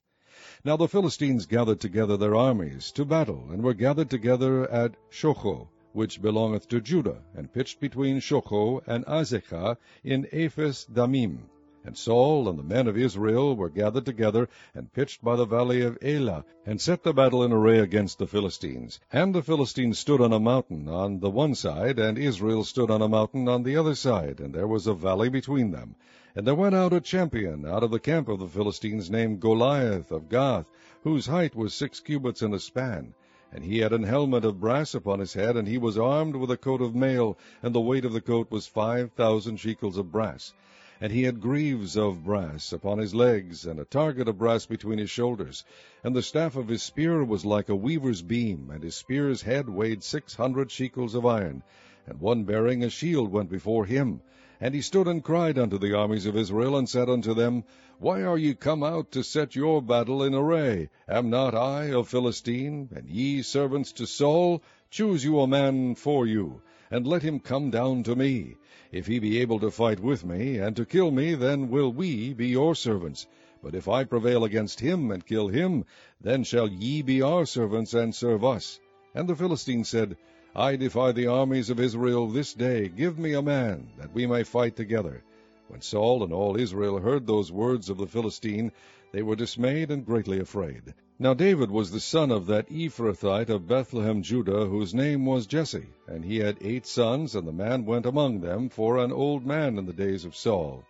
Now 0.65 0.77
the 0.77 0.89
Philistines 0.89 1.47
gathered 1.47 1.79
together 1.79 2.17
their 2.17 2.35
armies 2.35 2.91
to 2.93 3.05
battle, 3.05 3.51
and 3.53 3.63
were 3.63 3.73
gathered 3.73 4.11
together 4.11 4.69
at 4.69 4.97
Shochoh, 5.11 5.69
which 5.97 6.21
belongeth 6.21 6.69
to 6.69 6.79
Judah, 6.79 7.23
and 7.35 7.51
pitched 7.51 7.81
between 7.81 8.21
Shochoh 8.21 8.83
and 8.87 9.03
Azekah 9.07 9.79
in 10.05 10.29
Ephes 10.31 10.85
Dammim. 10.85 11.49
And 11.87 11.97
Saul 11.97 12.51
and 12.51 12.59
the 12.59 12.63
men 12.63 12.87
of 12.87 12.99
Israel 12.99 13.57
were 13.57 13.71
gathered 13.71 14.05
together, 14.05 14.51
and 14.75 14.93
pitched 14.93 15.25
by 15.25 15.37
the 15.37 15.47
valley 15.47 15.81
of 15.81 15.97
Elah, 16.03 16.45
and 16.67 16.79
set 16.79 17.03
the 17.03 17.15
battle 17.15 17.43
in 17.43 17.51
array 17.51 17.79
against 17.79 18.19
the 18.19 18.27
Philistines. 18.27 19.01
And 19.11 19.35
the 19.35 19.43
Philistines 19.43 19.99
stood 19.99 20.21
on 20.21 20.35
a 20.35 20.39
mountain 20.39 20.87
on 20.87 21.21
the 21.21 21.31
one 21.31 21.55
side, 21.55 21.99
and 21.99 22.19
Israel 22.19 22.65
stood 22.65 22.91
on 22.91 23.01
a 23.01 23.09
mountain 23.09 23.49
on 23.49 23.63
the 23.63 23.79
other 23.79 23.95
side, 23.95 24.39
and 24.39 24.55
there 24.55 24.67
was 24.67 24.87
a 24.87 24.93
valley 24.93 25.31
between 25.31 25.71
them. 25.71 25.95
And 26.35 26.47
there 26.47 26.55
went 26.55 26.75
out 26.75 26.93
a 26.93 27.01
champion 27.01 27.65
out 27.65 27.83
of 27.83 27.91
the 27.91 28.01
camp 28.01 28.29
of 28.29 28.39
the 28.39 28.49
Philistines, 28.49 29.11
named 29.11 29.41
Goliath 29.41 30.11
of 30.11 30.29
Gath, 30.29 30.71
whose 31.05 31.27
height 31.27 31.55
was 31.57 31.73
six 31.73 32.01
cubits 32.01 32.43
and 32.43 32.53
a 32.53 32.61
span. 32.61 33.15
And 33.53 33.63
he 33.63 33.79
had 33.79 33.93
an 33.93 34.03
helmet 34.03 34.45
of 34.45 34.59
brass 34.59 34.93
upon 34.93 35.21
his 35.21 35.35
head, 35.35 35.57
and 35.57 35.69
he 35.69 35.79
was 35.79 35.97
armed 35.97 36.35
with 36.35 36.51
a 36.51 36.57
coat 36.57 36.83
of 36.83 36.97
mail, 36.97 37.39
and 37.63 37.73
the 37.73 37.81
weight 37.81 38.05
of 38.05 38.13
the 38.13 38.21
coat 38.21 38.51
was 38.51 38.67
five 38.67 39.13
thousand 39.13 39.59
shekels 39.59 39.97
of 39.97 40.11
brass. 40.11 40.53
And 41.01 41.13
he 41.13 41.23
had 41.23 41.41
greaves 41.41 41.97
of 41.97 42.25
brass 42.25 42.73
upon 42.73 42.99
his 42.99 43.15
legs, 43.15 43.65
and 43.65 43.79
a 43.79 43.85
target 43.85 44.27
of 44.27 44.39
brass 44.39 44.67
between 44.67 44.99
his 44.99 45.11
shoulders. 45.11 45.65
And 46.03 46.17
the 46.17 46.23
staff 46.23 46.57
of 46.57 46.67
his 46.67 46.83
spear 46.83 47.23
was 47.23 47.45
like 47.45 47.69
a 47.69 47.77
weaver's 47.77 48.23
beam, 48.23 48.69
and 48.73 48.83
his 48.83 48.97
spear's 48.97 49.43
head 49.43 49.69
weighed 49.69 50.03
six 50.03 50.35
hundred 50.35 50.73
shekels 50.73 51.15
of 51.15 51.25
iron. 51.25 51.63
And 52.07 52.19
one 52.19 52.43
bearing 52.45 52.83
a 52.83 52.91
shield 52.91 53.31
went 53.31 53.49
before 53.49 53.85
him. 53.87 54.23
And 54.59 54.75
he 54.75 54.81
stood 54.81 55.07
and 55.07 55.23
cried 55.23 55.59
unto 55.59 55.77
the 55.77 55.95
armies 55.95 56.25
of 56.25 56.35
Israel, 56.35 56.79
and 56.79 56.89
said 56.89 57.11
unto 57.11 57.35
them, 57.35 57.65
Why 57.99 58.23
are 58.23 58.39
ye 58.39 58.55
come 58.55 58.83
out 58.83 59.13
to 59.13 59.23
set 59.23 59.55
your 59.55 59.83
battle 59.83 60.23
in 60.23 60.33
array? 60.35 60.89
Am 61.07 61.29
not 61.29 61.55
I 61.55 61.89
a 61.89 62.03
Philistine, 62.03 62.89
and 62.95 63.07
ye 63.07 63.43
servants 63.43 63.93
to 63.93 64.07
Saul? 64.07 64.63
Choose 64.89 65.23
you 65.23 65.41
a 65.41 65.47
man 65.47 65.95
for 65.95 66.27
you, 66.27 66.63
and 66.91 67.07
let 67.07 67.23
him 67.23 67.39
come 67.39 67.69
down 67.69 68.03
to 68.05 68.17
me. 68.17 68.57
If 68.91 69.09
he 69.09 69.19
be 69.19 69.41
able 69.41 69.61
to 69.61 69.71
fight 69.71 70.01
with 70.01 70.25
me, 70.25 70.57
and 70.57 70.75
to 70.77 70.87
kill 70.87 71.11
me, 71.11 71.35
then 71.35 71.69
will 71.69 71.93
we 71.93 72.33
be 72.33 72.49
your 72.49 72.75
servants. 72.75 73.27
But 73.63 73.75
if 73.75 73.89
I 73.89 74.05
prevail 74.05 74.43
against 74.43 74.81
him, 74.81 75.11
and 75.11 75.27
kill 75.27 75.49
him, 75.49 75.85
then 76.19 76.45
shall 76.45 76.69
ye 76.69 77.03
be 77.03 77.21
our 77.21 77.45
servants, 77.45 77.93
and 77.93 78.15
serve 78.15 78.43
us. 78.43 78.81
And 79.15 79.29
the 79.29 79.37
Philistines 79.37 79.91
said, 79.91 80.17
I 80.59 80.77
defy 80.77 81.13
the 81.13 81.27
armies 81.27 81.69
of 81.69 81.79
Israel 81.79 82.29
this 82.29 82.55
day. 82.55 82.89
Give 82.89 83.19
me 83.19 83.35
a 83.35 83.43
man, 83.43 83.91
that 83.99 84.15
we 84.15 84.27
may 84.27 84.43
fight 84.43 84.75
together. 84.75 85.23
When 85.69 85.83
Saul 85.83 86.25
and 86.25 86.33
all 86.33 86.57
Israel 86.57 86.99
heard 86.99 87.27
those 87.27 87.53
words 87.53 87.91
of 87.91 87.99
the 87.99 88.07
Philistine, 88.07 88.73
they 89.13 89.23
were 89.23 89.37
dismayed 89.37 89.91
and 89.91 90.07
greatly 90.07 90.41
afraid. 90.41 90.95
Now 91.19 91.35
David 91.35 91.71
was 91.71 91.91
the 91.91 92.01
son 92.01 92.31
of 92.31 92.47
that 92.47 92.71
Ephrathite 92.71 93.51
of 93.51 93.69
Bethlehem, 93.69 94.23
Judah, 94.23 94.65
whose 94.65 94.95
name 94.95 95.27
was 95.27 95.47
Jesse, 95.47 95.89
and 96.07 96.25
he 96.25 96.39
had 96.39 96.57
eight 96.63 96.87
sons, 96.87 97.35
and 97.35 97.47
the 97.47 97.53
man 97.53 97.85
went 97.85 98.07
among 98.07 98.41
them 98.41 98.71
for 98.71 98.97
an 98.97 99.13
old 99.13 99.45
man 99.45 99.77
in 99.77 99.85
the 99.85 99.93
days 99.93 100.25
of 100.25 100.35
Saul. 100.35 100.85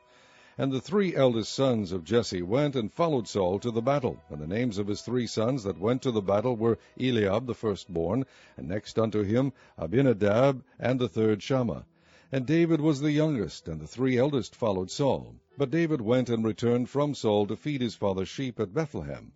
And 0.58 0.72
the 0.72 0.80
three 0.80 1.14
eldest 1.14 1.52
sons 1.52 1.92
of 1.92 2.02
Jesse 2.02 2.40
went 2.40 2.76
and 2.76 2.90
followed 2.90 3.28
Saul 3.28 3.58
to 3.58 3.70
the 3.70 3.82
battle. 3.82 4.22
And 4.30 4.40
the 4.40 4.46
names 4.46 4.78
of 4.78 4.86
his 4.86 5.02
three 5.02 5.26
sons 5.26 5.64
that 5.64 5.78
went 5.78 6.00
to 6.00 6.10
the 6.10 6.22
battle 6.22 6.56
were 6.56 6.78
Eliab 6.98 7.46
the 7.46 7.54
firstborn, 7.54 8.24
and 8.56 8.66
next 8.66 8.98
unto 8.98 9.22
him 9.22 9.52
Abinadab, 9.76 10.64
and 10.78 10.98
the 10.98 11.10
third 11.10 11.42
Shammah. 11.42 11.84
And 12.32 12.46
David 12.46 12.80
was 12.80 13.02
the 13.02 13.12
youngest, 13.12 13.68
and 13.68 13.80
the 13.80 13.86
three 13.86 14.16
eldest 14.16 14.56
followed 14.56 14.90
Saul. 14.90 15.34
But 15.58 15.70
David 15.70 16.00
went 16.00 16.30
and 16.30 16.42
returned 16.42 16.88
from 16.88 17.14
Saul 17.14 17.46
to 17.48 17.56
feed 17.56 17.82
his 17.82 17.94
father's 17.94 18.30
sheep 18.30 18.58
at 18.58 18.72
Bethlehem. 18.72 19.32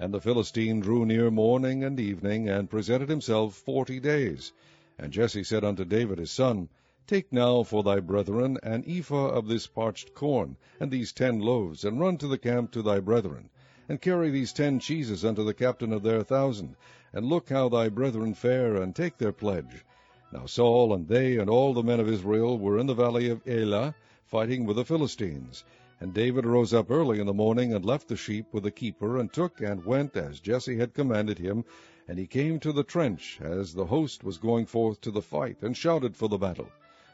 And 0.00 0.12
the 0.12 0.20
Philistine 0.20 0.80
drew 0.80 1.06
near 1.06 1.30
morning 1.30 1.84
and 1.84 2.00
evening, 2.00 2.48
and 2.48 2.68
presented 2.68 3.08
himself 3.08 3.54
forty 3.54 4.00
days. 4.00 4.50
And 4.98 5.12
Jesse 5.12 5.44
said 5.44 5.62
unto 5.62 5.84
David 5.84 6.18
his 6.18 6.32
son, 6.32 6.68
Take 7.06 7.34
now 7.34 7.64
for 7.64 7.82
thy 7.82 8.00
brethren 8.00 8.56
an 8.62 8.82
ephah 8.88 9.28
of 9.28 9.46
this 9.46 9.66
parched 9.66 10.14
corn, 10.14 10.56
and 10.80 10.90
these 10.90 11.12
ten 11.12 11.38
loaves, 11.38 11.84
and 11.84 12.00
run 12.00 12.16
to 12.16 12.26
the 12.26 12.38
camp 12.38 12.70
to 12.70 12.80
thy 12.80 12.98
brethren. 12.98 13.50
And 13.90 14.00
carry 14.00 14.30
these 14.30 14.54
ten 14.54 14.80
cheeses 14.80 15.22
unto 15.22 15.44
the 15.44 15.52
captain 15.52 15.92
of 15.92 16.02
their 16.02 16.22
thousand, 16.22 16.76
and 17.12 17.26
look 17.26 17.50
how 17.50 17.68
thy 17.68 17.90
brethren 17.90 18.32
fare, 18.32 18.74
and 18.76 18.96
take 18.96 19.18
their 19.18 19.34
pledge. 19.34 19.84
Now 20.32 20.46
Saul 20.46 20.94
and 20.94 21.06
they 21.06 21.36
and 21.36 21.50
all 21.50 21.74
the 21.74 21.82
men 21.82 22.00
of 22.00 22.08
Israel 22.08 22.58
were 22.58 22.78
in 22.78 22.86
the 22.86 22.94
valley 22.94 23.28
of 23.28 23.46
Elah, 23.46 23.94
fighting 24.24 24.64
with 24.64 24.76
the 24.76 24.84
Philistines. 24.86 25.62
And 26.00 26.14
David 26.14 26.46
rose 26.46 26.72
up 26.72 26.90
early 26.90 27.20
in 27.20 27.26
the 27.26 27.34
morning, 27.34 27.74
and 27.74 27.84
left 27.84 28.08
the 28.08 28.16
sheep 28.16 28.46
with 28.50 28.62
the 28.62 28.70
keeper, 28.70 29.18
and 29.18 29.30
took 29.30 29.60
and 29.60 29.84
went 29.84 30.16
as 30.16 30.40
Jesse 30.40 30.78
had 30.78 30.94
commanded 30.94 31.38
him, 31.38 31.66
and 32.08 32.18
he 32.18 32.26
came 32.26 32.58
to 32.60 32.72
the 32.72 32.82
trench 32.82 33.40
as 33.42 33.74
the 33.74 33.86
host 33.86 34.24
was 34.24 34.38
going 34.38 34.64
forth 34.64 35.02
to 35.02 35.10
the 35.10 35.22
fight, 35.22 35.58
and 35.60 35.76
shouted 35.76 36.16
for 36.16 36.30
the 36.30 36.38
battle. 36.38 36.70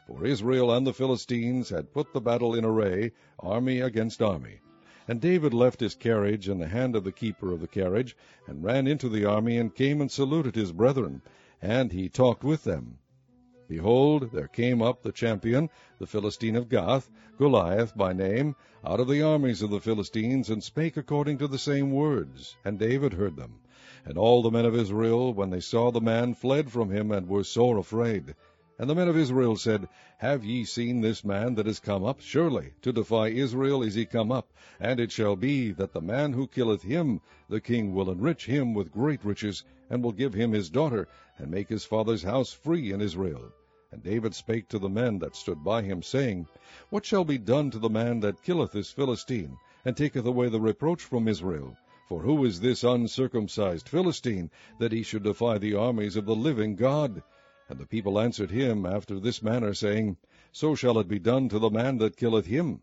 For 0.07 0.25
Israel 0.25 0.71
and 0.71 0.85
the 0.87 0.93
Philistines 0.93 1.69
had 1.69 1.93
put 1.93 2.11
the 2.11 2.21
battle 2.21 2.55
in 2.55 2.65
array, 2.65 3.11
army 3.39 3.81
against 3.81 4.21
army. 4.21 4.59
And 5.07 5.21
David 5.21 5.53
left 5.53 5.79
his 5.79 5.93
carriage 5.93 6.49
in 6.49 6.57
the 6.57 6.67
hand 6.67 6.95
of 6.95 7.03
the 7.03 7.11
keeper 7.11 7.51
of 7.51 7.61
the 7.61 7.67
carriage, 7.67 8.15
and 8.47 8.63
ran 8.63 8.87
into 8.87 9.09
the 9.09 9.25
army, 9.25 9.57
and 9.57 9.75
came 9.75 10.01
and 10.01 10.11
saluted 10.11 10.55
his 10.55 10.71
brethren, 10.71 11.21
and 11.61 11.91
he 11.91 12.09
talked 12.09 12.43
with 12.43 12.63
them. 12.63 12.97
Behold, 13.67 14.31
there 14.31 14.47
came 14.47 14.81
up 14.81 15.01
the 15.01 15.11
champion, 15.11 15.69
the 15.99 16.07
Philistine 16.07 16.55
of 16.55 16.67
Gath, 16.67 17.09
Goliath 17.37 17.95
by 17.95 18.11
name, 18.11 18.55
out 18.83 18.99
of 18.99 19.07
the 19.07 19.21
armies 19.21 19.61
of 19.61 19.69
the 19.69 19.79
Philistines, 19.79 20.49
and 20.49 20.63
spake 20.63 20.97
according 20.97 21.37
to 21.37 21.47
the 21.47 21.57
same 21.57 21.91
words. 21.91 22.57
And 22.65 22.79
David 22.79 23.13
heard 23.13 23.35
them. 23.35 23.59
And 24.03 24.17
all 24.17 24.41
the 24.41 24.51
men 24.51 24.65
of 24.65 24.75
Israel, 24.75 25.33
when 25.33 25.51
they 25.51 25.59
saw 25.59 25.91
the 25.91 26.01
man, 26.01 26.33
fled 26.33 26.71
from 26.71 26.89
him, 26.89 27.11
and 27.11 27.29
were 27.29 27.43
sore 27.43 27.77
afraid. 27.77 28.35
And 28.81 28.89
the 28.89 28.95
men 28.95 29.07
of 29.07 29.15
Israel 29.15 29.57
said, 29.57 29.87
Have 30.17 30.43
ye 30.43 30.65
seen 30.65 31.01
this 31.01 31.23
man 31.23 31.53
that 31.53 31.67
is 31.67 31.79
come 31.79 32.03
up? 32.03 32.19
Surely 32.19 32.73
to 32.81 32.91
defy 32.91 33.27
Israel 33.27 33.83
is 33.83 33.93
he 33.93 34.07
come 34.07 34.31
up. 34.31 34.51
And 34.79 34.99
it 34.99 35.11
shall 35.11 35.35
be 35.35 35.69
that 35.73 35.93
the 35.93 36.01
man 36.01 36.33
who 36.33 36.47
killeth 36.47 36.81
him, 36.81 37.21
the 37.47 37.61
king 37.61 37.93
will 37.93 38.09
enrich 38.09 38.47
him 38.47 38.73
with 38.73 38.91
great 38.91 39.23
riches, 39.23 39.63
and 39.87 40.03
will 40.03 40.11
give 40.11 40.33
him 40.33 40.51
his 40.51 40.71
daughter, 40.71 41.07
and 41.37 41.51
make 41.51 41.69
his 41.69 41.85
father's 41.85 42.23
house 42.23 42.53
free 42.53 42.91
in 42.91 43.01
Israel. 43.01 43.51
And 43.91 44.01
David 44.01 44.33
spake 44.33 44.67
to 44.69 44.79
the 44.79 44.89
men 44.89 45.19
that 45.19 45.35
stood 45.35 45.63
by 45.63 45.83
him, 45.83 46.01
saying, 46.01 46.47
What 46.89 47.05
shall 47.05 47.23
be 47.23 47.37
done 47.37 47.69
to 47.69 47.77
the 47.77 47.87
man 47.87 48.21
that 48.21 48.41
killeth 48.41 48.71
this 48.71 48.89
Philistine, 48.89 49.59
and 49.85 49.95
taketh 49.95 50.25
away 50.25 50.49
the 50.49 50.59
reproach 50.59 51.03
from 51.03 51.27
Israel? 51.27 51.77
For 52.09 52.23
who 52.23 52.43
is 52.45 52.61
this 52.61 52.83
uncircumcised 52.83 53.87
Philistine, 53.87 54.49
that 54.79 54.91
he 54.91 55.03
should 55.03 55.21
defy 55.21 55.59
the 55.59 55.75
armies 55.75 56.15
of 56.15 56.25
the 56.25 56.35
living 56.35 56.75
God? 56.75 57.21
And 57.71 57.79
the 57.79 57.85
people 57.85 58.19
answered 58.19 58.51
him 58.51 58.85
after 58.85 59.17
this 59.17 59.41
manner, 59.41 59.73
saying, 59.73 60.17
So 60.51 60.75
shall 60.75 60.99
it 60.99 61.07
be 61.07 61.19
done 61.19 61.47
to 61.47 61.57
the 61.57 61.69
man 61.69 61.99
that 61.99 62.17
killeth 62.17 62.45
him. 62.45 62.81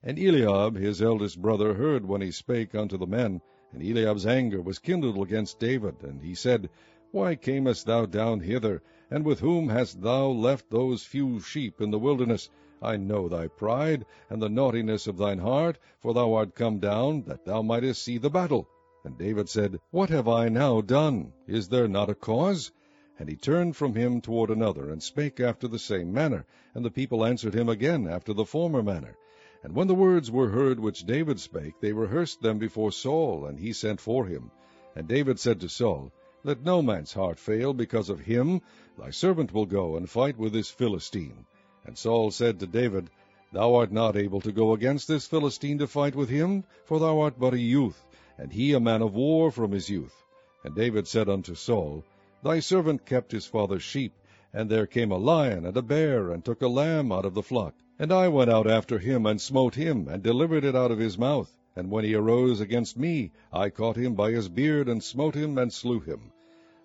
And 0.00 0.16
Eliab 0.16 0.76
his 0.76 1.02
eldest 1.02 1.42
brother 1.42 1.74
heard 1.74 2.06
when 2.06 2.20
he 2.20 2.30
spake 2.30 2.72
unto 2.72 2.96
the 2.96 3.08
men, 3.08 3.40
and 3.72 3.82
Eliab's 3.82 4.26
anger 4.26 4.62
was 4.62 4.78
kindled 4.78 5.20
against 5.20 5.58
David, 5.58 6.04
and 6.04 6.22
he 6.22 6.36
said, 6.36 6.70
Why 7.10 7.34
camest 7.34 7.86
thou 7.86 8.06
down 8.06 8.38
hither? 8.38 8.80
And 9.10 9.24
with 9.24 9.40
whom 9.40 9.70
hast 9.70 10.02
thou 10.02 10.28
left 10.28 10.70
those 10.70 11.02
few 11.02 11.40
sheep 11.40 11.80
in 11.80 11.90
the 11.90 11.98
wilderness? 11.98 12.48
I 12.80 12.96
know 12.96 13.28
thy 13.28 13.48
pride, 13.48 14.06
and 14.30 14.40
the 14.40 14.48
naughtiness 14.48 15.08
of 15.08 15.16
thine 15.16 15.40
heart, 15.40 15.80
for 15.98 16.14
thou 16.14 16.34
art 16.34 16.54
come 16.54 16.78
down, 16.78 17.24
that 17.24 17.44
thou 17.44 17.62
mightest 17.62 18.04
see 18.04 18.18
the 18.18 18.30
battle. 18.30 18.68
And 19.02 19.18
David 19.18 19.48
said, 19.48 19.80
What 19.90 20.10
have 20.10 20.28
I 20.28 20.48
now 20.48 20.80
done? 20.80 21.32
Is 21.48 21.70
there 21.70 21.88
not 21.88 22.08
a 22.08 22.14
cause? 22.14 22.70
And 23.18 23.28
he 23.28 23.34
turned 23.34 23.74
from 23.74 23.94
him 23.94 24.20
toward 24.20 24.48
another, 24.50 24.90
and 24.90 25.02
spake 25.02 25.40
after 25.40 25.66
the 25.66 25.78
same 25.78 26.12
manner. 26.12 26.46
And 26.74 26.84
the 26.84 26.90
people 26.90 27.24
answered 27.24 27.54
him 27.54 27.68
again 27.68 28.06
after 28.06 28.32
the 28.32 28.44
former 28.44 28.82
manner. 28.82 29.16
And 29.64 29.74
when 29.74 29.88
the 29.88 29.94
words 29.94 30.30
were 30.30 30.50
heard 30.50 30.78
which 30.78 31.04
David 31.04 31.40
spake, 31.40 31.80
they 31.80 31.92
rehearsed 31.92 32.42
them 32.42 32.58
before 32.58 32.92
Saul, 32.92 33.46
and 33.46 33.58
he 33.58 33.72
sent 33.72 34.00
for 34.00 34.26
him. 34.26 34.52
And 34.94 35.08
David 35.08 35.40
said 35.40 35.60
to 35.60 35.68
Saul, 35.68 36.12
Let 36.44 36.62
no 36.62 36.80
man's 36.80 37.12
heart 37.12 37.40
fail 37.40 37.72
because 37.72 38.08
of 38.08 38.20
him, 38.20 38.60
Thy 38.96 39.10
servant 39.10 39.52
will 39.52 39.66
go 39.66 39.96
and 39.96 40.08
fight 40.08 40.38
with 40.38 40.52
this 40.52 40.70
Philistine. 40.70 41.44
And 41.84 41.98
Saul 41.98 42.30
said 42.30 42.60
to 42.60 42.68
David, 42.68 43.10
Thou 43.52 43.74
art 43.74 43.90
not 43.90 44.16
able 44.16 44.40
to 44.42 44.52
go 44.52 44.74
against 44.74 45.08
this 45.08 45.26
Philistine 45.26 45.78
to 45.78 45.88
fight 45.88 46.14
with 46.14 46.28
him, 46.28 46.62
for 46.84 47.00
thou 47.00 47.18
art 47.18 47.34
but 47.36 47.54
a 47.54 47.58
youth, 47.58 48.04
and 48.38 48.52
he 48.52 48.74
a 48.74 48.80
man 48.80 49.02
of 49.02 49.14
war 49.14 49.50
from 49.50 49.72
his 49.72 49.88
youth. 49.90 50.14
And 50.62 50.74
David 50.76 51.08
said 51.08 51.28
unto 51.28 51.56
Saul, 51.56 52.04
Thy 52.40 52.60
servant 52.60 53.04
kept 53.04 53.32
his 53.32 53.46
father's 53.46 53.82
sheep, 53.82 54.12
and 54.52 54.70
there 54.70 54.86
came 54.86 55.10
a 55.10 55.16
lion 55.18 55.66
and 55.66 55.76
a 55.76 55.82
bear, 55.82 56.30
and 56.30 56.44
took 56.44 56.62
a 56.62 56.68
lamb 56.68 57.10
out 57.10 57.24
of 57.24 57.34
the 57.34 57.42
flock. 57.42 57.74
And 57.98 58.12
I 58.12 58.28
went 58.28 58.48
out 58.48 58.68
after 58.68 59.00
him, 59.00 59.26
and 59.26 59.40
smote 59.40 59.74
him, 59.74 60.06
and 60.06 60.22
delivered 60.22 60.62
it 60.64 60.76
out 60.76 60.92
of 60.92 61.00
his 61.00 61.18
mouth. 61.18 61.58
And 61.74 61.90
when 61.90 62.04
he 62.04 62.14
arose 62.14 62.60
against 62.60 62.96
me, 62.96 63.32
I 63.52 63.70
caught 63.70 63.96
him 63.96 64.14
by 64.14 64.30
his 64.30 64.48
beard, 64.48 64.88
and 64.88 65.02
smote 65.02 65.34
him, 65.34 65.58
and 65.58 65.72
slew 65.72 65.98
him. 65.98 66.30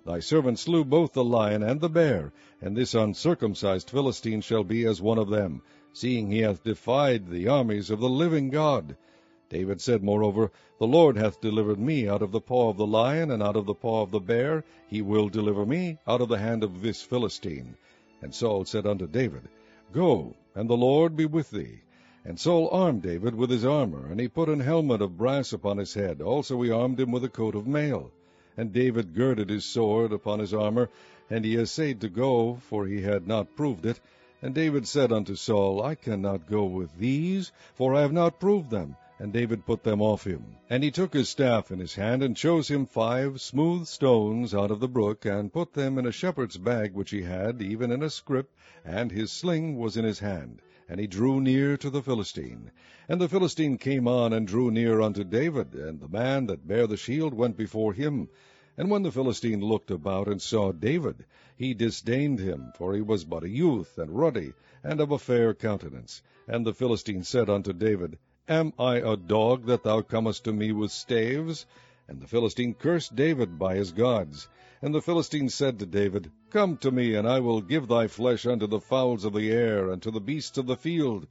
Thy 0.04 0.22
servant 0.22 0.58
slew 0.58 0.84
both 0.84 1.14
the 1.14 1.24
lion 1.24 1.62
and 1.62 1.80
the 1.80 1.88
bear, 1.88 2.34
and 2.60 2.76
this 2.76 2.96
uncircumcised 2.96 3.92
Philistine 3.92 4.42
shall 4.42 4.64
be 4.64 4.86
as 4.86 5.04
one 5.04 5.20
of 5.20 5.30
them, 5.30 5.62
seeing 5.94 6.32
he 6.32 6.40
hath 6.40 6.64
defied 6.64 7.28
the 7.30 7.48
armies 7.48 7.92
of 7.92 8.00
the 8.00 8.10
living 8.10 8.50
God. 8.50 8.98
David 9.54 9.80
said 9.82 10.02
moreover, 10.02 10.52
The 10.80 10.88
Lord 10.88 11.16
hath 11.16 11.40
delivered 11.40 11.78
me 11.78 12.08
out 12.08 12.24
of 12.24 12.32
the 12.32 12.42
paw 12.42 12.70
of 12.72 12.78
the 12.78 12.88
lion, 12.88 13.30
and 13.30 13.44
out 13.44 13.56
of 13.56 13.68
the 13.68 13.76
paw 13.76 14.02
of 14.02 14.10
the 14.10 14.20
bear. 14.20 14.64
He 14.88 15.04
will 15.04 15.30
deliver 15.30 15.64
me 15.64 16.00
out 16.08 16.22
of 16.22 16.30
the 16.30 16.40
hand 16.40 16.64
of 16.64 16.82
this 16.82 17.04
Philistine. 17.04 17.78
And 18.24 18.34
Saul 18.34 18.66
said 18.66 18.88
unto 18.88 19.06
David, 19.06 19.44
Go, 19.92 20.34
and 20.56 20.68
the 20.68 20.76
Lord 20.76 21.16
be 21.16 21.28
with 21.28 21.52
thee. 21.52 21.82
And 22.26 22.40
Saul 22.40 22.68
armed 22.72 23.04
David 23.04 23.36
with 23.36 23.52
his 23.52 23.64
armor, 23.64 24.08
and 24.08 24.20
he 24.20 24.28
put 24.28 24.50
an 24.50 24.62
helmet 24.62 25.04
of 25.04 25.20
brass 25.20 25.54
upon 25.54 25.78
his 25.78 25.94
head. 25.94 26.20
Also 26.20 26.60
he 26.64 26.72
armed 26.72 27.00
him 27.00 27.12
with 27.12 27.24
a 27.24 27.30
coat 27.30 27.54
of 27.54 27.68
mail. 27.68 28.10
And 28.58 28.74
David 28.74 29.14
girded 29.14 29.52
his 29.52 29.66
sword 29.66 30.12
upon 30.12 30.40
his 30.40 30.56
armor, 30.56 30.90
and 31.30 31.46
he 31.46 31.58
essayed 31.58 32.02
to 32.02 32.10
go, 32.10 32.56
for 32.56 32.88
he 32.88 33.04
had 33.04 33.28
not 33.28 33.56
proved 33.56 33.86
it. 33.86 34.00
And 34.42 34.56
David 34.56 34.88
said 34.88 35.12
unto 35.12 35.36
Saul, 35.36 35.84
I 35.84 35.94
cannot 35.94 36.48
go 36.48 36.64
with 36.66 36.98
these, 36.98 37.52
for 37.76 37.94
I 37.94 38.02
have 38.02 38.14
not 38.14 38.40
proved 38.40 38.72
them. 38.72 38.96
And 39.24 39.32
David 39.32 39.66
put 39.66 39.84
them 39.84 40.02
off 40.02 40.28
him. 40.28 40.58
And 40.70 40.84
he 40.84 40.92
took 40.92 41.14
his 41.14 41.30
staff 41.30 41.72
in 41.72 41.80
his 41.80 41.96
hand, 41.96 42.22
and 42.22 42.36
chose 42.36 42.68
him 42.70 42.86
five 42.86 43.40
smooth 43.40 43.88
stones 43.88 44.54
out 44.54 44.70
of 44.70 44.82
the 44.82 44.90
brook, 44.90 45.24
and 45.24 45.54
put 45.54 45.72
them 45.72 45.98
in 45.98 46.06
a 46.06 46.12
shepherd's 46.12 46.58
bag 46.58 46.94
which 46.94 47.12
he 47.12 47.22
had, 47.22 47.62
even 47.62 47.90
in 47.90 48.04
a 48.04 48.10
scrip, 48.10 48.52
and 48.84 49.14
his 49.14 49.32
sling 49.32 49.78
was 49.78 49.96
in 49.96 50.04
his 50.04 50.20
hand 50.20 50.62
and 50.90 51.00
he 51.00 51.08
drew 51.08 51.40
near 51.40 51.78
to 51.78 51.90
the 51.90 52.02
Philistine. 52.02 52.70
And 53.08 53.22
the 53.22 53.30
Philistine 53.30 53.78
came 53.78 54.10
on 54.10 54.34
and 54.34 54.46
drew 54.46 54.70
near 54.70 55.00
unto 55.00 55.24
David, 55.24 55.74
and 55.74 56.02
the 56.02 56.10
man 56.10 56.48
that 56.48 56.68
bare 56.68 56.86
the 56.88 56.98
shield 56.98 57.34
went 57.34 57.56
before 57.56 57.94
him. 57.94 58.28
And 58.76 58.92
when 58.92 59.04
the 59.04 59.12
Philistine 59.12 59.62
looked 59.62 59.90
about 59.90 60.28
and 60.28 60.42
saw 60.42 60.74
David, 60.74 61.24
he 61.56 61.74
disdained 61.74 62.40
him, 62.40 62.74
for 62.76 62.94
he 62.94 63.02
was 63.02 63.24
but 63.24 63.46
a 63.46 63.50
youth, 63.50 63.98
and 63.98 64.12
ruddy, 64.12 64.52
and 64.84 65.00
of 65.00 65.12
a 65.12 65.18
fair 65.18 65.54
countenance. 65.54 66.22
And 66.46 66.66
the 66.66 66.74
Philistine 66.74 67.24
said 67.24 67.50
unto 67.50 67.72
David, 67.72 68.18
Am 68.50 68.74
I 68.78 68.98
a 68.98 69.16
dog 69.16 69.68
that 69.68 69.84
thou 69.84 70.02
comest 70.02 70.44
to 70.44 70.52
me 70.52 70.74
with 70.74 70.92
staves? 70.92 71.66
And 72.10 72.20
the 72.20 72.28
Philistine 72.28 72.74
cursed 72.74 73.16
David 73.16 73.58
by 73.58 73.76
his 73.76 73.94
gods. 73.94 74.50
And 74.82 74.94
the 74.94 75.02
Philistine 75.02 75.48
said 75.48 75.80
to 75.80 75.86
David, 75.86 76.30
Come 76.50 76.76
to 76.80 76.92
me, 76.92 77.16
and 77.16 77.26
I 77.26 77.40
will 77.40 77.62
give 77.62 77.88
thy 77.88 78.08
flesh 78.08 78.46
unto 78.46 78.68
the 78.68 78.82
fowls 78.82 79.24
of 79.24 79.32
the 79.32 79.50
air, 79.50 79.90
and 79.90 80.02
to 80.02 80.12
the 80.12 80.20
beasts 80.20 80.58
of 80.58 80.66
the 80.66 80.76
field. 80.76 81.26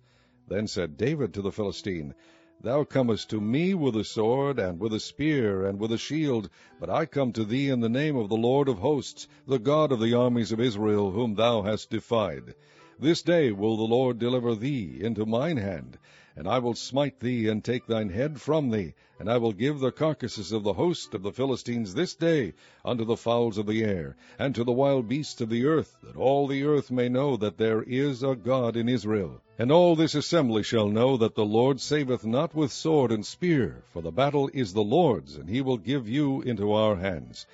Then 0.49 0.67
said 0.67 0.97
David 0.97 1.35
to 1.35 1.43
the 1.43 1.53
Philistine, 1.53 2.15
Thou 2.63 2.85
comest 2.85 3.29
to 3.29 3.43
me 3.43 3.75
with 3.75 3.95
a 3.95 4.05
sword, 4.05 4.59
and 4.59 4.81
with 4.81 4.95
a 4.95 5.01
spear, 5.01 5.67
and 5.67 5.79
with 5.79 5.93
a 5.93 5.99
shield, 5.99 6.49
but 6.81 6.89
I 6.89 7.05
come 7.05 7.35
to 7.35 7.45
thee 7.45 7.69
in 7.69 7.81
the 7.81 7.91
name 7.91 8.17
of 8.17 8.31
the 8.31 8.39
Lord 8.39 8.71
of 8.71 8.79
hosts, 8.79 9.29
the 9.47 9.59
God 9.59 9.93
of 9.93 10.01
the 10.01 10.15
armies 10.15 10.51
of 10.51 10.61
Israel, 10.61 11.11
whom 11.11 11.35
thou 11.35 11.61
hast 11.61 11.91
defied. 11.91 12.55
This 12.99 13.21
day 13.21 13.53
will 13.53 13.77
the 13.77 13.83
Lord 13.83 14.19
deliver 14.19 14.55
thee 14.55 15.01
into 15.03 15.27
mine 15.27 15.59
hand, 15.59 15.99
and 16.35 16.49
I 16.49 16.59
will 16.59 16.75
smite 16.75 17.21
thee, 17.21 17.49
and 17.49 17.63
take 17.63 17.87
thine 17.87 18.09
head 18.09 18.41
from 18.41 18.71
thee, 18.71 18.95
and 19.19 19.31
I 19.31 19.37
will 19.37 19.53
give 19.53 19.81
the 19.81 19.93
carcasses 19.93 20.51
of 20.51 20.63
the 20.63 20.73
host 20.73 21.15
of 21.15 21.23
the 21.23 21.33
Philistines 21.33 21.95
this 21.95 22.15
day 22.15 22.55
unto 22.85 23.05
the 23.05 23.17
fowls 23.17 23.59
of 23.59 23.67
the 23.67 23.85
air, 23.85 24.17
and 24.39 24.55
to 24.55 24.65
the 24.65 24.73
wild 24.73 25.09
beasts 25.09 25.41
of 25.41 25.49
the 25.49 25.67
earth, 25.67 25.97
that 26.03 26.17
all 26.17 26.47
the 26.47 26.65
earth 26.65 26.91
may 26.91 27.09
know 27.09 27.37
that 27.37 27.59
there 27.59 27.83
is 27.83 28.23
a 28.23 28.35
God 28.35 28.77
in 28.77 28.89
Israel. 28.89 29.41
And 29.59 29.71
all 29.71 29.95
this 29.95 30.15
assembly 30.15 30.63
shall 30.63 30.89
know 30.89 31.17
that 31.19 31.35
the 31.35 31.45
Lord 31.45 31.81
saveth 31.81 32.25
not 32.25 32.55
with 32.55 32.73
sword 32.73 33.13
and 33.13 33.25
spear, 33.25 33.85
for 33.93 34.01
the 34.01 34.11
battle 34.11 34.51
is 34.55 34.73
the 34.73 34.83
Lord's, 34.83 35.37
and 35.37 35.49
he 35.49 35.61
will 35.61 35.77
give 35.77 36.09
you 36.09 36.41
into 36.43 36.73
our 36.73 36.97
hands. 36.97 37.47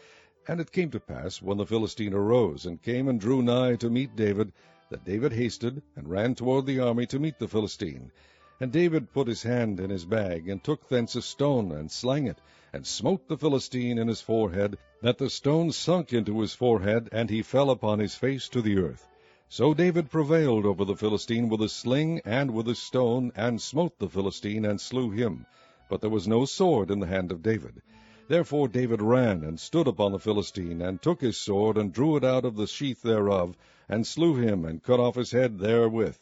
And 0.46 0.60
it 0.60 0.72
came 0.72 0.90
to 0.92 1.00
pass, 1.00 1.42
when 1.42 1.58
the 1.58 1.66
Philistine 1.66 2.14
arose, 2.14 2.64
and 2.64 2.80
came 2.80 3.08
and 3.08 3.20
drew 3.20 3.42
nigh 3.42 3.76
to 3.76 3.90
meet 3.90 4.16
David, 4.16 4.52
that 4.88 5.04
David 5.04 5.32
hasted, 5.32 5.82
and 5.96 6.08
ran 6.08 6.34
toward 6.34 6.64
the 6.64 6.80
army 6.80 7.04
to 7.06 7.18
meet 7.18 7.38
the 7.38 7.48
Philistine. 7.48 8.10
And 8.60 8.72
David 8.72 9.12
put 9.12 9.28
his 9.28 9.44
hand 9.44 9.78
in 9.78 9.88
his 9.88 10.04
bag, 10.04 10.48
and 10.48 10.60
took 10.64 10.88
thence 10.88 11.14
a 11.14 11.22
stone, 11.22 11.70
and 11.70 11.88
slang 11.88 12.26
it, 12.26 12.40
and 12.72 12.84
smote 12.84 13.28
the 13.28 13.38
Philistine 13.38 13.98
in 13.98 14.08
his 14.08 14.20
forehead, 14.20 14.76
that 15.00 15.18
the 15.18 15.30
stone 15.30 15.70
sunk 15.70 16.12
into 16.12 16.40
his 16.40 16.54
forehead, 16.54 17.08
and 17.12 17.30
he 17.30 17.40
fell 17.40 17.70
upon 17.70 18.00
his 18.00 18.16
face 18.16 18.48
to 18.48 18.60
the 18.60 18.78
earth. 18.78 19.06
So 19.48 19.74
David 19.74 20.10
prevailed 20.10 20.66
over 20.66 20.84
the 20.84 20.96
Philistine 20.96 21.48
with 21.48 21.62
a 21.62 21.68
sling 21.68 22.20
and 22.24 22.50
with 22.50 22.66
a 22.66 22.74
stone, 22.74 23.30
and 23.36 23.62
smote 23.62 23.96
the 24.00 24.08
Philistine, 24.08 24.64
and 24.64 24.80
slew 24.80 25.10
him. 25.10 25.46
But 25.88 26.00
there 26.00 26.10
was 26.10 26.26
no 26.26 26.44
sword 26.44 26.90
in 26.90 26.98
the 26.98 27.06
hand 27.06 27.30
of 27.30 27.44
David. 27.44 27.80
Therefore 28.26 28.66
David 28.66 29.00
ran, 29.00 29.44
and 29.44 29.60
stood 29.60 29.86
upon 29.86 30.10
the 30.10 30.18
Philistine, 30.18 30.82
and 30.82 31.00
took 31.00 31.20
his 31.20 31.36
sword, 31.36 31.78
and 31.78 31.92
drew 31.92 32.16
it 32.16 32.24
out 32.24 32.44
of 32.44 32.56
the 32.56 32.66
sheath 32.66 33.02
thereof, 33.02 33.56
and 33.88 34.04
slew 34.04 34.34
him, 34.34 34.64
and 34.64 34.82
cut 34.82 34.98
off 34.98 35.14
his 35.14 35.30
head 35.30 35.60
therewith. 35.60 36.18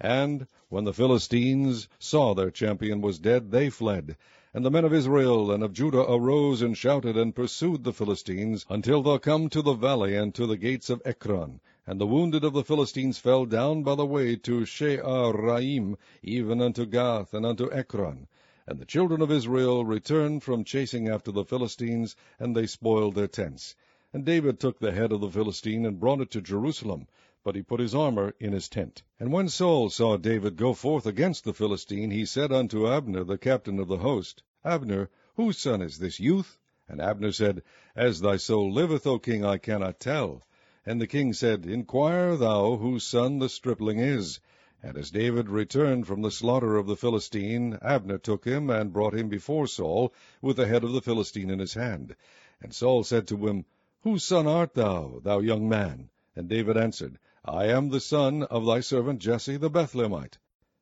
And 0.00 0.48
when 0.70 0.84
the 0.84 0.92
Philistines 0.92 1.88
saw 2.00 2.34
their 2.34 2.50
champion 2.50 3.00
was 3.00 3.20
dead, 3.20 3.52
they 3.52 3.70
fled. 3.70 4.16
And 4.52 4.64
the 4.64 4.70
men 4.70 4.84
of 4.84 4.92
Israel 4.92 5.52
and 5.52 5.62
of 5.62 5.72
Judah 5.72 6.04
arose 6.10 6.62
and 6.62 6.76
shouted, 6.76 7.16
and 7.16 7.34
pursued 7.34 7.84
the 7.84 7.92
Philistines, 7.92 8.66
until 8.68 9.02
they 9.02 9.18
come 9.18 9.48
to 9.50 9.62
the 9.62 9.74
valley 9.74 10.16
and 10.16 10.34
to 10.34 10.46
the 10.46 10.56
gates 10.56 10.90
of 10.90 11.00
Ekron. 11.04 11.60
And 11.86 12.00
the 12.00 12.06
wounded 12.06 12.42
of 12.42 12.54
the 12.54 12.64
Philistines 12.64 13.18
fell 13.18 13.46
down 13.46 13.82
by 13.82 13.94
the 13.94 14.06
way 14.06 14.36
to 14.36 14.64
Shaaraim, 14.64 15.96
even 16.22 16.60
unto 16.60 16.86
Gath 16.86 17.34
and 17.34 17.46
unto 17.46 17.70
Ekron. 17.70 18.26
And 18.66 18.78
the 18.80 18.86
children 18.86 19.20
of 19.20 19.30
Israel 19.30 19.84
returned 19.84 20.42
from 20.42 20.64
chasing 20.64 21.08
after 21.08 21.30
the 21.30 21.44
Philistines, 21.44 22.16
and 22.40 22.56
they 22.56 22.66
spoiled 22.66 23.14
their 23.14 23.28
tents. 23.28 23.76
And 24.12 24.24
David 24.24 24.58
took 24.58 24.78
the 24.78 24.92
head 24.92 25.12
of 25.12 25.20
the 25.20 25.30
Philistine, 25.30 25.84
and 25.84 26.00
brought 26.00 26.20
it 26.20 26.30
to 26.30 26.40
Jerusalem, 26.40 27.06
but 27.44 27.54
he 27.54 27.62
put 27.62 27.78
his 27.78 27.94
armor 27.94 28.34
in 28.40 28.54
his 28.54 28.70
tent. 28.70 29.02
And 29.20 29.30
when 29.30 29.50
Saul 29.50 29.90
saw 29.90 30.16
David 30.16 30.56
go 30.56 30.72
forth 30.72 31.04
against 31.04 31.44
the 31.44 31.52
Philistine, 31.52 32.10
he 32.10 32.24
said 32.24 32.50
unto 32.50 32.88
Abner, 32.88 33.22
the 33.22 33.36
captain 33.36 33.78
of 33.78 33.86
the 33.86 33.98
host, 33.98 34.42
Abner, 34.64 35.10
whose 35.36 35.58
son 35.58 35.82
is 35.82 35.98
this 35.98 36.18
youth? 36.18 36.58
And 36.88 37.02
Abner 37.02 37.32
said, 37.32 37.62
As 37.94 38.22
thy 38.22 38.38
soul 38.38 38.72
liveth, 38.72 39.06
O 39.06 39.18
king, 39.18 39.44
I 39.44 39.58
cannot 39.58 40.00
tell. 40.00 40.42
And 40.86 40.98
the 40.98 41.06
king 41.06 41.34
said, 41.34 41.66
Inquire 41.66 42.36
thou 42.36 42.76
whose 42.76 43.04
son 43.04 43.40
the 43.40 43.50
stripling 43.50 43.98
is. 43.98 44.40
And 44.82 44.96
as 44.96 45.10
David 45.10 45.50
returned 45.50 46.06
from 46.06 46.22
the 46.22 46.30
slaughter 46.30 46.76
of 46.76 46.86
the 46.86 46.96
Philistine, 46.96 47.78
Abner 47.82 48.16
took 48.16 48.46
him, 48.46 48.70
and 48.70 48.92
brought 48.92 49.14
him 49.14 49.28
before 49.28 49.66
Saul, 49.66 50.14
with 50.40 50.56
the 50.56 50.66
head 50.66 50.82
of 50.82 50.92
the 50.92 51.02
Philistine 51.02 51.50
in 51.50 51.58
his 51.58 51.74
hand. 51.74 52.16
And 52.62 52.74
Saul 52.74 53.04
said 53.04 53.28
to 53.28 53.46
him, 53.46 53.66
Whose 54.00 54.24
son 54.24 54.46
art 54.46 54.72
thou, 54.72 55.20
thou 55.22 55.40
young 55.40 55.68
man? 55.68 56.08
And 56.36 56.48
David 56.48 56.76
answered, 56.76 57.18
I 57.46 57.66
am 57.66 57.90
the 57.90 58.00
son 58.00 58.44
of 58.44 58.64
thy 58.64 58.80
servant 58.80 59.20
Jesse 59.20 59.58
the 59.58 59.68
Bethlehemite. 59.68 60.38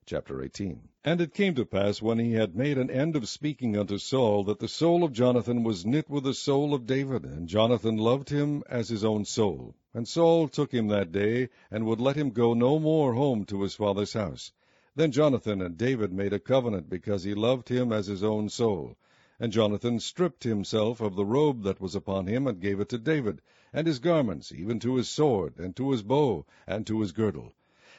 Chapter 0.06 0.40
18 0.40 0.90
And 1.02 1.20
it 1.20 1.34
came 1.34 1.56
to 1.56 1.64
pass, 1.64 2.00
when 2.00 2.20
he 2.20 2.34
had 2.34 2.54
made 2.54 2.78
an 2.78 2.88
end 2.88 3.16
of 3.16 3.28
speaking 3.28 3.76
unto 3.76 3.98
Saul, 3.98 4.44
that 4.44 4.60
the 4.60 4.68
soul 4.68 5.02
of 5.02 5.12
Jonathan 5.12 5.64
was 5.64 5.84
knit 5.84 6.08
with 6.08 6.22
the 6.22 6.34
soul 6.34 6.72
of 6.72 6.86
David, 6.86 7.24
and 7.24 7.48
Jonathan 7.48 7.96
loved 7.96 8.28
him 8.28 8.62
as 8.68 8.90
his 8.90 9.02
own 9.02 9.24
soul. 9.24 9.74
And 9.92 10.06
Saul 10.06 10.46
took 10.46 10.70
him 10.72 10.86
that 10.86 11.10
day, 11.10 11.48
and 11.68 11.84
would 11.84 12.00
let 12.00 12.14
him 12.14 12.30
go 12.30 12.54
no 12.54 12.78
more 12.78 13.14
home 13.14 13.44
to 13.46 13.62
his 13.62 13.74
father's 13.74 14.12
house. 14.12 14.52
Then 14.94 15.10
Jonathan 15.10 15.60
and 15.60 15.76
David 15.76 16.12
made 16.12 16.32
a 16.32 16.38
covenant, 16.38 16.88
because 16.88 17.24
he 17.24 17.34
loved 17.34 17.70
him 17.70 17.92
as 17.92 18.06
his 18.06 18.22
own 18.22 18.48
soul. 18.48 18.96
And 19.40 19.50
Jonathan 19.50 19.98
stripped 19.98 20.44
himself 20.44 21.00
of 21.00 21.16
the 21.16 21.26
robe 21.26 21.64
that 21.64 21.80
was 21.80 21.96
upon 21.96 22.28
him, 22.28 22.46
and 22.46 22.60
gave 22.60 22.78
it 22.78 22.88
to 22.90 22.98
David, 22.98 23.42
and 23.72 23.86
his 23.86 23.98
garments, 23.98 24.52
even 24.52 24.78
to 24.78 24.96
his 24.96 25.08
sword, 25.08 25.58
and 25.58 25.74
to 25.74 25.90
his 25.92 26.02
bow, 26.02 26.44
and 26.66 26.86
to 26.86 27.00
his 27.00 27.12
girdle. 27.12 27.54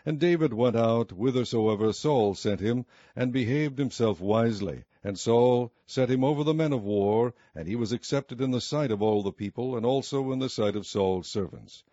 And 0.06 0.20
David 0.20 0.54
went 0.54 0.76
out 0.76 1.12
whithersoever 1.12 1.94
Saul 1.94 2.36
sent 2.36 2.60
him, 2.60 2.86
and 3.16 3.32
behaved 3.32 3.80
himself 3.80 4.20
wisely. 4.20 4.84
And 5.04 5.18
Saul 5.18 5.72
set 5.88 6.10
him 6.10 6.24
over 6.24 6.44
the 6.44 6.54
men 6.54 6.74
of 6.74 6.84
war, 6.84 7.34
and 7.56 7.68
he 7.68 7.76
was 7.76 7.92
accepted 7.92 8.42
in 8.42 8.52
the 8.52 8.62
sight 8.62 8.92
of 8.92 9.02
all 9.02 9.24
the 9.24 9.32
people, 9.32 9.76
and 9.76 9.86
also 9.86 10.32
in 10.32 10.40
the 10.40 10.50
sight 10.50 10.76
of 10.76 10.86
Saul's 10.86 11.28
servants. 11.28 11.84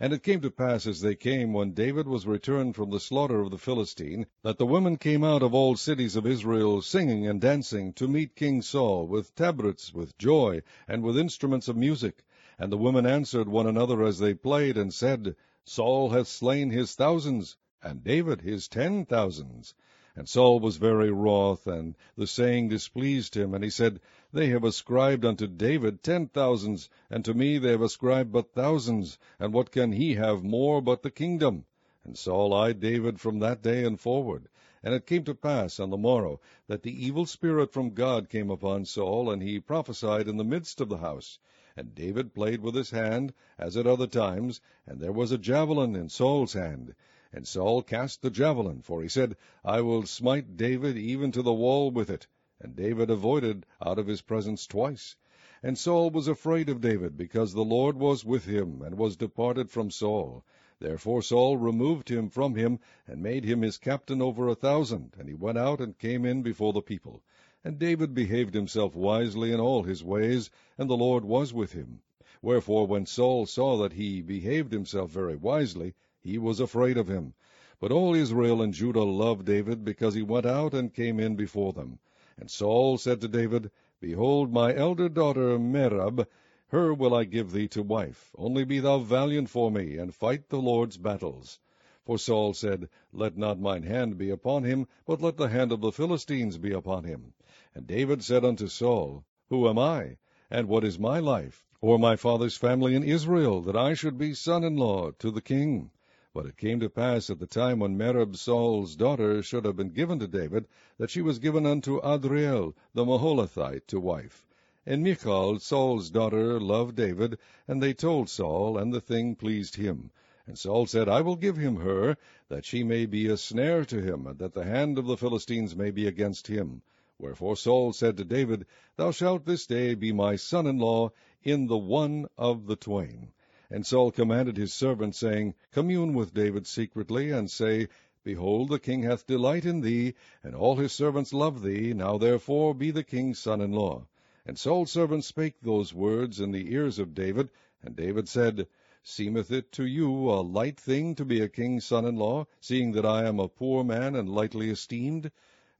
And 0.00 0.12
it 0.12 0.24
came 0.24 0.40
to 0.40 0.50
pass 0.50 0.86
as 0.86 1.00
they 1.00 1.14
came, 1.14 1.52
when 1.52 1.74
David 1.74 2.08
was 2.08 2.26
returned 2.26 2.74
from 2.74 2.90
the 2.90 2.98
slaughter 2.98 3.40
of 3.40 3.52
the 3.52 3.58
Philistine, 3.58 4.26
that 4.42 4.58
the 4.58 4.66
women 4.66 4.96
came 4.96 5.22
out 5.22 5.44
of 5.44 5.54
all 5.54 5.76
cities 5.76 6.16
of 6.16 6.26
Israel, 6.26 6.82
singing 6.82 7.28
and 7.28 7.40
dancing, 7.40 7.92
to 7.92 8.08
meet 8.08 8.34
King 8.34 8.62
Saul, 8.62 9.06
with 9.06 9.34
tabrets, 9.36 9.94
with 9.94 10.18
joy, 10.18 10.62
and 10.88 11.04
with 11.04 11.16
instruments 11.16 11.68
of 11.68 11.76
music. 11.76 12.24
And 12.58 12.70
the 12.70 12.76
women 12.76 13.06
answered 13.06 13.48
one 13.48 13.66
another 13.66 14.02
as 14.04 14.18
they 14.18 14.34
played, 14.34 14.76
and 14.76 14.92
said, 14.92 15.36
Saul 15.64 16.10
hath 16.10 16.28
slain 16.28 16.68
his 16.68 16.94
thousands, 16.94 17.56
and 17.82 18.04
David 18.04 18.42
his 18.42 18.68
ten 18.68 19.06
thousands. 19.06 19.74
And 20.14 20.28
Saul 20.28 20.60
was 20.60 20.76
very 20.76 21.10
wroth, 21.10 21.66
and 21.66 21.96
the 22.14 22.26
saying 22.26 22.68
displeased 22.68 23.34
him, 23.34 23.54
and 23.54 23.64
he 23.64 23.70
said, 23.70 23.98
They 24.34 24.48
have 24.48 24.64
ascribed 24.64 25.24
unto 25.24 25.46
David 25.46 26.02
ten 26.02 26.28
thousands, 26.28 26.90
and 27.08 27.24
to 27.24 27.32
me 27.32 27.56
they 27.56 27.70
have 27.70 27.80
ascribed 27.80 28.30
but 28.30 28.52
thousands, 28.52 29.18
and 29.40 29.54
what 29.54 29.70
can 29.70 29.92
he 29.92 30.16
have 30.16 30.44
more 30.44 30.82
but 30.82 31.02
the 31.02 31.10
kingdom? 31.10 31.64
And 32.04 32.18
Saul 32.18 32.52
eyed 32.52 32.80
David 32.80 33.18
from 33.18 33.38
that 33.38 33.62
day 33.62 33.86
and 33.86 33.98
forward. 33.98 34.50
And 34.82 34.92
it 34.92 35.06
came 35.06 35.24
to 35.24 35.34
pass 35.34 35.80
on 35.80 35.88
the 35.88 35.96
morrow 35.96 36.40
that 36.66 36.82
the 36.82 37.06
evil 37.06 37.24
spirit 37.24 37.72
from 37.72 37.94
God 37.94 38.28
came 38.28 38.50
upon 38.50 38.84
Saul, 38.84 39.30
and 39.30 39.40
he 39.40 39.60
prophesied 39.60 40.28
in 40.28 40.36
the 40.36 40.44
midst 40.44 40.82
of 40.82 40.90
the 40.90 40.98
house. 40.98 41.38
And 41.74 41.94
David 41.94 42.34
played 42.34 42.60
with 42.60 42.74
his 42.74 42.90
hand, 42.90 43.32
as 43.56 43.78
at 43.78 43.86
other 43.86 44.06
times, 44.06 44.60
and 44.86 45.00
there 45.00 45.10
was 45.10 45.32
a 45.32 45.38
javelin 45.38 45.96
in 45.96 46.10
Saul's 46.10 46.52
hand. 46.52 46.94
And 47.32 47.48
Saul 47.48 47.82
cast 47.82 48.20
the 48.20 48.28
javelin, 48.28 48.82
for 48.82 49.00
he 49.00 49.08
said, 49.08 49.36
I 49.64 49.80
will 49.80 50.04
smite 50.04 50.58
David 50.58 50.98
even 50.98 51.32
to 51.32 51.40
the 51.40 51.54
wall 51.54 51.90
with 51.90 52.10
it. 52.10 52.26
And 52.60 52.76
David 52.76 53.08
avoided 53.08 53.64
out 53.80 53.98
of 53.98 54.06
his 54.06 54.20
presence 54.20 54.66
twice. 54.66 55.16
And 55.62 55.78
Saul 55.78 56.10
was 56.10 56.28
afraid 56.28 56.68
of 56.68 56.82
David, 56.82 57.16
because 57.16 57.54
the 57.54 57.64
Lord 57.64 57.96
was 57.96 58.22
with 58.22 58.44
him, 58.44 58.82
and 58.82 58.98
was 58.98 59.16
departed 59.16 59.70
from 59.70 59.90
Saul. 59.90 60.44
Therefore 60.78 61.22
Saul 61.22 61.56
removed 61.56 62.10
him 62.10 62.28
from 62.28 62.54
him, 62.54 62.80
and 63.06 63.22
made 63.22 63.44
him 63.44 63.62
his 63.62 63.78
captain 63.78 64.20
over 64.20 64.48
a 64.48 64.54
thousand, 64.54 65.14
and 65.18 65.26
he 65.26 65.34
went 65.34 65.56
out 65.56 65.80
and 65.80 65.96
came 65.96 66.26
in 66.26 66.42
before 66.42 66.74
the 66.74 66.82
people. 66.82 67.22
And 67.64 67.78
David 67.78 68.12
behaved 68.12 68.54
himself 68.54 68.96
wisely 68.96 69.52
in 69.52 69.60
all 69.60 69.84
his 69.84 70.02
ways, 70.02 70.50
and 70.76 70.90
the 70.90 70.96
Lord 70.96 71.24
was 71.24 71.54
with 71.54 71.74
him. 71.74 72.00
Wherefore 72.42 72.88
when 72.88 73.06
Saul 73.06 73.46
saw 73.46 73.76
that 73.78 73.92
he 73.92 74.20
behaved 74.20 74.72
himself 74.72 75.12
very 75.12 75.36
wisely, 75.36 75.94
he 76.18 76.38
was 76.38 76.58
afraid 76.58 76.96
of 76.98 77.06
him. 77.06 77.34
But 77.78 77.92
all 77.92 78.16
Israel 78.16 78.62
and 78.62 78.74
Judah 78.74 79.04
loved 79.04 79.46
David, 79.46 79.84
because 79.84 80.14
he 80.14 80.22
went 80.22 80.44
out 80.44 80.74
and 80.74 80.92
came 80.92 81.20
in 81.20 81.36
before 81.36 81.72
them. 81.72 82.00
And 82.36 82.50
Saul 82.50 82.98
said 82.98 83.20
to 83.20 83.28
David, 83.28 83.70
Behold, 84.00 84.52
my 84.52 84.74
elder 84.74 85.08
daughter 85.08 85.56
Merab, 85.56 86.26
her 86.66 86.92
will 86.92 87.14
I 87.14 87.22
give 87.22 87.52
thee 87.52 87.68
to 87.68 87.82
wife. 87.84 88.32
Only 88.36 88.64
be 88.64 88.80
thou 88.80 88.98
valiant 88.98 89.48
for 89.48 89.70
me, 89.70 89.98
and 89.98 90.12
fight 90.12 90.48
the 90.48 90.60
Lord's 90.60 90.96
battles. 90.96 91.60
For 92.04 92.18
Saul 92.18 92.54
said, 92.54 92.88
Let 93.12 93.38
not 93.38 93.60
mine 93.60 93.84
hand 93.84 94.18
be 94.18 94.30
upon 94.30 94.64
him, 94.64 94.88
but 95.06 95.22
let 95.22 95.36
the 95.36 95.48
hand 95.48 95.70
of 95.70 95.80
the 95.80 95.92
Philistines 95.92 96.58
be 96.58 96.72
upon 96.72 97.04
him. 97.04 97.34
And 97.74 97.86
David 97.86 98.22
said 98.22 98.44
unto 98.44 98.66
Saul, 98.68 99.24
Who 99.48 99.66
am 99.66 99.78
I? 99.78 100.18
And 100.50 100.68
what 100.68 100.84
is 100.84 100.98
my 100.98 101.20
life, 101.20 101.64
or 101.80 101.98
my 101.98 102.16
father's 102.16 102.58
family 102.58 102.94
in 102.94 103.02
Israel, 103.02 103.62
that 103.62 103.74
I 103.74 103.94
should 103.94 104.18
be 104.18 104.34
son-in-law 104.34 105.12
to 105.12 105.30
the 105.30 105.40
king? 105.40 105.90
But 106.34 106.44
it 106.44 106.58
came 106.58 106.80
to 106.80 106.90
pass 106.90 107.30
at 107.30 107.38
the 107.38 107.46
time 107.46 107.78
when 107.78 107.96
Merab 107.96 108.36
Saul's 108.36 108.94
daughter 108.94 109.42
should 109.42 109.64
have 109.64 109.74
been 109.74 109.88
given 109.88 110.18
to 110.18 110.28
David, 110.28 110.68
that 110.98 111.08
she 111.08 111.22
was 111.22 111.38
given 111.38 111.64
unto 111.64 111.98
Adriel 112.04 112.74
the 112.92 113.06
Meholathite 113.06 113.86
to 113.86 113.98
wife. 113.98 114.44
And 114.84 115.02
Michal, 115.02 115.58
Saul's 115.58 116.10
daughter, 116.10 116.60
loved 116.60 116.96
David, 116.96 117.38
and 117.66 117.82
they 117.82 117.94
told 117.94 118.28
Saul, 118.28 118.76
and 118.76 118.92
the 118.92 119.00
thing 119.00 119.34
pleased 119.34 119.76
him. 119.76 120.10
And 120.46 120.58
Saul 120.58 120.84
said, 120.84 121.08
I 121.08 121.22
will 121.22 121.36
give 121.36 121.56
him 121.56 121.76
her, 121.76 122.18
that 122.50 122.66
she 122.66 122.84
may 122.84 123.06
be 123.06 123.28
a 123.28 123.38
snare 123.38 123.86
to 123.86 124.02
him, 124.02 124.26
and 124.26 124.38
that 124.40 124.52
the 124.52 124.64
hand 124.64 124.98
of 124.98 125.06
the 125.06 125.16
Philistines 125.16 125.74
may 125.74 125.90
be 125.90 126.06
against 126.06 126.48
him. 126.48 126.82
Wherefore 127.22 127.54
Saul 127.54 127.92
said 127.92 128.16
to 128.16 128.24
David, 128.24 128.66
Thou 128.96 129.12
shalt 129.12 129.44
this 129.44 129.64
day 129.64 129.94
be 129.94 130.10
my 130.10 130.34
son-in-law 130.34 131.12
in 131.44 131.68
the 131.68 131.78
one 131.78 132.26
of 132.36 132.66
the 132.66 132.74
twain. 132.74 133.28
And 133.70 133.86
Saul 133.86 134.10
commanded 134.10 134.56
his 134.56 134.74
servants, 134.74 135.18
saying, 135.18 135.54
Commune 135.70 136.14
with 136.14 136.34
David 136.34 136.66
secretly, 136.66 137.30
and 137.30 137.48
say, 137.48 137.86
Behold, 138.24 138.70
the 138.70 138.80
king 138.80 139.04
hath 139.04 139.24
delight 139.24 139.64
in 139.64 139.82
thee, 139.82 140.14
and 140.42 140.56
all 140.56 140.74
his 140.74 140.90
servants 140.90 141.32
love 141.32 141.62
thee. 141.62 141.94
Now 141.94 142.18
therefore 142.18 142.74
be 142.74 142.90
the 142.90 143.04
king's 143.04 143.38
son-in-law. 143.38 144.04
And 144.44 144.58
Saul's 144.58 144.90
servants 144.90 145.28
spake 145.28 145.60
those 145.62 145.94
words 145.94 146.40
in 146.40 146.50
the 146.50 146.72
ears 146.72 146.98
of 146.98 147.14
David. 147.14 147.50
And 147.84 147.94
David 147.94 148.28
said, 148.28 148.66
Seemeth 149.04 149.52
it 149.52 149.70
to 149.72 149.86
you 149.86 150.28
a 150.28 150.42
light 150.42 150.80
thing 150.80 151.14
to 151.14 151.24
be 151.24 151.40
a 151.40 151.48
king's 151.48 151.84
son-in-law, 151.84 152.48
seeing 152.60 152.90
that 152.92 153.06
I 153.06 153.28
am 153.28 153.38
a 153.38 153.46
poor 153.46 153.84
man 153.84 154.16
and 154.16 154.28
lightly 154.28 154.70
esteemed? 154.70 155.30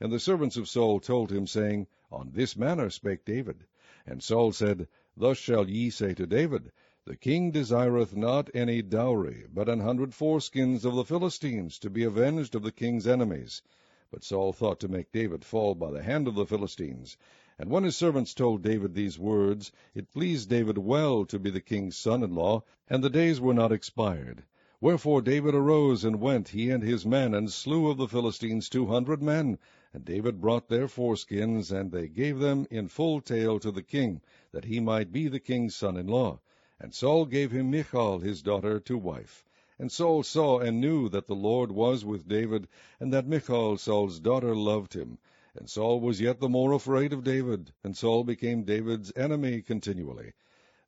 And 0.03 0.13
the 0.13 0.19
servants 0.19 0.57
of 0.57 0.69
Saul 0.69 0.99
told 0.99 1.31
him, 1.31 1.47
saying, 1.47 1.87
On 2.11 2.33
this 2.33 2.57
manner 2.57 2.91
spake 2.91 3.25
David. 3.25 3.67
And 4.05 4.21
Saul 4.21 4.51
said, 4.51 4.89
Thus 5.17 5.39
shall 5.39 5.71
ye 5.71 5.91
say 5.91 6.13
to 6.15 6.27
David, 6.27 6.73
The 7.05 7.15
king 7.15 7.53
desireth 7.53 8.17
not 8.17 8.51
any 8.53 8.83
dowry, 8.83 9.47
but 9.55 9.69
an 9.69 9.79
hundred 9.79 10.11
foreskins 10.11 10.85
of 10.85 10.97
the 10.97 11.05
Philistines, 11.05 11.79
to 11.79 11.89
be 11.89 12.03
avenged 12.03 12.57
of 12.57 12.65
the 12.65 12.73
king's 12.73 13.07
enemies. 13.07 13.63
But 14.11 14.25
Saul 14.25 14.53
thought 14.53 14.81
to 14.81 14.89
make 14.89 15.13
David 15.13 15.45
fall 15.45 15.77
by 15.77 15.93
the 15.93 16.03
hand 16.03 16.27
of 16.27 16.35
the 16.35 16.47
Philistines. 16.47 17.17
And 17.57 17.71
when 17.71 17.85
his 17.85 17.97
servants 17.97 18.35
told 18.35 18.63
David 18.63 18.95
these 18.95 19.21
words, 19.21 19.71
it 19.95 20.11
pleased 20.11 20.51
David 20.51 20.79
well 20.79 21.25
to 21.27 21.39
be 21.39 21.49
the 21.51 21.61
king's 21.61 21.97
son-in-law, 21.97 22.65
and 22.91 23.05
the 23.05 23.09
days 23.09 23.41
were 23.41 23.55
not 23.55 23.71
expired. 23.71 24.43
Wherefore 24.81 25.23
David 25.23 25.55
arose 25.55 26.05
and 26.05 26.21
went, 26.21 26.49
he 26.49 26.71
and 26.71 26.83
his 26.83 27.07
men, 27.07 27.35
and 27.35 27.53
slew 27.53 27.89
of 27.89 27.99
the 27.99 28.09
Philistines 28.09 28.69
two 28.69 28.87
hundred 28.87 29.23
men. 29.23 29.59
And 29.95 30.05
David 30.05 30.41
brought 30.41 30.69
their 30.69 30.89
foreskins, 30.89 31.71
and 31.71 31.93
they 31.93 32.09
gave 32.09 32.39
them 32.39 32.67
in 32.71 32.89
full 32.89 33.21
tale 33.21 33.59
to 33.61 33.71
the 33.71 33.83
king, 33.83 34.23
that 34.51 34.65
he 34.65 34.81
might 34.81 35.13
be 35.13 35.29
the 35.29 35.39
king's 35.39 35.77
son 35.77 35.97
in 35.99 36.07
law. 36.07 36.41
And 36.81 36.95
Saul 36.95 37.27
gave 37.27 37.51
him 37.51 37.71
Michal 37.71 38.21
his 38.21 38.41
daughter 38.41 38.81
to 38.81 38.97
wife. 38.97 39.45
And 39.79 39.93
Saul 39.93 40.23
saw 40.23 40.61
and 40.61 40.81
knew 40.81 41.09
that 41.11 41.27
the 41.27 41.35
Lord 41.35 41.73
was 41.73 42.05
with 42.05 42.27
David, 42.27 42.69
and 43.01 43.13
that 43.13 43.27
Michal 43.27 43.77
Saul's 43.77 44.19
daughter 44.19 44.57
loved 44.57 44.95
him. 44.95 45.19
And 45.55 45.69
Saul 45.69 46.01
was 46.01 46.21
yet 46.21 46.41
the 46.41 46.49
more 46.49 46.73
afraid 46.73 47.13
of 47.13 47.23
David, 47.23 47.73
and 47.85 47.95
Saul 47.95 48.25
became 48.25 48.63
David's 48.63 49.13
enemy 49.15 49.61
continually. 49.61 50.33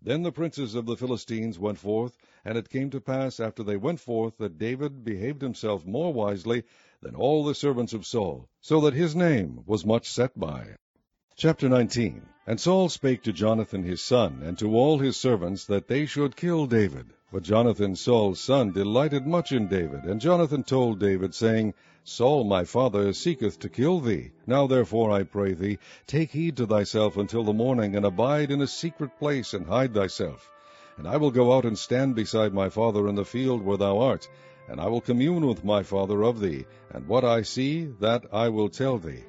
Then 0.01 0.23
the 0.23 0.33
princes 0.33 0.75
of 0.75 0.87
the 0.87 0.97
Philistines 0.97 1.59
went 1.59 1.79
forth, 1.79 2.17
and 2.45 2.59
it 2.59 2.69
came 2.69 2.91
to 2.91 3.01
pass 3.01 3.41
after 3.41 3.63
they 3.63 3.77
went 3.77 4.01
forth 4.01 4.37
that 4.39 4.59
David 4.59 5.05
behaved 5.05 5.43
himself 5.43 5.87
more 5.87 6.13
wisely 6.13 6.65
than 7.05 7.15
all 7.15 7.45
the 7.45 7.55
servants 7.55 7.93
of 7.93 8.07
Saul, 8.07 8.49
so 8.63 8.81
that 8.81 8.95
his 8.95 9.15
name 9.15 9.61
was 9.67 9.85
much 9.85 10.09
set 10.09 10.41
by. 10.41 10.69
Chapter 11.37 11.69
19 11.69 12.23
And 12.47 12.59
Saul 12.59 12.89
spake 12.89 13.23
to 13.25 13.33
Jonathan 13.33 13.83
his 13.83 14.01
son, 14.01 14.41
and 14.43 14.59
to 14.59 14.75
all 14.75 14.99
his 14.99 15.19
servants, 15.19 15.67
that 15.67 15.87
they 15.87 16.07
should 16.07 16.35
kill 16.35 16.67
David. 16.67 17.13
But 17.31 17.43
Jonathan 17.43 17.95
Saul's 17.95 18.41
son 18.41 18.73
delighted 18.73 19.27
much 19.27 19.53
in 19.53 19.69
David, 19.69 20.05
and 20.05 20.19
Jonathan 20.19 20.63
told 20.63 20.99
David, 20.99 21.35
saying, 21.35 21.75
Saul 22.05 22.45
my 22.45 22.65
father 22.65 23.13
seeketh 23.13 23.59
to 23.59 23.69
kill 23.69 24.01
thee. 24.01 24.31
Now 24.47 24.67
therefore, 24.67 25.11
I 25.11 25.25
pray 25.25 25.53
thee, 25.53 25.79
take 26.07 26.31
heed 26.31 26.57
to 26.57 26.67
thyself 26.67 27.19
until 27.19 27.45
the 27.45 27.53
morning, 27.53 27.97
and 27.97 28.07
abide 28.07 28.51
in 28.51 28.63
a 28.63 28.67
secret 28.67 29.19
place, 29.19 29.53
and 29.53 29.67
hide 29.67 29.93
thyself. 29.93 30.51
And 30.97 31.07
I 31.07 31.19
will 31.19 31.33
go 31.33 31.53
out 31.53 31.67
and 31.67 31.77
stand 31.77 32.15
beside 32.15 32.55
my 32.55 32.71
father 32.71 33.09
in 33.09 33.15
the 33.15 33.27
field 33.27 33.63
where 33.63 33.77
thou 33.77 33.99
art, 33.99 34.27
and 34.69 34.81
I 34.81 34.89
will 34.89 35.01
commune 35.01 35.47
with 35.47 35.65
my 35.65 35.83
father 35.83 36.23
of 36.23 36.41
thee, 36.41 36.65
and 36.91 37.07
what 37.07 37.25
I 37.25 37.43
see, 37.43 37.85
that 38.01 38.25
I 38.33 38.49
will 38.49 38.69
tell 38.69 38.99
thee. 38.99 39.25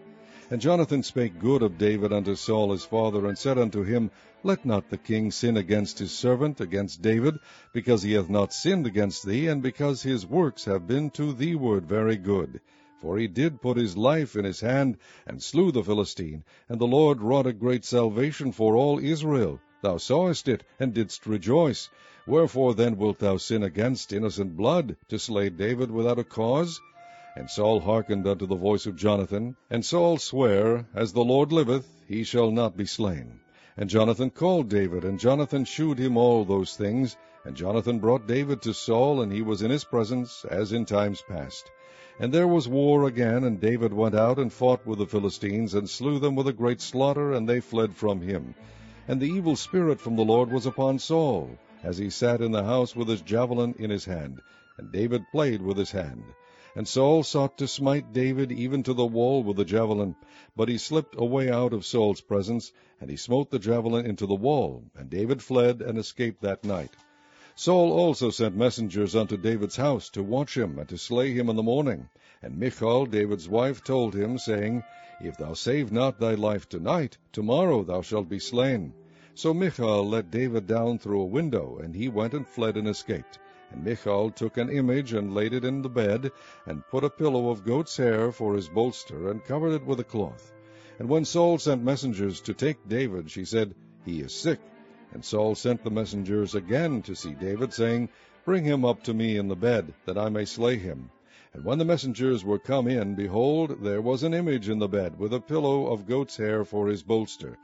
And 0.51 0.61
Jonathan 0.61 1.01
spake 1.01 1.39
good 1.39 1.63
of 1.63 1.77
David 1.77 2.13
unto 2.13 2.35
Saul 2.35 2.71
his 2.71 2.85
father, 2.85 3.25
and 3.25 3.37
said 3.37 3.57
unto 3.57 3.83
him, 3.83 4.11
Let 4.43 4.63
not 4.63 4.89
the 4.89 4.97
king 4.97 5.31
sin 5.31 5.57
against 5.57 5.97
his 5.97 6.11
servant, 6.11 6.61
against 6.61 7.01
David, 7.01 7.39
because 7.73 8.03
he 8.03 8.13
hath 8.13 8.29
not 8.29 8.53
sinned 8.53 8.85
against 8.85 9.25
thee, 9.25 9.47
and 9.47 9.63
because 9.63 10.03
his 10.03 10.25
works 10.25 10.65
have 10.65 10.85
been 10.85 11.09
to 11.11 11.33
thee 11.33 11.55
ward 11.55 11.87
very 11.87 12.15
good. 12.15 12.61
For 13.01 13.17
he 13.17 13.27
did 13.27 13.61
put 13.61 13.77
his 13.77 13.97
life 13.97 14.35
in 14.35 14.45
his 14.45 14.61
hand, 14.61 14.97
and 15.25 15.41
slew 15.41 15.71
the 15.71 15.83
Philistine, 15.83 16.43
and 16.69 16.79
the 16.79 16.87
Lord 16.87 17.21
wrought 17.21 17.47
a 17.47 17.53
great 17.53 17.83
salvation 17.83 18.51
for 18.51 18.75
all 18.75 18.99
Israel. 18.99 19.59
Thou 19.81 19.97
sawest 19.97 20.47
it, 20.47 20.63
and 20.79 20.93
didst 20.93 21.25
rejoice. 21.25 21.89
Wherefore 22.27 22.73
then 22.73 22.97
wilt 22.97 23.19
thou 23.19 23.37
sin 23.37 23.61
against 23.61 24.11
innocent 24.11 24.57
blood, 24.57 24.95
to 25.09 25.19
slay 25.19 25.49
David 25.49 25.91
without 25.91 26.17
a 26.17 26.23
cause? 26.23 26.81
And 27.35 27.49
Saul 27.49 27.81
hearkened 27.81 28.25
unto 28.25 28.47
the 28.47 28.55
voice 28.55 28.87
of 28.87 28.95
Jonathan. 28.95 29.55
And 29.69 29.85
Saul 29.85 30.17
sware, 30.17 30.87
As 30.95 31.13
the 31.13 31.23
Lord 31.23 31.51
liveth, 31.51 31.87
he 32.07 32.23
shall 32.23 32.49
not 32.49 32.75
be 32.75 32.87
slain. 32.87 33.41
And 33.77 33.91
Jonathan 33.91 34.31
called 34.31 34.69
David, 34.69 35.03
and 35.05 35.19
Jonathan 35.19 35.65
shewed 35.65 35.99
him 35.99 36.17
all 36.17 36.45
those 36.45 36.75
things. 36.75 37.15
And 37.43 37.55
Jonathan 37.55 37.99
brought 37.99 38.25
David 38.25 38.63
to 38.63 38.73
Saul, 38.73 39.21
and 39.21 39.31
he 39.31 39.43
was 39.43 39.61
in 39.61 39.69
his 39.69 39.83
presence, 39.83 40.45
as 40.49 40.71
in 40.71 40.85
times 40.85 41.21
past. 41.27 41.69
And 42.19 42.33
there 42.33 42.47
was 42.47 42.67
war 42.67 43.03
again, 43.03 43.43
and 43.43 43.59
David 43.59 43.93
went 43.93 44.15
out 44.15 44.39
and 44.39 44.51
fought 44.51 44.83
with 44.87 44.97
the 44.97 45.05
Philistines, 45.05 45.75
and 45.75 45.87
slew 45.87 46.17
them 46.17 46.35
with 46.35 46.47
a 46.47 46.53
great 46.53 46.81
slaughter, 46.81 47.33
and 47.33 47.47
they 47.47 47.59
fled 47.59 47.93
from 47.95 48.21
him. 48.21 48.55
And 49.07 49.21
the 49.21 49.29
evil 49.29 49.55
spirit 49.55 49.99
from 49.99 50.15
the 50.15 50.25
Lord 50.25 50.51
was 50.51 50.65
upon 50.65 50.97
Saul, 50.97 51.51
as 51.85 51.99
he 51.99 52.09
sat 52.09 52.41
in 52.41 52.51
the 52.51 52.63
house 52.63 52.95
with 52.95 53.07
his 53.07 53.21
javelin 53.21 53.75
in 53.77 53.91
his 53.91 54.05
hand. 54.05 54.41
And 54.75 54.91
David 54.91 55.23
played 55.31 55.61
with 55.61 55.77
his 55.77 55.91
hand. 55.91 56.23
And 56.75 56.87
Saul 56.87 57.21
sought 57.21 57.59
to 57.59 57.67
smite 57.67 58.11
David 58.11 58.51
even 58.51 58.81
to 58.83 58.93
the 58.93 59.05
wall 59.05 59.43
with 59.43 59.57
the 59.57 59.65
javelin. 59.65 60.15
But 60.55 60.67
he 60.67 60.79
slipped 60.79 61.13
away 61.15 61.51
out 61.51 61.73
of 61.73 61.85
Saul's 61.85 62.21
presence, 62.21 62.71
and 62.99 63.07
he 63.07 63.15
smote 63.17 63.51
the 63.51 63.59
javelin 63.59 64.07
into 64.07 64.25
the 64.25 64.33
wall. 64.33 64.83
And 64.95 65.11
David 65.11 65.43
fled 65.43 65.83
and 65.83 65.99
escaped 65.99 66.41
that 66.41 66.63
night. 66.63 66.89
Saul 67.53 67.93
also 67.93 68.31
sent 68.31 68.57
messengers 68.57 69.15
unto 69.15 69.37
David's 69.37 69.75
house 69.75 70.09
to 70.09 70.23
watch 70.23 70.57
him, 70.57 70.79
and 70.79 70.89
to 70.89 70.97
slay 70.97 71.33
him 71.33 71.49
in 71.49 71.55
the 71.55 71.61
morning. 71.63 72.09
And 72.41 72.57
Michal, 72.57 73.05
David's 73.05 73.47
wife, 73.47 73.83
told 73.83 74.15
him, 74.15 74.39
saying, 74.39 74.83
If 75.21 75.37
thou 75.37 75.53
save 75.53 75.91
not 75.91 76.19
thy 76.19 76.33
life 76.33 76.67
tonight, 76.67 77.19
tomorrow 77.31 77.83
thou 77.83 78.01
shalt 78.01 78.27
be 78.27 78.39
slain. 78.39 78.93
So 79.37 79.53
Michal 79.53 80.07
let 80.07 80.31
David 80.31 80.65
down 80.65 80.97
through 80.97 81.19
a 81.19 81.25
window, 81.25 81.77
and 81.83 81.93
he 81.93 82.07
went 82.07 82.33
and 82.33 82.47
fled 82.47 82.77
and 82.77 82.87
escaped. 82.87 83.37
And 83.69 83.83
Michal 83.83 84.31
took 84.31 84.55
an 84.55 84.69
image 84.69 85.11
and 85.11 85.33
laid 85.33 85.51
it 85.51 85.65
in 85.65 85.81
the 85.81 85.89
bed, 85.89 86.31
and 86.65 86.87
put 86.87 87.03
a 87.03 87.09
pillow 87.09 87.49
of 87.49 87.65
goat's 87.65 87.97
hair 87.97 88.31
for 88.31 88.55
his 88.55 88.69
bolster, 88.69 89.29
and 89.29 89.43
covered 89.43 89.73
it 89.73 89.85
with 89.85 89.99
a 89.99 90.05
cloth. 90.05 90.53
And 90.99 91.09
when 91.09 91.25
Saul 91.25 91.57
sent 91.57 91.83
messengers 91.83 92.39
to 92.43 92.53
take 92.53 92.87
David, 92.87 93.29
she 93.29 93.43
said, 93.43 93.75
He 94.05 94.21
is 94.21 94.33
sick. 94.33 94.61
And 95.11 95.25
Saul 95.25 95.53
sent 95.53 95.83
the 95.83 95.91
messengers 95.91 96.55
again 96.55 97.01
to 97.01 97.13
see 97.13 97.33
David, 97.33 97.73
saying, 97.73 98.07
Bring 98.45 98.63
him 98.63 98.85
up 98.85 99.03
to 99.03 99.13
me 99.13 99.35
in 99.35 99.49
the 99.49 99.55
bed, 99.57 99.93
that 100.05 100.17
I 100.17 100.29
may 100.29 100.45
slay 100.45 100.77
him. 100.77 101.09
And 101.53 101.65
when 101.65 101.77
the 101.77 101.83
messengers 101.83 102.45
were 102.45 102.57
come 102.57 102.87
in, 102.87 103.15
behold, 103.15 103.83
there 103.83 104.01
was 104.01 104.23
an 104.23 104.33
image 104.33 104.69
in 104.69 104.79
the 104.79 104.87
bed, 104.87 105.19
with 105.19 105.33
a 105.33 105.41
pillow 105.41 105.87
of 105.87 106.07
goat's 106.07 106.37
hair 106.37 106.63
for 106.63 106.87
his 106.87 107.03
bolster. 107.03 107.57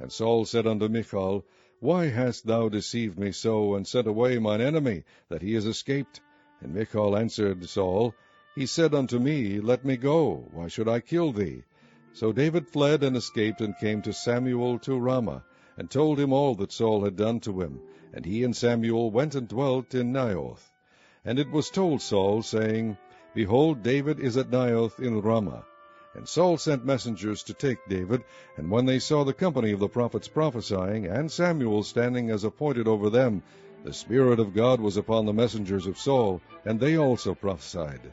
And 0.00 0.12
Saul 0.12 0.44
said 0.44 0.66
unto 0.66 0.88
Michal, 0.88 1.44
why 1.80 2.06
hast 2.06 2.44
thou 2.44 2.68
deceived 2.68 3.20
me 3.20 3.30
so, 3.30 3.76
and 3.76 3.86
sent 3.86 4.08
away 4.08 4.40
mine 4.40 4.60
enemy, 4.60 5.04
that 5.28 5.42
he 5.42 5.54
is 5.54 5.64
escaped? 5.64 6.20
And 6.60 6.74
Michal 6.74 7.16
answered 7.16 7.68
Saul, 7.68 8.16
He 8.56 8.66
said 8.66 8.94
unto 8.94 9.20
me, 9.20 9.60
Let 9.60 9.84
me 9.84 9.96
go, 9.96 10.48
why 10.50 10.66
should 10.66 10.88
I 10.88 10.98
kill 10.98 11.30
thee? 11.30 11.62
So 12.12 12.32
David 12.32 12.66
fled 12.66 13.04
and 13.04 13.16
escaped, 13.16 13.60
and 13.60 13.78
came 13.78 14.02
to 14.02 14.12
Samuel 14.12 14.80
to 14.80 14.98
Ramah, 14.98 15.44
and 15.76 15.88
told 15.88 16.18
him 16.18 16.32
all 16.32 16.56
that 16.56 16.72
Saul 16.72 17.04
had 17.04 17.14
done 17.14 17.38
to 17.40 17.60
him. 17.60 17.80
And 18.12 18.26
he 18.26 18.42
and 18.42 18.56
Samuel 18.56 19.12
went 19.12 19.36
and 19.36 19.46
dwelt 19.46 19.94
in 19.94 20.12
Naioth. 20.12 20.72
And 21.24 21.38
it 21.38 21.48
was 21.48 21.70
told 21.70 22.02
Saul, 22.02 22.42
saying, 22.42 22.96
Behold, 23.36 23.84
David 23.84 24.18
is 24.18 24.36
at 24.36 24.50
Naioth 24.50 24.98
in 24.98 25.20
Ramah. 25.20 25.64
And 26.18 26.28
Saul 26.28 26.58
sent 26.58 26.84
messengers 26.84 27.44
to 27.44 27.54
take 27.54 27.78
David, 27.88 28.24
and 28.56 28.68
when 28.72 28.86
they 28.86 28.98
saw 28.98 29.22
the 29.22 29.32
company 29.32 29.70
of 29.70 29.78
the 29.78 29.88
prophets 29.88 30.26
prophesying, 30.26 31.06
and 31.06 31.30
Samuel 31.30 31.84
standing 31.84 32.28
as 32.28 32.42
appointed 32.42 32.88
over 32.88 33.08
them, 33.08 33.40
the 33.84 33.92
Spirit 33.92 34.40
of 34.40 34.52
God 34.52 34.80
was 34.80 34.96
upon 34.96 35.26
the 35.26 35.32
messengers 35.32 35.86
of 35.86 35.96
Saul, 35.96 36.40
and 36.64 36.80
they 36.80 36.98
also 36.98 37.36
prophesied. 37.36 38.12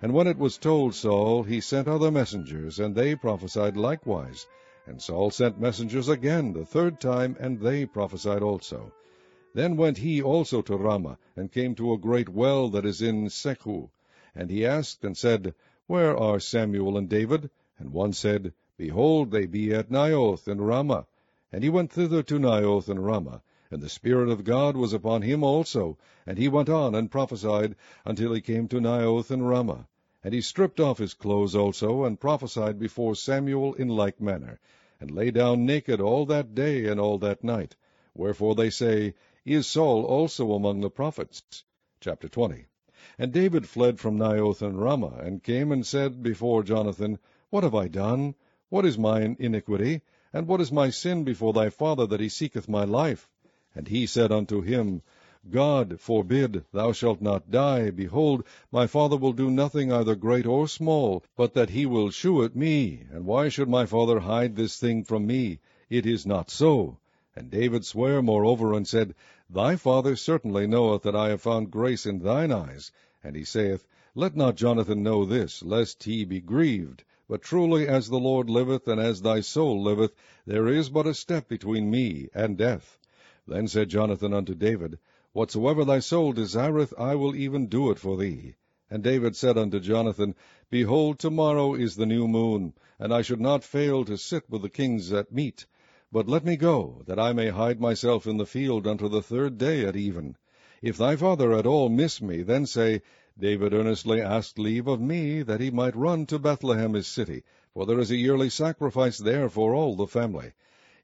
And 0.00 0.14
when 0.14 0.28
it 0.28 0.38
was 0.38 0.56
told 0.56 0.94
Saul, 0.94 1.42
he 1.42 1.60
sent 1.60 1.88
other 1.88 2.10
messengers, 2.10 2.80
and 2.80 2.94
they 2.94 3.14
prophesied 3.14 3.76
likewise. 3.76 4.46
And 4.86 5.02
Saul 5.02 5.30
sent 5.30 5.60
messengers 5.60 6.08
again 6.08 6.54
the 6.54 6.64
third 6.64 7.02
time, 7.02 7.36
and 7.38 7.60
they 7.60 7.84
prophesied 7.84 8.40
also. 8.40 8.94
Then 9.52 9.76
went 9.76 9.98
he 9.98 10.22
also 10.22 10.62
to 10.62 10.74
Ramah, 10.74 11.18
and 11.36 11.52
came 11.52 11.74
to 11.74 11.92
a 11.92 11.98
great 11.98 12.30
well 12.30 12.70
that 12.70 12.86
is 12.86 13.02
in 13.02 13.26
Sechu. 13.26 13.90
And 14.34 14.48
he 14.48 14.64
asked 14.64 15.04
and 15.04 15.14
said, 15.14 15.54
where 15.88 16.16
are 16.16 16.38
Samuel 16.38 16.96
and 16.96 17.08
David? 17.08 17.50
And 17.76 17.92
one 17.92 18.12
said, 18.12 18.52
Behold, 18.76 19.32
they 19.32 19.46
be 19.46 19.74
at 19.74 19.90
Naioth 19.90 20.46
in 20.46 20.60
Ramah. 20.60 21.06
And 21.50 21.62
he 21.62 21.70
went 21.70 21.90
thither 21.90 22.22
to 22.22 22.38
Naioth 22.38 22.88
in 22.88 23.00
Ramah, 23.00 23.42
and 23.70 23.82
the 23.82 23.88
Spirit 23.88 24.28
of 24.28 24.44
God 24.44 24.76
was 24.76 24.92
upon 24.92 25.22
him 25.22 25.42
also. 25.42 25.98
And 26.24 26.38
he 26.38 26.48
went 26.48 26.68
on 26.68 26.94
and 26.94 27.10
prophesied 27.10 27.74
until 28.04 28.32
he 28.32 28.40
came 28.40 28.68
to 28.68 28.80
Naioth 28.80 29.30
in 29.30 29.42
Ramah. 29.42 29.88
And 30.22 30.32
he 30.32 30.40
stripped 30.40 30.78
off 30.78 30.98
his 30.98 31.14
clothes 31.14 31.56
also, 31.56 32.04
and 32.04 32.18
prophesied 32.18 32.78
before 32.78 33.14
Samuel 33.14 33.74
in 33.74 33.88
like 33.88 34.20
manner, 34.20 34.60
and 35.00 35.10
lay 35.10 35.30
down 35.30 35.66
naked 35.66 36.00
all 36.00 36.26
that 36.26 36.54
day 36.54 36.86
and 36.86 37.00
all 37.00 37.18
that 37.18 37.42
night. 37.42 37.74
Wherefore 38.14 38.54
they 38.54 38.70
say, 38.70 39.14
Is 39.44 39.66
Saul 39.66 40.04
also 40.04 40.52
among 40.52 40.80
the 40.80 40.90
prophets? 40.90 41.64
Chapter 42.00 42.28
20. 42.28 42.66
And 43.18 43.32
David 43.32 43.68
fled 43.68 43.98
from 43.98 44.18
Naioth 44.18 44.62
and 44.62 44.80
Ramah, 44.80 45.20
and 45.20 45.42
came 45.42 45.72
and 45.72 45.86
said 45.86 46.22
before 46.22 46.62
Jonathan, 46.62 47.18
What 47.50 47.64
have 47.64 47.74
I 47.74 47.88
done? 47.88 48.34
What 48.68 48.86
is 48.86 48.96
mine 48.96 49.36
iniquity? 49.38 50.02
And 50.32 50.46
what 50.46 50.60
is 50.60 50.72
my 50.72 50.90
sin 50.90 51.24
before 51.24 51.52
thy 51.52 51.70
father, 51.70 52.06
that 52.06 52.20
he 52.20 52.28
seeketh 52.28 52.68
my 52.68 52.84
life? 52.84 53.28
And 53.74 53.88
he 53.88 54.06
said 54.06 54.32
unto 54.32 54.60
him, 54.60 55.02
God 55.50 55.98
forbid, 55.98 56.64
thou 56.72 56.92
shalt 56.92 57.20
not 57.20 57.50
die. 57.50 57.90
Behold, 57.90 58.44
my 58.70 58.86
father 58.86 59.16
will 59.16 59.32
do 59.32 59.50
nothing 59.50 59.92
either 59.92 60.14
great 60.14 60.46
or 60.46 60.68
small, 60.68 61.24
but 61.36 61.54
that 61.54 61.70
he 61.70 61.84
will 61.84 62.10
shew 62.10 62.42
it 62.42 62.54
me. 62.54 63.02
And 63.10 63.26
why 63.26 63.48
should 63.48 63.68
my 63.68 63.84
father 63.84 64.20
hide 64.20 64.54
this 64.54 64.78
thing 64.78 65.02
from 65.02 65.26
me? 65.26 65.58
It 65.90 66.06
is 66.06 66.24
not 66.24 66.48
so. 66.48 66.98
And 67.34 67.50
David 67.50 67.84
sware 67.84 68.22
moreover, 68.22 68.72
and 68.72 68.86
said, 68.86 69.16
Thy 69.54 69.76
father 69.76 70.16
certainly 70.16 70.66
knoweth 70.66 71.02
that 71.02 71.14
I 71.14 71.28
have 71.28 71.42
found 71.42 71.70
grace 71.70 72.06
in 72.06 72.20
thine 72.20 72.50
eyes. 72.50 72.90
And 73.22 73.36
he 73.36 73.44
saith, 73.44 73.86
Let 74.14 74.34
not 74.34 74.56
Jonathan 74.56 75.02
know 75.02 75.26
this, 75.26 75.62
lest 75.62 76.04
he 76.04 76.24
be 76.24 76.40
grieved. 76.40 77.04
But 77.28 77.42
truly 77.42 77.86
as 77.86 78.08
the 78.08 78.18
Lord 78.18 78.48
liveth, 78.48 78.88
and 78.88 78.98
as 78.98 79.20
thy 79.20 79.40
soul 79.40 79.82
liveth, 79.82 80.14
there 80.46 80.68
is 80.68 80.88
but 80.88 81.06
a 81.06 81.12
step 81.12 81.48
between 81.48 81.90
me 81.90 82.30
and 82.34 82.56
death. 82.56 82.96
Then 83.46 83.68
said 83.68 83.90
Jonathan 83.90 84.32
unto 84.32 84.54
David, 84.54 84.98
Whatsoever 85.34 85.84
thy 85.84 85.98
soul 85.98 86.32
desireth, 86.32 86.94
I 86.96 87.14
will 87.14 87.36
even 87.36 87.66
do 87.66 87.90
it 87.90 87.98
for 87.98 88.16
thee. 88.16 88.54
And 88.90 89.02
David 89.02 89.36
said 89.36 89.58
unto 89.58 89.80
Jonathan, 89.80 90.34
Behold, 90.70 91.18
tomorrow 91.18 91.74
is 91.74 91.96
the 91.96 92.06
new 92.06 92.26
moon, 92.26 92.72
and 92.98 93.12
I 93.12 93.20
should 93.20 93.42
not 93.42 93.64
fail 93.64 94.06
to 94.06 94.16
sit 94.16 94.48
with 94.48 94.62
the 94.62 94.70
kings 94.70 95.12
at 95.12 95.30
meat. 95.30 95.66
But 96.14 96.28
let 96.28 96.44
me 96.44 96.56
go, 96.56 97.00
that 97.06 97.18
I 97.18 97.32
may 97.32 97.48
hide 97.48 97.80
myself 97.80 98.26
in 98.26 98.36
the 98.36 98.44
field 98.44 98.86
unto 98.86 99.08
the 99.08 99.22
third 99.22 99.56
day 99.56 99.86
at 99.86 99.96
even. 99.96 100.36
If 100.82 100.98
thy 100.98 101.16
father 101.16 101.54
at 101.54 101.64
all 101.64 101.88
miss 101.88 102.20
me, 102.20 102.42
then 102.42 102.66
say, 102.66 103.00
David 103.38 103.72
earnestly 103.72 104.20
asked 104.20 104.58
leave 104.58 104.86
of 104.86 105.00
me, 105.00 105.40
that 105.40 105.62
he 105.62 105.70
might 105.70 105.96
run 105.96 106.26
to 106.26 106.38
Bethlehem 106.38 106.92
his 106.92 107.06
city, 107.06 107.44
for 107.72 107.86
there 107.86 107.98
is 107.98 108.10
a 108.10 108.16
yearly 108.16 108.50
sacrifice 108.50 109.16
there 109.16 109.48
for 109.48 109.72
all 109.74 109.96
the 109.96 110.06
family. 110.06 110.52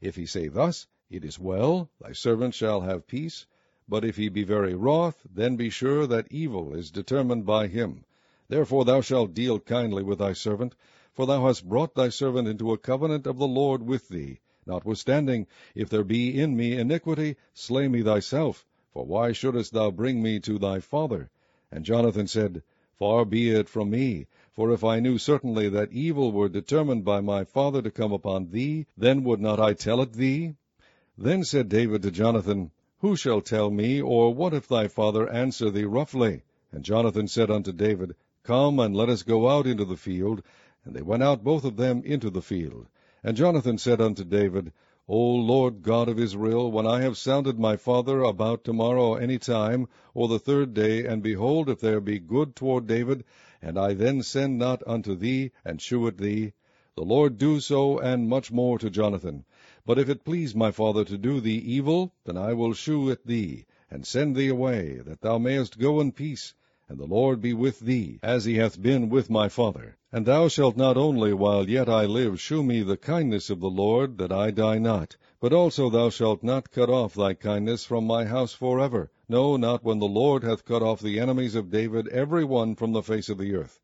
If 0.02 0.16
he 0.16 0.26
say 0.26 0.48
thus, 0.48 0.86
It 1.08 1.24
is 1.24 1.38
well, 1.38 1.88
thy 1.98 2.12
servant 2.12 2.52
shall 2.52 2.82
have 2.82 3.06
peace. 3.06 3.46
But 3.88 4.04
if 4.04 4.18
he 4.18 4.28
be 4.28 4.44
very 4.44 4.74
wroth, 4.74 5.26
then 5.32 5.56
be 5.56 5.70
sure 5.70 6.06
that 6.06 6.30
evil 6.30 6.74
is 6.74 6.90
determined 6.90 7.46
by 7.46 7.68
him. 7.68 8.04
Therefore 8.48 8.84
thou 8.84 9.00
shalt 9.00 9.32
deal 9.32 9.58
kindly 9.58 10.02
with 10.02 10.18
thy 10.18 10.34
servant, 10.34 10.74
for 11.14 11.24
thou 11.24 11.46
hast 11.46 11.66
brought 11.66 11.94
thy 11.94 12.10
servant 12.10 12.46
into 12.46 12.72
a 12.72 12.76
covenant 12.76 13.26
of 13.26 13.38
the 13.38 13.48
Lord 13.48 13.82
with 13.84 14.10
thee. 14.10 14.40
Notwithstanding, 14.68 15.46
if 15.74 15.88
there 15.88 16.04
be 16.04 16.38
in 16.38 16.54
me 16.54 16.76
iniquity, 16.76 17.36
slay 17.54 17.88
me 17.88 18.02
thyself, 18.02 18.66
for 18.92 19.06
why 19.06 19.32
shouldest 19.32 19.72
thou 19.72 19.90
bring 19.90 20.22
me 20.22 20.38
to 20.40 20.58
thy 20.58 20.78
father? 20.78 21.30
And 21.72 21.86
Jonathan 21.86 22.26
said, 22.26 22.62
Far 22.98 23.24
be 23.24 23.48
it 23.48 23.66
from 23.66 23.88
me, 23.88 24.26
for 24.52 24.70
if 24.70 24.84
I 24.84 25.00
knew 25.00 25.16
certainly 25.16 25.70
that 25.70 25.90
evil 25.90 26.32
were 26.32 26.50
determined 26.50 27.02
by 27.02 27.22
my 27.22 27.44
father 27.44 27.80
to 27.80 27.90
come 27.90 28.12
upon 28.12 28.50
thee, 28.50 28.84
then 28.94 29.24
would 29.24 29.40
not 29.40 29.58
I 29.58 29.72
tell 29.72 30.02
it 30.02 30.12
thee? 30.12 30.54
Then 31.16 31.44
said 31.44 31.70
David 31.70 32.02
to 32.02 32.10
Jonathan, 32.10 32.70
Who 32.98 33.16
shall 33.16 33.40
tell 33.40 33.70
me, 33.70 34.02
or 34.02 34.34
what 34.34 34.52
if 34.52 34.68
thy 34.68 34.88
father 34.88 35.26
answer 35.30 35.70
thee 35.70 35.84
roughly? 35.84 36.42
And 36.72 36.84
Jonathan 36.84 37.26
said 37.26 37.50
unto 37.50 37.72
David, 37.72 38.16
Come, 38.42 38.80
and 38.80 38.94
let 38.94 39.08
us 39.08 39.22
go 39.22 39.48
out 39.48 39.66
into 39.66 39.86
the 39.86 39.96
field. 39.96 40.42
And 40.84 40.94
they 40.94 41.00
went 41.00 41.22
out 41.22 41.42
both 41.42 41.64
of 41.64 41.76
them 41.78 42.02
into 42.04 42.28
the 42.28 42.42
field. 42.42 42.86
And 43.24 43.36
Jonathan 43.36 43.78
said 43.78 44.00
unto 44.00 44.22
David, 44.22 44.70
O 45.08 45.18
Lord 45.18 45.82
God 45.82 46.08
of 46.08 46.20
Israel, 46.20 46.70
when 46.70 46.86
I 46.86 47.00
have 47.00 47.18
sounded 47.18 47.58
my 47.58 47.76
father 47.76 48.22
about 48.22 48.62
tomorrow 48.62 49.14
any 49.14 49.38
time, 49.38 49.88
or 50.14 50.28
the 50.28 50.38
third 50.38 50.72
day, 50.72 51.04
and 51.04 51.20
behold, 51.20 51.68
if 51.68 51.80
there 51.80 52.00
be 52.00 52.20
good 52.20 52.54
toward 52.54 52.86
David, 52.86 53.24
and 53.60 53.76
I 53.76 53.94
then 53.94 54.22
send 54.22 54.56
not 54.56 54.84
unto 54.86 55.16
thee, 55.16 55.50
and 55.64 55.82
shew 55.82 56.06
it 56.06 56.18
thee, 56.18 56.52
the 56.94 57.02
Lord 57.02 57.38
do 57.38 57.58
so, 57.58 57.98
and 57.98 58.28
much 58.28 58.52
more 58.52 58.78
to 58.78 58.88
Jonathan. 58.88 59.44
But 59.84 59.98
if 59.98 60.08
it 60.08 60.22
please 60.24 60.54
my 60.54 60.70
father 60.70 61.04
to 61.04 61.18
do 61.18 61.40
thee 61.40 61.58
evil, 61.58 62.14
then 62.24 62.36
I 62.36 62.52
will 62.52 62.72
shew 62.72 63.10
it 63.10 63.26
thee, 63.26 63.64
and 63.90 64.06
send 64.06 64.36
thee 64.36 64.46
away, 64.46 65.00
that 65.04 65.22
thou 65.22 65.38
mayest 65.38 65.80
go 65.80 65.98
in 66.00 66.12
peace, 66.12 66.54
and 66.88 66.98
the 66.98 67.06
Lord 67.06 67.40
be 67.40 67.52
with 67.52 67.80
thee, 67.80 68.18
as 68.22 68.46
he 68.46 68.54
hath 68.54 68.80
been 68.80 69.08
with 69.08 69.28
my 69.28 69.48
father. 69.48 69.98
And 70.10 70.24
thou 70.24 70.48
shalt 70.48 70.76
not 70.76 70.96
only 70.96 71.32
while 71.32 71.68
yet 71.68 71.88
I 71.88 72.06
live 72.06 72.40
shew 72.40 72.62
me 72.62 72.82
the 72.82 72.96
kindness 72.96 73.50
of 73.50 73.60
the 73.60 73.68
Lord, 73.68 74.16
that 74.18 74.32
I 74.32 74.50
die 74.50 74.78
not, 74.78 75.16
but 75.38 75.52
also 75.52 75.90
thou 75.90 76.08
shalt 76.08 76.42
not 76.42 76.70
cut 76.70 76.88
off 76.88 77.14
thy 77.14 77.34
kindness 77.34 77.84
from 77.84 78.06
my 78.06 78.24
house 78.24 78.54
for 78.54 78.80
ever, 78.80 79.10
no, 79.28 79.56
not 79.56 79.84
when 79.84 79.98
the 79.98 80.06
Lord 80.06 80.42
hath 80.42 80.64
cut 80.64 80.82
off 80.82 81.00
the 81.00 81.20
enemies 81.20 81.54
of 81.54 81.70
David 81.70 82.08
every 82.08 82.44
one 82.44 82.74
from 82.74 82.92
the 82.92 83.02
face 83.02 83.28
of 83.28 83.38
the 83.38 83.54
earth. 83.54 83.80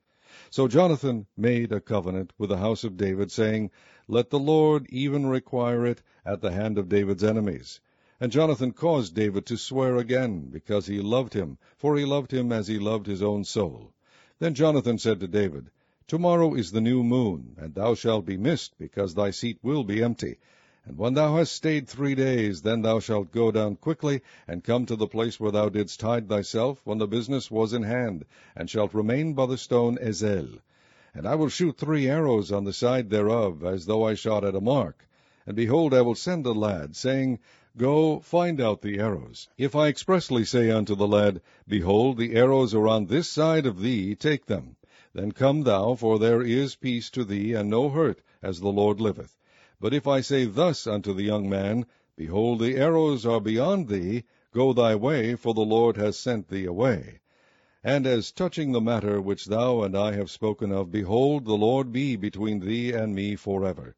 So 0.50 0.66
Jonathan 0.66 1.26
made 1.36 1.72
a 1.72 1.80
covenant 1.80 2.32
with 2.38 2.48
the 2.48 2.56
house 2.56 2.84
of 2.84 2.96
David, 2.96 3.30
saying, 3.30 3.70
let 4.06 4.28
the 4.28 4.38
Lord 4.38 4.86
even 4.90 5.26
require 5.26 5.86
it 5.86 6.02
at 6.26 6.42
the 6.42 6.52
hand 6.52 6.76
of 6.76 6.90
David's 6.90 7.24
enemies. 7.24 7.80
And 8.20 8.30
Jonathan 8.30 8.72
caused 8.72 9.14
David 9.14 9.44
to 9.46 9.56
swear 9.56 9.96
again, 9.96 10.48
because 10.52 10.86
he 10.86 11.00
loved 11.00 11.34
him, 11.34 11.58
for 11.76 11.96
he 11.96 12.04
loved 12.04 12.32
him 12.32 12.52
as 12.52 12.68
he 12.68 12.78
loved 12.78 13.06
his 13.06 13.22
own 13.22 13.42
soul. 13.42 13.92
Then 14.38 14.54
Jonathan 14.54 14.98
said 14.98 15.18
to 15.20 15.26
David, 15.26 15.70
Tomorrow 16.06 16.54
is 16.54 16.70
the 16.70 16.80
new 16.80 17.02
moon, 17.02 17.56
and 17.58 17.74
thou 17.74 17.94
shalt 17.94 18.24
be 18.24 18.36
missed, 18.36 18.78
because 18.78 19.14
thy 19.14 19.30
seat 19.30 19.58
will 19.62 19.82
be 19.82 20.02
empty. 20.02 20.38
And 20.86 20.98
when 20.98 21.14
thou 21.14 21.36
hast 21.36 21.54
stayed 21.54 21.88
three 21.88 22.14
days, 22.14 22.62
then 22.62 22.82
thou 22.82 23.00
shalt 23.00 23.32
go 23.32 23.50
down 23.50 23.76
quickly, 23.76 24.20
and 24.46 24.62
come 24.62 24.84
to 24.86 24.96
the 24.96 25.08
place 25.08 25.40
where 25.40 25.50
thou 25.50 25.68
didst 25.68 26.02
hide 26.02 26.28
thyself 26.28 26.80
when 26.84 26.98
the 26.98 27.08
business 27.08 27.50
was 27.50 27.72
in 27.72 27.82
hand, 27.82 28.26
and 28.54 28.70
shalt 28.70 28.94
remain 28.94 29.32
by 29.32 29.46
the 29.46 29.58
stone 29.58 29.96
Ezel. 29.96 30.60
And 31.14 31.26
I 31.26 31.34
will 31.34 31.48
shoot 31.48 31.78
three 31.78 32.06
arrows 32.06 32.52
on 32.52 32.64
the 32.64 32.72
side 32.72 33.10
thereof, 33.10 33.64
as 33.64 33.86
though 33.86 34.04
I 34.04 34.14
shot 34.14 34.44
at 34.44 34.54
a 34.54 34.60
mark. 34.60 35.08
And 35.46 35.56
behold, 35.56 35.94
I 35.94 36.02
will 36.02 36.14
send 36.14 36.44
a 36.44 36.52
lad, 36.52 36.94
saying, 36.94 37.38
Go, 37.76 38.20
find 38.20 38.60
out 38.60 38.82
the 38.82 39.00
arrows. 39.00 39.48
If 39.58 39.74
I 39.74 39.88
expressly 39.88 40.44
say 40.44 40.70
unto 40.70 40.94
the 40.94 41.08
lad, 41.08 41.40
Behold, 41.66 42.18
the 42.18 42.36
arrows 42.36 42.72
are 42.72 42.86
on 42.86 43.06
this 43.06 43.28
side 43.28 43.66
of 43.66 43.80
thee, 43.80 44.14
take 44.14 44.46
them. 44.46 44.76
Then 45.12 45.32
come 45.32 45.64
thou, 45.64 45.96
for 45.96 46.20
there 46.20 46.40
is 46.40 46.76
peace 46.76 47.10
to 47.10 47.24
thee, 47.24 47.52
and 47.52 47.68
no 47.68 47.88
hurt, 47.88 48.22
as 48.40 48.60
the 48.60 48.70
Lord 48.70 49.00
liveth. 49.00 49.36
But 49.80 49.92
if 49.92 50.06
I 50.06 50.20
say 50.20 50.44
thus 50.44 50.86
unto 50.86 51.12
the 51.12 51.24
young 51.24 51.48
man, 51.48 51.86
Behold, 52.14 52.60
the 52.60 52.76
arrows 52.76 53.26
are 53.26 53.40
beyond 53.40 53.88
thee, 53.88 54.22
go 54.52 54.72
thy 54.72 54.94
way, 54.94 55.34
for 55.34 55.52
the 55.52 55.64
Lord 55.64 55.96
has 55.96 56.16
sent 56.16 56.46
thee 56.46 56.66
away. 56.66 57.18
And 57.82 58.06
as 58.06 58.30
touching 58.30 58.70
the 58.70 58.80
matter 58.80 59.20
which 59.20 59.46
thou 59.46 59.82
and 59.82 59.96
I 59.96 60.12
have 60.12 60.30
spoken 60.30 60.70
of, 60.70 60.92
behold, 60.92 61.44
the 61.44 61.56
Lord 61.56 61.90
be 61.90 62.14
between 62.14 62.60
thee 62.60 62.92
and 62.92 63.16
me 63.16 63.34
for 63.34 63.64
ever. 63.64 63.96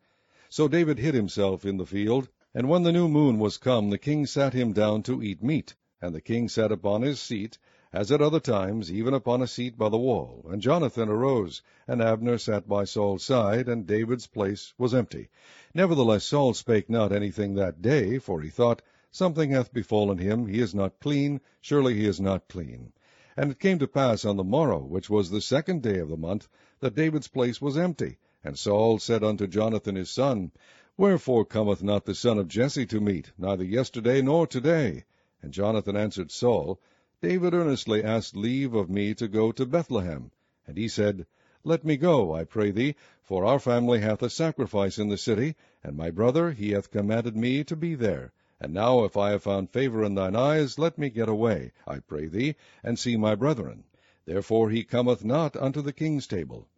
So 0.49 0.67
David 0.67 0.99
hid 0.99 1.13
himself 1.13 1.67
in 1.67 1.77
the 1.77 1.85
field. 1.85 2.31
And 2.59 2.71
when 2.71 2.85
the 2.85 2.93
new 2.93 3.07
moon 3.07 3.39
was 3.39 3.59
come, 3.59 3.91
the 3.91 3.99
king 3.99 4.25
sat 4.25 4.55
him 4.55 4.73
down 4.73 5.03
to 5.03 5.23
eat 5.23 5.43
meat. 5.43 5.75
And 6.01 6.15
the 6.15 6.23
king 6.23 6.49
sat 6.49 6.73
upon 6.73 7.03
his 7.03 7.21
seat, 7.21 7.59
as 7.93 8.11
at 8.11 8.23
other 8.23 8.41
times, 8.41 8.91
even 8.91 9.13
upon 9.13 9.43
a 9.43 9.47
seat 9.47 9.77
by 9.77 9.91
the 9.91 9.99
wall. 9.99 10.47
And 10.49 10.63
Jonathan 10.63 11.11
arose, 11.11 11.61
and 11.87 12.01
Abner 12.01 12.39
sat 12.39 12.67
by 12.67 12.85
Saul's 12.85 13.23
side, 13.23 13.69
and 13.69 13.87
David's 13.87 14.27
place 14.27 14.73
was 14.79 14.95
empty. 14.95 15.29
Nevertheless 15.75 16.25
Saul 16.25 16.55
spake 16.55 16.89
not 16.89 17.13
anything 17.13 17.57
that 17.57 17.83
day, 17.83 18.19
for 18.19 18.41
he 18.41 18.49
thought, 18.49 18.81
Something 19.11 19.51
hath 19.51 19.75
befallen 19.75 20.17
him, 20.17 20.47
he 20.47 20.61
is 20.61 20.75
not 20.75 20.99
clean, 20.99 21.43
surely 21.61 21.93
he 21.93 22.07
is 22.07 22.23
not 22.23 22.49
clean. 22.49 22.95
And 23.37 23.51
it 23.51 23.61
came 23.61 23.81
to 23.81 23.87
pass 23.87 24.25
on 24.25 24.39
the 24.39 24.45
morrow, 24.45 24.83
which 24.83 25.11
was 25.11 25.29
the 25.29 25.43
second 25.43 25.83
day 25.83 25.99
of 25.99 26.09
the 26.09 26.17
month, 26.17 26.49
that 26.81 26.95
David's 26.95 27.29
place 27.29 27.61
was 27.61 27.77
empty. 27.77 28.17
And 28.43 28.59
Saul 28.59 28.99
said 28.99 29.23
unto 29.23 29.47
Jonathan 29.47 29.97
his 29.97 30.09
son, 30.09 30.53
Wherefore 30.99 31.45
cometh 31.45 31.83
not 31.83 32.07
the 32.07 32.15
son 32.15 32.39
of 32.39 32.49
Jesse 32.49 32.87
to 32.87 33.03
meat, 33.03 33.31
neither 33.37 33.65
yesterday 33.65 34.23
nor 34.23 34.47
today? 34.47 35.05
And 35.43 35.53
Jonathan 35.53 35.95
answered 35.95 36.31
Saul, 36.31 36.81
David 37.21 37.53
earnestly 37.53 38.03
asked 38.03 38.35
leave 38.35 38.73
of 38.73 38.89
me 38.89 39.13
to 39.17 39.29
go 39.29 39.53
to 39.53 39.67
Bethlehem. 39.67 40.31
And 40.67 40.79
he 40.79 40.89
said, 40.89 41.27
Let 41.65 41.85
me 41.85 41.99
go, 41.99 42.33
I 42.33 42.45
pray 42.45 42.71
thee, 42.71 42.95
for 43.23 43.45
our 43.45 43.59
family 43.59 44.01
hath 44.01 44.23
a 44.23 44.31
sacrifice 44.31 44.99
in 44.99 45.11
the 45.11 45.19
city, 45.19 45.55
and 45.85 45.99
my 45.99 46.11
brother 46.11 46.53
he 46.53 46.71
hath 46.71 46.91
commanded 46.91 47.37
me 47.37 47.63
to 47.65 47.77
be 47.77 47.95
there. 47.95 48.33
And 48.59 48.73
now, 48.73 49.05
if 49.05 49.19
I 49.19 49.33
have 49.33 49.43
found 49.43 49.69
favor 49.69 50.03
in 50.03 50.15
thine 50.15 50.35
eyes, 50.35 50.79
let 50.79 50.97
me 50.97 51.11
get 51.11 51.29
away, 51.29 51.73
I 51.87 51.99
pray 51.99 52.25
thee, 52.25 52.55
and 52.83 52.99
see 52.99 53.19
my 53.19 53.35
brethren. 53.35 53.85
Therefore 54.25 54.71
he 54.71 54.83
cometh 54.83 55.27
not 55.27 55.57
unto 55.57 55.83
the 55.83 55.93
king's 55.93 56.27
table. 56.27 56.69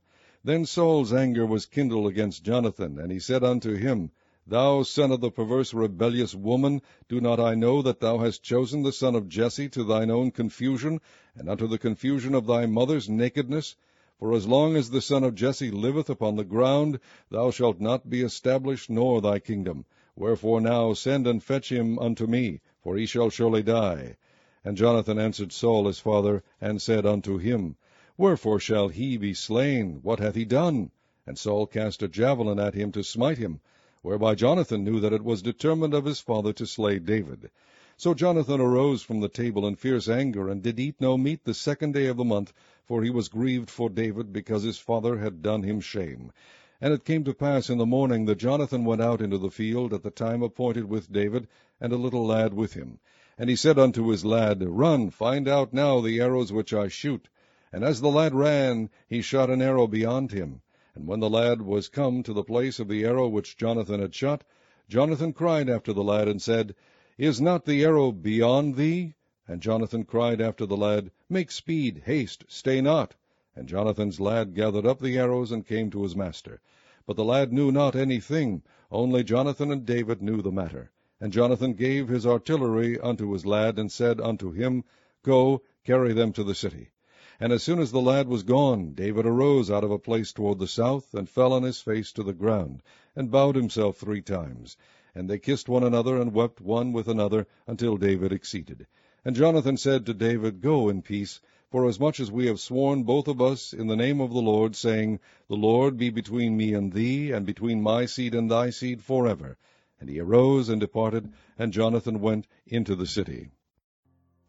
Then 0.48 0.64
Saul's 0.64 1.12
anger 1.12 1.44
was 1.44 1.66
kindled 1.66 2.06
against 2.06 2.42
Jonathan, 2.42 2.98
and 2.98 3.12
he 3.12 3.18
said 3.18 3.44
unto 3.44 3.74
him, 3.74 4.12
Thou 4.46 4.82
son 4.82 5.12
of 5.12 5.20
the 5.20 5.30
perverse 5.30 5.74
rebellious 5.74 6.34
woman, 6.34 6.80
do 7.06 7.20
not 7.20 7.38
I 7.38 7.54
know 7.54 7.82
that 7.82 8.00
thou 8.00 8.16
hast 8.16 8.42
chosen 8.42 8.82
the 8.82 8.90
son 8.90 9.14
of 9.14 9.28
Jesse 9.28 9.68
to 9.68 9.84
thine 9.84 10.10
own 10.10 10.30
confusion, 10.30 11.02
and 11.36 11.50
unto 11.50 11.66
the 11.66 11.76
confusion 11.76 12.34
of 12.34 12.46
thy 12.46 12.64
mother's 12.64 13.10
nakedness? 13.10 13.76
For 14.18 14.32
as 14.32 14.46
long 14.48 14.74
as 14.74 14.88
the 14.88 15.02
son 15.02 15.22
of 15.22 15.34
Jesse 15.34 15.70
liveth 15.70 16.08
upon 16.08 16.36
the 16.36 16.44
ground, 16.44 16.98
thou 17.28 17.50
shalt 17.50 17.78
not 17.78 18.08
be 18.08 18.22
established, 18.22 18.88
nor 18.88 19.20
thy 19.20 19.40
kingdom. 19.40 19.84
Wherefore 20.16 20.62
now 20.62 20.94
send 20.94 21.26
and 21.26 21.42
fetch 21.42 21.70
him 21.70 21.98
unto 21.98 22.26
me, 22.26 22.62
for 22.82 22.96
he 22.96 23.04
shall 23.04 23.28
surely 23.28 23.62
die. 23.62 24.16
And 24.64 24.78
Jonathan 24.78 25.18
answered 25.18 25.52
Saul 25.52 25.86
his 25.86 25.98
father, 25.98 26.42
and 26.58 26.80
said 26.80 27.04
unto 27.04 27.36
him, 27.36 27.76
Wherefore 28.20 28.58
shall 28.58 28.88
he 28.88 29.16
be 29.16 29.32
slain? 29.32 30.00
What 30.02 30.18
hath 30.18 30.34
he 30.34 30.44
done? 30.44 30.90
And 31.24 31.38
Saul 31.38 31.68
cast 31.68 32.02
a 32.02 32.08
javelin 32.08 32.58
at 32.58 32.74
him 32.74 32.90
to 32.90 33.04
smite 33.04 33.38
him, 33.38 33.60
whereby 34.02 34.34
Jonathan 34.34 34.82
knew 34.82 34.98
that 34.98 35.12
it 35.12 35.22
was 35.22 35.40
determined 35.40 35.94
of 35.94 36.04
his 36.04 36.18
father 36.18 36.52
to 36.54 36.66
slay 36.66 36.98
David. 36.98 37.48
So 37.96 38.14
Jonathan 38.14 38.60
arose 38.60 39.02
from 39.02 39.20
the 39.20 39.28
table 39.28 39.64
in 39.68 39.76
fierce 39.76 40.08
anger, 40.08 40.48
and 40.48 40.60
did 40.60 40.80
eat 40.80 41.00
no 41.00 41.16
meat 41.16 41.44
the 41.44 41.54
second 41.54 41.94
day 41.94 42.06
of 42.06 42.16
the 42.16 42.24
month, 42.24 42.52
for 42.84 43.04
he 43.04 43.10
was 43.10 43.28
grieved 43.28 43.70
for 43.70 43.88
David, 43.88 44.32
because 44.32 44.64
his 44.64 44.78
father 44.78 45.18
had 45.18 45.40
done 45.40 45.62
him 45.62 45.80
shame. 45.80 46.32
And 46.80 46.92
it 46.92 47.04
came 47.04 47.22
to 47.22 47.32
pass 47.32 47.70
in 47.70 47.78
the 47.78 47.86
morning 47.86 48.24
that 48.24 48.38
Jonathan 48.38 48.84
went 48.84 49.00
out 49.00 49.20
into 49.20 49.38
the 49.38 49.48
field 49.48 49.94
at 49.94 50.02
the 50.02 50.10
time 50.10 50.42
appointed 50.42 50.88
with 50.88 51.12
David, 51.12 51.46
and 51.80 51.92
a 51.92 51.96
little 51.96 52.26
lad 52.26 52.52
with 52.52 52.72
him. 52.72 52.98
And 53.38 53.48
he 53.48 53.54
said 53.54 53.78
unto 53.78 54.08
his 54.08 54.24
lad, 54.24 54.60
Run, 54.60 55.10
find 55.10 55.46
out 55.46 55.72
now 55.72 56.00
the 56.00 56.20
arrows 56.20 56.52
which 56.52 56.74
I 56.74 56.88
shoot. 56.88 57.28
And 57.70 57.84
as 57.84 58.00
the 58.00 58.10
lad 58.10 58.34
ran, 58.34 58.88
he 59.06 59.20
shot 59.20 59.50
an 59.50 59.60
arrow 59.60 59.86
beyond 59.86 60.32
him. 60.32 60.62
And 60.94 61.06
when 61.06 61.20
the 61.20 61.28
lad 61.28 61.60
was 61.60 61.88
come 61.88 62.22
to 62.22 62.32
the 62.32 62.42
place 62.42 62.80
of 62.80 62.88
the 62.88 63.04
arrow 63.04 63.28
which 63.28 63.58
Jonathan 63.58 64.00
had 64.00 64.14
shot, 64.14 64.42
Jonathan 64.88 65.34
cried 65.34 65.68
after 65.68 65.92
the 65.92 66.02
lad, 66.02 66.28
and 66.28 66.40
said, 66.40 66.74
Is 67.18 67.42
not 67.42 67.66
the 67.66 67.84
arrow 67.84 68.10
beyond 68.10 68.76
thee? 68.76 69.16
And 69.46 69.60
Jonathan 69.60 70.04
cried 70.04 70.40
after 70.40 70.64
the 70.64 70.78
lad, 70.78 71.10
Make 71.28 71.50
speed, 71.50 72.04
haste, 72.06 72.44
stay 72.48 72.80
not. 72.80 73.14
And 73.54 73.68
Jonathan's 73.68 74.18
lad 74.18 74.54
gathered 74.54 74.86
up 74.86 74.98
the 74.98 75.18
arrows 75.18 75.52
and 75.52 75.66
came 75.66 75.90
to 75.90 76.04
his 76.04 76.16
master. 76.16 76.62
But 77.04 77.16
the 77.16 77.24
lad 77.24 77.52
knew 77.52 77.70
not 77.70 77.94
any 77.94 78.18
thing, 78.18 78.62
only 78.90 79.22
Jonathan 79.22 79.70
and 79.70 79.84
David 79.84 80.22
knew 80.22 80.40
the 80.40 80.50
matter. 80.50 80.90
And 81.20 81.34
Jonathan 81.34 81.74
gave 81.74 82.08
his 82.08 82.26
artillery 82.26 82.98
unto 82.98 83.32
his 83.32 83.44
lad, 83.44 83.78
and 83.78 83.92
said 83.92 84.22
unto 84.22 84.52
him, 84.52 84.84
Go, 85.22 85.62
carry 85.84 86.14
them 86.14 86.32
to 86.32 86.42
the 86.42 86.54
city. 86.54 86.92
And 87.40 87.52
as 87.52 87.62
soon 87.62 87.78
as 87.78 87.92
the 87.92 88.00
lad 88.00 88.26
was 88.26 88.42
gone, 88.42 88.94
David 88.94 89.24
arose 89.24 89.70
out 89.70 89.84
of 89.84 89.92
a 89.92 89.98
place 89.98 90.32
toward 90.32 90.58
the 90.58 90.66
south, 90.66 91.14
and 91.14 91.30
fell 91.30 91.52
on 91.52 91.62
his 91.62 91.80
face 91.80 92.10
to 92.14 92.24
the 92.24 92.32
ground, 92.32 92.82
and 93.14 93.30
bowed 93.30 93.54
himself 93.54 93.96
three 93.96 94.20
times. 94.20 94.76
And 95.14 95.30
they 95.30 95.38
kissed 95.38 95.68
one 95.68 95.84
another, 95.84 96.20
and 96.20 96.34
wept 96.34 96.60
one 96.60 96.92
with 96.92 97.06
another, 97.06 97.46
until 97.68 97.96
David 97.96 98.32
exceeded. 98.32 98.88
And 99.24 99.36
Jonathan 99.36 99.76
said 99.76 100.04
to 100.06 100.14
David, 100.14 100.60
Go 100.60 100.88
in 100.88 101.00
peace, 101.00 101.40
forasmuch 101.70 102.18
as 102.18 102.28
we 102.28 102.46
have 102.46 102.58
sworn 102.58 103.04
both 103.04 103.28
of 103.28 103.40
us 103.40 103.72
in 103.72 103.86
the 103.86 103.94
name 103.94 104.20
of 104.20 104.32
the 104.32 104.42
Lord, 104.42 104.74
saying, 104.74 105.20
The 105.46 105.54
Lord 105.54 105.96
be 105.96 106.10
between 106.10 106.56
me 106.56 106.74
and 106.74 106.92
thee, 106.92 107.30
and 107.30 107.46
between 107.46 107.80
my 107.80 108.06
seed 108.06 108.34
and 108.34 108.50
thy 108.50 108.70
seed 108.70 109.00
forever. 109.00 109.56
And 110.00 110.10
he 110.10 110.18
arose 110.18 110.68
and 110.68 110.80
departed, 110.80 111.32
and 111.56 111.72
Jonathan 111.72 112.20
went 112.20 112.48
into 112.66 112.96
the 112.96 113.06
city. 113.06 113.50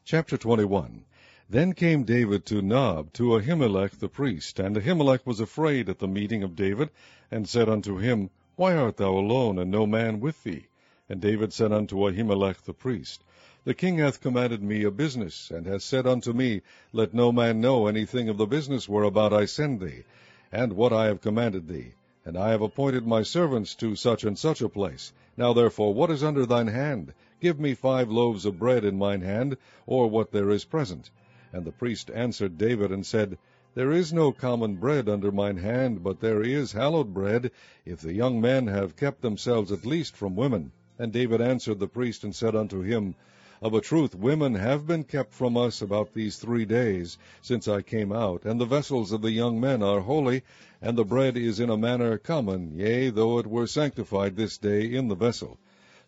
Chapter 0.06 0.38
21 0.38 1.06
Then 1.52 1.74
came 1.74 2.04
David 2.04 2.46
to 2.46 2.62
Nob, 2.62 3.12
to 3.14 3.36
Ahimelech 3.36 3.98
the 3.98 4.08
priest. 4.08 4.60
And 4.60 4.78
Ahimelech 4.78 5.26
was 5.26 5.40
afraid 5.40 5.90
at 5.90 5.98
the 5.98 6.08
meeting 6.08 6.44
of 6.44 6.56
David, 6.56 6.92
and 7.32 7.50
said 7.50 7.68
unto 7.68 7.98
him, 7.98 8.30
Why 8.56 8.76
art 8.76 8.98
thou 8.98 9.18
alone, 9.18 9.58
and 9.58 9.72
no 9.72 9.88
man 9.88 10.20
with 10.20 10.44
thee? 10.44 10.68
And 11.10 11.20
David 11.20 11.52
said 11.52 11.72
unto 11.72 12.06
Ahimelech 12.08 12.62
the 12.62 12.74
priest, 12.76 13.24
The 13.64 13.74
king 13.74 13.98
hath 13.98 14.22
commanded 14.22 14.62
me 14.62 14.84
a 14.84 14.92
business, 14.92 15.50
and 15.50 15.66
hath 15.66 15.82
said 15.82 16.06
unto 16.06 16.34
me, 16.34 16.62
Let 16.94 17.16
no 17.16 17.32
man 17.32 17.60
know 17.60 17.88
anything 17.88 18.30
of 18.30 18.38
the 18.38 18.46
business 18.46 18.88
whereabout 18.88 19.34
I 19.34 19.46
send 19.46 19.80
thee, 19.80 20.04
and 20.52 20.74
what 20.74 20.94
I 20.94 21.08
have 21.08 21.20
commanded 21.20 21.68
thee. 21.68 21.94
And 22.26 22.38
I 22.38 22.52
have 22.52 22.62
appointed 22.62 23.08
my 23.08 23.24
servants 23.24 23.74
to 23.76 23.96
such 23.96 24.24
and 24.24 24.38
such 24.38 24.62
a 24.62 24.70
place. 24.70 25.14
Now 25.36 25.54
therefore, 25.54 25.96
what 25.96 26.12
is 26.12 26.24
under 26.24 26.46
thine 26.46 26.68
hand? 26.68 27.12
Give 27.42 27.60
me 27.60 27.74
five 27.74 28.12
loaves 28.12 28.46
of 28.46 28.60
bread 28.60 28.86
in 28.86 29.00
mine 29.00 29.22
hand, 29.22 29.58
or 29.88 30.08
what 30.08 30.32
there 30.32 30.52
is 30.52 30.64
present. 30.64 31.10
And 31.52 31.66
the 31.66 31.72
priest 31.72 32.12
answered 32.14 32.60
David, 32.60 32.92
and 32.92 33.04
said, 33.04 33.40
There 33.74 33.92
is 33.92 34.14
no 34.14 34.32
common 34.32 34.76
bread 34.76 35.10
under 35.10 35.32
mine 35.32 35.58
hand, 35.58 36.04
but 36.04 36.20
there 36.20 36.44
is 36.44 36.74
hallowed 36.74 37.12
bread, 37.12 37.50
if 37.88 38.02
the 38.02 38.14
young 38.14 38.40
men 38.40 38.68
have 38.68 38.96
kept 38.96 39.24
themselves 39.24 39.72
at 39.72 39.84
least 39.84 40.16
from 40.16 40.36
women. 40.36 40.74
And 41.00 41.12
David 41.12 41.42
answered 41.42 41.80
the 41.80 41.88
priest, 41.88 42.24
and 42.24 42.36
said 42.36 42.56
unto 42.56 42.82
him, 42.82 43.16
Of 43.64 43.74
a 43.74 43.82
truth 43.82 44.14
women 44.14 44.54
have 44.54 44.86
been 44.86 45.04
kept 45.04 45.34
from 45.34 45.58
us 45.58 45.82
about 45.82 46.14
these 46.14 46.38
three 46.38 46.66
days, 46.66 47.18
since 47.42 47.68
I 47.68 47.82
came 47.82 48.12
out, 48.12 48.46
and 48.46 48.62
the 48.62 48.66
vessels 48.66 49.12
of 49.12 49.24
the 49.24 49.32
young 49.32 49.60
men 49.60 49.82
are 49.82 50.02
holy, 50.02 50.44
and 50.84 50.96
the 50.96 51.04
bread 51.04 51.36
is 51.36 51.60
in 51.60 51.72
a 51.72 51.78
manner 51.78 52.20
common, 52.20 52.78
yea, 52.78 53.10
though 53.10 53.40
it 53.40 53.48
were 53.48 53.66
sanctified 53.66 54.36
this 54.36 54.60
day 54.60 54.86
in 54.94 55.08
the 55.08 55.16
vessel. 55.16 55.58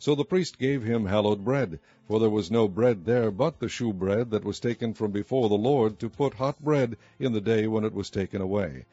So 0.04 0.16
the 0.16 0.26
priest 0.26 0.58
gave 0.58 0.82
him 0.82 1.06
hallowed 1.06 1.46
bread, 1.46 1.78
for 2.08 2.20
there 2.20 2.28
was 2.28 2.50
no 2.50 2.68
bread 2.68 3.06
there 3.06 3.30
but 3.30 3.60
the 3.60 3.70
shewbread 3.70 4.32
that 4.32 4.44
was 4.44 4.60
taken 4.60 4.96
from 4.96 5.12
before 5.12 5.48
the 5.48 5.54
Lord 5.54 6.00
to 6.00 6.10
put 6.10 6.34
hot 6.34 6.60
bread 6.60 6.98
in 7.20 7.34
the 7.34 7.40
day 7.40 7.68
when 7.68 7.86
it 7.86 7.94
was 7.94 8.10
taken 8.10 8.42
away. 8.42 8.86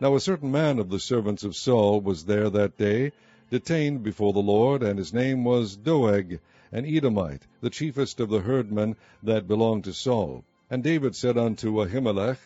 Now 0.00 0.16
a 0.16 0.20
certain 0.20 0.50
man 0.50 0.80
of 0.80 0.90
the 0.90 0.98
servants 0.98 1.44
of 1.44 1.54
Saul 1.54 2.00
was 2.00 2.24
there 2.24 2.50
that 2.50 2.76
day, 2.76 3.12
detained 3.48 4.02
before 4.02 4.32
the 4.32 4.40
Lord, 4.40 4.82
and 4.82 4.98
his 4.98 5.14
name 5.14 5.44
was 5.44 5.76
Doeg, 5.76 6.40
an 6.72 6.84
Edomite, 6.84 7.46
the 7.60 7.70
chiefest 7.70 8.18
of 8.18 8.28
the 8.28 8.40
herdmen 8.40 8.96
that 9.22 9.46
belonged 9.46 9.84
to 9.84 9.92
Saul. 9.92 10.42
And 10.68 10.82
David 10.82 11.14
said 11.14 11.38
unto 11.38 11.80
Ahimelech, 11.80 12.38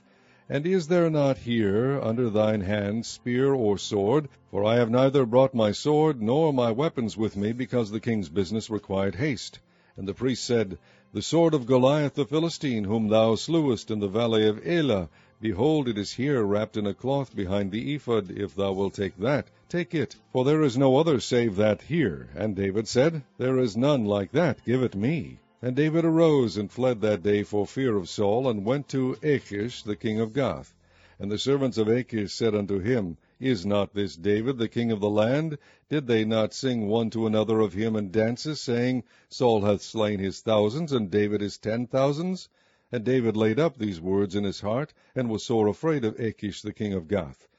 and 0.52 0.66
is 0.66 0.88
there 0.88 1.08
not 1.08 1.38
here 1.38 2.00
under 2.02 2.28
thine 2.28 2.60
hand 2.60 3.06
spear 3.06 3.54
or 3.54 3.78
sword? 3.78 4.28
For 4.50 4.64
I 4.64 4.74
have 4.74 4.90
neither 4.90 5.24
brought 5.24 5.54
my 5.54 5.70
sword 5.70 6.20
nor 6.20 6.52
my 6.52 6.72
weapons 6.72 7.16
with 7.16 7.36
me, 7.36 7.52
because 7.52 7.92
the 7.92 8.00
king's 8.00 8.28
business 8.28 8.68
required 8.68 9.14
haste. 9.14 9.60
And 9.96 10.08
the 10.08 10.12
priest 10.12 10.42
said, 10.42 10.76
The 11.12 11.22
sword 11.22 11.54
of 11.54 11.66
Goliath 11.66 12.14
the 12.14 12.24
Philistine, 12.24 12.82
whom 12.82 13.06
thou 13.06 13.36
slewest 13.36 13.92
in 13.92 14.00
the 14.00 14.08
valley 14.08 14.48
of 14.48 14.66
Elah, 14.66 15.08
behold, 15.40 15.86
it 15.86 15.96
is 15.96 16.14
here 16.14 16.42
wrapped 16.42 16.76
in 16.76 16.84
a 16.84 16.94
cloth 16.94 17.36
behind 17.36 17.70
the 17.70 17.94
ephod. 17.94 18.32
If 18.32 18.56
thou 18.56 18.72
wilt 18.72 18.94
take 18.94 19.16
that, 19.18 19.46
take 19.68 19.94
it, 19.94 20.16
for 20.32 20.44
there 20.44 20.62
is 20.62 20.76
no 20.76 20.96
other 20.96 21.20
save 21.20 21.54
that 21.56 21.82
here. 21.82 22.28
And 22.34 22.56
David 22.56 22.88
said, 22.88 23.22
There 23.38 23.60
is 23.60 23.76
none 23.76 24.04
like 24.04 24.32
that, 24.32 24.64
give 24.64 24.82
it 24.82 24.96
me. 24.96 25.38
And 25.62 25.76
David 25.76 26.06
arose 26.06 26.56
and 26.56 26.72
fled 26.72 27.02
that 27.02 27.22
day 27.22 27.42
for 27.42 27.66
fear 27.66 27.94
of 27.94 28.08
Saul, 28.08 28.48
and 28.48 28.64
went 28.64 28.88
to 28.88 29.18
Achish 29.22 29.82
the 29.82 29.94
king 29.94 30.18
of 30.18 30.32
Gath. 30.32 30.74
And 31.18 31.30
the 31.30 31.36
servants 31.36 31.76
of 31.76 31.86
Achish 31.86 32.32
said 32.32 32.54
unto 32.54 32.78
him, 32.78 33.18
Is 33.38 33.66
not 33.66 33.92
this 33.92 34.16
David 34.16 34.56
the 34.56 34.70
king 34.70 34.90
of 34.90 35.00
the 35.00 35.10
land? 35.10 35.58
Did 35.90 36.06
they 36.06 36.24
not 36.24 36.54
sing 36.54 36.88
one 36.88 37.10
to 37.10 37.26
another 37.26 37.60
of 37.60 37.74
him 37.74 37.94
in 37.94 38.10
dances, 38.10 38.58
saying, 38.58 39.02
Saul 39.28 39.60
hath 39.60 39.82
slain 39.82 40.18
his 40.18 40.40
thousands, 40.40 40.92
and 40.92 41.10
David 41.10 41.42
his 41.42 41.58
ten 41.58 41.86
thousands? 41.86 42.48
And 42.90 43.04
David 43.04 43.36
laid 43.36 43.58
up 43.58 43.76
these 43.76 44.00
words 44.00 44.34
in 44.34 44.44
his 44.44 44.62
heart, 44.62 44.94
and 45.14 45.28
was 45.28 45.44
sore 45.44 45.68
afraid 45.68 46.06
of 46.06 46.18
Achish 46.18 46.62
the 46.62 46.72
king 46.72 46.94
of 46.94 47.06
Gath. 47.06 47.49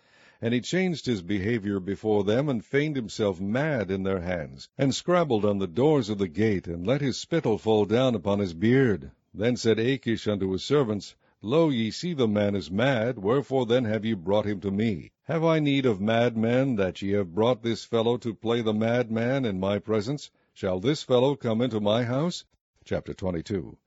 And 0.44 0.56
he 0.56 0.62
changed 0.62 1.06
his 1.06 1.22
behavior 1.22 1.80
before 1.80 2.24
them, 2.24 2.50
and 2.50 2.66
feigned 2.66 2.96
himself 2.96 3.40
mad 3.40 3.92
in 3.92 4.02
their 4.02 4.22
hands, 4.22 4.70
and 4.76 4.92
scrabbled 4.96 5.46
on 5.46 5.60
the 5.60 5.68
doors 5.68 6.10
of 6.10 6.18
the 6.18 6.28
gate, 6.28 6.66
and 6.66 6.84
let 6.88 7.00
his 7.00 7.16
spittle 7.16 7.60
fall 7.60 7.86
down 7.86 8.16
upon 8.16 8.40
his 8.40 8.56
beard. 8.56 9.12
Then 9.36 9.56
said 9.56 9.78
Achish 9.78 10.28
unto 10.28 10.52
his 10.52 10.64
servants, 10.64 11.14
Lo, 11.44 11.70
ye 11.70 11.92
see 11.92 12.16
the 12.16 12.28
man 12.28 12.56
is 12.56 12.72
mad, 12.72 13.20
wherefore 13.20 13.68
then 13.68 13.86
have 13.86 14.04
ye 14.04 14.16
brought 14.16 14.48
him 14.48 14.60
to 14.62 14.72
me? 14.72 15.12
Have 15.26 15.44
I 15.46 15.60
need 15.60 15.86
of 15.86 16.02
madmen, 16.02 16.76
that 16.78 17.04
ye 17.04 17.12
have 17.12 17.36
brought 17.36 17.62
this 17.62 17.86
fellow 17.86 18.18
to 18.18 18.34
play 18.34 18.64
the 18.64 18.74
madman 18.74 19.46
in 19.46 19.60
my 19.60 19.78
presence? 19.78 20.32
Shall 20.56 20.80
this 20.80 21.04
fellow 21.04 21.36
come 21.36 21.62
into 21.62 21.80
my 21.80 22.04
house? 22.04 22.46
Chapter 22.84 23.14
22 23.14 23.78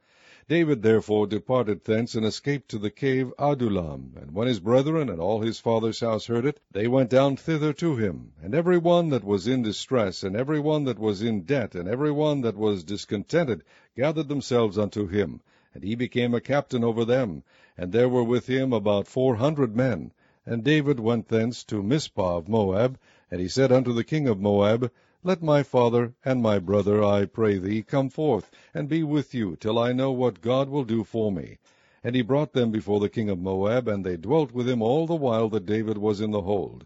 David 0.47 0.83
therefore 0.83 1.27
departed 1.27 1.83
thence, 1.85 2.15
and 2.15 2.27
escaped 2.27 2.69
to 2.69 2.79
the 2.79 2.91
cave 2.91 3.33
Adullam. 3.39 4.12
And 4.21 4.35
when 4.35 4.47
his 4.47 4.61
brethren 4.61 5.09
and 5.09 5.19
all 5.19 5.41
his 5.41 5.59
father's 5.59 6.01
house 6.01 6.27
heard 6.27 6.45
it, 6.45 6.61
they 6.71 6.87
went 6.87 7.09
down 7.09 7.37
thither 7.37 7.73
to 7.73 7.97
him. 7.97 8.33
And 8.43 8.55
every 8.55 8.77
one 8.77 9.09
that 9.09 9.25
was 9.25 9.47
in 9.47 9.62
distress, 9.62 10.23
and 10.23 10.37
every 10.37 10.61
one 10.61 10.85
that 10.85 10.99
was 10.99 11.23
in 11.23 11.45
debt, 11.45 11.75
and 11.75 11.89
every 11.89 12.11
one 12.11 12.43
that 12.43 12.59
was 12.59 12.85
discontented, 12.85 13.65
gathered 13.97 14.29
themselves 14.29 14.77
unto 14.77 15.07
him. 15.07 15.41
And 15.73 15.83
he 15.83 15.95
became 15.95 16.35
a 16.35 16.43
captain 16.43 16.85
over 16.85 17.07
them. 17.07 17.43
And 17.79 17.91
there 17.91 18.11
were 18.11 18.23
with 18.23 18.47
him 18.47 18.75
about 18.75 19.07
four 19.07 19.37
hundred 19.37 19.75
men. 19.75 20.12
And 20.45 20.62
David 20.62 21.01
went 21.01 21.29
thence 21.29 21.65
to 21.65 21.83
Mizpeh 21.83 22.23
of 22.23 22.49
Moab. 22.51 22.99
And 23.31 23.41
he 23.41 23.49
said 23.49 23.73
unto 23.73 23.95
the 23.95 24.05
king 24.05 24.29
of 24.29 24.39
Moab, 24.39 24.91
let 25.27 25.43
my 25.43 25.63
father 25.63 26.13
and 26.23 26.43
my 26.43 26.59
brother, 26.59 27.03
I 27.03 27.25
pray 27.25 27.57
thee, 27.57 27.83
come 27.83 28.11
forth, 28.11 28.51
and 28.75 28.91
be 28.91 29.03
with 29.03 29.33
you, 29.33 29.57
till 29.57 29.79
I 29.79 29.95
know 29.95 30.13
what 30.13 30.43
God 30.43 30.69
will 30.69 30.85
do 30.85 31.03
for 31.03 31.33
me. 31.33 31.57
And 32.03 32.15
he 32.15 32.21
brought 32.21 32.53
them 32.53 32.71
before 32.71 33.01
the 33.01 33.09
king 33.09 33.31
of 33.31 33.39
Moab, 33.39 33.89
and 33.89 34.05
they 34.05 34.19
dwelt 34.19 34.53
with 34.53 34.69
him 34.69 34.83
all 34.83 35.07
the 35.07 35.15
while 35.15 35.49
that 35.49 35.65
David 35.65 35.97
was 35.97 36.21
in 36.21 36.31
the 36.31 36.43
hold. 36.43 36.85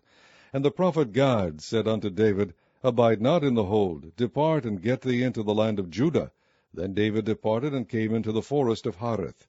And 0.53 0.65
the 0.65 0.71
prophet 0.71 1.13
Gad 1.13 1.61
said 1.61 1.89
unto 1.89 2.11
David, 2.11 2.55
Abide 2.85 3.21
not 3.21 3.43
in 3.43 3.55
the 3.55 3.65
hold, 3.65 4.15
depart 4.15 4.65
and 4.65 4.81
get 4.81 5.01
thee 5.01 5.25
into 5.25 5.43
the 5.43 5.53
land 5.53 5.81
of 5.81 5.91
Judah. 5.91 6.31
Then 6.73 6.95
David 6.95 7.25
departed 7.25 7.75
and 7.75 7.89
came 7.89 8.15
into 8.15 8.31
the 8.31 8.41
forest 8.41 8.87
of 8.87 8.99
Hareth. 8.99 9.49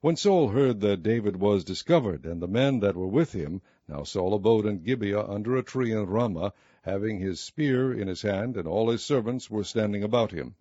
When 0.00 0.16
Saul 0.16 0.48
heard 0.48 0.80
that 0.80 1.02
David 1.02 1.36
was 1.36 1.62
discovered, 1.62 2.24
and 2.24 2.40
the 2.40 2.48
men 2.48 2.80
that 2.80 2.96
were 2.96 3.06
with 3.06 3.34
him, 3.34 3.60
now 3.86 4.02
Saul 4.04 4.32
abode 4.32 4.64
in 4.64 4.82
Gibeah 4.82 5.28
under 5.28 5.58
a 5.58 5.62
tree 5.62 5.92
in 5.92 6.06
Ramah, 6.06 6.54
having 6.82 7.18
his 7.18 7.38
spear 7.38 7.92
in 7.92 8.08
his 8.08 8.22
hand, 8.22 8.56
and 8.56 8.66
all 8.66 8.88
his 8.88 9.04
servants 9.04 9.50
were 9.50 9.62
standing 9.62 10.02
about 10.02 10.32
him. 10.32 10.54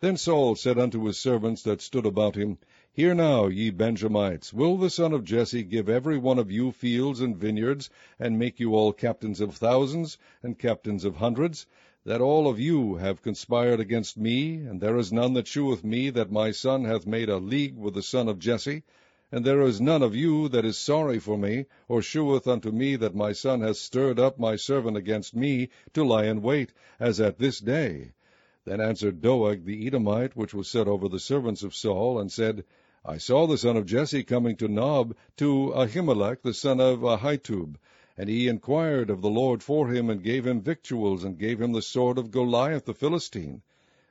Then 0.00 0.16
Saul 0.16 0.56
said 0.56 0.78
unto 0.78 1.04
his 1.04 1.16
servants 1.16 1.62
that 1.62 1.80
stood 1.80 2.06
about 2.06 2.34
him, 2.34 2.58
Hear 2.92 3.14
now, 3.14 3.46
ye 3.46 3.70
Benjamites, 3.70 4.52
will 4.52 4.76
the 4.76 4.90
son 4.90 5.12
of 5.12 5.22
Jesse 5.22 5.62
give 5.62 5.88
every 5.88 6.18
one 6.18 6.40
of 6.40 6.50
you 6.50 6.72
fields 6.72 7.20
and 7.20 7.36
vineyards, 7.36 7.88
and 8.18 8.36
make 8.36 8.58
you 8.58 8.74
all 8.74 8.92
captains 8.92 9.40
of 9.40 9.54
thousands, 9.54 10.18
and 10.42 10.58
captains 10.58 11.04
of 11.04 11.16
hundreds, 11.16 11.66
that 12.04 12.20
all 12.20 12.48
of 12.48 12.58
you 12.58 12.96
have 12.96 13.22
conspired 13.22 13.78
against 13.78 14.16
me, 14.16 14.54
and 14.54 14.80
there 14.80 14.96
is 14.96 15.12
none 15.12 15.34
that 15.34 15.46
sheweth 15.46 15.84
me 15.84 16.10
that 16.10 16.32
my 16.32 16.50
son 16.50 16.84
hath 16.84 17.06
made 17.06 17.28
a 17.28 17.36
league 17.36 17.76
with 17.76 17.94
the 17.94 18.02
son 18.02 18.26
of 18.28 18.40
Jesse? 18.40 18.82
And 19.32 19.44
there 19.44 19.60
is 19.60 19.80
none 19.80 20.02
of 20.02 20.16
you 20.16 20.48
that 20.48 20.64
is 20.64 20.76
sorry 20.76 21.20
for 21.20 21.38
me, 21.38 21.66
or 21.86 22.02
sheweth 22.02 22.48
unto 22.48 22.72
me 22.72 22.96
that 22.96 23.14
my 23.14 23.30
son 23.30 23.60
hath 23.60 23.76
stirred 23.76 24.18
up 24.18 24.40
my 24.40 24.56
servant 24.56 24.96
against 24.96 25.36
me 25.36 25.68
to 25.92 26.02
lie 26.02 26.24
in 26.24 26.42
wait, 26.42 26.72
as 26.98 27.20
at 27.20 27.38
this 27.38 27.60
day. 27.60 28.10
Then 28.64 28.80
answered 28.80 29.20
Doeg 29.20 29.64
the 29.64 29.86
Edomite, 29.86 30.34
which 30.34 30.52
was 30.52 30.66
set 30.66 30.88
over 30.88 31.08
the 31.08 31.20
servants 31.20 31.62
of 31.62 31.76
Saul, 31.76 32.18
and 32.18 32.32
said, 32.32 32.64
I 33.04 33.18
saw 33.18 33.46
the 33.46 33.56
son 33.56 33.76
of 33.76 33.86
Jesse 33.86 34.24
coming 34.24 34.56
to 34.56 34.66
Nob, 34.66 35.14
to 35.36 35.74
Ahimelech 35.76 36.42
the 36.42 36.52
son 36.52 36.80
of 36.80 37.04
Ahitub, 37.04 37.76
and 38.18 38.28
he 38.28 38.48
inquired 38.48 39.10
of 39.10 39.22
the 39.22 39.30
Lord 39.30 39.62
for 39.62 39.90
him, 39.90 40.10
and 40.10 40.24
gave 40.24 40.44
him 40.44 40.60
victuals, 40.60 41.22
and 41.22 41.38
gave 41.38 41.60
him 41.60 41.70
the 41.70 41.82
sword 41.82 42.18
of 42.18 42.32
Goliath 42.32 42.84
the 42.84 42.94
Philistine. 42.94 43.62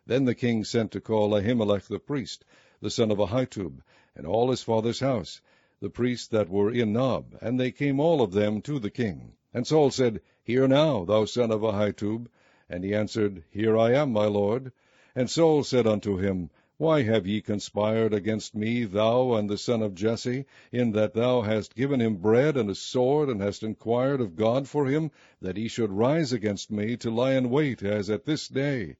Then 0.05 0.23
the 0.23 0.33
king 0.33 0.63
sent 0.63 0.93
to 0.93 1.01
call 1.01 1.31
Ahimelech 1.31 1.89
the 1.89 1.99
priest. 1.99 2.45
the 2.81 2.89
son 2.89 3.11
of 3.11 3.17
Ahitub, 3.17 3.81
and 4.19 4.27
all 4.27 4.49
his 4.49 4.61
father's 4.61 4.99
house, 4.99 5.39
the 5.79 5.89
priests 5.89 6.27
that 6.27 6.49
were 6.49 6.69
in 6.69 6.91
Nob, 6.91 7.37
and 7.41 7.57
they 7.57 7.71
came 7.71 8.01
all 8.01 8.21
of 8.21 8.33
them 8.33 8.61
to 8.61 8.77
the 8.77 8.89
king. 8.89 9.31
And 9.53 9.65
Saul 9.65 9.91
said, 9.91 10.19
Hear 10.43 10.67
now, 10.67 11.05
thou 11.05 11.23
son 11.23 11.51
of 11.51 11.61
Ahitub. 11.61 12.27
And 12.69 12.83
he 12.83 12.93
answered, 12.93 13.45
Here 13.49 13.77
I 13.77 13.93
am, 13.93 14.11
my 14.11 14.25
lord. 14.25 14.73
And 15.15 15.29
Saul 15.29 15.63
said 15.63 15.87
unto 15.87 16.17
him, 16.17 16.49
Why 16.75 17.03
have 17.03 17.27
ye 17.27 17.39
conspired 17.39 18.13
against 18.13 18.53
me, 18.53 18.83
thou 18.83 19.35
and 19.35 19.49
the 19.49 19.57
son 19.57 19.81
of 19.81 19.95
Jesse, 19.95 20.43
in 20.69 20.91
that 20.91 21.13
thou 21.13 21.43
hast 21.43 21.73
given 21.73 22.01
him 22.01 22.17
bread 22.17 22.57
and 22.57 22.69
a 22.69 22.75
sword, 22.75 23.29
and 23.29 23.39
hast 23.39 23.63
inquired 23.63 24.19
of 24.19 24.35
God 24.35 24.67
for 24.67 24.87
him, 24.87 25.11
that 25.39 25.55
he 25.55 25.69
should 25.69 25.93
rise 25.93 26.33
against 26.33 26.69
me 26.69 26.97
to 26.97 27.09
lie 27.09 27.35
in 27.35 27.49
wait, 27.49 27.83
as 27.83 28.09
at 28.09 28.25
this 28.25 28.49
day? 28.49 28.97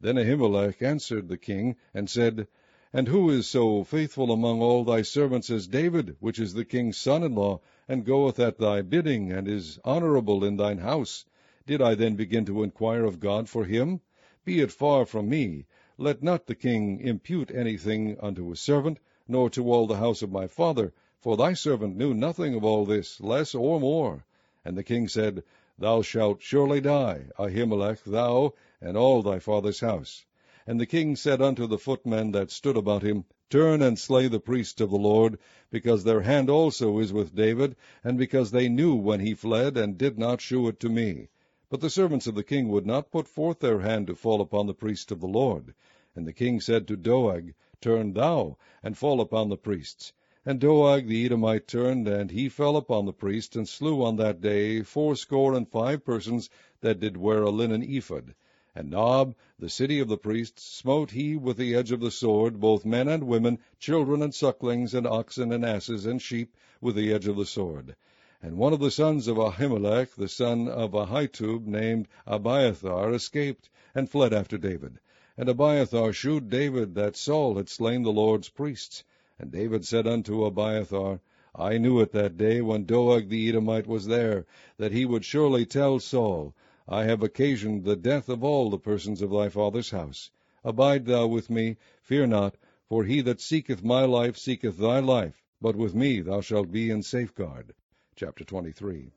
Then 0.00 0.14
Ahimelech 0.14 0.80
answered 0.80 1.26
the 1.26 1.36
king, 1.36 1.74
and 1.92 2.08
said, 2.08 2.46
and 2.94 3.08
who 3.08 3.30
is 3.30 3.46
so 3.46 3.82
faithful 3.82 4.30
among 4.30 4.60
all 4.60 4.84
thy 4.84 5.00
servants 5.00 5.48
as 5.48 5.66
David, 5.66 6.14
which 6.20 6.38
is 6.38 6.52
the 6.52 6.64
king's 6.64 6.98
son 6.98 7.22
in 7.22 7.34
law, 7.34 7.58
and 7.88 8.04
goeth 8.04 8.38
at 8.38 8.58
thy 8.58 8.82
bidding, 8.82 9.32
and 9.32 9.48
is 9.48 9.78
honourable 9.82 10.44
in 10.44 10.58
thine 10.58 10.76
house? 10.76 11.24
Did 11.66 11.80
I 11.80 11.94
then 11.94 12.16
begin 12.16 12.44
to 12.44 12.62
inquire 12.62 13.04
of 13.04 13.18
God 13.18 13.48
for 13.48 13.64
him? 13.64 14.02
Be 14.44 14.60
it 14.60 14.70
far 14.70 15.06
from 15.06 15.30
me. 15.30 15.64
Let 15.96 16.22
not 16.22 16.46
the 16.46 16.54
king 16.54 17.00
impute 17.00 17.50
anything 17.50 18.18
unto 18.20 18.50
his 18.50 18.60
servant, 18.60 18.98
nor 19.26 19.48
to 19.50 19.72
all 19.72 19.86
the 19.86 19.96
house 19.96 20.20
of 20.20 20.30
my 20.30 20.46
father, 20.46 20.92
for 21.18 21.38
thy 21.38 21.54
servant 21.54 21.96
knew 21.96 22.12
nothing 22.12 22.54
of 22.54 22.62
all 22.62 22.84
this, 22.84 23.22
less 23.22 23.54
or 23.54 23.80
more. 23.80 24.26
And 24.66 24.76
the 24.76 24.84
king 24.84 25.08
said, 25.08 25.44
Thou 25.78 26.02
shalt 26.02 26.42
surely 26.42 26.82
die, 26.82 27.28
Ahimelech, 27.38 28.04
thou, 28.04 28.52
and 28.82 28.98
all 28.98 29.22
thy 29.22 29.38
father's 29.38 29.80
house. 29.80 30.26
And 30.64 30.78
the 30.78 30.86
king 30.86 31.16
said 31.16 31.42
unto 31.42 31.66
the 31.66 31.76
footmen 31.76 32.30
that 32.30 32.52
stood 32.52 32.76
about 32.76 33.02
him, 33.02 33.24
Turn 33.50 33.82
and 33.82 33.98
slay 33.98 34.28
the 34.28 34.38
priests 34.38 34.80
of 34.80 34.90
the 34.90 34.96
Lord, 34.96 35.40
because 35.72 36.04
their 36.04 36.20
hand 36.20 36.48
also 36.48 37.00
is 37.00 37.12
with 37.12 37.34
David, 37.34 37.74
and 38.04 38.16
because 38.16 38.52
they 38.52 38.68
knew 38.68 38.94
when 38.94 39.18
he 39.18 39.34
fled, 39.34 39.76
and 39.76 39.98
did 39.98 40.20
not 40.20 40.40
shew 40.40 40.68
it 40.68 40.78
to 40.78 40.88
me. 40.88 41.26
But 41.68 41.80
the 41.80 41.90
servants 41.90 42.28
of 42.28 42.36
the 42.36 42.44
king 42.44 42.68
would 42.68 42.86
not 42.86 43.10
put 43.10 43.26
forth 43.26 43.58
their 43.58 43.80
hand 43.80 44.06
to 44.06 44.14
fall 44.14 44.40
upon 44.40 44.68
the 44.68 44.72
priests 44.72 45.10
of 45.10 45.18
the 45.18 45.26
Lord. 45.26 45.74
And 46.14 46.28
the 46.28 46.32
king 46.32 46.60
said 46.60 46.86
to 46.86 46.96
Doeg, 46.96 47.54
Turn 47.80 48.12
thou, 48.12 48.56
and 48.84 48.96
fall 48.96 49.20
upon 49.20 49.48
the 49.48 49.56
priests. 49.56 50.12
And 50.46 50.60
Doeg 50.60 51.08
the 51.08 51.24
Edomite 51.24 51.66
turned, 51.66 52.06
and 52.06 52.30
he 52.30 52.48
fell 52.48 52.76
upon 52.76 53.06
the 53.06 53.12
priests, 53.12 53.56
and 53.56 53.68
slew 53.68 54.04
on 54.04 54.14
that 54.18 54.40
day 54.40 54.82
fourscore 54.82 55.54
and 55.54 55.68
five 55.68 56.04
persons 56.04 56.48
that 56.82 57.00
did 57.00 57.16
wear 57.16 57.42
a 57.42 57.50
linen 57.50 57.82
ephod. 57.82 58.36
And 58.74 58.88
Nob, 58.90 59.34
the 59.58 59.68
city 59.68 59.98
of 59.98 60.08
the 60.08 60.16
priests, 60.16 60.62
smote 60.62 61.10
he 61.10 61.36
with 61.36 61.58
the 61.58 61.74
edge 61.74 61.92
of 61.92 62.00
the 62.00 62.10
sword, 62.10 62.58
both 62.58 62.86
men 62.86 63.06
and 63.06 63.24
women, 63.24 63.58
children 63.78 64.22
and 64.22 64.34
sucklings, 64.34 64.94
and 64.94 65.06
oxen 65.06 65.52
and 65.52 65.62
asses 65.62 66.06
and 66.06 66.22
sheep, 66.22 66.56
with 66.80 66.94
the 66.94 67.12
edge 67.12 67.28
of 67.28 67.36
the 67.36 67.44
sword. 67.44 67.96
And 68.40 68.56
one 68.56 68.72
of 68.72 68.80
the 68.80 68.90
sons 68.90 69.28
of 69.28 69.36
Ahimelech, 69.36 70.14
the 70.14 70.26
son 70.26 70.68
of 70.68 70.92
Ahitub, 70.94 71.66
named 71.66 72.08
Abiathar, 72.26 73.12
escaped, 73.12 73.68
and 73.94 74.08
fled 74.08 74.32
after 74.32 74.56
David. 74.56 75.00
And 75.36 75.50
Abiathar 75.50 76.14
shewed 76.14 76.48
David 76.48 76.94
that 76.94 77.14
Saul 77.14 77.56
had 77.56 77.68
slain 77.68 78.04
the 78.04 78.10
Lord's 78.10 78.48
priests. 78.48 79.04
And 79.38 79.52
David 79.52 79.84
said 79.84 80.06
unto 80.06 80.46
Abiathar, 80.46 81.20
I 81.54 81.76
knew 81.76 82.00
it 82.00 82.12
that 82.12 82.38
day 82.38 82.62
when 82.62 82.86
Doeg 82.86 83.28
the 83.28 83.50
Edomite 83.50 83.86
was 83.86 84.06
there, 84.06 84.46
that 84.78 84.92
he 84.92 85.04
would 85.04 85.26
surely 85.26 85.66
tell 85.66 86.00
Saul, 86.00 86.54
I 86.94 87.04
have 87.04 87.22
occasioned 87.22 87.84
the 87.84 87.96
death 87.96 88.28
of 88.28 88.44
all 88.44 88.68
the 88.68 88.76
persons 88.76 89.22
of 89.22 89.30
thy 89.30 89.48
father's 89.48 89.92
house. 89.92 90.30
Abide 90.62 91.06
thou 91.06 91.26
with 91.26 91.48
me, 91.48 91.78
fear 92.02 92.26
not, 92.26 92.58
for 92.86 93.04
he 93.04 93.22
that 93.22 93.40
seeketh 93.40 93.82
my 93.82 94.04
life 94.04 94.36
seeketh 94.36 94.76
thy 94.76 94.98
life, 94.98 95.42
but 95.58 95.74
with 95.74 95.94
me 95.94 96.20
thou 96.20 96.42
shalt 96.42 96.70
be 96.70 96.90
in 96.90 97.02
safeguard. 97.02 97.72
Chapter 98.14 98.44
23. 98.44 99.10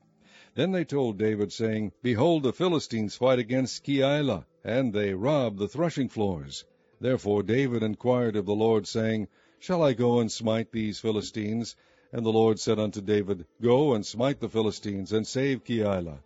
Then 0.53 0.71
they 0.71 0.85
told 0.85 1.17
David, 1.17 1.51
saying, 1.51 1.91
Behold, 2.01 2.43
the 2.43 2.53
Philistines 2.53 3.17
fight 3.17 3.39
against 3.39 3.83
Keilah, 3.83 4.45
and 4.63 4.93
they 4.93 5.13
rob 5.13 5.57
the 5.57 5.67
threshing 5.67 6.07
floors. 6.07 6.63
Therefore 7.01 7.43
David 7.43 7.83
inquired 7.83 8.37
of 8.37 8.45
the 8.45 8.55
Lord, 8.55 8.87
saying, 8.87 9.27
Shall 9.59 9.83
I 9.83 9.91
go 9.91 10.21
and 10.21 10.31
smite 10.31 10.71
these 10.71 10.99
Philistines? 10.99 11.75
And 12.13 12.25
the 12.25 12.31
Lord 12.31 12.57
said 12.57 12.79
unto 12.79 13.01
David, 13.01 13.45
Go 13.61 13.93
and 13.93 14.05
smite 14.05 14.39
the 14.39 14.47
Philistines, 14.47 15.11
and 15.11 15.27
save 15.27 15.65
Keilah. 15.65 16.19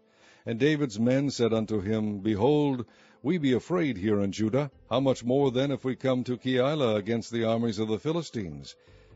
And 0.45 0.57
David's 0.59 0.99
men 0.99 1.29
said 1.29 1.53
unto 1.53 1.81
him, 1.81 2.19
Behold, 2.19 2.85
we 3.21 3.37
be 3.37 3.51
afraid 3.51 3.97
here 3.97 4.21
in 4.21 4.31
Judah. 4.31 4.71
How 4.89 5.01
much 5.01 5.23
more 5.23 5.51
then 5.51 5.71
if 5.71 5.83
we 5.83 5.95
come 5.95 6.23
to 6.23 6.37
Keilah 6.37 6.95
against 6.95 7.31
the 7.31 7.43
armies 7.43 7.79
of 7.79 7.89
the 7.89 7.99
Philistines? 7.99 8.75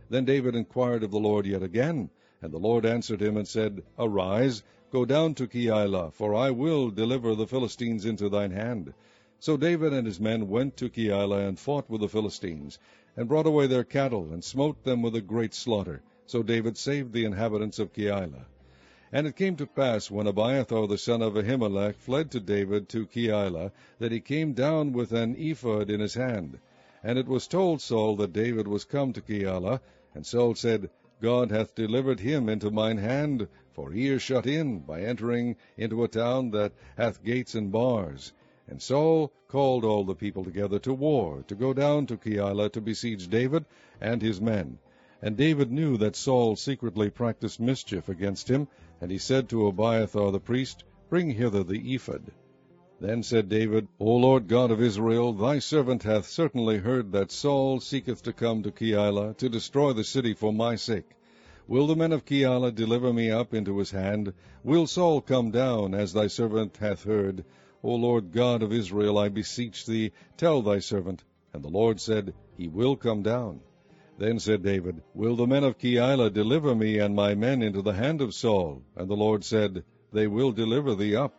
Then 0.09 0.25
David 0.25 0.53
inquired 0.53 1.03
of 1.03 1.11
the 1.11 1.19
Lord 1.19 1.45
yet 1.45 1.63
again. 1.63 2.09
And 2.41 2.51
the 2.51 2.59
Lord 2.59 2.85
answered 2.85 3.21
him 3.21 3.37
and 3.37 3.47
said, 3.47 3.83
Arise, 3.97 4.63
go 4.91 5.05
down 5.05 5.33
to 5.35 5.47
Keilah, 5.47 6.11
for 6.11 6.35
I 6.35 6.51
will 6.51 6.89
deliver 6.89 7.35
the 7.35 7.47
Philistines 7.47 8.05
into 8.05 8.27
thine 8.27 8.51
hand. 8.51 8.93
So 9.39 9.55
David 9.55 9.93
and 9.93 10.05
his 10.05 10.19
men 10.19 10.49
went 10.49 10.75
to 10.77 10.89
Keilah 10.89 11.47
and 11.47 11.57
fought 11.57 11.89
with 11.89 12.01
the 12.01 12.09
Philistines, 12.09 12.79
and 13.15 13.29
brought 13.29 13.47
away 13.47 13.67
their 13.67 13.85
cattle, 13.85 14.33
and 14.33 14.43
smote 14.43 14.83
them 14.83 15.01
with 15.01 15.15
a 15.15 15.21
great 15.21 15.53
slaughter. 15.53 16.01
So 16.25 16.43
David 16.43 16.77
saved 16.77 17.13
the 17.13 17.23
inhabitants 17.23 17.79
of 17.79 17.93
Keilah. 17.93 18.45
And 19.15 19.27
it 19.27 19.35
came 19.35 19.55
to 19.57 19.67
pass, 19.67 20.09
when 20.09 20.25
Abiathar 20.25 20.87
the 20.87 20.97
son 20.97 21.21
of 21.21 21.35
Ahimelech 21.35 21.93
fled 21.93 22.31
to 22.31 22.39
David 22.39 22.89
to 22.89 23.05
Keilah, 23.05 23.71
that 23.99 24.11
he 24.11 24.19
came 24.19 24.53
down 24.53 24.91
with 24.91 25.11
an 25.11 25.35
ephod 25.37 25.91
in 25.91 25.99
his 25.99 26.15
hand. 26.15 26.57
And 27.03 27.19
it 27.19 27.27
was 27.27 27.47
told 27.47 27.79
Saul 27.79 28.15
that 28.15 28.33
David 28.33 28.67
was 28.67 28.85
come 28.85 29.13
to 29.13 29.21
Keilah. 29.21 29.81
And 30.15 30.25
Saul 30.25 30.55
said, 30.55 30.89
God 31.21 31.51
hath 31.51 31.75
delivered 31.75 32.21
him 32.21 32.49
into 32.49 32.71
mine 32.71 32.97
hand, 32.97 33.47
for 33.73 33.91
he 33.91 34.07
is 34.07 34.23
shut 34.23 34.47
in, 34.47 34.79
by 34.79 35.01
entering 35.01 35.57
into 35.77 36.03
a 36.03 36.07
town 36.07 36.49
that 36.49 36.73
hath 36.97 37.23
gates 37.23 37.53
and 37.53 37.71
bars. 37.71 38.33
And 38.67 38.81
Saul 38.81 39.31
called 39.47 39.85
all 39.85 40.05
the 40.05 40.15
people 40.15 40.43
together 40.43 40.79
to 40.79 40.93
war, 40.95 41.43
to 41.49 41.53
go 41.53 41.71
down 41.71 42.07
to 42.07 42.17
Keilah 42.17 42.71
to 42.71 42.81
besiege 42.81 43.27
David 43.27 43.65
and 44.01 44.23
his 44.23 44.41
men. 44.41 44.79
And 45.21 45.37
David 45.37 45.71
knew 45.71 45.97
that 45.97 46.17
Saul 46.17 46.55
secretly 46.55 47.09
practised 47.09 47.59
mischief 47.59 48.09
against 48.09 48.49
him, 48.49 48.67
and 49.03 49.11
he 49.11 49.17
said 49.17 49.49
to 49.49 49.67
Abiathar 49.67 50.31
the 50.31 50.39
priest, 50.39 50.85
Bring 51.09 51.31
hither 51.31 51.61
the 51.61 51.93
ephod. 51.93 52.31
Then 53.01 53.21
said 53.21 53.49
David, 53.49 53.89
O 53.99 54.15
Lord 54.15 54.47
God 54.47 54.71
of 54.71 54.81
Israel, 54.81 55.33
thy 55.33 55.59
servant 55.59 56.03
hath 56.03 56.25
certainly 56.25 56.77
heard 56.77 57.11
that 57.11 57.29
Saul 57.29 57.81
seeketh 57.81 58.23
to 58.23 58.31
come 58.31 58.63
to 58.63 58.71
Keilah, 58.71 59.35
to 59.39 59.49
destroy 59.49 59.91
the 59.91 60.05
city 60.05 60.33
for 60.33 60.53
my 60.53 60.77
sake. 60.77 61.17
Will 61.67 61.85
the 61.85 61.97
men 61.97 62.13
of 62.13 62.23
Keilah 62.23 62.73
deliver 62.73 63.11
me 63.11 63.29
up 63.29 63.53
into 63.53 63.77
his 63.79 63.91
hand? 63.91 64.31
Will 64.63 64.87
Saul 64.87 65.19
come 65.19 65.51
down, 65.51 65.93
as 65.93 66.13
thy 66.13 66.27
servant 66.27 66.77
hath 66.77 67.03
heard? 67.03 67.43
O 67.83 67.95
Lord 67.95 68.31
God 68.31 68.63
of 68.63 68.71
Israel, 68.71 69.17
I 69.17 69.27
beseech 69.27 69.85
thee, 69.85 70.13
tell 70.37 70.61
thy 70.61 70.79
servant. 70.79 71.25
And 71.51 71.61
the 71.61 71.67
Lord 71.67 71.99
said, 71.99 72.33
He 72.55 72.69
will 72.69 72.95
come 72.95 73.21
down. 73.21 73.59
Then 74.23 74.39
said 74.39 74.63
David, 74.63 75.01
Will 75.13 75.35
the 75.35 75.45
men 75.45 75.65
of 75.65 75.77
Keilah 75.77 76.31
deliver 76.31 76.73
me 76.73 76.97
and 76.97 77.13
my 77.13 77.35
men 77.35 77.61
into 77.61 77.81
the 77.81 77.91
hand 77.91 78.21
of 78.21 78.33
Saul? 78.33 78.81
And 78.95 79.09
the 79.09 79.17
Lord 79.17 79.43
said, 79.43 79.83
They 80.13 80.27
will 80.27 80.53
deliver 80.53 80.95
thee 80.95 81.13
up. 81.13 81.33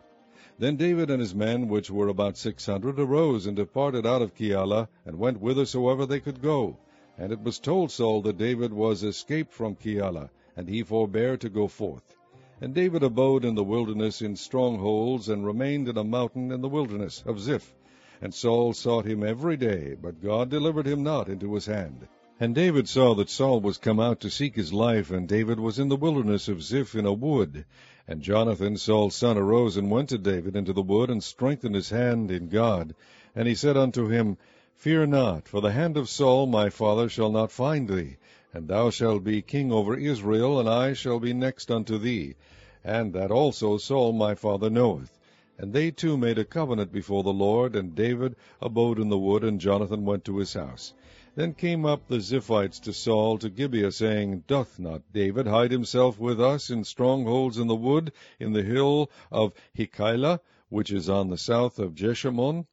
Then 0.59 0.75
David 0.75 1.09
and 1.09 1.19
his 1.19 1.33
men, 1.33 1.67
which 1.67 1.89
were 1.89 2.09
about 2.09 2.37
six 2.37 2.67
hundred, 2.67 2.99
arose 2.99 3.47
and 3.47 3.55
departed 3.55 4.05
out 4.05 4.21
of 4.21 4.35
Keilah, 4.35 4.87
and 5.03 5.17
went 5.17 5.39
whithersoever 5.39 6.05
they 6.05 6.19
could 6.19 6.43
go. 6.43 6.77
And 7.17 7.31
it 7.31 7.41
was 7.41 7.57
told 7.57 7.89
Saul 7.89 8.21
that 8.21 8.37
David 8.37 8.71
was 8.71 9.01
escaped 9.01 9.51
from 9.51 9.75
Keilah, 9.75 10.29
and 10.55 10.69
he 10.69 10.83
forbare 10.83 11.37
to 11.37 11.49
go 11.49 11.67
forth. 11.67 12.15
And 12.61 12.75
David 12.75 13.01
abode 13.01 13.45
in 13.45 13.55
the 13.55 13.63
wilderness 13.63 14.21
in 14.21 14.35
strongholds, 14.35 15.27
and 15.27 15.43
remained 15.43 15.89
in 15.89 15.97
a 15.97 16.03
mountain 16.03 16.51
in 16.51 16.61
the 16.61 16.69
wilderness 16.69 17.23
of 17.25 17.39
Ziph. 17.39 17.73
And 18.21 18.31
Saul 18.31 18.73
sought 18.73 19.05
him 19.05 19.23
every 19.23 19.57
day, 19.57 19.97
but 19.99 20.21
God 20.21 20.51
delivered 20.51 20.85
him 20.85 21.01
not 21.01 21.29
into 21.29 21.55
his 21.55 21.65
hand. 21.65 22.07
And 22.37 22.53
David 22.53 22.89
saw 22.89 23.15
that 23.15 23.29
Saul 23.29 23.61
was 23.61 23.77
come 23.77 23.97
out 23.97 24.19
to 24.19 24.29
seek 24.29 24.57
his 24.57 24.73
life, 24.73 25.09
and 25.09 25.25
David 25.25 25.57
was 25.57 25.79
in 25.79 25.87
the 25.87 25.95
wilderness 25.95 26.49
of 26.49 26.61
Ziph 26.61 26.93
in 26.93 27.05
a 27.05 27.13
wood. 27.13 27.63
And 28.09 28.21
Jonathan, 28.21 28.75
Saul's 28.75 29.15
son, 29.15 29.37
arose 29.37 29.77
and 29.77 29.89
went 29.89 30.09
to 30.09 30.17
David 30.17 30.53
into 30.53 30.73
the 30.73 30.81
wood, 30.81 31.09
and 31.09 31.23
strengthened 31.23 31.75
his 31.75 31.91
hand 31.91 32.29
in 32.31 32.49
God. 32.49 32.93
And 33.33 33.47
he 33.47 33.55
said 33.55 33.77
unto 33.77 34.09
him, 34.09 34.35
Fear 34.75 35.05
not, 35.05 35.47
for 35.47 35.61
the 35.61 35.71
hand 35.71 35.95
of 35.95 36.09
Saul 36.09 36.45
my 36.45 36.69
father 36.69 37.07
shall 37.07 37.31
not 37.31 37.53
find 37.53 37.87
thee, 37.87 38.17
and 38.53 38.67
thou 38.67 38.89
shalt 38.89 39.23
be 39.23 39.41
king 39.41 39.71
over 39.71 39.95
Israel, 39.95 40.59
and 40.59 40.67
I 40.67 40.91
shall 40.91 41.21
be 41.21 41.31
next 41.31 41.71
unto 41.71 41.97
thee. 41.97 42.35
And 42.83 43.13
that 43.13 43.31
also 43.31 43.77
Saul 43.77 44.11
my 44.11 44.35
father 44.35 44.69
knoweth. 44.69 45.17
And 45.57 45.71
they 45.71 45.89
two 45.89 46.17
made 46.17 46.37
a 46.37 46.43
covenant 46.43 46.91
before 46.91 47.23
the 47.23 47.31
Lord, 47.31 47.77
and 47.77 47.95
David 47.95 48.35
abode 48.61 48.99
in 48.99 49.07
the 49.07 49.17
wood, 49.17 49.45
and 49.45 49.61
Jonathan 49.61 50.03
went 50.03 50.25
to 50.25 50.39
his 50.39 50.53
house. 50.53 50.93
Then 51.35 51.53
came 51.53 51.85
up 51.85 52.07
the 52.07 52.21
Ziphites 52.21 52.79
to 52.83 52.93
Saul 52.93 53.37
to 53.39 53.49
Gibeah, 53.49 53.91
saying, 53.91 54.45
Doth 54.47 54.79
not 54.79 55.01
David 55.11 55.47
hide 55.47 55.71
himself 55.71 56.17
with 56.17 56.39
us 56.39 56.69
in 56.69 56.85
strongholds 56.85 57.57
in 57.57 57.67
the 57.67 57.75
wood, 57.75 58.13
in 58.39 58.53
the 58.53 58.63
hill 58.63 59.11
of 59.29 59.51
Hachilah, 59.77 60.39
which 60.69 60.93
is 60.93 61.09
on 61.09 61.29
the 61.29 61.37
south 61.37 61.77
of 61.77 61.93
Jeshimon? 61.93 62.67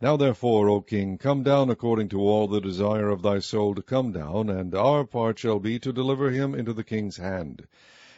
Now 0.00 0.16
therefore, 0.16 0.68
O 0.68 0.80
king, 0.80 1.16
come 1.16 1.44
down 1.44 1.70
according 1.70 2.08
to 2.08 2.20
all 2.20 2.48
the 2.48 2.60
desire 2.60 3.08
of 3.08 3.22
thy 3.22 3.38
soul 3.38 3.76
to 3.76 3.82
come 3.82 4.10
down, 4.10 4.50
and 4.50 4.74
our 4.74 5.04
part 5.04 5.38
shall 5.38 5.60
be 5.60 5.78
to 5.78 5.92
deliver 5.92 6.32
him 6.32 6.56
into 6.56 6.72
the 6.72 6.82
king's 6.82 7.18
hand. 7.18 7.68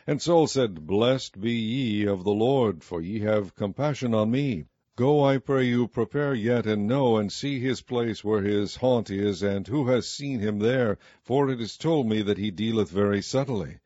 And 0.07 0.23
Saul 0.23 0.47
said, 0.47 0.87
Blessed 0.87 1.39
be 1.39 1.53
ye 1.53 2.07
of 2.07 2.25
the 2.25 2.33
Lord, 2.33 2.83
for 2.83 3.03
ye 3.03 3.21
have 3.21 3.55
compassion 3.55 4.15
on 4.15 4.31
me. 4.31 4.65
Go, 4.97 5.23
I 5.25 5.39
pray 5.39 5.67
you, 5.67 5.87
prepare 5.87 6.35
yet, 6.35 6.67
and 6.67 6.89
know, 6.89 7.17
and 7.17 7.31
see 7.31 7.61
his 7.61 7.81
place 7.81 8.25
where 8.25 8.43
his 8.43 8.75
haunt 8.75 9.09
is, 9.09 9.41
and 9.41 9.67
who 9.69 9.87
has 9.87 10.09
seen 10.09 10.41
him 10.41 10.59
there, 10.59 10.99
for 11.23 11.49
it 11.49 11.61
is 11.61 11.77
told 11.77 12.09
me 12.09 12.23
that 12.23 12.39
he 12.39 12.51
dealeth 12.51 12.91
very 12.91 13.23
subtly. 13.23 13.79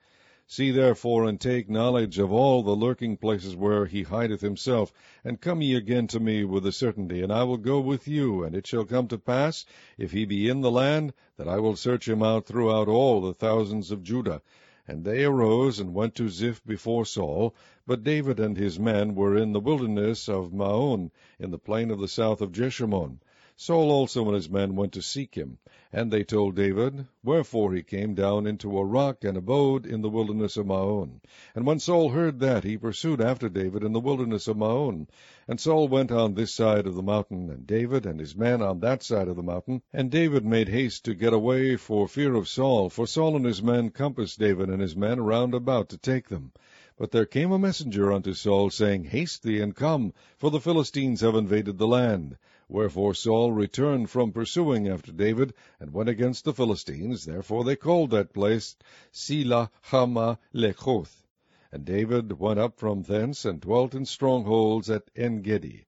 See 0.46 0.70
therefore, 0.70 1.28
and 1.28 1.38
take 1.40 1.68
knowledge 1.68 2.18
of 2.18 2.32
all 2.32 2.62
the 2.62 2.74
lurking 2.74 3.18
places 3.18 3.54
where 3.54 3.86
he 3.86 4.02
hideth 4.04 4.40
himself, 4.40 4.92
and 5.22 5.40
come 5.40 5.60
ye 5.60 5.74
again 5.74 6.06
to 6.06 6.20
me 6.20 6.42
with 6.44 6.66
a 6.66 6.72
certainty, 6.72 7.20
and 7.20 7.30
I 7.30 7.44
will 7.44 7.58
go 7.58 7.80
with 7.80 8.08
you. 8.08 8.42
And 8.42 8.56
it 8.56 8.66
shall 8.66 8.86
come 8.86 9.06
to 9.08 9.18
pass, 9.18 9.66
if 9.98 10.12
he 10.12 10.24
be 10.24 10.48
in 10.48 10.62
the 10.62 10.70
land, 10.70 11.12
that 11.36 11.48
I 11.48 11.58
will 11.58 11.76
search 11.76 12.08
him 12.08 12.22
out 12.22 12.46
throughout 12.46 12.88
all 12.88 13.20
the 13.20 13.34
thousands 13.34 13.90
of 13.90 14.02
Judah. 14.02 14.40
And 14.88 15.04
they 15.04 15.24
arose 15.24 15.80
and 15.80 15.94
went 15.94 16.14
to 16.16 16.28
Ziph 16.28 16.64
before 16.64 17.06
Saul, 17.06 17.54
but 17.86 18.02
David 18.02 18.40
and 18.40 18.56
his 18.56 18.78
men 18.78 19.14
were 19.14 19.36
in 19.36 19.52
the 19.52 19.60
wilderness 19.60 20.28
of 20.28 20.54
Maon, 20.54 21.10
in 21.38 21.50
the 21.50 21.58
plain 21.58 21.90
of 21.90 22.00
the 22.00 22.08
south 22.08 22.40
of 22.40 22.50
Jeshimon. 22.50 23.20
Saul 23.56 23.92
also 23.92 24.24
and 24.24 24.34
his 24.34 24.50
men 24.50 24.74
went 24.74 24.92
to 24.94 25.00
seek 25.00 25.36
him. 25.36 25.58
And 25.92 26.10
they 26.10 26.24
told 26.24 26.56
David, 26.56 27.06
wherefore 27.22 27.72
he 27.72 27.84
came 27.84 28.14
down 28.14 28.48
into 28.48 28.76
a 28.76 28.84
rock 28.84 29.22
and 29.22 29.36
abode 29.36 29.86
in 29.86 30.02
the 30.02 30.08
wilderness 30.08 30.56
of 30.56 30.66
Maon. 30.66 31.20
And 31.54 31.64
when 31.64 31.78
Saul 31.78 32.08
heard 32.08 32.40
that, 32.40 32.64
he 32.64 32.76
pursued 32.76 33.20
after 33.20 33.48
David 33.48 33.84
in 33.84 33.92
the 33.92 34.00
wilderness 34.00 34.48
of 34.48 34.56
Maon. 34.56 35.06
And 35.46 35.60
Saul 35.60 35.86
went 35.86 36.10
on 36.10 36.34
this 36.34 36.52
side 36.52 36.88
of 36.88 36.96
the 36.96 37.02
mountain, 37.02 37.48
and 37.48 37.64
David 37.64 38.06
and 38.06 38.18
his 38.18 38.34
men 38.34 38.60
on 38.60 38.80
that 38.80 39.04
side 39.04 39.28
of 39.28 39.36
the 39.36 39.42
mountain. 39.44 39.82
And 39.92 40.10
David 40.10 40.44
made 40.44 40.68
haste 40.68 41.04
to 41.04 41.14
get 41.14 41.32
away 41.32 41.76
for 41.76 42.08
fear 42.08 42.34
of 42.34 42.48
Saul, 42.48 42.90
for 42.90 43.06
Saul 43.06 43.36
and 43.36 43.44
his 43.44 43.62
men 43.62 43.90
compassed 43.90 44.40
David 44.40 44.68
and 44.68 44.80
his 44.80 44.96
men 44.96 45.20
round 45.20 45.54
about 45.54 45.90
to 45.90 45.98
take 45.98 46.28
them. 46.28 46.50
But 46.96 47.10
there 47.10 47.26
came 47.26 47.50
a 47.50 47.58
messenger 47.58 48.12
unto 48.12 48.34
Saul, 48.34 48.70
saying, 48.70 49.06
Haste 49.06 49.42
thee 49.42 49.58
and 49.58 49.74
come, 49.74 50.14
for 50.38 50.52
the 50.52 50.60
Philistines 50.60 51.22
have 51.22 51.34
invaded 51.34 51.76
the 51.76 51.88
land. 51.88 52.38
Wherefore 52.68 53.14
Saul 53.14 53.50
returned 53.50 54.10
from 54.10 54.30
pursuing 54.30 54.86
after 54.86 55.10
David, 55.10 55.54
and 55.80 55.92
went 55.92 56.08
against 56.08 56.44
the 56.44 56.54
Philistines. 56.54 57.24
Therefore 57.24 57.64
they 57.64 57.74
called 57.74 58.10
that 58.10 58.32
place 58.32 58.76
Selah 59.10 59.72
Hama 59.82 60.38
Lechoth. 60.52 61.26
And 61.72 61.84
David 61.84 62.38
went 62.38 62.60
up 62.60 62.78
from 62.78 63.02
thence, 63.02 63.44
and 63.44 63.60
dwelt 63.60 63.92
in 63.96 64.06
strongholds 64.06 64.88
at 64.88 65.10
Engedi. 65.16 65.86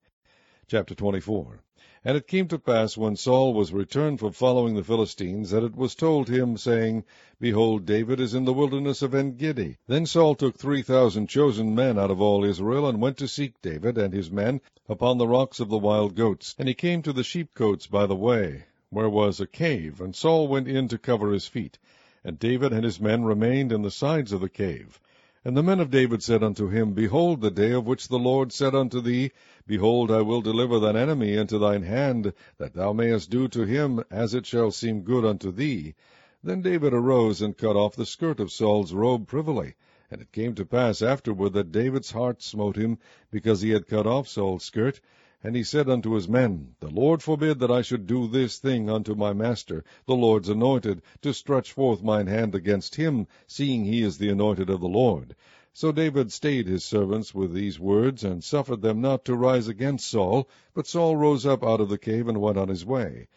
Chapter 0.67 0.97
24 0.97 1.63
and 2.07 2.17
it 2.17 2.29
came 2.29 2.47
to 2.47 2.57
pass, 2.57 2.97
when 2.97 3.17
Saul 3.17 3.53
was 3.53 3.73
returned 3.73 4.21
from 4.21 4.31
following 4.31 4.77
the 4.77 4.85
Philistines, 4.85 5.51
that 5.51 5.65
it 5.65 5.75
was 5.75 5.97
told 5.97 6.29
him, 6.29 6.57
saying, 6.57 7.03
Behold, 7.41 7.85
David 7.85 8.21
is 8.21 8.33
in 8.33 8.45
the 8.45 8.53
wilderness 8.53 9.03
of 9.03 9.13
Engedi. 9.13 9.77
Then 9.89 10.07
Saul 10.07 10.37
took 10.37 10.57
three 10.57 10.83
thousand 10.83 11.27
chosen 11.27 11.75
men 11.75 11.99
out 11.99 12.13
of 12.13 12.21
all 12.21 12.45
Israel, 12.45 12.87
and 12.87 13.01
went 13.01 13.17
to 13.17 13.27
seek 13.27 13.61
David 13.61 13.99
and 13.99 14.15
his 14.15 14.31
men 14.31 14.61
upon 14.89 15.19
the 15.19 15.27
rocks 15.27 15.59
of 15.59 15.69
the 15.69 15.79
wild 15.79 16.15
goats. 16.15 16.55
And 16.61 16.69
he 16.69 16.75
came 16.75 17.03
to 17.03 17.13
the 17.13 17.25
sheepcotes 17.25 17.89
by 17.89 18.07
the 18.07 18.15
way, 18.15 18.67
where 18.91 19.09
was 19.09 19.41
a 19.41 19.47
cave, 19.49 20.01
and 20.01 20.15
Saul 20.15 20.47
went 20.47 20.69
in 20.69 20.87
to 20.87 20.99
cover 20.99 21.33
his 21.33 21.49
feet. 21.49 21.77
And 22.23 22.39
David 22.39 22.73
and 22.73 22.85
his 22.85 23.01
men 23.01 23.25
remained 23.25 23.73
in 23.73 23.83
the 23.83 23.91
sides 23.91 24.31
of 24.31 24.41
the 24.41 24.49
cave. 24.49 25.01
And 25.45 25.57
the 25.57 25.63
men 25.63 25.79
of 25.79 25.91
David 25.91 26.25
said 26.25 26.43
unto 26.43 26.69
him, 26.69 26.93
Behold, 26.93 27.41
the 27.41 27.53
day 27.53 27.71
of 27.71 27.87
which 27.87 28.09
the 28.09 28.19
Lord 28.19 28.53
said 28.53 28.75
unto 28.75 29.01
thee, 29.01 29.31
Behold, 29.69 30.13
I 30.13 30.23
will 30.23 30.43
deliver 30.43 30.79
thine 30.79 30.95
enemy 30.95 31.35
into 31.35 31.59
thine 31.59 31.83
hand, 31.83 32.33
that 32.57 32.75
thou 32.75 32.93
mayest 32.93 33.31
do 33.31 33.49
to 33.49 33.67
him 33.67 34.01
as 34.13 34.33
it 34.33 34.47
shall 34.47 34.71
seem 34.71 35.01
good 35.01 35.25
unto 35.25 35.51
thee. 35.51 35.97
Then 36.41 36.63
David 36.63 36.95
arose 36.95 37.43
and 37.43 37.59
cut 37.59 37.75
off 37.75 37.97
the 37.97 38.07
skirt 38.07 38.39
of 38.39 38.53
Saul's 38.53 38.93
robe 38.93 39.27
privily. 39.27 39.75
And 40.09 40.21
it 40.21 40.31
came 40.31 40.55
to 40.55 40.65
pass 40.65 41.03
afterward 41.03 41.53
that 41.55 41.73
David's 41.73 42.13
heart 42.13 42.43
smote 42.43 42.77
him, 42.77 42.99
because 43.33 43.61
he 43.61 43.71
had 43.71 43.89
cut 43.89 44.07
off 44.07 44.29
Saul's 44.29 44.63
skirt. 44.63 45.01
And 45.43 45.57
he 45.57 45.65
said 45.65 45.89
unto 45.89 46.13
his 46.13 46.29
men, 46.29 46.77
The 46.79 46.89
Lord 46.89 47.21
forbid 47.21 47.59
that 47.59 47.71
I 47.73 47.83
should 47.83 48.07
do 48.07 48.29
this 48.29 48.59
thing 48.59 48.89
unto 48.89 49.17
my 49.17 49.33
master, 49.33 49.83
the 50.07 50.15
Lord's 50.15 50.49
anointed, 50.49 51.03
to 51.23 51.35
stretch 51.35 51.73
forth 51.73 52.05
mine 52.05 52.29
hand 52.29 52.55
against 52.55 52.95
him, 52.95 53.27
seeing 53.49 53.85
he 53.85 54.03
is 54.03 54.19
the 54.19 54.29
anointed 54.29 54.71
of 54.71 54.81
the 54.81 54.87
Lord. 54.87 55.35
So 55.79 55.93
David 55.93 56.33
stayed 56.33 56.69
his 56.69 56.85
servants 56.85 57.35
with 57.35 57.53
these 57.53 57.79
words, 57.79 58.25
and 58.25 58.43
suffered 58.43 58.81
them 58.81 59.03
not 59.03 59.27
to 59.27 59.37
rise 59.37 59.69
against 59.69 60.09
Saul. 60.09 60.49
But 60.73 60.87
Saul 60.87 61.17
rose 61.17 61.45
up 61.45 61.63
out 61.63 61.83
of 61.83 61.91
the 61.91 61.99
cave, 61.99 62.29
and 62.29 62.41
went 62.41 62.57
on 62.57 62.69
his 62.69 62.87
way. 62.87 63.29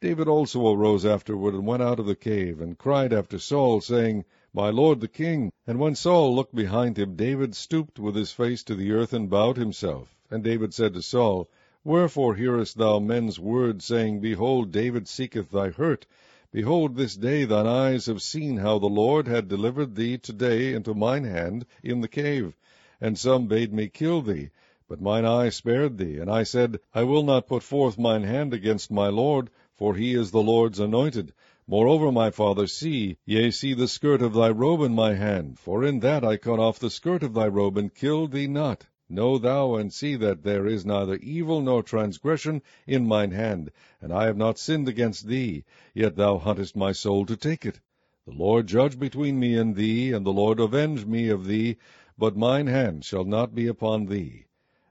David 0.00 0.28
also 0.28 0.72
arose 0.72 1.04
afterward, 1.04 1.54
and 1.54 1.66
went 1.66 1.82
out 1.82 1.98
of 1.98 2.06
the 2.06 2.14
cave, 2.14 2.60
and 2.60 2.78
cried 2.78 3.12
after 3.12 3.36
Saul, 3.36 3.80
saying, 3.80 4.24
My 4.54 4.70
lord 4.70 5.00
the 5.00 5.08
king. 5.08 5.50
And 5.66 5.80
when 5.80 5.96
Saul 5.96 6.36
looked 6.36 6.54
behind 6.54 6.96
him, 6.96 7.16
David 7.16 7.56
stooped 7.56 7.98
with 7.98 8.14
his 8.14 8.30
face 8.30 8.62
to 8.62 8.76
the 8.76 8.92
earth, 8.92 9.12
and 9.12 9.28
bowed 9.28 9.56
himself. 9.56 10.16
And 10.30 10.44
David 10.44 10.72
said 10.72 10.94
to 10.94 11.02
Saul, 11.02 11.50
Wherefore 11.82 12.36
hearest 12.36 12.78
thou 12.78 13.00
men's 13.00 13.40
words, 13.40 13.84
saying, 13.84 14.20
Behold, 14.20 14.70
David 14.70 15.08
seeketh 15.08 15.50
thy 15.50 15.70
hurt? 15.70 16.06
Behold, 16.50 16.96
this 16.96 17.14
day 17.14 17.44
thine 17.44 17.66
eyes 17.66 18.06
have 18.06 18.22
seen 18.22 18.56
how 18.56 18.78
the 18.78 18.86
Lord 18.86 19.28
had 19.28 19.48
delivered 19.48 19.94
thee 19.94 20.16
today 20.16 20.72
into 20.72 20.94
mine 20.94 21.24
hand 21.24 21.66
in 21.82 22.00
the 22.00 22.08
cave. 22.08 22.56
And 23.02 23.18
some 23.18 23.48
bade 23.48 23.70
me 23.70 23.88
kill 23.88 24.22
thee, 24.22 24.48
but 24.88 24.98
mine 24.98 25.26
eye 25.26 25.50
spared 25.50 25.98
thee. 25.98 26.16
And 26.16 26.30
I 26.30 26.44
said, 26.44 26.80
I 26.94 27.02
will 27.02 27.22
not 27.22 27.48
put 27.48 27.62
forth 27.62 27.98
mine 27.98 28.22
hand 28.22 28.54
against 28.54 28.90
my 28.90 29.08
Lord, 29.08 29.50
for 29.74 29.94
he 29.94 30.14
is 30.14 30.30
the 30.30 30.42
Lord's 30.42 30.80
anointed. 30.80 31.34
Moreover, 31.66 32.10
my 32.10 32.30
father, 32.30 32.66
see, 32.66 33.18
yea, 33.26 33.50
see 33.50 33.74
the 33.74 33.86
skirt 33.86 34.22
of 34.22 34.32
thy 34.32 34.48
robe 34.48 34.80
in 34.80 34.94
my 34.94 35.12
hand, 35.12 35.58
for 35.58 35.84
in 35.84 36.00
that 36.00 36.24
I 36.24 36.38
cut 36.38 36.58
off 36.58 36.78
the 36.78 36.88
skirt 36.88 37.22
of 37.22 37.34
thy 37.34 37.48
robe, 37.48 37.76
and 37.76 37.94
killed 37.94 38.32
thee 38.32 38.46
not. 38.46 38.86
Know 39.10 39.38
thou 39.38 39.74
and 39.76 39.90
see 39.90 40.16
that 40.16 40.42
there 40.42 40.66
is 40.66 40.84
neither 40.84 41.14
evil 41.22 41.62
nor 41.62 41.82
transgression 41.82 42.60
in 42.86 43.06
mine 43.06 43.30
hand, 43.30 43.72
and 44.02 44.12
I 44.12 44.26
have 44.26 44.36
not 44.36 44.58
sinned 44.58 44.86
against 44.86 45.26
thee, 45.26 45.64
yet 45.94 46.16
thou 46.16 46.36
huntest 46.36 46.76
my 46.76 46.92
soul 46.92 47.24
to 47.24 47.34
take 47.34 47.64
it. 47.64 47.80
The 48.26 48.34
Lord 48.34 48.66
judge 48.66 48.98
between 48.98 49.40
me 49.40 49.56
and 49.56 49.74
thee, 49.74 50.12
and 50.12 50.26
the 50.26 50.32
Lord 50.34 50.60
avenge 50.60 51.06
me 51.06 51.30
of 51.30 51.46
thee, 51.46 51.78
but 52.18 52.36
mine 52.36 52.66
hand 52.66 53.02
shall 53.02 53.24
not 53.24 53.54
be 53.54 53.66
upon 53.66 54.04
thee. 54.04 54.44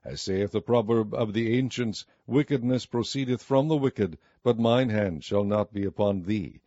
As 0.04 0.20
saith 0.20 0.52
the 0.52 0.62
proverb 0.62 1.14
of 1.14 1.34
the 1.34 1.56
ancients, 1.56 2.04
Wickedness 2.26 2.88
proceedeth 2.88 3.44
from 3.44 3.68
the 3.68 3.78
wicked, 3.78 4.18
but 4.42 4.58
mine 4.58 4.90
hand 4.90 5.24
shall 5.26 5.44
not 5.44 5.72
be 5.72 5.86
upon 5.86 6.24
thee. 6.24 6.62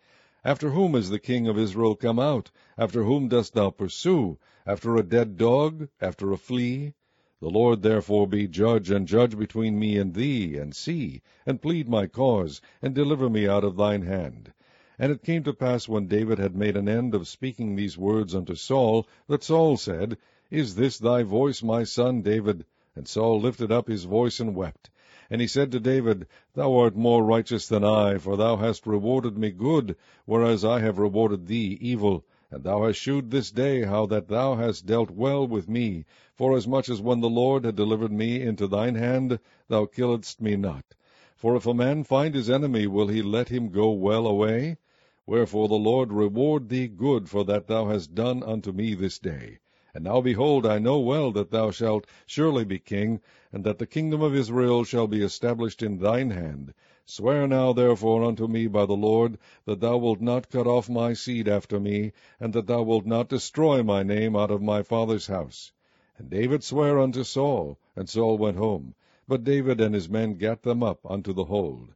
After 0.44 0.70
whom 0.70 0.94
is 0.94 1.10
the 1.10 1.18
king 1.18 1.48
of 1.48 1.58
Israel 1.58 1.96
come 1.96 2.20
out? 2.20 2.52
After 2.78 3.02
whom 3.02 3.26
dost 3.26 3.54
thou 3.54 3.70
pursue? 3.70 4.38
After 4.64 4.94
a 4.94 5.02
dead 5.02 5.36
dog? 5.36 5.88
After 6.00 6.30
a 6.30 6.36
flea? 6.36 6.94
The 7.42 7.48
Lord 7.48 7.80
therefore 7.80 8.26
be 8.26 8.46
judge, 8.46 8.90
and 8.90 9.08
judge 9.08 9.38
between 9.38 9.78
me 9.78 9.96
and 9.96 10.12
thee, 10.12 10.58
and 10.58 10.76
see, 10.76 11.22
and 11.46 11.62
plead 11.62 11.88
my 11.88 12.06
cause, 12.06 12.60
and 12.82 12.94
deliver 12.94 13.30
me 13.30 13.48
out 13.48 13.64
of 13.64 13.76
thine 13.76 14.02
hand. 14.02 14.52
And 14.98 15.10
it 15.10 15.22
came 15.22 15.42
to 15.44 15.54
pass 15.54 15.88
when 15.88 16.06
David 16.06 16.38
had 16.38 16.54
made 16.54 16.76
an 16.76 16.86
end 16.86 17.14
of 17.14 17.26
speaking 17.26 17.74
these 17.74 17.96
words 17.96 18.34
unto 18.34 18.54
Saul, 18.54 19.06
that 19.26 19.42
Saul 19.42 19.78
said, 19.78 20.18
Is 20.50 20.74
this 20.74 20.98
thy 20.98 21.22
voice, 21.22 21.62
my 21.62 21.82
son 21.82 22.20
David? 22.20 22.66
And 22.94 23.08
Saul 23.08 23.40
lifted 23.40 23.72
up 23.72 23.88
his 23.88 24.04
voice 24.04 24.38
and 24.38 24.54
wept. 24.54 24.90
And 25.30 25.40
he 25.40 25.46
said 25.46 25.72
to 25.72 25.80
David, 25.80 26.26
Thou 26.52 26.76
art 26.76 26.94
more 26.94 27.24
righteous 27.24 27.66
than 27.66 27.84
I, 27.84 28.18
for 28.18 28.36
thou 28.36 28.56
hast 28.56 28.86
rewarded 28.86 29.38
me 29.38 29.50
good, 29.50 29.96
whereas 30.26 30.62
I 30.62 30.80
have 30.80 30.98
rewarded 30.98 31.46
thee 31.46 31.78
evil. 31.80 32.26
And 32.52 32.64
thou 32.64 32.84
hast 32.84 32.98
shewed 32.98 33.30
this 33.30 33.52
day 33.52 33.84
how 33.84 34.06
that 34.06 34.26
thou 34.26 34.56
hast 34.56 34.84
dealt 34.84 35.12
well 35.12 35.46
with 35.46 35.68
me, 35.68 36.04
forasmuch 36.34 36.88
as 36.88 37.00
when 37.00 37.20
the 37.20 37.30
Lord 37.30 37.64
had 37.64 37.76
delivered 37.76 38.10
me 38.10 38.40
into 38.42 38.66
thine 38.66 38.96
hand, 38.96 39.38
thou 39.68 39.86
killedst 39.86 40.40
me 40.42 40.56
not. 40.56 40.96
For 41.36 41.54
if 41.54 41.64
a 41.64 41.72
man 41.72 42.02
find 42.02 42.34
his 42.34 42.50
enemy, 42.50 42.88
will 42.88 43.06
he 43.06 43.22
let 43.22 43.50
him 43.50 43.68
go 43.68 43.92
well 43.92 44.26
away? 44.26 44.78
Wherefore 45.26 45.68
the 45.68 45.76
Lord 45.76 46.12
reward 46.12 46.70
thee 46.70 46.88
good 46.88 47.28
for 47.28 47.44
that 47.44 47.68
thou 47.68 47.86
hast 47.86 48.16
done 48.16 48.42
unto 48.42 48.72
me 48.72 48.94
this 48.94 49.20
day. 49.20 49.60
And 49.94 50.02
now 50.02 50.20
behold, 50.20 50.66
I 50.66 50.80
know 50.80 50.98
well 50.98 51.30
that 51.30 51.52
thou 51.52 51.70
shalt 51.70 52.04
surely 52.26 52.64
be 52.64 52.80
king, 52.80 53.20
and 53.52 53.62
that 53.62 53.78
the 53.78 53.86
kingdom 53.86 54.22
of 54.22 54.34
Israel 54.34 54.82
shall 54.82 55.06
be 55.06 55.22
established 55.22 55.84
in 55.84 55.98
thine 55.98 56.30
hand. 56.30 56.74
Swear 57.12 57.48
now 57.48 57.72
therefore 57.72 58.22
unto 58.22 58.46
me 58.46 58.68
by 58.68 58.86
the 58.86 58.94
Lord, 58.94 59.36
that 59.64 59.80
thou 59.80 59.96
wilt 59.96 60.20
not 60.20 60.48
cut 60.48 60.68
off 60.68 60.88
my 60.88 61.12
seed 61.12 61.48
after 61.48 61.80
me, 61.80 62.12
and 62.38 62.52
that 62.52 62.68
thou 62.68 62.82
wilt 62.84 63.04
not 63.04 63.28
destroy 63.28 63.82
my 63.82 64.04
name 64.04 64.36
out 64.36 64.52
of 64.52 64.62
my 64.62 64.84
father's 64.84 65.26
house. 65.26 65.72
And 66.16 66.30
David 66.30 66.62
sware 66.62 67.00
unto 67.00 67.24
Saul, 67.24 67.80
and 67.96 68.08
Saul 68.08 68.38
went 68.38 68.58
home. 68.58 68.94
But 69.26 69.42
David 69.42 69.80
and 69.80 69.92
his 69.92 70.08
men 70.08 70.34
gat 70.34 70.62
them 70.62 70.84
up 70.84 71.00
unto 71.04 71.32
the 71.32 71.46
hold. 71.46 71.88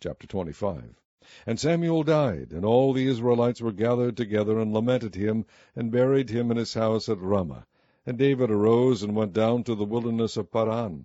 Chapter 0.00 0.26
25 0.26 0.98
And 1.44 1.60
Samuel 1.60 2.02
died, 2.02 2.52
and 2.52 2.64
all 2.64 2.94
the 2.94 3.06
Israelites 3.06 3.60
were 3.60 3.72
gathered 3.72 4.16
together, 4.16 4.58
and 4.58 4.72
lamented 4.72 5.14
him, 5.14 5.44
and 5.76 5.92
buried 5.92 6.30
him 6.30 6.50
in 6.50 6.56
his 6.56 6.72
house 6.72 7.10
at 7.10 7.20
Ramah. 7.20 7.66
And 8.06 8.16
David 8.16 8.50
arose, 8.50 9.02
and 9.02 9.14
went 9.14 9.34
down 9.34 9.64
to 9.64 9.74
the 9.74 9.84
wilderness 9.84 10.38
of 10.38 10.50
Paran. 10.50 11.04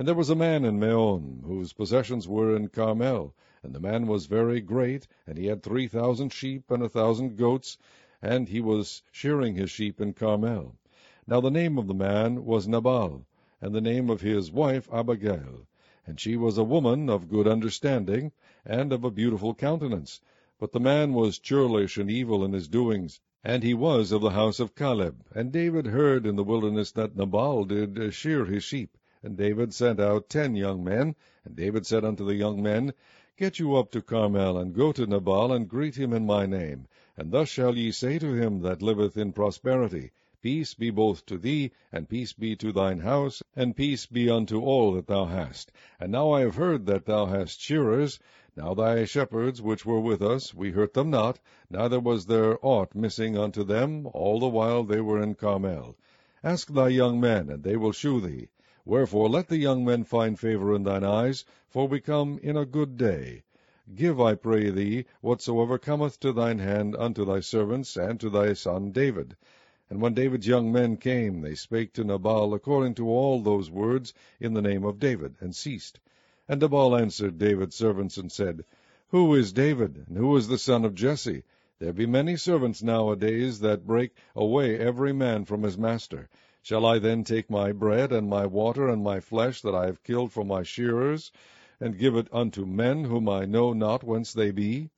And 0.00 0.06
there 0.06 0.14
was 0.14 0.30
a 0.30 0.36
man 0.36 0.64
in 0.64 0.78
Maon, 0.78 1.42
whose 1.44 1.72
possessions 1.72 2.28
were 2.28 2.54
in 2.54 2.68
Carmel, 2.68 3.34
and 3.64 3.74
the 3.74 3.80
man 3.80 4.06
was 4.06 4.26
very 4.26 4.60
great, 4.60 5.08
and 5.26 5.36
he 5.36 5.46
had 5.46 5.60
three 5.60 5.88
thousand 5.88 6.32
sheep 6.32 6.70
and 6.70 6.84
a 6.84 6.88
thousand 6.88 7.36
goats, 7.36 7.78
and 8.22 8.48
he 8.48 8.60
was 8.60 9.02
shearing 9.10 9.56
his 9.56 9.72
sheep 9.72 10.00
in 10.00 10.12
Carmel. 10.12 10.76
Now 11.26 11.40
the 11.40 11.50
name 11.50 11.78
of 11.78 11.88
the 11.88 11.94
man 11.94 12.44
was 12.44 12.68
Nabal, 12.68 13.26
and 13.60 13.74
the 13.74 13.80
name 13.80 14.08
of 14.08 14.20
his 14.20 14.52
wife 14.52 14.88
Abigail. 14.92 15.66
And 16.06 16.20
she 16.20 16.36
was 16.36 16.58
a 16.58 16.62
woman 16.62 17.10
of 17.10 17.28
good 17.28 17.48
understanding, 17.48 18.30
and 18.64 18.92
of 18.92 19.02
a 19.02 19.10
beautiful 19.10 19.52
countenance. 19.52 20.20
But 20.60 20.70
the 20.70 20.78
man 20.78 21.12
was 21.12 21.40
churlish 21.40 21.98
and 21.98 22.08
evil 22.08 22.44
in 22.44 22.52
his 22.52 22.68
doings, 22.68 23.18
and 23.42 23.64
he 23.64 23.74
was 23.74 24.12
of 24.12 24.20
the 24.20 24.30
house 24.30 24.60
of 24.60 24.76
Caleb. 24.76 25.24
And 25.34 25.50
David 25.50 25.86
heard 25.88 26.24
in 26.24 26.36
the 26.36 26.44
wilderness 26.44 26.92
that 26.92 27.16
Nabal 27.16 27.64
did 27.64 28.14
shear 28.14 28.44
his 28.44 28.62
sheep. 28.62 28.96
And 29.20 29.36
David 29.36 29.74
sent 29.74 29.98
out 29.98 30.28
ten 30.28 30.54
young 30.54 30.84
men. 30.84 31.16
And 31.44 31.56
David 31.56 31.84
said 31.86 32.04
unto 32.04 32.24
the 32.24 32.36
young 32.36 32.62
men, 32.62 32.94
Get 33.36 33.58
you 33.58 33.74
up 33.74 33.90
to 33.90 34.00
Carmel, 34.00 34.56
and 34.56 34.72
go 34.72 34.92
to 34.92 35.06
Nabal, 35.06 35.52
and 35.52 35.68
greet 35.68 35.96
him 35.96 36.12
in 36.12 36.24
my 36.24 36.46
name. 36.46 36.86
And 37.16 37.32
thus 37.32 37.48
shall 37.48 37.76
ye 37.76 37.90
say 37.90 38.20
to 38.20 38.34
him 38.34 38.60
that 38.60 38.80
liveth 38.80 39.16
in 39.16 39.32
prosperity, 39.32 40.12
Peace 40.40 40.74
be 40.74 40.90
both 40.90 41.26
to 41.26 41.36
thee, 41.36 41.72
and 41.90 42.08
peace 42.08 42.32
be 42.32 42.54
to 42.54 42.70
thine 42.70 43.00
house, 43.00 43.42
and 43.56 43.74
peace 43.74 44.06
be 44.06 44.30
unto 44.30 44.60
all 44.60 44.92
that 44.92 45.08
thou 45.08 45.24
hast. 45.24 45.72
And 45.98 46.12
now 46.12 46.30
I 46.30 46.42
have 46.42 46.54
heard 46.54 46.86
that 46.86 47.06
thou 47.06 47.26
hast 47.26 47.60
shearers. 47.60 48.20
Now 48.56 48.72
thy 48.72 49.04
shepherds 49.04 49.60
which 49.60 49.84
were 49.84 49.98
with 49.98 50.22
us, 50.22 50.54
we 50.54 50.70
hurt 50.70 50.94
them 50.94 51.10
not, 51.10 51.40
neither 51.68 51.98
was 51.98 52.26
there 52.26 52.56
aught 52.64 52.94
missing 52.94 53.36
unto 53.36 53.64
them, 53.64 54.06
all 54.14 54.38
the 54.38 54.48
while 54.48 54.84
they 54.84 55.00
were 55.00 55.20
in 55.20 55.34
Carmel. 55.34 55.96
Ask 56.44 56.72
thy 56.72 56.90
young 56.90 57.18
men, 57.18 57.50
and 57.50 57.64
they 57.64 57.76
will 57.76 57.90
shew 57.90 58.20
thee. 58.20 58.46
Wherefore 58.90 59.28
let 59.28 59.48
the 59.48 59.58
young 59.58 59.84
men 59.84 60.04
find 60.04 60.38
favour 60.38 60.74
in 60.74 60.84
thine 60.84 61.04
eyes, 61.04 61.44
for 61.68 61.86
we 61.86 62.00
come 62.00 62.40
in 62.42 62.56
a 62.56 62.64
good 62.64 62.96
day. 62.96 63.42
Give, 63.94 64.18
I 64.18 64.34
pray 64.34 64.70
thee, 64.70 65.04
whatsoever 65.20 65.76
cometh 65.76 66.18
to 66.20 66.32
thine 66.32 66.58
hand 66.58 66.96
unto 66.96 67.26
thy 67.26 67.40
servants, 67.40 67.98
and 67.98 68.18
to 68.18 68.30
thy 68.30 68.54
son 68.54 68.90
David. 68.90 69.36
And 69.90 70.00
when 70.00 70.14
David's 70.14 70.46
young 70.46 70.72
men 70.72 70.96
came, 70.96 71.42
they 71.42 71.54
spake 71.54 71.92
to 71.92 72.02
Nabal 72.02 72.54
according 72.54 72.94
to 72.94 73.10
all 73.10 73.42
those 73.42 73.70
words 73.70 74.14
in 74.40 74.54
the 74.54 74.62
name 74.62 74.84
of 74.84 74.98
David, 74.98 75.36
and 75.38 75.54
ceased. 75.54 76.00
And 76.48 76.58
Nabal 76.58 76.96
answered 76.96 77.36
David's 77.36 77.76
servants, 77.76 78.16
and 78.16 78.32
said, 78.32 78.64
Who 79.08 79.34
is 79.34 79.52
David, 79.52 80.06
and 80.08 80.16
who 80.16 80.34
is 80.34 80.48
the 80.48 80.56
son 80.56 80.86
of 80.86 80.94
Jesse? 80.94 81.42
There 81.78 81.92
be 81.92 82.06
many 82.06 82.38
servants 82.38 82.82
nowadays 82.82 83.60
that 83.60 83.86
break 83.86 84.12
away 84.34 84.78
every 84.78 85.12
man 85.12 85.44
from 85.44 85.62
his 85.62 85.76
master. 85.76 86.30
Shall 86.68 86.84
I 86.84 86.98
then 86.98 87.24
take 87.24 87.48
my 87.48 87.72
bread, 87.72 88.12
and 88.12 88.28
my 88.28 88.44
water, 88.44 88.88
and 88.88 89.02
my 89.02 89.20
flesh 89.20 89.62
that 89.62 89.74
I 89.74 89.86
have 89.86 90.02
killed 90.02 90.32
for 90.32 90.44
my 90.44 90.62
shearers, 90.62 91.32
and 91.80 91.96
give 91.96 92.14
it 92.14 92.28
unto 92.30 92.66
men 92.66 93.04
whom 93.04 93.26
I 93.26 93.46
know 93.46 93.72
not 93.72 94.04
whence 94.04 94.34
they 94.34 94.50
be? 94.50 94.90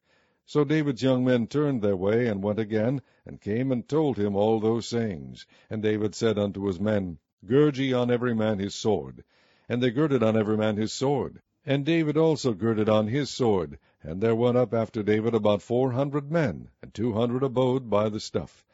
So 0.45 0.65
David's 0.65 1.05
young 1.05 1.25
men 1.25 1.47
turned 1.47 1.81
their 1.81 1.95
way, 1.95 2.27
and 2.27 2.43
went 2.43 2.59
again, 2.59 3.03
and 3.25 3.41
came 3.41 3.71
and 3.71 3.87
told 3.87 4.19
him 4.19 4.35
all 4.35 4.59
those 4.59 4.89
sayings. 4.89 5.47
And 5.71 5.81
David 5.81 6.17
said 6.17 6.41
unto 6.41 6.67
his 6.67 6.81
men, 6.81 7.19
Gird 7.47 7.77
ye 7.77 7.93
on 7.93 8.11
every 8.11 8.35
man 8.35 8.59
his 8.59 8.75
sword. 8.75 9.23
And 9.69 9.81
they 9.81 9.93
girded 9.93 10.25
on 10.25 10.37
every 10.37 10.57
man 10.57 10.77
his 10.77 10.93
sword. 10.93 11.41
And 11.65 11.87
David 11.87 12.17
also 12.17 12.53
girded 12.53 12.89
on 12.89 13.07
his 13.07 13.31
sword. 13.31 13.79
And 14.03 14.21
there 14.21 14.35
went 14.35 14.57
up 14.57 14.75
after 14.75 15.05
David 15.05 15.37
about 15.37 15.63
four 15.63 15.93
hundred 15.93 16.33
men, 16.33 16.71
and 16.83 16.93
two 16.93 17.13
hundred 17.13 17.45
abode 17.45 17.89
by 17.89 18.09
the 18.09 18.19
stuff. 18.19 18.65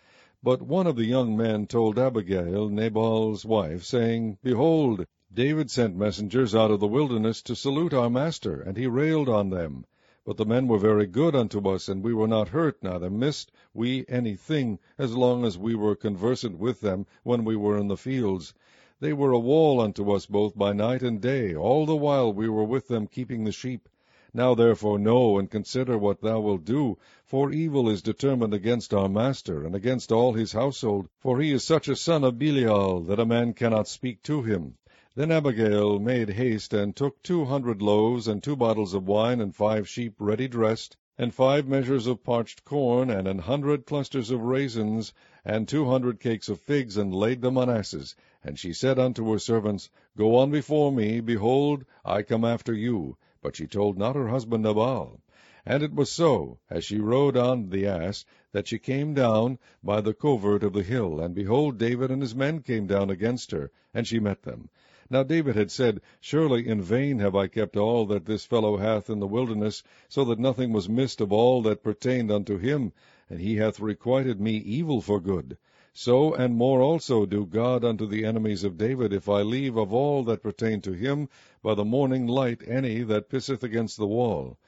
But 0.42 0.60
one 0.60 0.86
of 0.86 0.96
the 0.96 1.06
young 1.06 1.34
men 1.34 1.66
told 1.66 1.98
Abigail, 1.98 2.68
Nabal's 2.68 3.46
wife, 3.46 3.84
saying, 3.84 4.36
Behold, 4.42 5.06
David 5.32 5.70
sent 5.70 5.96
messengers 5.96 6.54
out 6.54 6.70
of 6.70 6.78
the 6.78 6.86
wilderness 6.86 7.40
to 7.44 7.56
salute 7.56 7.94
our 7.94 8.10
master, 8.10 8.60
and 8.60 8.76
he 8.76 8.86
railed 8.86 9.30
on 9.30 9.48
them. 9.48 9.86
But 10.26 10.36
the 10.36 10.44
men 10.44 10.68
were 10.68 10.76
very 10.76 11.06
good 11.06 11.34
unto 11.34 11.66
us, 11.66 11.88
and 11.88 12.04
we 12.04 12.12
were 12.12 12.28
not 12.28 12.48
hurt, 12.48 12.82
neither 12.82 13.08
missed 13.08 13.50
we 13.72 14.04
any 14.10 14.34
thing, 14.36 14.78
as 14.98 15.16
long 15.16 15.42
as 15.46 15.56
we 15.56 15.74
were 15.74 15.96
conversant 15.96 16.58
with 16.58 16.82
them 16.82 17.06
when 17.22 17.42
we 17.46 17.56
were 17.56 17.78
in 17.78 17.88
the 17.88 17.96
fields. 17.96 18.52
They 19.00 19.14
were 19.14 19.32
a 19.32 19.38
wall 19.38 19.80
unto 19.80 20.10
us 20.10 20.26
both 20.26 20.54
by 20.54 20.74
night 20.74 21.02
and 21.02 21.18
day, 21.18 21.54
all 21.54 21.86
the 21.86 21.96
while 21.96 22.30
we 22.30 22.46
were 22.46 22.64
with 22.64 22.88
them 22.88 23.06
keeping 23.06 23.44
the 23.44 23.52
sheep. 23.52 23.88
Now 24.34 24.54
therefore 24.54 24.98
know 24.98 25.38
and 25.38 25.50
consider 25.50 25.96
what 25.96 26.20
thou 26.20 26.40
wilt 26.40 26.66
do, 26.66 26.98
for 27.26 27.50
evil 27.50 27.88
is 27.88 28.02
determined 28.02 28.54
against 28.54 28.94
our 28.94 29.08
master, 29.08 29.66
and 29.66 29.74
against 29.74 30.12
all 30.12 30.32
his 30.32 30.52
household, 30.52 31.08
for 31.18 31.40
he 31.40 31.50
is 31.50 31.64
such 31.64 31.88
a 31.88 31.96
son 31.96 32.22
of 32.22 32.38
Belial, 32.38 33.00
that 33.00 33.18
a 33.18 33.26
man 33.26 33.52
cannot 33.52 33.88
speak 33.88 34.22
to 34.22 34.42
him. 34.42 34.76
Then 35.16 35.32
Abigail 35.32 35.98
made 35.98 36.28
haste, 36.28 36.72
and 36.72 36.94
took 36.94 37.20
two 37.24 37.44
hundred 37.46 37.82
loaves, 37.82 38.28
and 38.28 38.40
two 38.40 38.54
bottles 38.54 38.94
of 38.94 39.08
wine, 39.08 39.40
and 39.40 39.52
five 39.52 39.88
sheep 39.88 40.14
ready 40.20 40.46
dressed, 40.46 40.96
and 41.18 41.34
five 41.34 41.66
measures 41.66 42.06
of 42.06 42.22
parched 42.22 42.64
corn, 42.64 43.10
and 43.10 43.26
an 43.26 43.40
hundred 43.40 43.86
clusters 43.86 44.30
of 44.30 44.42
raisins, 44.42 45.12
and 45.44 45.66
two 45.66 45.86
hundred 45.86 46.20
cakes 46.20 46.48
of 46.48 46.60
figs, 46.60 46.96
and 46.96 47.12
laid 47.12 47.40
them 47.40 47.58
on 47.58 47.68
asses. 47.68 48.14
And 48.44 48.56
she 48.56 48.72
said 48.72 49.00
unto 49.00 49.32
her 49.32 49.40
servants, 49.40 49.90
Go 50.16 50.36
on 50.36 50.52
before 50.52 50.92
me, 50.92 51.18
behold, 51.18 51.86
I 52.04 52.22
come 52.22 52.44
after 52.44 52.72
you. 52.72 53.16
But 53.42 53.56
she 53.56 53.66
told 53.66 53.98
not 53.98 54.14
her 54.14 54.28
husband 54.28 54.62
Nabal. 54.62 55.20
And 55.68 55.82
it 55.82 55.96
was 55.96 56.12
so, 56.12 56.60
as 56.70 56.84
she 56.84 57.00
rode 57.00 57.36
on 57.36 57.70
the 57.70 57.88
ass, 57.88 58.24
that 58.52 58.68
she 58.68 58.78
came 58.78 59.14
down 59.14 59.58
by 59.82 60.00
the 60.00 60.14
covert 60.14 60.62
of 60.62 60.72
the 60.72 60.84
hill, 60.84 61.18
and 61.18 61.34
behold, 61.34 61.76
David 61.76 62.08
and 62.08 62.22
his 62.22 62.36
men 62.36 62.62
came 62.62 62.86
down 62.86 63.10
against 63.10 63.50
her, 63.50 63.72
and 63.92 64.06
she 64.06 64.20
met 64.20 64.42
them. 64.44 64.68
Now 65.10 65.24
David 65.24 65.56
had 65.56 65.72
said, 65.72 66.02
Surely 66.20 66.68
in 66.68 66.80
vain 66.82 67.18
have 67.18 67.34
I 67.34 67.48
kept 67.48 67.76
all 67.76 68.06
that 68.06 68.26
this 68.26 68.44
fellow 68.44 68.76
hath 68.76 69.10
in 69.10 69.18
the 69.18 69.26
wilderness, 69.26 69.82
so 70.08 70.24
that 70.26 70.38
nothing 70.38 70.72
was 70.72 70.88
missed 70.88 71.20
of 71.20 71.32
all 71.32 71.62
that 71.62 71.82
pertained 71.82 72.30
unto 72.30 72.58
him, 72.58 72.92
and 73.28 73.40
he 73.40 73.56
hath 73.56 73.80
requited 73.80 74.40
me 74.40 74.58
evil 74.58 75.00
for 75.00 75.18
good. 75.18 75.56
So 75.92 76.32
and 76.32 76.54
more 76.54 76.80
also 76.80 77.26
do 77.26 77.44
God 77.44 77.84
unto 77.84 78.06
the 78.06 78.24
enemies 78.24 78.62
of 78.62 78.78
David, 78.78 79.12
if 79.12 79.28
I 79.28 79.42
leave 79.42 79.76
of 79.76 79.92
all 79.92 80.22
that 80.24 80.44
pertain 80.44 80.80
to 80.82 80.92
him 80.92 81.28
by 81.60 81.74
the 81.74 81.84
morning 81.84 82.28
light 82.28 82.62
any 82.68 83.02
that 83.02 83.28
pisseth 83.28 83.64
against 83.64 83.96
the 83.96 84.06
wall. 84.06 84.58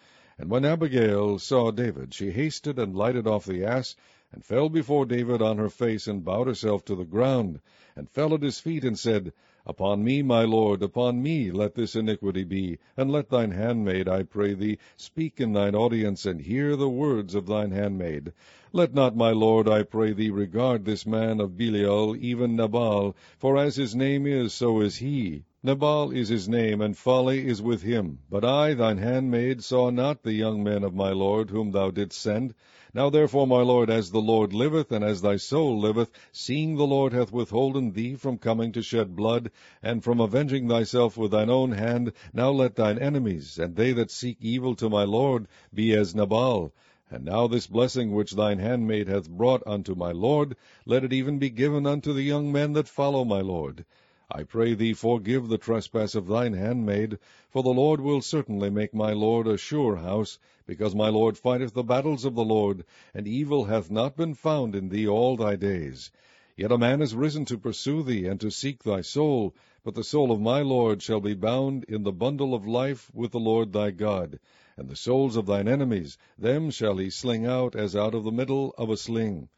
And 0.40 0.50
when 0.50 0.64
Abigail 0.64 1.40
saw 1.40 1.72
David, 1.72 2.14
she 2.14 2.30
hasted 2.30 2.78
and 2.78 2.94
lighted 2.94 3.26
off 3.26 3.44
the 3.44 3.64
ass, 3.64 3.96
and 4.32 4.44
fell 4.44 4.68
before 4.68 5.04
David 5.04 5.42
on 5.42 5.58
her 5.58 5.68
face, 5.68 6.06
and 6.06 6.24
bowed 6.24 6.46
herself 6.46 6.84
to 6.84 6.94
the 6.94 7.04
ground, 7.04 7.58
and 7.96 8.08
fell 8.08 8.32
at 8.32 8.44
his 8.44 8.60
feet, 8.60 8.84
and 8.84 8.96
said, 8.96 9.32
Upon 9.66 10.04
me, 10.04 10.22
my 10.22 10.44
lord, 10.44 10.80
upon 10.80 11.20
me 11.24 11.50
let 11.50 11.74
this 11.74 11.96
iniquity 11.96 12.44
be, 12.44 12.78
and 12.96 13.10
let 13.10 13.30
thine 13.30 13.50
handmaid, 13.50 14.06
I 14.08 14.22
pray 14.22 14.54
thee, 14.54 14.78
speak 14.96 15.40
in 15.40 15.54
thine 15.54 15.74
audience, 15.74 16.24
and 16.24 16.40
hear 16.40 16.76
the 16.76 16.88
words 16.88 17.34
of 17.34 17.46
thine 17.46 17.72
handmaid. 17.72 18.32
Let 18.72 18.94
not 18.94 19.16
my 19.16 19.32
lord, 19.32 19.68
I 19.68 19.82
pray 19.82 20.12
thee, 20.12 20.30
regard 20.30 20.84
this 20.84 21.04
man 21.04 21.40
of 21.40 21.56
Belial, 21.56 22.14
even 22.14 22.54
Nabal, 22.54 23.16
for 23.38 23.56
as 23.56 23.74
his 23.74 23.96
name 23.96 24.24
is, 24.24 24.54
so 24.54 24.82
is 24.82 24.98
he. 24.98 25.42
Nabal 25.60 26.12
is 26.12 26.28
his 26.28 26.48
name, 26.48 26.80
and 26.80 26.96
folly 26.96 27.44
is 27.44 27.60
with 27.60 27.82
him. 27.82 28.20
But 28.30 28.44
I, 28.44 28.74
thine 28.74 28.98
handmaid, 28.98 29.64
saw 29.64 29.90
not 29.90 30.22
the 30.22 30.32
young 30.32 30.62
men 30.62 30.84
of 30.84 30.94
my 30.94 31.10
lord, 31.10 31.50
whom 31.50 31.72
thou 31.72 31.90
didst 31.90 32.20
send. 32.20 32.54
Now 32.94 33.10
therefore, 33.10 33.44
my 33.44 33.62
lord, 33.62 33.90
as 33.90 34.12
the 34.12 34.20
Lord 34.20 34.52
liveth, 34.52 34.92
and 34.92 35.04
as 35.04 35.20
thy 35.20 35.34
soul 35.34 35.80
liveth, 35.80 36.12
seeing 36.30 36.76
the 36.76 36.86
Lord 36.86 37.12
hath 37.12 37.32
withholden 37.32 37.90
thee 37.90 38.14
from 38.14 38.38
coming 38.38 38.70
to 38.70 38.82
shed 38.82 39.16
blood, 39.16 39.50
and 39.82 40.04
from 40.04 40.20
avenging 40.20 40.68
thyself 40.68 41.16
with 41.16 41.32
thine 41.32 41.50
own 41.50 41.72
hand, 41.72 42.12
now 42.32 42.52
let 42.52 42.76
thine 42.76 43.00
enemies, 43.00 43.58
and 43.58 43.74
they 43.74 43.92
that 43.94 44.12
seek 44.12 44.36
evil 44.40 44.76
to 44.76 44.88
my 44.88 45.02
lord, 45.02 45.48
be 45.74 45.92
as 45.92 46.14
Nabal. 46.14 46.72
And 47.10 47.24
now 47.24 47.48
this 47.48 47.66
blessing 47.66 48.12
which 48.12 48.30
thine 48.30 48.60
handmaid 48.60 49.08
hath 49.08 49.28
brought 49.28 49.64
unto 49.66 49.96
my 49.96 50.12
lord, 50.12 50.54
let 50.86 51.02
it 51.02 51.12
even 51.12 51.40
be 51.40 51.50
given 51.50 51.84
unto 51.84 52.12
the 52.12 52.22
young 52.22 52.52
men 52.52 52.74
that 52.74 52.86
follow 52.86 53.24
my 53.24 53.40
lord. 53.40 53.84
I 54.30 54.42
pray 54.42 54.74
thee 54.74 54.92
forgive 54.92 55.48
the 55.48 55.56
trespass 55.56 56.14
of 56.14 56.26
thine 56.26 56.52
handmaid, 56.52 57.18
for 57.48 57.62
the 57.62 57.70
Lord 57.72 58.02
will 58.02 58.20
certainly 58.20 58.68
make 58.68 58.92
my 58.92 59.14
lord 59.14 59.46
a 59.46 59.56
sure 59.56 59.96
house, 59.96 60.38
because 60.66 60.94
my 60.94 61.08
lord 61.08 61.38
fighteth 61.38 61.72
the 61.72 61.82
battles 61.82 62.26
of 62.26 62.34
the 62.34 62.44
Lord, 62.44 62.84
and 63.14 63.26
evil 63.26 63.64
hath 63.64 63.90
not 63.90 64.18
been 64.18 64.34
found 64.34 64.74
in 64.74 64.90
thee 64.90 65.08
all 65.08 65.38
thy 65.38 65.56
days. 65.56 66.10
Yet 66.58 66.70
a 66.70 66.76
man 66.76 67.00
is 67.00 67.14
risen 67.14 67.46
to 67.46 67.56
pursue 67.56 68.02
thee, 68.02 68.26
and 68.26 68.38
to 68.42 68.50
seek 68.50 68.82
thy 68.82 69.00
soul, 69.00 69.54
but 69.82 69.94
the 69.94 70.04
soul 70.04 70.30
of 70.30 70.42
my 70.42 70.60
lord 70.60 71.00
shall 71.00 71.20
be 71.22 71.32
bound 71.32 71.84
in 71.84 72.02
the 72.02 72.12
bundle 72.12 72.52
of 72.54 72.66
life 72.66 73.10
with 73.14 73.30
the 73.30 73.40
Lord 73.40 73.72
thy 73.72 73.92
God. 73.92 74.38
And 74.76 74.90
the 74.90 74.94
souls 74.96 75.36
of 75.36 75.46
thine 75.46 75.68
enemies, 75.68 76.18
them 76.36 76.70
shall 76.70 76.98
he 76.98 77.08
sling 77.08 77.46
out 77.46 77.74
as 77.74 77.96
out 77.96 78.14
of 78.14 78.24
the 78.24 78.30
middle 78.30 78.74
of 78.76 78.90
a 78.90 78.98
sling. 78.98 79.48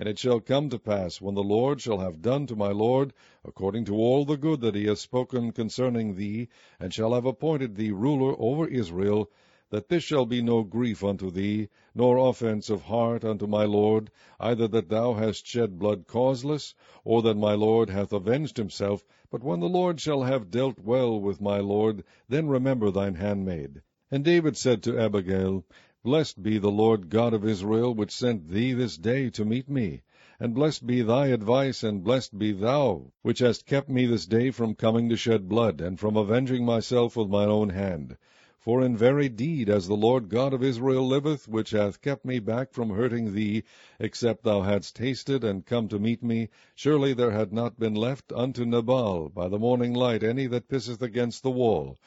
And 0.00 0.08
it 0.08 0.16
shall 0.16 0.38
come 0.38 0.70
to 0.70 0.78
pass, 0.78 1.20
when 1.20 1.34
the 1.34 1.42
Lord 1.42 1.80
shall 1.80 1.98
have 1.98 2.22
done 2.22 2.46
to 2.46 2.54
my 2.54 2.70
lord, 2.70 3.12
according 3.44 3.84
to 3.86 3.96
all 3.96 4.24
the 4.24 4.36
good 4.36 4.60
that 4.60 4.76
he 4.76 4.84
hath 4.86 5.00
spoken 5.00 5.50
concerning 5.50 6.14
thee, 6.14 6.46
and 6.78 6.94
shall 6.94 7.14
have 7.14 7.26
appointed 7.26 7.74
thee 7.74 7.90
ruler 7.90 8.36
over 8.38 8.68
Israel, 8.68 9.28
that 9.70 9.88
this 9.88 10.04
shall 10.04 10.24
be 10.24 10.40
no 10.40 10.62
grief 10.62 11.02
unto 11.02 11.32
thee, 11.32 11.68
nor 11.96 12.16
offence 12.16 12.70
of 12.70 12.82
heart 12.82 13.24
unto 13.24 13.48
my 13.48 13.64
lord, 13.64 14.12
either 14.38 14.68
that 14.68 14.88
thou 14.88 15.14
hast 15.14 15.44
shed 15.44 15.80
blood 15.80 16.06
causeless, 16.06 16.76
or 17.04 17.20
that 17.22 17.36
my 17.36 17.54
lord 17.54 17.90
hath 17.90 18.12
avenged 18.12 18.56
himself, 18.56 19.04
but 19.30 19.42
when 19.42 19.58
the 19.58 19.68
Lord 19.68 20.00
shall 20.00 20.22
have 20.22 20.50
dealt 20.50 20.78
well 20.78 21.20
with 21.20 21.40
my 21.40 21.58
lord, 21.58 22.04
then 22.28 22.46
remember 22.46 22.92
thine 22.92 23.16
handmaid. 23.16 23.82
And 24.10 24.24
David 24.24 24.56
said 24.56 24.82
to 24.84 24.98
Abigail, 24.98 25.64
Blessed 26.08 26.42
be 26.42 26.56
the 26.56 26.70
Lord 26.70 27.10
God 27.10 27.34
of 27.34 27.44
Israel, 27.44 27.94
which 27.94 28.12
sent 28.12 28.48
thee 28.48 28.72
this 28.72 28.96
day 28.96 29.28
to 29.28 29.44
meet 29.44 29.68
me. 29.68 30.00
And 30.40 30.54
blessed 30.54 30.86
be 30.86 31.02
thy 31.02 31.26
advice, 31.26 31.84
and 31.84 32.02
blessed 32.02 32.38
be 32.38 32.52
thou, 32.52 33.12
which 33.20 33.40
hast 33.40 33.66
kept 33.66 33.90
me 33.90 34.06
this 34.06 34.24
day 34.24 34.50
from 34.50 34.74
coming 34.74 35.10
to 35.10 35.18
shed 35.18 35.50
blood, 35.50 35.82
and 35.82 36.00
from 36.00 36.16
avenging 36.16 36.64
myself 36.64 37.14
with 37.14 37.28
mine 37.28 37.50
own 37.50 37.68
hand. 37.68 38.16
For 38.58 38.82
in 38.82 38.96
very 38.96 39.28
deed, 39.28 39.68
as 39.68 39.86
the 39.86 39.98
Lord 39.98 40.30
God 40.30 40.54
of 40.54 40.62
Israel 40.62 41.06
liveth, 41.06 41.46
which 41.46 41.72
hath 41.72 42.00
kept 42.00 42.24
me 42.24 42.38
back 42.38 42.72
from 42.72 42.88
hurting 42.88 43.34
thee, 43.34 43.64
except 44.00 44.44
thou 44.44 44.62
hadst 44.62 44.96
tasted 44.96 45.44
and 45.44 45.66
come 45.66 45.88
to 45.88 45.98
meet 45.98 46.22
me, 46.22 46.48
surely 46.74 47.12
there 47.12 47.32
had 47.32 47.52
not 47.52 47.78
been 47.78 47.94
left 47.94 48.32
unto 48.32 48.64
Nabal 48.64 49.28
by 49.28 49.46
the 49.46 49.58
morning 49.58 49.92
light 49.92 50.22
any 50.22 50.46
that 50.46 50.68
pisseth 50.68 51.02
against 51.02 51.42
the 51.42 51.50
wall. 51.50 51.98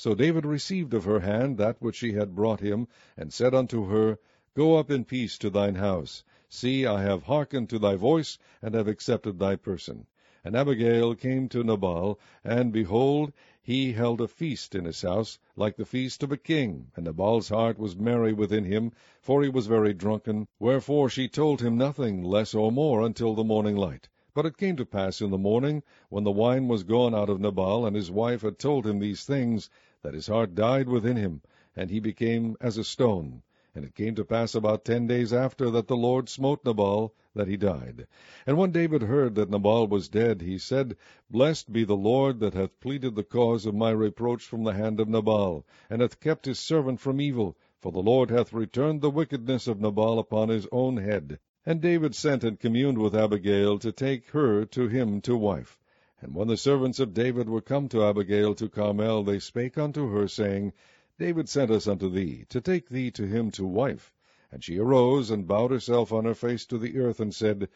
So 0.00 0.14
David 0.14 0.46
received 0.46 0.94
of 0.94 1.02
her 1.06 1.18
hand 1.18 1.58
that 1.58 1.82
which 1.82 1.96
she 1.96 2.12
had 2.12 2.36
brought 2.36 2.60
him, 2.60 2.86
and 3.16 3.32
said 3.32 3.52
unto 3.52 3.86
her, 3.86 4.20
Go 4.54 4.76
up 4.76 4.92
in 4.92 5.04
peace 5.04 5.36
to 5.38 5.50
thine 5.50 5.74
house. 5.74 6.22
See, 6.48 6.86
I 6.86 7.02
have 7.02 7.24
hearkened 7.24 7.68
to 7.70 7.80
thy 7.80 7.96
voice, 7.96 8.38
and 8.62 8.76
have 8.76 8.86
accepted 8.86 9.40
thy 9.40 9.56
person. 9.56 10.06
And 10.44 10.54
Abigail 10.54 11.16
came 11.16 11.48
to 11.48 11.64
Nabal, 11.64 12.20
and 12.44 12.72
behold, 12.72 13.32
he 13.60 13.90
held 13.92 14.20
a 14.20 14.28
feast 14.28 14.76
in 14.76 14.84
his 14.84 15.02
house, 15.02 15.40
like 15.56 15.76
the 15.76 15.84
feast 15.84 16.22
of 16.22 16.30
a 16.30 16.36
king. 16.36 16.92
And 16.94 17.04
Nabal's 17.04 17.48
heart 17.48 17.76
was 17.76 17.96
merry 17.96 18.32
within 18.32 18.66
him, 18.66 18.92
for 19.20 19.42
he 19.42 19.48
was 19.48 19.66
very 19.66 19.94
drunken. 19.94 20.46
Wherefore 20.60 21.08
she 21.08 21.26
told 21.26 21.60
him 21.60 21.76
nothing 21.76 22.22
less 22.22 22.54
or 22.54 22.70
more 22.70 23.04
until 23.04 23.34
the 23.34 23.42
morning 23.42 23.74
light. 23.74 24.08
But 24.32 24.46
it 24.46 24.56
came 24.58 24.76
to 24.76 24.86
pass 24.86 25.20
in 25.20 25.30
the 25.30 25.38
morning, 25.38 25.82
when 26.08 26.22
the 26.22 26.30
wine 26.30 26.68
was 26.68 26.84
gone 26.84 27.16
out 27.16 27.28
of 27.28 27.40
Nabal, 27.40 27.84
and 27.84 27.96
his 27.96 28.12
wife 28.12 28.42
had 28.42 28.60
told 28.60 28.86
him 28.86 29.00
these 29.00 29.24
things, 29.24 29.68
that 30.02 30.14
his 30.14 30.28
heart 30.28 30.54
died 30.54 30.88
within 30.88 31.16
him, 31.16 31.42
and 31.74 31.90
he 31.90 31.98
became 31.98 32.56
as 32.60 32.78
a 32.78 32.84
stone. 32.84 33.42
And 33.74 33.84
it 33.84 33.94
came 33.94 34.14
to 34.14 34.24
pass 34.24 34.54
about 34.54 34.84
ten 34.84 35.06
days 35.06 35.32
after 35.32 35.70
that 35.70 35.88
the 35.88 35.96
Lord 35.96 36.28
smote 36.28 36.64
Nabal, 36.64 37.14
that 37.34 37.48
he 37.48 37.56
died. 37.56 38.06
And 38.46 38.56
when 38.56 38.70
David 38.70 39.02
heard 39.02 39.34
that 39.34 39.50
Nabal 39.50 39.86
was 39.86 40.08
dead, 40.08 40.40
he 40.40 40.58
said, 40.58 40.96
Blessed 41.30 41.72
be 41.72 41.84
the 41.84 41.96
Lord 41.96 42.40
that 42.40 42.54
hath 42.54 42.78
pleaded 42.80 43.14
the 43.14 43.24
cause 43.24 43.66
of 43.66 43.74
my 43.74 43.90
reproach 43.90 44.44
from 44.44 44.64
the 44.64 44.72
hand 44.72 45.00
of 45.00 45.08
Nabal, 45.08 45.66
and 45.90 46.00
hath 46.00 46.20
kept 46.20 46.46
his 46.46 46.58
servant 46.58 47.00
from 47.00 47.20
evil, 47.20 47.56
for 47.80 47.92
the 47.92 48.02
Lord 48.02 48.30
hath 48.30 48.52
returned 48.52 49.00
the 49.00 49.10
wickedness 49.10 49.66
of 49.66 49.80
Nabal 49.80 50.18
upon 50.18 50.48
his 50.48 50.66
own 50.72 50.96
head. 50.96 51.38
And 51.66 51.80
David 51.80 52.14
sent 52.14 52.44
and 52.44 52.58
communed 52.58 52.98
with 52.98 53.14
Abigail 53.14 53.78
to 53.80 53.92
take 53.92 54.30
her 54.30 54.64
to 54.64 54.88
him 54.88 55.20
to 55.22 55.36
wife. 55.36 55.78
And 56.20 56.34
when 56.34 56.48
the 56.48 56.56
servants 56.56 56.98
of 56.98 57.14
David 57.14 57.48
were 57.48 57.60
come 57.60 57.88
to 57.90 58.02
Abigail 58.02 58.52
to 58.56 58.68
Carmel, 58.68 59.22
they 59.22 59.38
spake 59.38 59.78
unto 59.78 60.08
her, 60.08 60.26
saying, 60.26 60.72
David 61.16 61.48
sent 61.48 61.70
us 61.70 61.86
unto 61.86 62.10
thee, 62.10 62.44
to 62.48 62.60
take 62.60 62.88
thee 62.88 63.12
to 63.12 63.24
him 63.24 63.52
to 63.52 63.64
wife. 63.64 64.12
And 64.50 64.64
she 64.64 64.78
arose, 64.78 65.30
and 65.30 65.46
bowed 65.46 65.70
herself 65.70 66.12
on 66.12 66.24
her 66.24 66.34
face 66.34 66.66
to 66.66 66.78
the 66.78 66.98
earth, 66.98 67.20
and 67.20 67.32
said, 67.32 67.68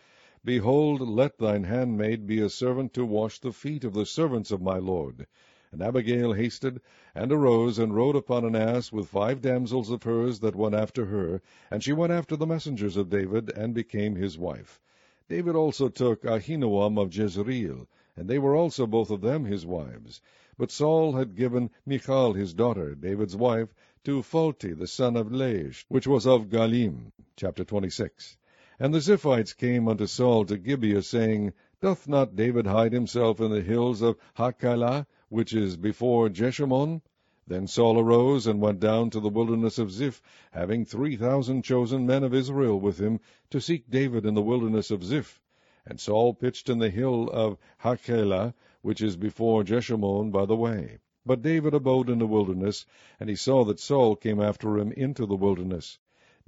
Behold, 0.44 1.00
let 1.00 1.38
thine 1.38 1.62
handmaid 1.62 2.26
be 2.26 2.40
a 2.40 2.48
servant 2.48 2.92
to 2.94 3.06
wash 3.06 3.38
the 3.38 3.52
feet 3.52 3.84
of 3.84 3.94
the 3.94 4.04
servants 4.04 4.50
of 4.50 4.60
my 4.60 4.78
lord. 4.78 5.28
And 5.70 5.80
Abigail 5.80 6.32
hasted, 6.32 6.80
and 7.14 7.30
arose, 7.30 7.78
and 7.78 7.94
rode 7.94 8.16
upon 8.16 8.44
an 8.44 8.56
ass 8.56 8.90
with 8.90 9.06
five 9.06 9.40
damsels 9.40 9.88
of 9.88 10.02
hers 10.02 10.40
that 10.40 10.56
went 10.56 10.74
after 10.74 11.06
her, 11.06 11.42
and 11.70 11.80
she 11.84 11.92
went 11.92 12.12
after 12.12 12.34
the 12.34 12.48
messengers 12.48 12.96
of 12.96 13.08
David, 13.08 13.52
and 13.56 13.72
became 13.72 14.16
his 14.16 14.36
wife. 14.36 14.80
David 15.28 15.54
also 15.54 15.88
took 15.88 16.22
Ahinoam 16.22 16.98
of 16.98 17.16
Jezreel, 17.16 17.86
and 18.14 18.28
they 18.28 18.38
were 18.38 18.54
also 18.54 18.86
both 18.86 19.10
of 19.10 19.22
them 19.22 19.44
his 19.44 19.64
wives. 19.64 20.20
But 20.58 20.70
Saul 20.70 21.12
had 21.12 21.34
given 21.34 21.70
Michal 21.86 22.34
his 22.34 22.52
daughter, 22.52 22.94
David's 22.94 23.34
wife, 23.34 23.74
to 24.04 24.22
Phalti 24.22 24.74
the 24.76 24.86
son 24.86 25.16
of 25.16 25.28
Laish, 25.32 25.84
which 25.88 26.06
was 26.06 26.26
of 26.26 26.50
Gallim. 26.50 27.12
Chapter 27.36 27.64
26. 27.64 28.36
And 28.78 28.92
the 28.92 29.00
Ziphites 29.00 29.56
came 29.56 29.88
unto 29.88 30.06
Saul 30.06 30.44
to 30.44 30.58
Gibeah, 30.58 31.02
saying, 31.02 31.52
Doth 31.80 32.06
not 32.06 32.36
David 32.36 32.66
hide 32.66 32.92
himself 32.92 33.40
in 33.40 33.50
the 33.50 33.62
hills 33.62 34.02
of 34.02 34.18
Hachilah, 34.36 35.06
which 35.28 35.54
is 35.54 35.76
before 35.76 36.28
Jeshimon? 36.28 37.00
Then 37.46 37.66
Saul 37.66 37.98
arose 37.98 38.46
and 38.46 38.60
went 38.60 38.78
down 38.78 39.10
to 39.10 39.20
the 39.20 39.28
wilderness 39.28 39.78
of 39.78 39.90
Ziph, 39.90 40.22
having 40.52 40.84
three 40.84 41.16
thousand 41.16 41.62
chosen 41.62 42.06
men 42.06 42.24
of 42.24 42.34
Israel 42.34 42.78
with 42.78 42.98
him, 43.00 43.20
to 43.50 43.60
seek 43.60 43.90
David 43.90 44.26
in 44.26 44.34
the 44.34 44.42
wilderness 44.42 44.90
of 44.90 45.02
Ziph. 45.02 45.41
And 45.84 45.98
Saul 45.98 46.32
pitched 46.34 46.68
in 46.68 46.78
the 46.78 46.90
hill 46.90 47.28
of 47.30 47.58
Hachilah, 47.78 48.54
which 48.82 49.02
is 49.02 49.16
before 49.16 49.64
Jeshimon 49.64 50.30
by 50.30 50.46
the 50.46 50.54
way. 50.54 50.98
But 51.26 51.42
David 51.42 51.74
abode 51.74 52.08
in 52.08 52.18
the 52.18 52.26
wilderness, 52.26 52.86
and 53.18 53.28
he 53.28 53.36
saw 53.36 53.64
that 53.64 53.80
Saul 53.80 54.14
came 54.16 54.40
after 54.40 54.78
him 54.78 54.92
into 54.92 55.26
the 55.26 55.34
wilderness. 55.34 55.98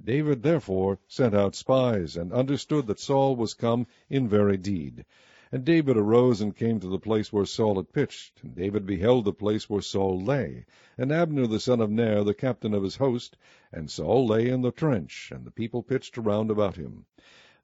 David 0.03 0.43
therefore 0.43 0.99
sent 1.07 1.33
out 1.33 1.55
spies, 1.55 2.17
and 2.17 2.31
understood 2.33 2.87
that 2.87 2.99
Saul 2.99 3.35
was 3.35 3.53
come 3.53 3.87
in 4.09 4.27
very 4.27 4.57
deed. 4.57 5.05
And 5.51 5.63
David 5.63 5.95
arose 5.95 6.41
and 6.41 6.55
came 6.55 6.79
to 6.79 6.87
the 6.87 6.99
place 6.99 7.31
where 7.31 7.45
Saul 7.45 7.75
had 7.75 7.93
pitched. 7.93 8.41
And 8.43 8.55
David 8.55 8.85
beheld 8.85 9.25
the 9.25 9.33
place 9.33 9.69
where 9.69 9.81
Saul 9.81 10.19
lay, 10.19 10.65
and 10.97 11.11
Abner 11.11 11.47
the 11.47 11.59
son 11.59 11.79
of 11.81 11.91
Ner, 11.91 12.23
the 12.23 12.33
captain 12.33 12.73
of 12.73 12.83
his 12.83 12.95
host, 12.95 13.37
and 13.71 13.89
Saul 13.91 14.27
lay 14.27 14.49
in 14.49 14.61
the 14.61 14.71
trench, 14.71 15.31
and 15.33 15.45
the 15.45 15.51
people 15.51 15.83
pitched 15.83 16.17
around 16.17 16.51
about 16.51 16.75
him. 16.75 17.05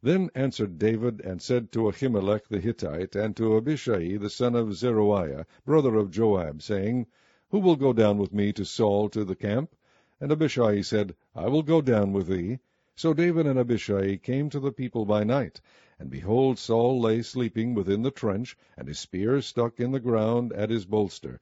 Then 0.04 0.32
answered 0.34 0.80
David, 0.80 1.22
and 1.22 1.40
said 1.40 1.72
to 1.74 1.88
Ahimelech 1.88 2.48
the 2.48 2.60
Hittite, 2.60 3.16
and 3.16 3.38
to 3.38 3.56
Abishai 3.56 4.18
the 4.18 4.32
son 4.32 4.56
of 4.56 4.74
Zeruiah, 4.74 5.46
brother 5.64 5.94
of 5.96 6.10
Joab, 6.10 6.64
saying, 6.64 7.06
Who 7.50 7.60
will 7.60 7.76
go 7.76 7.94
down 7.94 8.18
with 8.18 8.34
me 8.34 8.52
to 8.54 8.66
Saul 8.66 9.10
to 9.10 9.24
the 9.24 9.36
camp? 9.36 9.76
And 10.20 10.32
Abishai 10.32 10.82
said, 10.82 11.16
I 11.36 11.50
will 11.50 11.62
go 11.62 11.82
down 11.82 12.14
with 12.14 12.26
thee. 12.26 12.58
So 12.96 13.14
David 13.14 13.46
and 13.46 13.60
Abishai 13.60 14.18
came 14.18 14.50
to 14.50 14.60
the 14.60 14.72
people 14.72 15.06
by 15.06 15.24
night, 15.24 15.62
and 16.00 16.10
behold, 16.10 16.58
Saul 16.58 17.00
lay 17.00 17.22
sleeping 17.22 17.76
within 17.76 18.02
the 18.02 18.10
trench, 18.10 18.58
and 18.76 18.88
his 18.88 18.98
spear 18.98 19.40
stuck 19.40 19.80
in 19.80 19.92
the 19.92 20.00
ground 20.00 20.52
at 20.54 20.72
his 20.72 20.86
bolster. 20.86 21.40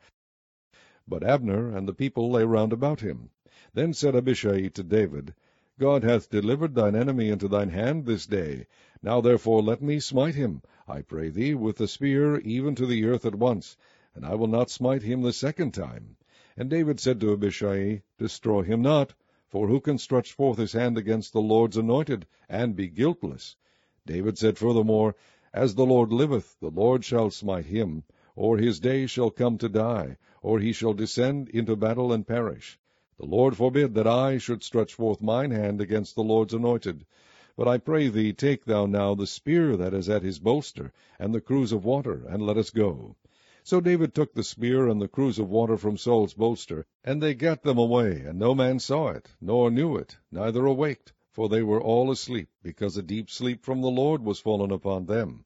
But 1.07 1.23
Abner 1.23 1.69
and 1.69 1.87
the 1.87 1.93
people 1.93 2.29
lay 2.29 2.43
round 2.43 2.73
about 2.73 2.99
him. 2.99 3.29
Then 3.73 3.93
said 3.93 4.17
Abishai 4.17 4.67
to 4.67 4.83
David, 4.83 5.33
God 5.79 6.03
hath 6.03 6.29
delivered 6.29 6.75
thine 6.75 6.93
enemy 6.93 7.29
into 7.29 7.47
thine 7.47 7.69
hand 7.69 8.05
this 8.05 8.25
day. 8.25 8.67
Now 9.01 9.21
therefore 9.21 9.61
let 9.61 9.81
me 9.81 10.01
smite 10.01 10.35
him, 10.35 10.61
I 10.89 11.01
pray 11.01 11.29
thee, 11.29 11.53
with 11.53 11.77
the 11.77 11.87
spear, 11.87 12.37
even 12.41 12.75
to 12.75 12.85
the 12.85 13.05
earth 13.05 13.25
at 13.25 13.35
once, 13.35 13.77
and 14.13 14.25
I 14.25 14.35
will 14.35 14.49
not 14.49 14.69
smite 14.69 15.03
him 15.03 15.21
the 15.21 15.31
second 15.31 15.73
time. 15.73 16.17
And 16.57 16.69
David 16.69 16.99
said 16.99 17.21
to 17.21 17.31
Abishai, 17.31 18.01
Destroy 18.17 18.63
him 18.63 18.81
not, 18.81 19.13
for 19.47 19.69
who 19.69 19.79
can 19.79 19.97
stretch 19.97 20.33
forth 20.33 20.57
his 20.57 20.73
hand 20.73 20.97
against 20.97 21.31
the 21.31 21.41
Lord's 21.41 21.77
anointed, 21.77 22.25
and 22.49 22.75
be 22.75 22.89
guiltless? 22.89 23.55
David 24.05 24.37
said 24.37 24.57
furthermore, 24.57 25.15
As 25.53 25.75
the 25.75 25.85
Lord 25.85 26.11
liveth, 26.11 26.57
the 26.59 26.71
Lord 26.71 27.05
shall 27.05 27.29
smite 27.29 27.67
him, 27.67 28.03
or 28.35 28.57
his 28.57 28.81
day 28.81 29.05
shall 29.05 29.31
come 29.31 29.57
to 29.59 29.69
die, 29.69 30.17
or 30.41 30.59
he 30.59 30.73
shall 30.73 30.93
descend 30.93 31.47
into 31.47 31.77
battle 31.77 32.11
and 32.11 32.27
perish. 32.27 32.77
The 33.21 33.25
Lord 33.25 33.57
forbid 33.57 33.95
that 33.95 34.07
I 34.07 34.37
should 34.37 34.63
stretch 34.63 34.93
forth 34.93 35.21
mine 35.21 35.51
hand 35.51 35.81
against 35.81 36.15
the 36.15 36.23
Lord's 36.23 36.53
anointed. 36.53 37.05
But 37.57 37.67
I 37.67 37.77
pray 37.77 38.07
thee, 38.07 38.31
take 38.31 38.63
thou 38.63 38.85
now 38.85 39.13
the 39.13 39.27
spear 39.27 39.75
that 39.75 39.93
is 39.93 40.07
at 40.07 40.23
his 40.23 40.39
bolster, 40.39 40.93
and 41.19 41.35
the 41.35 41.41
cruse 41.41 41.73
of 41.73 41.83
water, 41.83 42.23
and 42.29 42.41
let 42.41 42.55
us 42.55 42.69
go. 42.69 43.17
So 43.61 43.81
David 43.81 44.15
took 44.15 44.33
the 44.33 44.41
spear 44.41 44.87
and 44.87 45.01
the 45.01 45.09
cruse 45.09 45.37
of 45.37 45.49
water 45.49 45.75
from 45.75 45.97
Saul's 45.97 46.33
bolster, 46.33 46.85
and 47.03 47.21
they 47.21 47.33
gat 47.33 47.61
them 47.61 47.77
away, 47.77 48.21
and 48.21 48.39
no 48.39 48.55
man 48.55 48.79
saw 48.79 49.09
it, 49.09 49.33
nor 49.41 49.69
knew 49.69 49.97
it, 49.97 50.15
neither 50.31 50.65
awaked, 50.65 51.11
for 51.29 51.49
they 51.49 51.61
were 51.61 51.81
all 51.81 52.09
asleep, 52.11 52.47
because 52.63 52.95
a 52.95 53.03
deep 53.03 53.29
sleep 53.29 53.65
from 53.65 53.81
the 53.81 53.91
Lord 53.91 54.23
was 54.23 54.39
fallen 54.39 54.71
upon 54.71 55.07
them. 55.07 55.43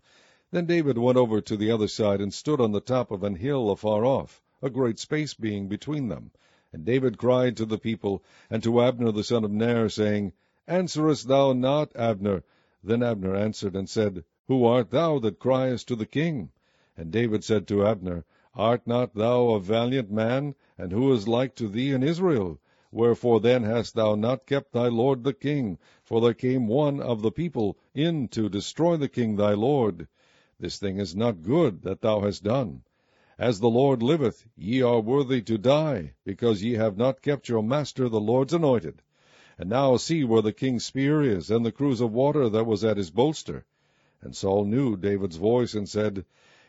Then 0.51 0.67
David 0.67 0.99
went 0.99 1.17
over 1.17 1.41
to 1.41 1.57
the 1.57 1.71
other 1.71 1.87
side, 1.87 2.21
and 2.21 2.31
stood 2.31 2.61
on 2.61 2.71
the 2.71 2.81
top 2.81 3.09
of 3.09 3.23
an 3.23 3.37
hill 3.37 3.71
afar 3.71 4.05
off, 4.05 4.43
a 4.61 4.69
great 4.69 4.99
space 4.99 5.33
being 5.33 5.67
between 5.67 6.07
them. 6.09 6.29
And 6.73 6.85
David 6.85 7.19
cried 7.19 7.55
to 7.57 7.67
the 7.67 7.77
people, 7.77 8.23
and 8.49 8.63
to 8.63 8.81
Abner 8.81 9.11
the 9.11 9.23
son 9.23 9.43
of 9.43 9.51
Ner, 9.51 9.89
saying, 9.89 10.33
Answerest 10.67 11.27
thou 11.27 11.53
not, 11.53 11.95
Abner? 11.95 12.43
Then 12.83 13.03
Abner 13.03 13.35
answered 13.35 13.75
and 13.75 13.87
said, 13.87 14.23
Who 14.47 14.65
art 14.65 14.89
thou 14.89 15.19
that 15.19 15.37
criest 15.37 15.87
to 15.89 15.95
the 15.95 16.07
king? 16.07 16.49
And 16.97 17.11
David 17.11 17.43
said 17.43 17.67
to 17.67 17.85
Abner, 17.85 18.25
Art 18.55 18.87
not 18.87 19.13
thou 19.13 19.49
a 19.49 19.59
valiant 19.59 20.09
man, 20.09 20.55
and 20.75 20.91
who 20.91 21.13
is 21.13 21.27
like 21.27 21.53
to 21.57 21.67
thee 21.67 21.91
in 21.91 22.01
Israel? 22.01 22.59
Wherefore 22.91 23.39
then 23.39 23.61
hast 23.61 23.93
thou 23.93 24.15
not 24.15 24.47
kept 24.47 24.71
thy 24.71 24.87
lord 24.87 25.23
the 25.23 25.33
king? 25.33 25.77
For 26.03 26.21
there 26.21 26.33
came 26.33 26.67
one 26.67 26.99
of 26.99 27.21
the 27.21 27.31
people 27.31 27.77
in 27.93 28.29
to 28.29 28.49
destroy 28.49 28.97
the 28.97 29.09
king 29.09 29.35
thy 29.35 29.53
lord. 29.53 30.07
This 30.59 30.79
thing 30.79 30.97
is 30.97 31.15
not 31.15 31.43
good 31.43 31.83
that 31.83 32.01
thou 32.01 32.21
hast 32.21 32.43
done. 32.43 32.81
As 33.39 33.59
the 33.59 33.69
Lord 33.69 34.03
liveth, 34.03 34.45
ye 34.55 34.83
are 34.83 34.99
worthy 34.99 35.41
to 35.41 35.57
die, 35.57 36.13
because 36.23 36.61
ye 36.61 36.73
have 36.73 36.97
not 36.97 37.23
kept 37.23 37.49
your 37.49 37.63
master 37.63 38.07
the 38.07 38.21
Lord's 38.21 38.53
anointed. 38.53 39.01
And 39.57 39.71
now 39.71 39.97
see 39.97 40.23
where 40.23 40.43
the 40.43 40.53
king's 40.53 40.85
spear 40.85 41.23
is, 41.23 41.49
and 41.49 41.65
the 41.65 41.71
cruse 41.71 41.99
of 41.99 42.13
water 42.13 42.47
that 42.47 42.67
was 42.67 42.83
at 42.83 42.97
his 42.97 43.09
bolster. 43.09 43.65
And 44.21 44.35
Saul 44.35 44.65
knew 44.65 44.95
David's 44.95 45.37
voice, 45.37 45.73
and 45.73 45.89
said, 45.89 46.25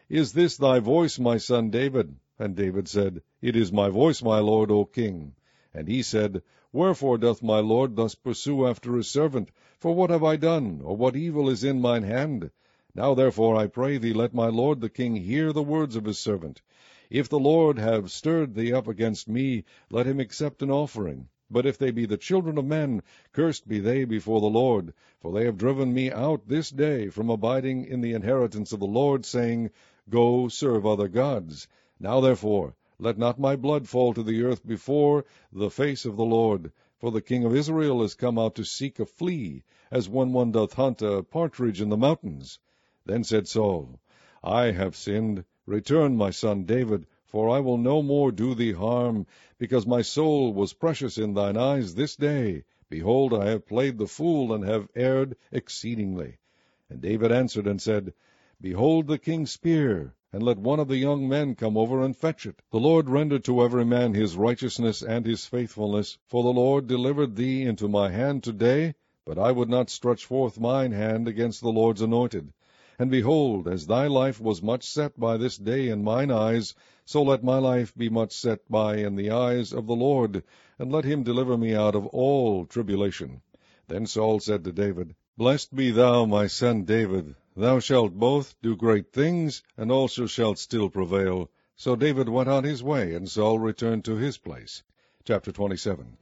Is 0.09 0.33
this 0.33 0.57
thy 0.57 0.79
voice, 0.79 1.19
my 1.19 1.37
son 1.37 1.69
David? 1.69 2.17
And 2.39 2.57
David 2.57 2.89
said, 2.89 3.21
It 3.43 3.57
is 3.57 3.71
my 3.71 3.91
voice, 3.91 4.23
my 4.23 4.39
lord, 4.39 4.71
O 4.71 4.87
king. 4.87 5.35
And 5.75 5.87
he 5.87 6.01
said, 6.01 6.43
Wherefore 6.73 7.19
doth 7.19 7.43
my 7.43 7.61
lord 7.61 7.95
thus 7.95 8.15
pursue 8.15 8.67
after 8.67 8.97
his 8.97 9.11
servant? 9.11 9.51
For 9.79 9.95
what 9.95 10.09
have 10.09 10.25
I 10.25 10.37
done, 10.37 10.81
or 10.83 10.97
what 10.97 11.15
evil 11.15 11.51
is 11.51 11.63
in 11.63 11.83
mine 11.83 12.05
hand? 12.05 12.51
Now 12.97 13.15
therefore, 13.15 13.57
I 13.57 13.67
pray 13.67 13.99
thee, 13.99 14.13
let 14.13 14.33
my 14.33 14.47
lord 14.47 14.81
the 14.81 14.89
king 14.89 15.17
hear 15.17 15.53
the 15.53 15.65
words 15.65 15.97
of 15.97 16.05
his 16.05 16.17
servant. 16.17 16.63
If 17.11 17.29
the 17.29 17.41
Lord 17.41 17.77
have 17.77 18.13
stirred 18.13 18.55
thee 18.55 18.73
up 18.73 18.87
against 18.87 19.29
me, 19.29 19.65
let 19.91 20.07
him 20.07 20.21
accept 20.21 20.63
an 20.63 20.71
offering. 20.71 21.27
But 21.51 21.67
if 21.67 21.77
they 21.77 21.91
be 21.91 22.07
the 22.07 22.17
children 22.17 22.57
of 22.57 22.67
men, 22.67 23.03
cursed 23.33 23.67
be 23.67 23.81
they 23.81 24.05
before 24.05 24.41
the 24.41 24.47
Lord. 24.47 24.95
For 25.19 25.33
they 25.33 25.45
have 25.45 25.59
driven 25.59 25.93
me 25.93 26.13
out 26.13 26.47
this 26.47 26.71
day 26.71 27.09
from 27.09 27.31
abiding 27.31 27.85
in 27.85 28.01
the 28.01 28.13
inheritance 28.13 28.73
of 28.73 28.79
the 28.79 28.87
Lord, 28.87 29.25
saying, 29.25 29.71
Go 30.09 30.47
serve 30.47 30.87
other 30.87 31.09
gods. 31.09 31.67
Now 31.99 32.21
therefore, 32.21 32.77
let 33.01 33.19
not 33.19 33.41
my 33.41 33.57
blood 33.57 33.89
fall 33.89 34.15
to 34.15 34.23
the 34.23 34.45
earth 34.45 34.65
before 34.65 35.25
the 35.53 35.69
face 35.69 36.05
of 36.05 36.17
the 36.17 36.25
Lord. 36.25 36.71
For 36.99 37.11
the 37.11 37.21
king 37.21 37.45
of 37.45 37.57
Israel 37.57 38.05
is 38.05 38.15
come 38.15 38.39
out 38.39 38.55
to 38.55 38.65
seek 38.65 39.01
a 39.01 39.05
flea, 39.05 39.65
as 39.91 40.09
when 40.09 40.33
one 40.33 40.53
doth 40.53 40.75
hunt 40.75 41.03
a 41.03 41.25
partridge 41.25 41.81
in 41.81 41.89
the 41.89 41.97
mountains. 41.97 42.61
Then 43.07 43.23
said 43.23 43.47
Saul, 43.47 44.01
I 44.43 44.71
have 44.71 44.97
sinned. 44.97 45.45
Return, 45.67 46.17
my 46.17 46.31
son 46.31 46.65
David, 46.65 47.05
for 47.27 47.51
I 47.51 47.61
will 47.61 47.77
no 47.77 48.01
more 48.01 48.33
do 48.33 48.55
thee 48.55 48.73
harm, 48.73 49.27
because 49.59 49.87
my 49.87 50.01
soul 50.01 50.55
was 50.55 50.73
precious 50.73 51.19
in 51.19 51.35
thine 51.35 51.59
eyes 51.59 51.95
this 51.95 52.17
day. 52.17 52.65
Behold, 52.89 53.35
I 53.35 53.51
have 53.51 53.67
played 53.67 53.99
the 53.99 54.07
fool, 54.07 54.55
and 54.55 54.65
have 54.65 54.89
erred 54.97 55.37
exceedingly. 55.53 56.39
And 56.89 57.03
David 57.03 57.31
answered 57.31 57.67
and 57.67 57.79
said, 57.79 58.15
Behold 58.59 59.07
the 59.07 59.19
king's 59.19 59.51
spear, 59.51 60.15
and 60.33 60.43
let 60.43 60.57
one 60.57 60.81
of 60.81 60.89
the 60.89 60.97
young 60.97 61.29
men 61.29 61.57
come 61.57 61.77
over 61.77 62.03
and 62.03 62.17
fetch 62.17 62.47
it. 62.47 62.63
The 62.71 62.81
Lord 62.81 63.11
render 63.11 63.39
to 63.41 63.61
every 63.61 63.85
man 63.85 64.15
his 64.15 64.35
righteousness 64.35 65.03
and 65.03 65.27
his 65.27 65.45
faithfulness, 65.45 66.17
for 66.27 66.43
the 66.43 66.55
Lord 66.55 66.87
delivered 66.87 67.37
thee 67.37 67.65
into 67.65 67.87
my 67.87 68.09
hand 68.09 68.43
today, 68.43 68.95
but 69.27 69.39
I 69.39 69.53
would 69.53 69.69
not 69.69 69.91
stretch 69.91 70.25
forth 70.25 70.59
mine 70.59 70.93
hand 70.93 71.29
against 71.29 71.61
the 71.61 71.69
Lord's 71.69 72.01
anointed. 72.01 72.51
And 72.97 73.11
behold, 73.11 73.67
as 73.67 73.89
thy 73.89 74.07
life 74.07 74.41
was 74.41 74.63
much 74.63 74.85
set 74.85 75.19
by 75.19 75.37
this 75.37 75.59
day 75.59 75.89
in 75.89 76.05
mine 76.05 76.31
eyes, 76.31 76.77
so 77.05 77.25
let 77.25 77.43
my 77.43 77.59
life 77.59 77.93
be 77.97 78.09
much 78.09 78.33
set 78.33 78.71
by 78.71 78.99
in 78.99 79.17
the 79.17 79.31
eyes 79.33 79.73
of 79.73 79.89
the 79.89 79.97
Lord, 79.97 80.45
and 80.79 80.93
let 80.93 81.05
him 81.05 81.25
deliver 81.25 81.59
me 81.59 81.75
out 81.75 81.97
of 81.97 82.07
all 82.07 82.65
tribulation. 82.65 83.43
Then 83.89 84.07
Saul 84.07 84.39
said 84.39 84.63
to 84.63 84.73
David, 84.73 85.17
Blessed 85.37 85.75
be 85.75 85.91
thou, 85.91 86.25
my 86.25 86.47
son 86.47 86.85
David. 86.85 87.35
Thou 87.57 87.81
shalt 87.81 88.15
both 88.15 88.55
do 88.63 88.77
great 88.77 89.13
things, 89.13 89.65
and 89.77 89.91
also 89.91 90.27
shalt 90.27 90.59
still 90.59 90.89
prevail. 90.89 91.51
So 91.75 91.97
David 91.97 92.29
went 92.29 92.49
on 92.49 92.63
his 92.63 92.81
way, 92.81 93.15
and 93.15 93.29
Saul 93.29 93.59
returned 93.59 94.05
to 94.05 94.15
his 94.15 94.39
place. 94.39 94.85
Chapter 95.25 95.51
27 95.51 96.17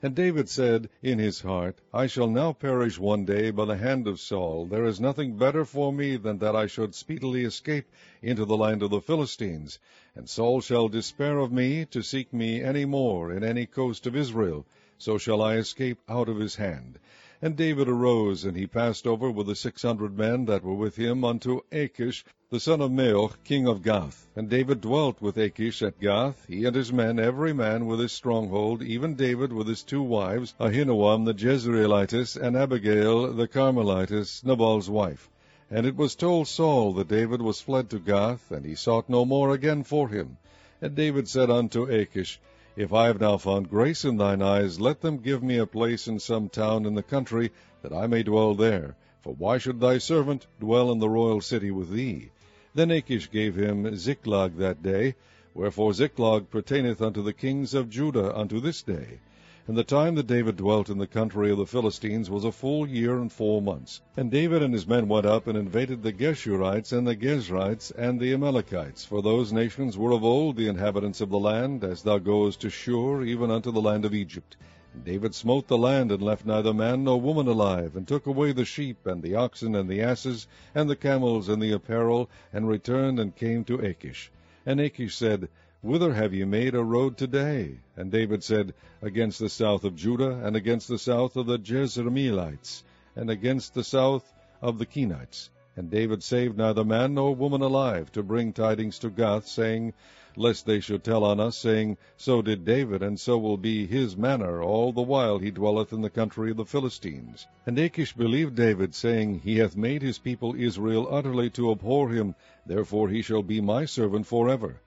and 0.00 0.14
David 0.14 0.48
said 0.48 0.88
in 1.02 1.18
his 1.18 1.40
heart, 1.40 1.80
I 1.92 2.06
shall 2.06 2.28
now 2.28 2.52
perish 2.52 3.00
one 3.00 3.24
day 3.24 3.50
by 3.50 3.64
the 3.64 3.76
hand 3.76 4.06
of 4.06 4.20
Saul. 4.20 4.66
There 4.66 4.84
is 4.84 5.00
nothing 5.00 5.36
better 5.36 5.64
for 5.64 5.92
me 5.92 6.16
than 6.16 6.38
that 6.38 6.54
I 6.54 6.68
should 6.68 6.94
speedily 6.94 7.44
escape 7.44 7.90
into 8.22 8.44
the 8.44 8.56
land 8.56 8.84
of 8.84 8.90
the 8.90 9.00
Philistines. 9.00 9.80
And 10.14 10.28
Saul 10.28 10.60
shall 10.60 10.88
despair 10.88 11.38
of 11.38 11.50
me 11.50 11.84
to 11.86 12.02
seek 12.02 12.32
me 12.32 12.62
any 12.62 12.84
more 12.84 13.32
in 13.32 13.42
any 13.42 13.66
coast 13.66 14.06
of 14.06 14.14
Israel. 14.14 14.64
So 14.98 15.18
shall 15.18 15.42
I 15.42 15.56
escape 15.56 15.98
out 16.08 16.28
of 16.28 16.38
his 16.38 16.54
hand. 16.54 17.00
And 17.42 17.56
David 17.56 17.88
arose, 17.88 18.44
and 18.44 18.56
he 18.56 18.66
passed 18.66 19.06
over 19.06 19.30
with 19.30 19.46
the 19.48 19.56
six 19.56 19.82
hundred 19.82 20.16
men 20.16 20.44
that 20.44 20.64
were 20.64 20.74
with 20.74 20.94
him 20.96 21.24
unto 21.24 21.60
Achish, 21.72 22.24
the 22.50 22.58
son 22.58 22.80
of 22.80 22.90
Maoch, 22.90 23.34
king 23.44 23.68
of 23.68 23.82
Gath. 23.82 24.26
And 24.34 24.48
David 24.48 24.80
dwelt 24.80 25.20
with 25.20 25.36
Achish 25.36 25.82
at 25.82 26.00
Gath, 26.00 26.46
he 26.48 26.64
and 26.64 26.74
his 26.74 26.90
men, 26.90 27.18
every 27.18 27.52
man 27.52 27.84
with 27.84 28.00
his 28.00 28.12
stronghold, 28.12 28.82
even 28.82 29.16
David 29.16 29.52
with 29.52 29.68
his 29.68 29.82
two 29.82 30.00
wives, 30.00 30.54
Ahinoam 30.58 31.26
the 31.26 31.34
Jezreelitess, 31.34 32.36
and 32.36 32.56
Abigail 32.56 33.34
the 33.34 33.46
Carmelitess, 33.46 34.42
Nabal's 34.44 34.88
wife. 34.88 35.28
And 35.70 35.84
it 35.84 35.94
was 35.94 36.16
told 36.16 36.48
Saul 36.48 36.94
that 36.94 37.08
David 37.08 37.42
was 37.42 37.60
fled 37.60 37.90
to 37.90 37.98
Gath, 37.98 38.50
and 38.50 38.64
he 38.64 38.74
sought 38.74 39.10
no 39.10 39.26
more 39.26 39.52
again 39.52 39.82
for 39.82 40.08
him. 40.08 40.38
And 40.80 40.94
David 40.94 41.28
said 41.28 41.50
unto 41.50 41.84
Achish, 41.84 42.40
if 42.76 42.94
I 42.94 43.08
have 43.08 43.20
now 43.20 43.36
found 43.36 43.68
grace 43.68 44.06
in 44.06 44.16
thine 44.16 44.40
eyes, 44.40 44.80
let 44.80 45.02
them 45.02 45.18
give 45.18 45.42
me 45.42 45.58
a 45.58 45.66
place 45.66 46.08
in 46.08 46.18
some 46.18 46.48
town 46.48 46.86
in 46.86 46.94
the 46.94 47.02
country, 47.02 47.50
that 47.82 47.92
I 47.92 48.06
may 48.06 48.22
dwell 48.22 48.54
there. 48.54 48.96
For 49.20 49.34
why 49.34 49.58
should 49.58 49.80
thy 49.80 49.98
servant 49.98 50.46
dwell 50.58 50.90
in 50.90 50.98
the 50.98 51.10
royal 51.10 51.42
city 51.42 51.70
with 51.70 51.90
thee? 51.90 52.30
Then 52.78 52.92
Achish 52.92 53.28
gave 53.32 53.56
him 53.56 53.96
Ziklag 53.96 54.56
that 54.58 54.84
day, 54.84 55.16
wherefore 55.52 55.92
Ziklag 55.92 56.48
pertaineth 56.48 57.02
unto 57.02 57.20
the 57.20 57.32
kings 57.32 57.74
of 57.74 57.90
Judah 57.90 58.32
unto 58.38 58.60
this 58.60 58.84
day. 58.84 59.18
And 59.66 59.76
the 59.76 59.82
time 59.82 60.14
that 60.14 60.28
David 60.28 60.54
dwelt 60.58 60.88
in 60.88 60.98
the 60.98 61.08
country 61.08 61.50
of 61.50 61.58
the 61.58 61.66
Philistines 61.66 62.30
was 62.30 62.44
a 62.44 62.52
full 62.52 62.86
year 62.88 63.18
and 63.18 63.32
four 63.32 63.60
months. 63.60 64.00
And 64.16 64.30
David 64.30 64.62
and 64.62 64.72
his 64.72 64.86
men 64.86 65.08
went 65.08 65.26
up 65.26 65.48
and 65.48 65.58
invaded 65.58 66.04
the 66.04 66.12
Geshurites 66.12 66.92
and 66.92 67.04
the 67.04 67.16
Gezrites 67.16 67.90
and 67.90 68.20
the 68.20 68.32
Amalekites, 68.32 69.04
for 69.04 69.22
those 69.22 69.52
nations 69.52 69.98
were 69.98 70.12
of 70.12 70.22
old 70.22 70.54
the 70.54 70.68
inhabitants 70.68 71.20
of 71.20 71.30
the 71.30 71.40
land, 71.40 71.82
as 71.82 72.04
thou 72.04 72.18
goest 72.18 72.60
to 72.60 72.70
Shur, 72.70 73.24
even 73.24 73.50
unto 73.50 73.72
the 73.72 73.82
land 73.82 74.04
of 74.04 74.14
Egypt. 74.14 74.56
David 75.04 75.34
smote 75.34 75.68
the 75.68 75.76
land, 75.76 76.10
and 76.10 76.22
left 76.22 76.46
neither 76.46 76.72
man 76.72 77.04
nor 77.04 77.20
woman 77.20 77.46
alive, 77.46 77.94
and 77.94 78.08
took 78.08 78.26
away 78.26 78.52
the 78.52 78.64
sheep, 78.64 79.06
and 79.06 79.22
the 79.22 79.34
oxen, 79.34 79.74
and 79.74 79.86
the 79.86 80.00
asses, 80.00 80.46
and 80.74 80.88
the 80.88 80.96
camels, 80.96 81.50
and 81.50 81.62
the 81.62 81.72
apparel, 81.72 82.30
and 82.54 82.66
returned 82.66 83.20
and 83.20 83.36
came 83.36 83.64
to 83.64 83.78
Achish. 83.80 84.32
And 84.64 84.80
Achish 84.80 85.14
said, 85.14 85.50
Whither 85.82 86.14
have 86.14 86.32
ye 86.32 86.44
made 86.44 86.74
a 86.74 86.82
road 86.82 87.18
today? 87.18 87.80
And 87.96 88.10
David 88.10 88.42
said, 88.42 88.72
Against 89.02 89.38
the 89.38 89.50
south 89.50 89.84
of 89.84 89.94
Judah, 89.94 90.40
and 90.42 90.56
against 90.56 90.88
the 90.88 90.98
south 90.98 91.36
of 91.36 91.44
the 91.44 91.58
Jezreelites, 91.58 92.82
and 93.14 93.28
against 93.28 93.74
the 93.74 93.84
south 93.84 94.32
of 94.62 94.78
the 94.78 94.86
Kenites. 94.86 95.50
And 95.76 95.90
David 95.90 96.22
saved 96.22 96.56
neither 96.56 96.84
man 96.84 97.12
nor 97.12 97.34
woman 97.34 97.60
alive, 97.60 98.10
to 98.12 98.22
bring 98.22 98.54
tidings 98.54 98.98
to 99.00 99.10
Gath, 99.10 99.46
saying, 99.46 99.92
Lest 100.40 100.66
they 100.66 100.78
should 100.78 101.02
tell 101.02 101.24
on 101.24 101.40
us, 101.40 101.56
saying, 101.56 101.96
So 102.16 102.42
did 102.42 102.64
David, 102.64 103.02
and 103.02 103.18
so 103.18 103.36
will 103.36 103.56
be 103.56 103.88
his 103.88 104.16
manner 104.16 104.62
all 104.62 104.92
the 104.92 105.02
while 105.02 105.40
he 105.40 105.50
dwelleth 105.50 105.92
in 105.92 106.00
the 106.00 106.10
country 106.10 106.52
of 106.52 106.56
the 106.56 106.64
Philistines. 106.64 107.48
And 107.66 107.76
Achish 107.76 108.12
believed 108.12 108.54
David, 108.54 108.94
saying, 108.94 109.40
He 109.40 109.56
hath 109.58 109.76
made 109.76 110.00
his 110.00 110.20
people 110.20 110.54
Israel 110.54 111.08
utterly 111.10 111.50
to 111.50 111.72
abhor 111.72 112.10
him, 112.10 112.36
therefore 112.64 113.08
he 113.08 113.20
shall 113.20 113.42
be 113.42 113.60
my 113.60 113.84
servant 113.84 114.28
for 114.28 114.48
ever. 114.48 114.80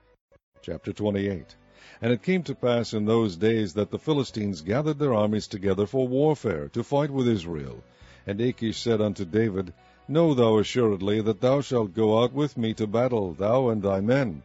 Chapter 0.62 0.90
28 0.90 1.54
And 2.00 2.14
it 2.14 2.22
came 2.22 2.42
to 2.44 2.54
pass 2.54 2.94
in 2.94 3.04
those 3.04 3.36
days 3.36 3.74
that 3.74 3.90
the 3.90 3.98
Philistines 3.98 4.62
gathered 4.62 4.98
their 4.98 5.12
armies 5.12 5.48
together 5.48 5.84
for 5.84 6.08
warfare, 6.08 6.68
to 6.68 6.82
fight 6.82 7.10
with 7.10 7.28
Israel. 7.28 7.84
And 8.26 8.40
Achish 8.40 8.80
said 8.80 9.02
unto 9.02 9.26
David, 9.26 9.74
Know 10.08 10.32
thou 10.32 10.56
assuredly 10.56 11.20
that 11.20 11.42
thou 11.42 11.60
shalt 11.60 11.92
go 11.92 12.22
out 12.22 12.32
with 12.32 12.56
me 12.56 12.72
to 12.72 12.86
battle, 12.86 13.34
thou 13.34 13.68
and 13.68 13.82
thy 13.82 14.00
men. 14.00 14.42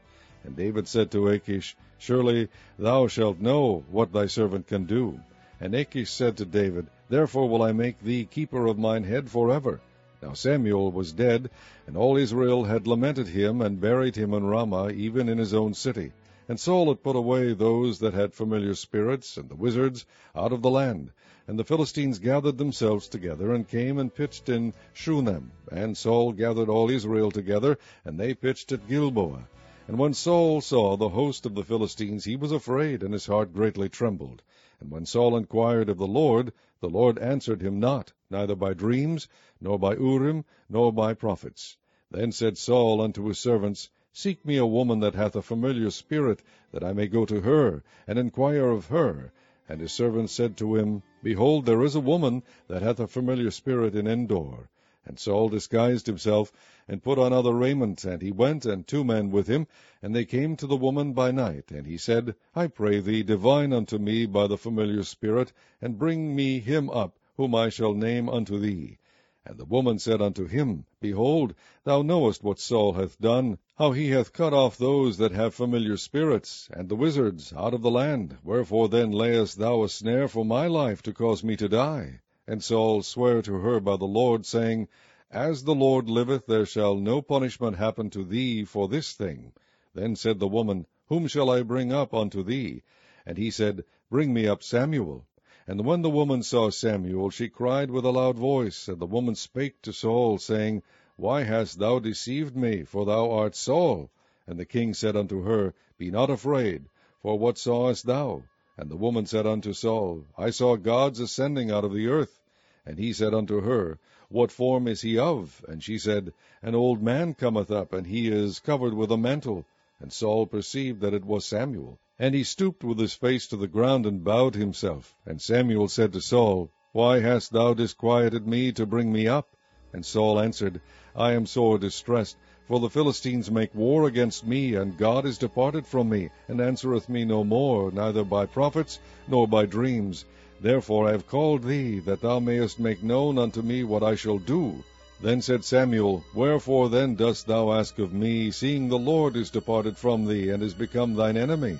And 0.47 0.55
David 0.55 0.87
said 0.87 1.11
to 1.11 1.27
Achish, 1.27 1.75
Surely 1.97 2.47
thou 2.79 3.07
shalt 3.07 3.41
know 3.41 3.83
what 3.91 4.13
thy 4.13 4.27
servant 4.27 4.65
can 4.65 4.85
do. 4.85 5.19
And 5.59 5.75
Achish 5.75 6.09
said 6.09 6.37
to 6.37 6.45
David, 6.45 6.87
Therefore 7.09 7.49
will 7.49 7.61
I 7.61 7.73
make 7.73 7.99
thee 7.99 8.23
keeper 8.23 8.65
of 8.65 8.79
mine 8.79 9.03
head 9.03 9.29
for 9.29 9.51
ever. 9.51 9.81
Now 10.21 10.31
Samuel 10.31 10.89
was 10.93 11.11
dead, 11.11 11.49
and 11.85 11.97
all 11.97 12.15
Israel 12.15 12.63
had 12.63 12.87
lamented 12.87 13.27
him, 13.27 13.59
and 13.59 13.81
buried 13.81 14.15
him 14.15 14.33
in 14.33 14.45
Ramah, 14.45 14.91
even 14.91 15.27
in 15.27 15.37
his 15.37 15.53
own 15.53 15.73
city. 15.73 16.13
And 16.47 16.57
Saul 16.57 16.87
had 16.87 17.03
put 17.03 17.17
away 17.17 17.51
those 17.51 17.99
that 17.99 18.13
had 18.13 18.33
familiar 18.33 18.73
spirits, 18.73 19.35
and 19.35 19.49
the 19.49 19.55
wizards, 19.57 20.05
out 20.33 20.53
of 20.53 20.61
the 20.61 20.69
land. 20.69 21.11
And 21.45 21.59
the 21.59 21.65
Philistines 21.65 22.19
gathered 22.19 22.57
themselves 22.57 23.09
together, 23.09 23.53
and 23.53 23.67
came 23.67 23.97
and 23.97 24.15
pitched 24.15 24.47
in 24.47 24.73
Shunem. 24.93 25.51
And 25.69 25.97
Saul 25.97 26.31
gathered 26.31 26.69
all 26.69 26.89
Israel 26.89 27.31
together, 27.31 27.77
and 28.05 28.17
they 28.17 28.33
pitched 28.33 28.71
at 28.71 28.87
Gilboa. 28.87 29.45
And 29.87 29.97
when 29.97 30.13
Saul 30.13 30.59
saw 30.59 30.97
the 30.97 31.07
host 31.07 31.45
of 31.45 31.55
the 31.55 31.63
Philistines, 31.63 32.25
he 32.25 32.35
was 32.35 32.51
afraid, 32.51 33.03
and 33.03 33.13
his 33.13 33.25
heart 33.25 33.53
greatly 33.53 33.87
trembled. 33.87 34.43
And 34.81 34.91
when 34.91 35.05
Saul 35.05 35.37
inquired 35.37 35.87
of 35.87 35.97
the 35.97 36.05
Lord, 36.05 36.51
the 36.81 36.89
Lord 36.89 37.17
answered 37.19 37.61
him 37.61 37.79
not, 37.79 38.11
neither 38.29 38.53
by 38.53 38.73
dreams, 38.73 39.29
nor 39.61 39.79
by 39.79 39.95
Urim, 39.95 40.43
nor 40.67 40.91
by 40.91 41.13
prophets. 41.13 41.77
Then 42.11 42.33
said 42.33 42.57
Saul 42.57 42.99
unto 42.99 43.27
his 43.27 43.39
servants, 43.39 43.89
Seek 44.11 44.45
me 44.45 44.57
a 44.57 44.65
woman 44.65 44.99
that 44.99 45.15
hath 45.15 45.37
a 45.37 45.41
familiar 45.41 45.89
spirit, 45.89 46.43
that 46.73 46.83
I 46.83 46.91
may 46.91 47.07
go 47.07 47.25
to 47.25 47.39
her, 47.39 47.81
and 48.05 48.19
inquire 48.19 48.69
of 48.71 48.87
her. 48.87 49.31
And 49.69 49.79
his 49.79 49.93
servants 49.93 50.33
said 50.33 50.57
to 50.57 50.75
him, 50.75 51.01
Behold, 51.23 51.65
there 51.65 51.83
is 51.83 51.95
a 51.95 52.01
woman 52.01 52.43
that 52.67 52.81
hath 52.81 52.99
a 52.99 53.07
familiar 53.07 53.51
spirit 53.51 53.95
in 53.95 54.05
Endor. 54.05 54.69
And 55.09 55.17
Saul 55.17 55.47
disguised 55.47 56.05
himself, 56.05 56.51
and 56.85 57.01
put 57.01 57.17
on 57.17 57.31
other 57.31 57.53
raiment, 57.53 58.03
and 58.03 58.21
he 58.21 58.29
went, 58.29 58.65
and 58.65 58.85
two 58.85 59.05
men 59.05 59.31
with 59.31 59.47
him, 59.47 59.65
and 60.01 60.13
they 60.13 60.25
came 60.25 60.57
to 60.57 60.67
the 60.67 60.75
woman 60.75 61.13
by 61.13 61.31
night. 61.31 61.71
And 61.71 61.87
he 61.87 61.97
said, 61.97 62.35
I 62.53 62.67
pray 62.67 62.99
thee, 62.99 63.23
divine 63.23 63.71
unto 63.71 63.99
me 63.99 64.25
by 64.25 64.47
the 64.47 64.57
familiar 64.57 65.03
spirit, 65.03 65.53
and 65.81 65.97
bring 65.97 66.35
me 66.35 66.59
him 66.59 66.89
up, 66.89 67.17
whom 67.37 67.55
I 67.55 67.69
shall 67.69 67.93
name 67.93 68.27
unto 68.27 68.59
thee. 68.59 68.97
And 69.45 69.57
the 69.57 69.63
woman 69.63 69.97
said 69.97 70.21
unto 70.21 70.45
him, 70.45 70.83
Behold, 70.99 71.55
thou 71.85 72.01
knowest 72.01 72.43
what 72.43 72.59
Saul 72.59 72.91
hath 72.91 73.17
done, 73.17 73.59
how 73.77 73.93
he 73.93 74.09
hath 74.09 74.33
cut 74.33 74.53
off 74.53 74.77
those 74.77 75.19
that 75.19 75.31
have 75.31 75.53
familiar 75.55 75.95
spirits, 75.95 76.67
and 76.73 76.89
the 76.89 76.97
wizards, 76.97 77.53
out 77.55 77.73
of 77.73 77.81
the 77.81 77.89
land. 77.89 78.39
Wherefore 78.43 78.89
then 78.89 79.11
layest 79.11 79.57
thou 79.57 79.83
a 79.83 79.87
snare 79.87 80.27
for 80.27 80.43
my 80.43 80.67
life, 80.67 81.01
to 81.03 81.13
cause 81.13 81.45
me 81.45 81.55
to 81.55 81.69
die? 81.69 82.19
And 82.49 82.63
Saul 82.63 83.01
sware 83.01 83.41
to 83.41 83.55
her 83.55 83.81
by 83.81 83.97
the 83.97 84.05
Lord, 84.05 84.45
saying, 84.45 84.87
As 85.29 85.65
the 85.65 85.75
Lord 85.75 86.09
liveth, 86.09 86.45
there 86.45 86.65
shall 86.65 86.95
no 86.95 87.21
punishment 87.21 87.75
happen 87.75 88.09
to 88.11 88.23
thee 88.23 88.63
for 88.63 88.87
this 88.87 89.11
thing. 89.11 89.51
Then 89.93 90.15
said 90.15 90.39
the 90.39 90.47
woman, 90.47 90.85
Whom 91.07 91.27
shall 91.27 91.49
I 91.49 91.63
bring 91.63 91.91
up 91.91 92.13
unto 92.13 92.43
thee? 92.43 92.83
And 93.25 93.37
he 93.37 93.51
said, 93.51 93.83
Bring 94.09 94.33
me 94.33 94.47
up 94.47 94.63
Samuel. 94.63 95.25
And 95.67 95.83
when 95.85 96.01
the 96.01 96.09
woman 96.09 96.41
saw 96.41 96.69
Samuel, 96.69 97.31
she 97.31 97.49
cried 97.49 97.91
with 97.91 98.05
a 98.05 98.11
loud 98.11 98.37
voice. 98.37 98.87
And 98.87 98.99
the 98.99 99.05
woman 99.05 99.35
spake 99.35 99.81
to 99.81 99.91
Saul, 99.91 100.37
saying, 100.37 100.83
Why 101.17 101.43
hast 101.43 101.79
thou 101.79 101.99
deceived 101.99 102.55
me? 102.55 102.83
For 102.83 103.05
thou 103.05 103.29
art 103.29 103.55
Saul. 103.55 104.09
And 104.47 104.57
the 104.57 104.65
king 104.65 104.93
said 104.93 105.17
unto 105.17 105.41
her, 105.41 105.73
Be 105.97 106.11
not 106.11 106.29
afraid, 106.29 106.85
for 107.21 107.37
what 107.37 107.57
sawest 107.57 108.05
thou? 108.05 108.43
And 108.79 108.91
the 108.91 108.95
woman 108.95 109.25
said 109.25 109.47
unto 109.47 109.73
Saul, 109.73 110.25
I 110.37 110.51
saw 110.51 110.75
gods 110.75 111.19
ascending 111.19 111.71
out 111.71 111.83
of 111.83 111.93
the 111.93 112.07
earth. 112.09 112.39
And 112.85 112.99
he 112.99 113.11
said 113.11 113.33
unto 113.33 113.61
her, 113.61 113.97
What 114.29 114.51
form 114.51 114.87
is 114.87 115.01
he 115.01 115.17
of? 115.17 115.65
And 115.67 115.83
she 115.83 115.97
said, 115.97 116.31
An 116.61 116.75
old 116.75 117.01
man 117.01 117.33
cometh 117.33 117.71
up, 117.71 117.91
and 117.91 118.05
he 118.05 118.27
is 118.27 118.59
covered 118.59 118.93
with 118.93 119.11
a 119.11 119.17
mantle. 119.17 119.65
And 119.99 120.13
Saul 120.13 120.45
perceived 120.45 121.01
that 121.01 121.15
it 121.15 121.25
was 121.25 121.43
Samuel. 121.43 121.97
And 122.19 122.35
he 122.35 122.43
stooped 122.43 122.83
with 122.83 122.99
his 122.99 123.15
face 123.15 123.47
to 123.47 123.57
the 123.57 123.67
ground, 123.67 124.05
and 124.05 124.23
bowed 124.23 124.53
himself. 124.53 125.15
And 125.25 125.41
Samuel 125.41 125.87
said 125.87 126.13
to 126.13 126.21
Saul, 126.21 126.69
Why 126.91 127.19
hast 127.19 127.51
thou 127.51 127.73
disquieted 127.73 128.47
me 128.47 128.71
to 128.73 128.85
bring 128.85 129.11
me 129.11 129.27
up? 129.27 129.49
And 129.91 130.05
Saul 130.05 130.39
answered, 130.39 130.81
I 131.15 131.33
am 131.33 131.47
sore 131.47 131.79
distressed, 131.79 132.37
for 132.67 132.81
the 132.81 132.89
Philistines 132.89 133.49
make 133.49 133.73
war 133.73 134.07
against 134.07 134.45
me, 134.45 134.75
and 134.75 134.97
God 134.97 135.25
is 135.25 135.37
departed 135.37 135.87
from 135.87 136.09
me, 136.09 136.29
and 136.49 136.59
answereth 136.59 137.07
me 137.07 137.23
no 137.23 137.45
more, 137.45 137.91
neither 137.91 138.25
by 138.25 138.45
prophets, 138.45 138.99
nor 139.25 139.47
by 139.47 139.65
dreams. 139.65 140.25
Therefore 140.59 141.07
I 141.07 141.11
have 141.11 141.27
called 141.27 141.63
thee, 141.63 141.99
that 141.99 142.19
thou 142.19 142.39
mayest 142.39 142.77
make 142.77 143.01
known 143.01 143.37
unto 143.37 143.61
me 143.61 143.85
what 143.85 144.03
I 144.03 144.15
shall 144.15 144.37
do. 144.37 144.83
Then 145.21 145.41
said 145.41 145.63
Samuel, 145.63 146.25
Wherefore 146.33 146.89
then 146.89 147.15
dost 147.15 147.47
thou 147.47 147.71
ask 147.71 147.99
of 147.99 148.11
me, 148.11 148.51
seeing 148.51 148.89
the 148.89 148.99
Lord 148.99 149.37
is 149.37 149.49
departed 149.49 149.97
from 149.97 150.25
thee, 150.25 150.49
and 150.49 150.61
is 150.61 150.73
become 150.73 151.15
thine 151.15 151.37
enemy? 151.37 151.79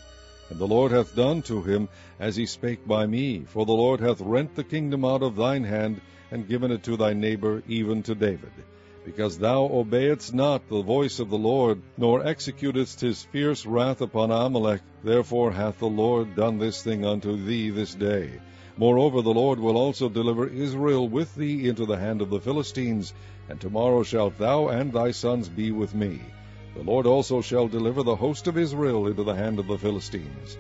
And 0.49 0.57
the 0.57 0.67
Lord 0.67 0.93
hath 0.93 1.13
done 1.13 1.41
to 1.43 1.61
him 1.63 1.89
as 2.17 2.37
he 2.37 2.45
spake 2.45 2.87
by 2.87 3.05
me, 3.05 3.43
for 3.45 3.65
the 3.65 3.73
Lord 3.73 3.99
hath 3.99 4.21
rent 4.21 4.55
the 4.55 4.63
kingdom 4.63 5.03
out 5.03 5.21
of 5.21 5.35
thine 5.35 5.65
hand, 5.65 5.99
and 6.31 6.47
given 6.47 6.71
it 6.71 6.81
to 6.83 6.95
thy 6.95 7.11
neighbor, 7.11 7.61
even 7.67 8.03
to 8.03 8.15
David 8.15 8.51
because 9.07 9.37
thou 9.37 9.63
obeyedst 9.63 10.33
not 10.33 10.67
the 10.67 10.81
voice 10.81 11.19
of 11.19 11.29
the 11.29 11.37
Lord, 11.37 11.81
nor 11.97 12.23
executedst 12.25 12.99
his 12.99 13.23
fierce 13.23 13.65
wrath 13.65 14.01
upon 14.01 14.31
Amalek. 14.31 14.81
Therefore 15.01 15.49
hath 15.49 15.79
the 15.79 15.87
Lord 15.87 16.35
done 16.35 16.57
this 16.57 16.83
thing 16.83 17.05
unto 17.05 17.37
thee 17.37 17.69
this 17.69 17.95
day. 17.95 18.29
Moreover, 18.75 19.21
the 19.21 19.33
Lord 19.33 19.61
will 19.61 19.77
also 19.77 20.09
deliver 20.09 20.45
Israel 20.45 21.07
with 21.07 21.33
thee 21.35 21.69
into 21.69 21.85
the 21.85 21.95
hand 21.95 22.21
of 22.21 22.29
the 22.29 22.41
Philistines, 22.41 23.13
and 23.47 23.61
tomorrow 23.61 24.03
shalt 24.03 24.37
thou 24.37 24.67
and 24.67 24.91
thy 24.91 25.11
sons 25.11 25.47
be 25.47 25.71
with 25.71 25.95
me. 25.95 26.19
The 26.75 26.83
Lord 26.83 27.07
also 27.07 27.39
shall 27.39 27.69
deliver 27.69 28.03
the 28.03 28.17
host 28.17 28.47
of 28.47 28.57
Israel 28.57 29.07
into 29.07 29.23
the 29.23 29.35
hand 29.35 29.57
of 29.57 29.67
the 29.67 29.77
Philistines. 29.77 30.57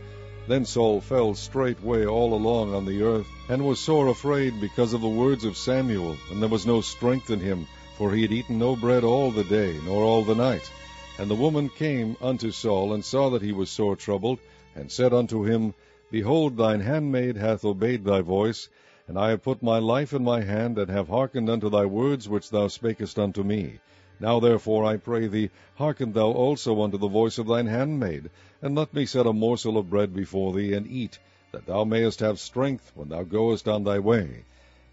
Then 0.47 0.63
Saul 0.63 1.01
fell 1.01 1.33
straightway 1.33 2.05
all 2.05 2.33
along 2.33 2.73
on 2.73 2.85
the 2.85 3.03
earth, 3.03 3.27
and 3.49 3.67
was 3.67 3.81
sore 3.81 4.07
afraid 4.07 4.61
because 4.61 4.93
of 4.93 5.01
the 5.01 5.09
words 5.09 5.43
of 5.43 5.57
Samuel, 5.57 6.15
and 6.31 6.41
there 6.41 6.47
was 6.47 6.65
no 6.65 6.79
strength 6.79 7.29
in 7.29 7.41
him 7.41 7.67
for 7.97 8.11
he 8.13 8.21
had 8.21 8.31
eaten 8.31 8.59
no 8.59 8.75
bread 8.75 9.03
all 9.03 9.31
the 9.31 9.43
day, 9.43 9.75
nor 9.83 10.03
all 10.03 10.23
the 10.23 10.35
night. 10.35 10.71
And 11.17 11.27
the 11.27 11.35
woman 11.35 11.67
came 11.67 12.15
unto 12.21 12.51
Saul, 12.51 12.93
and 12.93 13.03
saw 13.03 13.31
that 13.31 13.41
he 13.41 13.51
was 13.51 13.71
sore 13.71 13.95
troubled, 13.95 14.37
and 14.75 14.91
said 14.91 15.15
unto 15.15 15.43
him, 15.43 15.73
Behold, 16.11 16.57
thine 16.57 16.81
handmaid 16.81 17.37
hath 17.37 17.65
obeyed 17.65 18.05
thy 18.05 18.21
voice, 18.21 18.69
and 19.07 19.17
I 19.17 19.31
have 19.31 19.41
put 19.41 19.63
my 19.63 19.79
life 19.79 20.13
in 20.13 20.23
my 20.23 20.41
hand, 20.41 20.77
and 20.77 20.91
have 20.91 21.07
hearkened 21.07 21.49
unto 21.49 21.71
thy 21.71 21.87
words 21.87 22.29
which 22.29 22.51
thou 22.51 22.67
spakest 22.67 23.17
unto 23.17 23.41
me. 23.41 23.79
Now 24.19 24.39
therefore, 24.39 24.85
I 24.85 24.97
pray 24.97 25.25
thee, 25.25 25.49
hearken 25.77 26.13
thou 26.13 26.31
also 26.31 26.83
unto 26.83 26.99
the 26.99 27.07
voice 27.07 27.39
of 27.39 27.47
thine 27.47 27.65
handmaid, 27.65 28.29
and 28.61 28.75
let 28.75 28.93
me 28.93 29.07
set 29.07 29.25
a 29.25 29.33
morsel 29.33 29.75
of 29.75 29.89
bread 29.89 30.13
before 30.13 30.53
thee, 30.53 30.73
and 30.73 30.85
eat, 30.85 31.17
that 31.51 31.65
thou 31.65 31.83
mayest 31.83 32.19
have 32.19 32.39
strength 32.39 32.91
when 32.93 33.09
thou 33.09 33.23
goest 33.23 33.67
on 33.67 33.83
thy 33.83 33.97
way. 33.97 34.43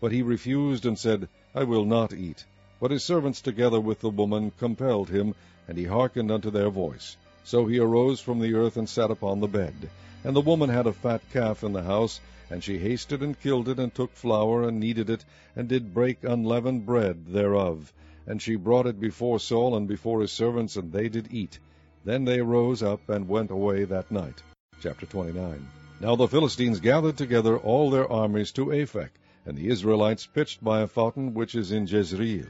But 0.01 0.13
he 0.13 0.23
refused, 0.23 0.87
and 0.87 0.99
said, 0.99 1.29
I 1.55 1.65
will 1.65 1.85
not 1.85 2.15
eat. 2.15 2.47
But 2.81 2.91
his 2.91 3.05
servants 3.05 3.41
together 3.41 3.81
with 3.81 4.01
the 4.01 4.11
woman 4.11 4.51
compelled 4.59 5.09
him, 5.09 5.35
and 5.69 5.79
he 5.79 5.85
hearkened 5.85 6.31
unto 6.31 6.51
their 6.51 6.71
voice. 6.71 7.17
So 7.45 7.67
he 7.67 7.79
arose 7.79 8.21
from 8.21 8.41
the 8.41 8.55
earth 8.55 8.77
and 8.77 8.89
sat 8.89 9.11
upon 9.11 9.41
the 9.41 9.49
bed. 9.49 9.91
And 10.25 10.35
the 10.35 10.41
woman 10.41 10.71
had 10.71 10.87
a 10.87 10.93
fat 10.93 11.23
calf 11.33 11.63
in 11.63 11.73
the 11.73 11.83
house, 11.83 12.21
and 12.51 12.65
she 12.65 12.79
hasted 12.79 13.23
and 13.23 13.39
killed 13.39 13.69
it, 13.69 13.79
and 13.79 13.95
took 13.95 14.13
flour, 14.13 14.67
and 14.67 14.81
kneaded 14.81 15.09
it, 15.11 15.25
and 15.55 15.69
did 15.69 15.95
break 15.95 16.25
unleavened 16.25 16.85
bread 16.85 17.27
thereof. 17.27 17.93
And 18.27 18.43
she 18.43 18.57
brought 18.57 18.87
it 18.87 18.99
before 18.99 19.39
Saul 19.39 19.77
and 19.77 19.87
before 19.87 20.21
his 20.21 20.33
servants, 20.33 20.77
and 20.77 20.91
they 20.91 21.09
did 21.09 21.29
eat. 21.31 21.59
Then 22.05 22.25
they 22.25 22.41
rose 22.41 22.83
up 22.83 23.09
and 23.09 23.29
went 23.29 23.51
away 23.51 23.85
that 23.85 24.11
night. 24.11 24.43
Chapter 24.81 25.07
29 25.07 25.69
Now 26.01 26.17
the 26.17 26.29
Philistines 26.29 26.81
gathered 26.81 27.17
together 27.17 27.57
all 27.57 27.91
their 27.91 28.11
armies 28.11 28.51
to 28.53 28.73
Aphek, 28.73 29.11
and 29.47 29.59
the 29.59 29.69
Israelites 29.69 30.27
pitched 30.27 30.65
by 30.65 30.81
a 30.81 30.87
fountain 30.87 31.35
which 31.35 31.55
is 31.55 31.71
in 31.71 31.87
Jezreel. 31.87 32.49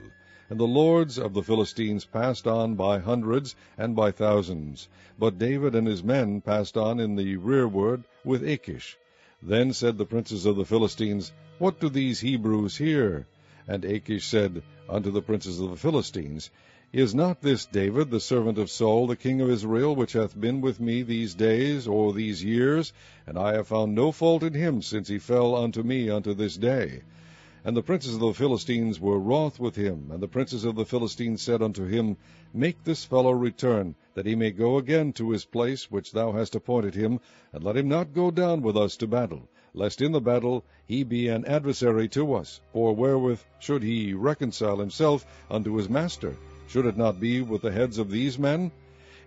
And 0.49 0.61
the 0.61 0.67
lords 0.67 1.19
of 1.19 1.35
the 1.35 1.43
Philistines 1.43 2.05
passed 2.05 2.47
on 2.47 2.75
by 2.75 2.99
hundreds 2.99 3.57
and 3.77 3.97
by 3.97 4.13
thousands. 4.13 4.89
But 5.19 5.39
David 5.39 5.75
and 5.75 5.87
his 5.87 6.05
men 6.05 6.41
passed 6.41 6.77
on 6.77 7.01
in 7.01 7.17
the 7.17 7.37
rearward 7.37 8.05
with 8.25 8.47
Achish. 8.47 8.97
Then 9.43 9.73
said 9.73 9.99
the 9.99 10.07
princes 10.07 10.47
of 10.47 10.57
the 10.57 10.65
Philistines, 10.65 11.33
What 11.59 11.81
do 11.81 11.89
these 11.89 12.21
Hebrews 12.21 12.77
here? 12.77 13.27
And 13.67 13.85
Achish 13.85 14.27
said 14.27 14.63
unto 14.89 15.11
the 15.11 15.23
princes 15.23 15.61
of 15.61 15.71
the 15.71 15.77
Philistines, 15.77 16.51
Is 16.95 17.13
not 17.13 17.41
this 17.41 17.67
David, 17.67 18.13
the 18.13 18.21
servant 18.21 18.57
of 18.57 18.71
Saul, 18.71 19.09
the 19.09 19.17
king 19.17 19.41
of 19.41 19.51
Israel, 19.51 19.97
which 19.97 20.13
hath 20.13 20.41
been 20.41 20.61
with 20.61 20.79
me 20.79 21.03
these 21.03 21.35
days 21.35 21.89
or 21.89 22.13
these 22.13 22.45
years? 22.45 22.93
And 23.27 23.37
I 23.37 23.55
have 23.55 23.67
found 23.67 23.97
no 23.97 24.13
fault 24.13 24.45
in 24.45 24.55
him 24.55 24.81
since 24.81 25.09
he 25.09 25.19
fell 25.19 25.57
unto 25.57 25.83
me 25.83 26.09
unto 26.09 26.35
this 26.35 26.57
day. 26.57 27.03
And 27.65 27.77
the 27.77 27.83
princes 27.83 28.15
of 28.15 28.21
the 28.21 28.33
Philistines 28.33 29.01
were 29.01 29.19
wroth 29.19 29.59
with 29.59 29.75
him. 29.75 30.13
And 30.13 30.23
the 30.23 30.29
princes 30.29 30.65
of 30.65 30.77
the 30.77 30.85
Philistines 30.85 31.43
said 31.43 31.63
unto 31.63 31.85
him, 31.85 32.17
Make 32.53 32.85
this 32.85 33.05
fellow 33.05 33.33
return, 33.33 33.97
that 34.15 34.27
he 34.27 34.37
may 34.37 34.53
go 34.53 34.79
again 34.79 35.13
to 35.15 35.33
his 35.33 35.45
place 35.45 35.91
which 35.91 36.13
thou 36.13 36.31
hast 36.31 36.55
appointed 36.55 36.95
him, 36.95 37.19
and 37.53 37.65
let 37.65 37.77
him 37.77 37.89
not 37.89 38.15
go 38.15 38.31
down 38.31 38.63
with 38.63 38.77
us 38.77 38.97
to 38.99 39.09
battle, 39.09 39.49
lest 39.75 40.01
in 40.01 40.13
the 40.13 40.21
battle 40.21 40.65
he 40.87 41.03
be 41.03 41.27
an 41.27 41.45
adversary 41.45 42.07
to 42.11 42.35
us. 42.35 42.61
For 42.73 42.95
wherewith 42.95 43.41
should 43.59 43.83
he 43.83 44.15
reconcile 44.15 44.77
himself 44.77 45.27
unto 45.51 45.75
his 45.75 45.89
master? 45.89 46.37
Should 46.67 46.87
it 46.87 46.97
not 46.97 47.21
be 47.21 47.43
with 47.43 47.61
the 47.61 47.73
heads 47.73 47.99
of 47.99 48.11
these 48.11 48.39
men? 48.39 48.73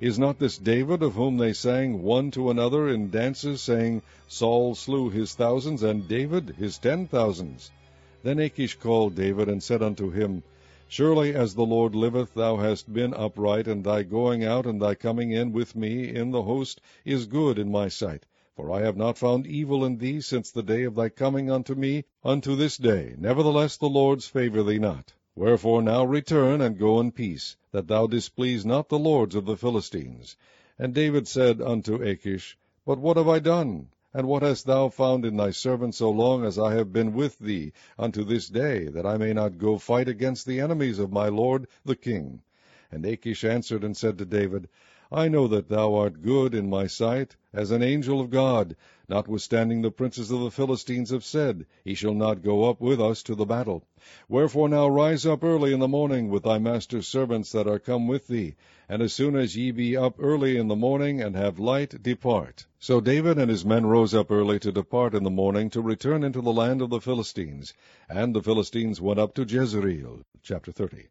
Is 0.02 0.18
not 0.18 0.40
this 0.40 0.58
David, 0.58 1.04
of 1.04 1.14
whom 1.14 1.38
they 1.38 1.54
sang 1.54 2.02
one 2.02 2.32
to 2.32 2.50
another 2.50 2.90
in 2.90 3.12
dances, 3.12 3.62
saying, 3.62 4.02
Saul 4.28 4.74
slew 4.74 5.12
his 5.12 5.36
thousands, 5.36 5.84
and 5.84 6.08
David 6.08 6.56
his 6.58 6.80
ten 6.80 7.06
thousands? 7.06 7.70
Then 8.24 8.40
Achish 8.40 8.80
called 8.80 9.14
David, 9.14 9.50
and 9.50 9.62
said 9.62 9.84
unto 9.84 10.10
him, 10.10 10.42
Surely 10.88 11.36
as 11.36 11.54
the 11.54 11.66
Lord 11.66 11.94
liveth, 11.94 12.34
thou 12.34 12.58
hast 12.58 12.92
been 12.92 13.14
upright, 13.14 13.68
and 13.68 13.84
thy 13.84 14.02
going 14.02 14.44
out 14.44 14.66
and 14.66 14.82
thy 14.82 14.96
coming 14.96 15.32
in 15.32 15.54
with 15.54 15.76
me 15.76 16.10
in 16.10 16.32
the 16.32 16.42
host 16.42 16.82
is 17.06 17.28
good 17.28 17.60
in 17.60 17.72
my 17.72 17.88
sight. 17.88 18.26
For 18.56 18.72
I 18.72 18.82
have 18.82 18.98
not 18.98 19.18
found 19.20 19.46
evil 19.46 19.86
in 19.86 20.00
thee 20.00 20.22
since 20.22 20.50
the 20.50 20.64
day 20.64 20.84
of 20.86 20.96
thy 20.96 21.10
coming 21.10 21.52
unto 21.52 21.76
me 21.76 22.06
unto 22.24 22.56
this 22.56 22.78
day. 22.78 23.14
Nevertheless 23.16 23.78
the 23.78 23.90
lords 23.90 24.26
favour 24.26 24.64
thee 24.64 24.80
not. 24.80 25.14
Wherefore 25.40 25.84
now 25.84 26.04
return, 26.04 26.62
and 26.62 26.80
go 26.80 27.00
in 27.00 27.12
peace, 27.12 27.58
that 27.72 27.88
thou 27.88 28.08
displease 28.08 28.66
not 28.66 28.90
the 28.90 28.98
lords 28.98 29.36
of 29.36 29.46
the 29.46 29.56
Philistines. 29.56 30.36
And 30.80 30.96
David 30.96 31.28
said 31.28 31.62
unto 31.62 32.02
Achish, 32.02 32.58
But 32.88 32.98
what 32.98 33.18
have 33.18 33.28
I 33.28 33.38
done? 33.38 33.90
And 34.16 34.28
what 34.28 34.42
hast 34.42 34.66
thou 34.66 34.90
found 34.90 35.26
in 35.26 35.38
thy 35.38 35.52
servant 35.52 35.94
so 35.94 36.10
long 36.10 36.44
as 36.44 36.58
I 36.58 36.74
have 36.74 36.92
been 36.92 37.14
with 37.14 37.38
thee 37.38 37.72
unto 38.00 38.24
this 38.24 38.50
day, 38.50 38.86
that 38.88 39.06
I 39.06 39.18
may 39.18 39.32
not 39.32 39.60
go 39.60 39.78
fight 39.78 40.08
against 40.08 40.48
the 40.48 40.60
enemies 40.60 40.98
of 40.98 41.12
my 41.12 41.28
lord 41.28 41.68
the 41.86 41.96
king? 41.96 42.42
And 42.92 43.06
Achish 43.06 43.44
answered 43.44 43.84
and 43.84 43.96
said 43.96 44.18
to 44.18 44.26
David, 44.26 44.68
I 45.12 45.28
know 45.28 45.48
that 45.50 45.70
thou 45.70 45.94
art 45.94 46.24
good 46.24 46.56
in 46.56 46.68
my 46.68 46.88
sight, 46.88 47.36
as 47.54 47.70
an 47.70 47.84
angel 47.84 48.20
of 48.20 48.32
God, 48.32 48.76
notwithstanding 49.10 49.82
the 49.82 49.92
princes 49.92 50.32
of 50.32 50.42
the 50.42 50.52
Philistines 50.52 51.12
have 51.12 51.24
said, 51.24 51.66
He 51.84 51.94
shall 51.94 52.14
not 52.14 52.44
go 52.44 52.70
up 52.70 52.82
with 52.82 53.00
us 53.00 53.24
to 53.24 53.36
the 53.36 53.46
battle. 53.46 53.84
Wherefore 54.28 54.68
now 54.68 54.88
rise 54.88 55.26
up 55.26 55.44
early 55.44 55.74
in 55.74 55.80
the 55.80 55.88
morning 55.88 56.30
with 56.30 56.44
thy 56.44 56.60
master's 56.60 57.08
servants 57.08 57.52
that 57.52 57.68
are 57.68 57.80
come 57.80 58.08
with 58.08 58.28
thee, 58.28 58.56
and 58.90 59.02
as 59.02 59.14
soon 59.14 59.36
as 59.36 59.56
ye 59.56 59.72
be 59.72 59.96
up 59.96 60.16
early 60.20 60.58
in 60.58 60.68
the 60.68 60.76
morning 60.76 61.22
and 61.22 61.36
have 61.36 61.58
light, 61.58 62.04
depart. 62.04 62.66
So 62.80 63.02
David 63.02 63.38
and 63.38 63.50
his 63.50 63.66
men 63.66 63.86
rose 63.86 64.14
up 64.14 64.30
early 64.30 64.60
to 64.60 64.72
depart 64.72 65.16
in 65.16 65.24
the 65.24 65.30
morning 65.30 65.70
to 65.72 65.82
return 65.82 66.24
into 66.24 66.42
the 66.42 66.54
land 66.54 66.82
of 66.82 66.90
the 66.90 67.02
Philistines. 67.02 67.74
And 68.10 68.36
the 68.36 68.44
Philistines 68.44 69.00
went 69.00 69.20
up 69.20 69.34
to 69.36 69.44
Jezreel. 69.44 70.22
Chapter 70.44 70.72
30. 70.72 71.08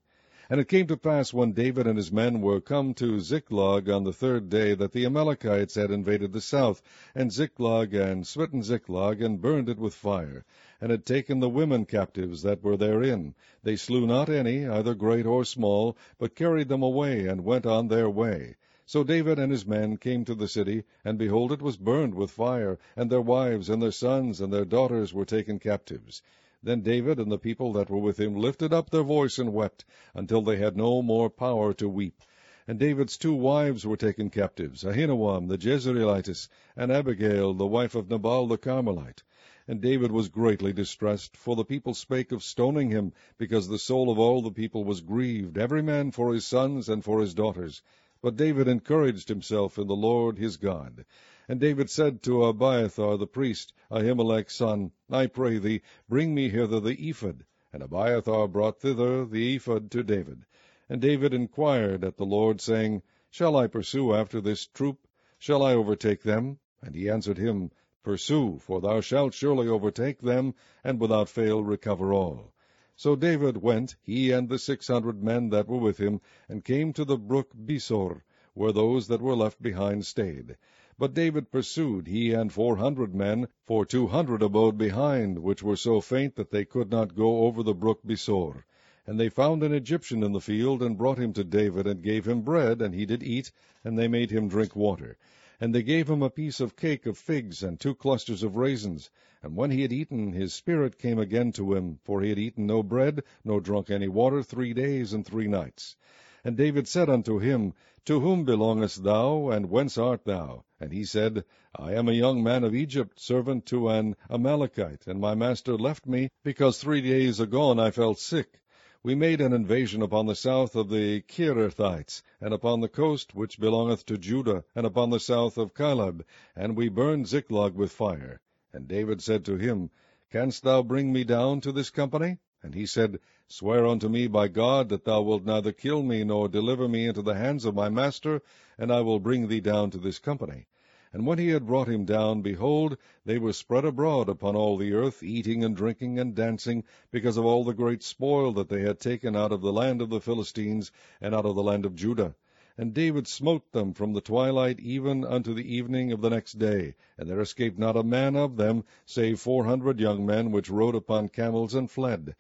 And 0.48 0.60
it 0.60 0.68
came 0.68 0.86
to 0.86 0.96
pass 0.96 1.34
when 1.34 1.54
David 1.54 1.88
and 1.88 1.96
his 1.96 2.12
men 2.12 2.40
were 2.40 2.60
come 2.60 2.94
to 2.94 3.18
Ziklag 3.18 3.88
on 3.90 4.04
the 4.04 4.12
third 4.12 4.48
day 4.48 4.74
that 4.76 4.92
the 4.92 5.04
Amalekites 5.04 5.74
had 5.74 5.90
invaded 5.90 6.32
the 6.32 6.40
south, 6.40 6.82
and 7.16 7.32
Ziklag, 7.32 7.92
and 7.94 8.24
smitten 8.24 8.62
Ziklag, 8.62 9.20
and 9.20 9.40
burned 9.40 9.68
it 9.68 9.80
with 9.80 9.92
fire, 9.92 10.44
and 10.80 10.92
had 10.92 11.04
taken 11.04 11.40
the 11.40 11.48
women 11.48 11.84
captives 11.84 12.42
that 12.42 12.62
were 12.62 12.76
therein. 12.76 13.34
They 13.64 13.74
slew 13.74 14.06
not 14.06 14.28
any, 14.28 14.64
either 14.68 14.94
great 14.94 15.26
or 15.26 15.44
small, 15.44 15.96
but 16.16 16.36
carried 16.36 16.68
them 16.68 16.84
away, 16.84 17.26
and 17.26 17.42
went 17.44 17.66
on 17.66 17.88
their 17.88 18.08
way. 18.08 18.54
So 18.84 19.02
David 19.02 19.40
and 19.40 19.50
his 19.50 19.66
men 19.66 19.96
came 19.96 20.24
to 20.26 20.34
the 20.36 20.46
city, 20.46 20.84
and 21.04 21.18
behold, 21.18 21.50
it 21.50 21.60
was 21.60 21.76
burned 21.76 22.14
with 22.14 22.30
fire, 22.30 22.78
and 22.94 23.10
their 23.10 23.20
wives, 23.20 23.68
and 23.68 23.82
their 23.82 23.90
sons, 23.90 24.40
and 24.40 24.52
their 24.52 24.64
daughters 24.64 25.12
were 25.12 25.24
taken 25.24 25.58
captives. 25.58 26.22
Then 26.62 26.80
David 26.80 27.20
and 27.20 27.30
the 27.30 27.36
people 27.36 27.74
that 27.74 27.90
were 27.90 27.98
with 27.98 28.18
him 28.18 28.34
lifted 28.34 28.72
up 28.72 28.88
their 28.88 29.02
voice 29.02 29.38
and 29.38 29.52
wept, 29.52 29.84
until 30.14 30.40
they 30.40 30.56
had 30.56 30.74
no 30.74 31.02
more 31.02 31.28
power 31.28 31.74
to 31.74 31.86
weep. 31.86 32.22
And 32.66 32.78
David's 32.78 33.18
two 33.18 33.34
wives 33.34 33.86
were 33.86 33.98
taken 33.98 34.30
captives, 34.30 34.82
Ahinoam 34.82 35.48
the 35.48 35.58
Jezreelitess, 35.58 36.48
and 36.74 36.90
Abigail 36.90 37.52
the 37.52 37.66
wife 37.66 37.94
of 37.94 38.08
Nabal 38.08 38.46
the 38.46 38.56
Carmelite. 38.56 39.22
And 39.68 39.82
David 39.82 40.10
was 40.10 40.30
greatly 40.30 40.72
distressed, 40.72 41.36
for 41.36 41.56
the 41.56 41.64
people 41.64 41.92
spake 41.92 42.32
of 42.32 42.42
stoning 42.42 42.88
him, 42.88 43.12
because 43.36 43.68
the 43.68 43.78
soul 43.78 44.10
of 44.10 44.18
all 44.18 44.40
the 44.40 44.50
people 44.50 44.82
was 44.82 45.02
grieved, 45.02 45.58
every 45.58 45.82
man 45.82 46.10
for 46.10 46.32
his 46.32 46.46
sons 46.46 46.88
and 46.88 47.04
for 47.04 47.20
his 47.20 47.34
daughters. 47.34 47.82
But 48.22 48.36
David 48.36 48.66
encouraged 48.66 49.28
himself 49.28 49.78
in 49.78 49.88
the 49.88 49.94
Lord 49.94 50.38
his 50.38 50.56
God. 50.56 51.04
And 51.48 51.60
David 51.60 51.88
said 51.88 52.24
to 52.24 52.44
Abiathar 52.44 53.16
the 53.18 53.26
priest, 53.28 53.72
Ahimelech's 53.88 54.54
son, 54.54 54.90
I 55.08 55.28
pray 55.28 55.58
thee, 55.58 55.82
bring 56.08 56.34
me 56.34 56.48
hither 56.48 56.80
the 56.80 56.96
ephod. 57.08 57.44
And 57.72 57.84
Abiathar 57.84 58.48
brought 58.48 58.80
thither 58.80 59.24
the 59.24 59.54
ephod 59.54 59.92
to 59.92 60.02
David. 60.02 60.44
And 60.88 61.00
David 61.00 61.32
inquired 61.32 62.02
at 62.02 62.16
the 62.16 62.26
Lord, 62.26 62.60
saying, 62.60 63.02
Shall 63.30 63.56
I 63.56 63.68
pursue 63.68 64.12
after 64.12 64.40
this 64.40 64.66
troop? 64.66 65.06
Shall 65.38 65.62
I 65.62 65.74
overtake 65.74 66.24
them? 66.24 66.58
And 66.82 66.96
he 66.96 67.08
answered 67.08 67.38
him, 67.38 67.70
Pursue, 68.02 68.58
for 68.58 68.80
thou 68.80 69.00
shalt 69.00 69.32
surely 69.32 69.68
overtake 69.68 70.20
them, 70.20 70.54
and 70.82 71.00
without 71.00 71.28
fail 71.28 71.62
recover 71.62 72.12
all. 72.12 72.52
So 72.96 73.14
David 73.14 73.58
went, 73.58 73.94
he 74.02 74.32
and 74.32 74.48
the 74.48 74.58
six 74.58 74.88
hundred 74.88 75.22
men 75.22 75.50
that 75.50 75.68
were 75.68 75.78
with 75.78 75.98
him, 75.98 76.20
and 76.48 76.64
came 76.64 76.92
to 76.94 77.04
the 77.04 77.18
brook 77.18 77.52
Besor, 77.54 78.22
where 78.54 78.72
those 78.72 79.06
that 79.06 79.20
were 79.20 79.36
left 79.36 79.62
behind 79.62 80.06
stayed. 80.06 80.56
But 80.98 81.12
David 81.12 81.50
pursued, 81.50 82.06
he 82.06 82.32
and 82.32 82.50
four 82.50 82.76
hundred 82.78 83.14
men, 83.14 83.48
for 83.66 83.84
two 83.84 84.06
hundred 84.06 84.40
abode 84.42 84.78
behind, 84.78 85.40
which 85.40 85.62
were 85.62 85.76
so 85.76 86.00
faint 86.00 86.36
that 86.36 86.50
they 86.50 86.64
could 86.64 86.90
not 86.90 87.14
go 87.14 87.40
over 87.42 87.62
the 87.62 87.74
brook 87.74 88.00
Besor. 88.02 88.64
And 89.06 89.20
they 89.20 89.28
found 89.28 89.62
an 89.62 89.74
Egyptian 89.74 90.22
in 90.22 90.32
the 90.32 90.40
field, 90.40 90.82
and 90.82 90.96
brought 90.96 91.18
him 91.18 91.34
to 91.34 91.44
David, 91.44 91.86
and 91.86 92.02
gave 92.02 92.26
him 92.26 92.40
bread, 92.40 92.80
and 92.80 92.94
he 92.94 93.04
did 93.04 93.22
eat, 93.22 93.52
and 93.84 93.98
they 93.98 94.08
made 94.08 94.30
him 94.30 94.48
drink 94.48 94.74
water. 94.74 95.18
And 95.60 95.74
they 95.74 95.82
gave 95.82 96.08
him 96.08 96.22
a 96.22 96.30
piece 96.30 96.60
of 96.60 96.76
cake 96.76 97.04
of 97.04 97.18
figs, 97.18 97.62
and 97.62 97.78
two 97.78 97.94
clusters 97.94 98.42
of 98.42 98.56
raisins. 98.56 99.10
And 99.42 99.54
when 99.54 99.70
he 99.72 99.82
had 99.82 99.92
eaten, 99.92 100.32
his 100.32 100.54
spirit 100.54 100.96
came 100.96 101.18
again 101.18 101.52
to 101.52 101.74
him, 101.74 101.98
for 102.04 102.22
he 102.22 102.30
had 102.30 102.38
eaten 102.38 102.66
no 102.66 102.82
bread, 102.82 103.22
nor 103.44 103.60
drunk 103.60 103.90
any 103.90 104.08
water, 104.08 104.42
three 104.42 104.72
days 104.72 105.12
and 105.12 105.26
three 105.26 105.46
nights. 105.46 105.94
And 106.42 106.56
David 106.56 106.88
said 106.88 107.10
unto 107.10 107.38
him, 107.38 107.74
To 108.06 108.20
whom 108.20 108.44
belongest 108.44 109.02
thou, 109.02 109.48
and 109.50 109.68
whence 109.68 109.98
art 109.98 110.24
thou? 110.26 110.64
And 110.78 110.92
he 110.92 111.04
said, 111.04 111.44
I 111.74 111.94
am 111.94 112.08
a 112.08 112.12
young 112.12 112.40
man 112.40 112.62
of 112.62 112.72
Egypt, 112.72 113.18
servant 113.18 113.66
to 113.66 113.88
an 113.88 114.14
Amalekite, 114.30 115.08
and 115.08 115.20
my 115.20 115.34
master 115.34 115.76
left 115.76 116.06
me, 116.06 116.30
because 116.44 116.78
three 116.78 117.00
days 117.00 117.40
agone 117.40 117.80
I 117.80 117.90
felt 117.90 118.20
sick. 118.20 118.60
We 119.02 119.16
made 119.16 119.40
an 119.40 119.52
invasion 119.52 120.02
upon 120.02 120.26
the 120.26 120.36
south 120.36 120.76
of 120.76 120.88
the 120.88 121.22
Cherethites, 121.22 122.22
and 122.40 122.54
upon 122.54 122.80
the 122.80 122.88
coast 122.88 123.34
which 123.34 123.58
belongeth 123.58 124.06
to 124.06 124.18
Judah, 124.18 124.62
and 124.76 124.86
upon 124.86 125.10
the 125.10 125.18
south 125.18 125.58
of 125.58 125.74
Caleb, 125.74 126.24
and 126.54 126.76
we 126.76 126.88
burned 126.88 127.26
Ziklag 127.26 127.74
with 127.74 127.90
fire. 127.90 128.40
And 128.72 128.86
David 128.86 129.20
said 129.20 129.44
to 129.46 129.56
him, 129.56 129.90
Canst 130.30 130.62
thou 130.62 130.84
bring 130.84 131.12
me 131.12 131.24
down 131.24 131.60
to 131.62 131.72
this 131.72 131.90
company? 131.90 132.38
And 132.62 132.72
he 132.72 132.86
said, 132.86 133.18
Swear 133.48 133.86
unto 133.86 134.08
me 134.08 134.26
by 134.26 134.48
God 134.48 134.88
that 134.88 135.04
thou 135.04 135.22
wilt 135.22 135.44
neither 135.44 135.70
kill 135.70 136.02
me 136.02 136.24
nor 136.24 136.48
deliver 136.48 136.88
me 136.88 137.06
into 137.06 137.22
the 137.22 137.36
hands 137.36 137.64
of 137.64 137.76
my 137.76 137.88
master, 137.88 138.42
and 138.76 138.90
I 138.92 139.02
will 139.02 139.20
bring 139.20 139.46
thee 139.46 139.60
down 139.60 139.92
to 139.92 139.98
this 139.98 140.18
company. 140.18 140.66
And 141.12 141.24
when 141.28 141.38
he 141.38 141.50
had 141.50 141.64
brought 141.64 141.86
him 141.86 142.04
down, 142.04 142.42
behold, 142.42 142.96
they 143.24 143.38
were 143.38 143.52
spread 143.52 143.84
abroad 143.84 144.28
upon 144.28 144.56
all 144.56 144.76
the 144.76 144.92
earth, 144.94 145.22
eating 145.22 145.62
and 145.62 145.76
drinking 145.76 146.18
and 146.18 146.34
dancing, 146.34 146.82
because 147.12 147.36
of 147.36 147.44
all 147.44 147.62
the 147.62 147.72
great 147.72 148.02
spoil 148.02 148.50
that 148.54 148.68
they 148.68 148.80
had 148.80 148.98
taken 148.98 149.36
out 149.36 149.52
of 149.52 149.60
the 149.60 149.72
land 149.72 150.02
of 150.02 150.10
the 150.10 150.20
Philistines 150.20 150.90
and 151.20 151.32
out 151.32 151.46
of 151.46 151.54
the 151.54 151.62
land 151.62 151.86
of 151.86 151.94
Judah. 151.94 152.34
And 152.76 152.92
David 152.92 153.28
smote 153.28 153.70
them 153.70 153.94
from 153.94 154.12
the 154.12 154.20
twilight 154.20 154.80
even 154.80 155.24
unto 155.24 155.54
the 155.54 155.72
evening 155.72 156.10
of 156.10 156.20
the 156.20 156.30
next 156.30 156.58
day, 156.58 156.96
and 157.16 157.30
there 157.30 157.40
escaped 157.40 157.78
not 157.78 157.96
a 157.96 158.02
man 158.02 158.34
of 158.34 158.56
them, 158.56 158.82
save 159.04 159.38
four 159.38 159.66
hundred 159.66 160.00
young 160.00 160.26
men 160.26 160.50
which 160.50 160.68
rode 160.68 160.96
upon 160.96 161.28
camels 161.28 161.76
and 161.76 161.88
fled. 161.88 162.34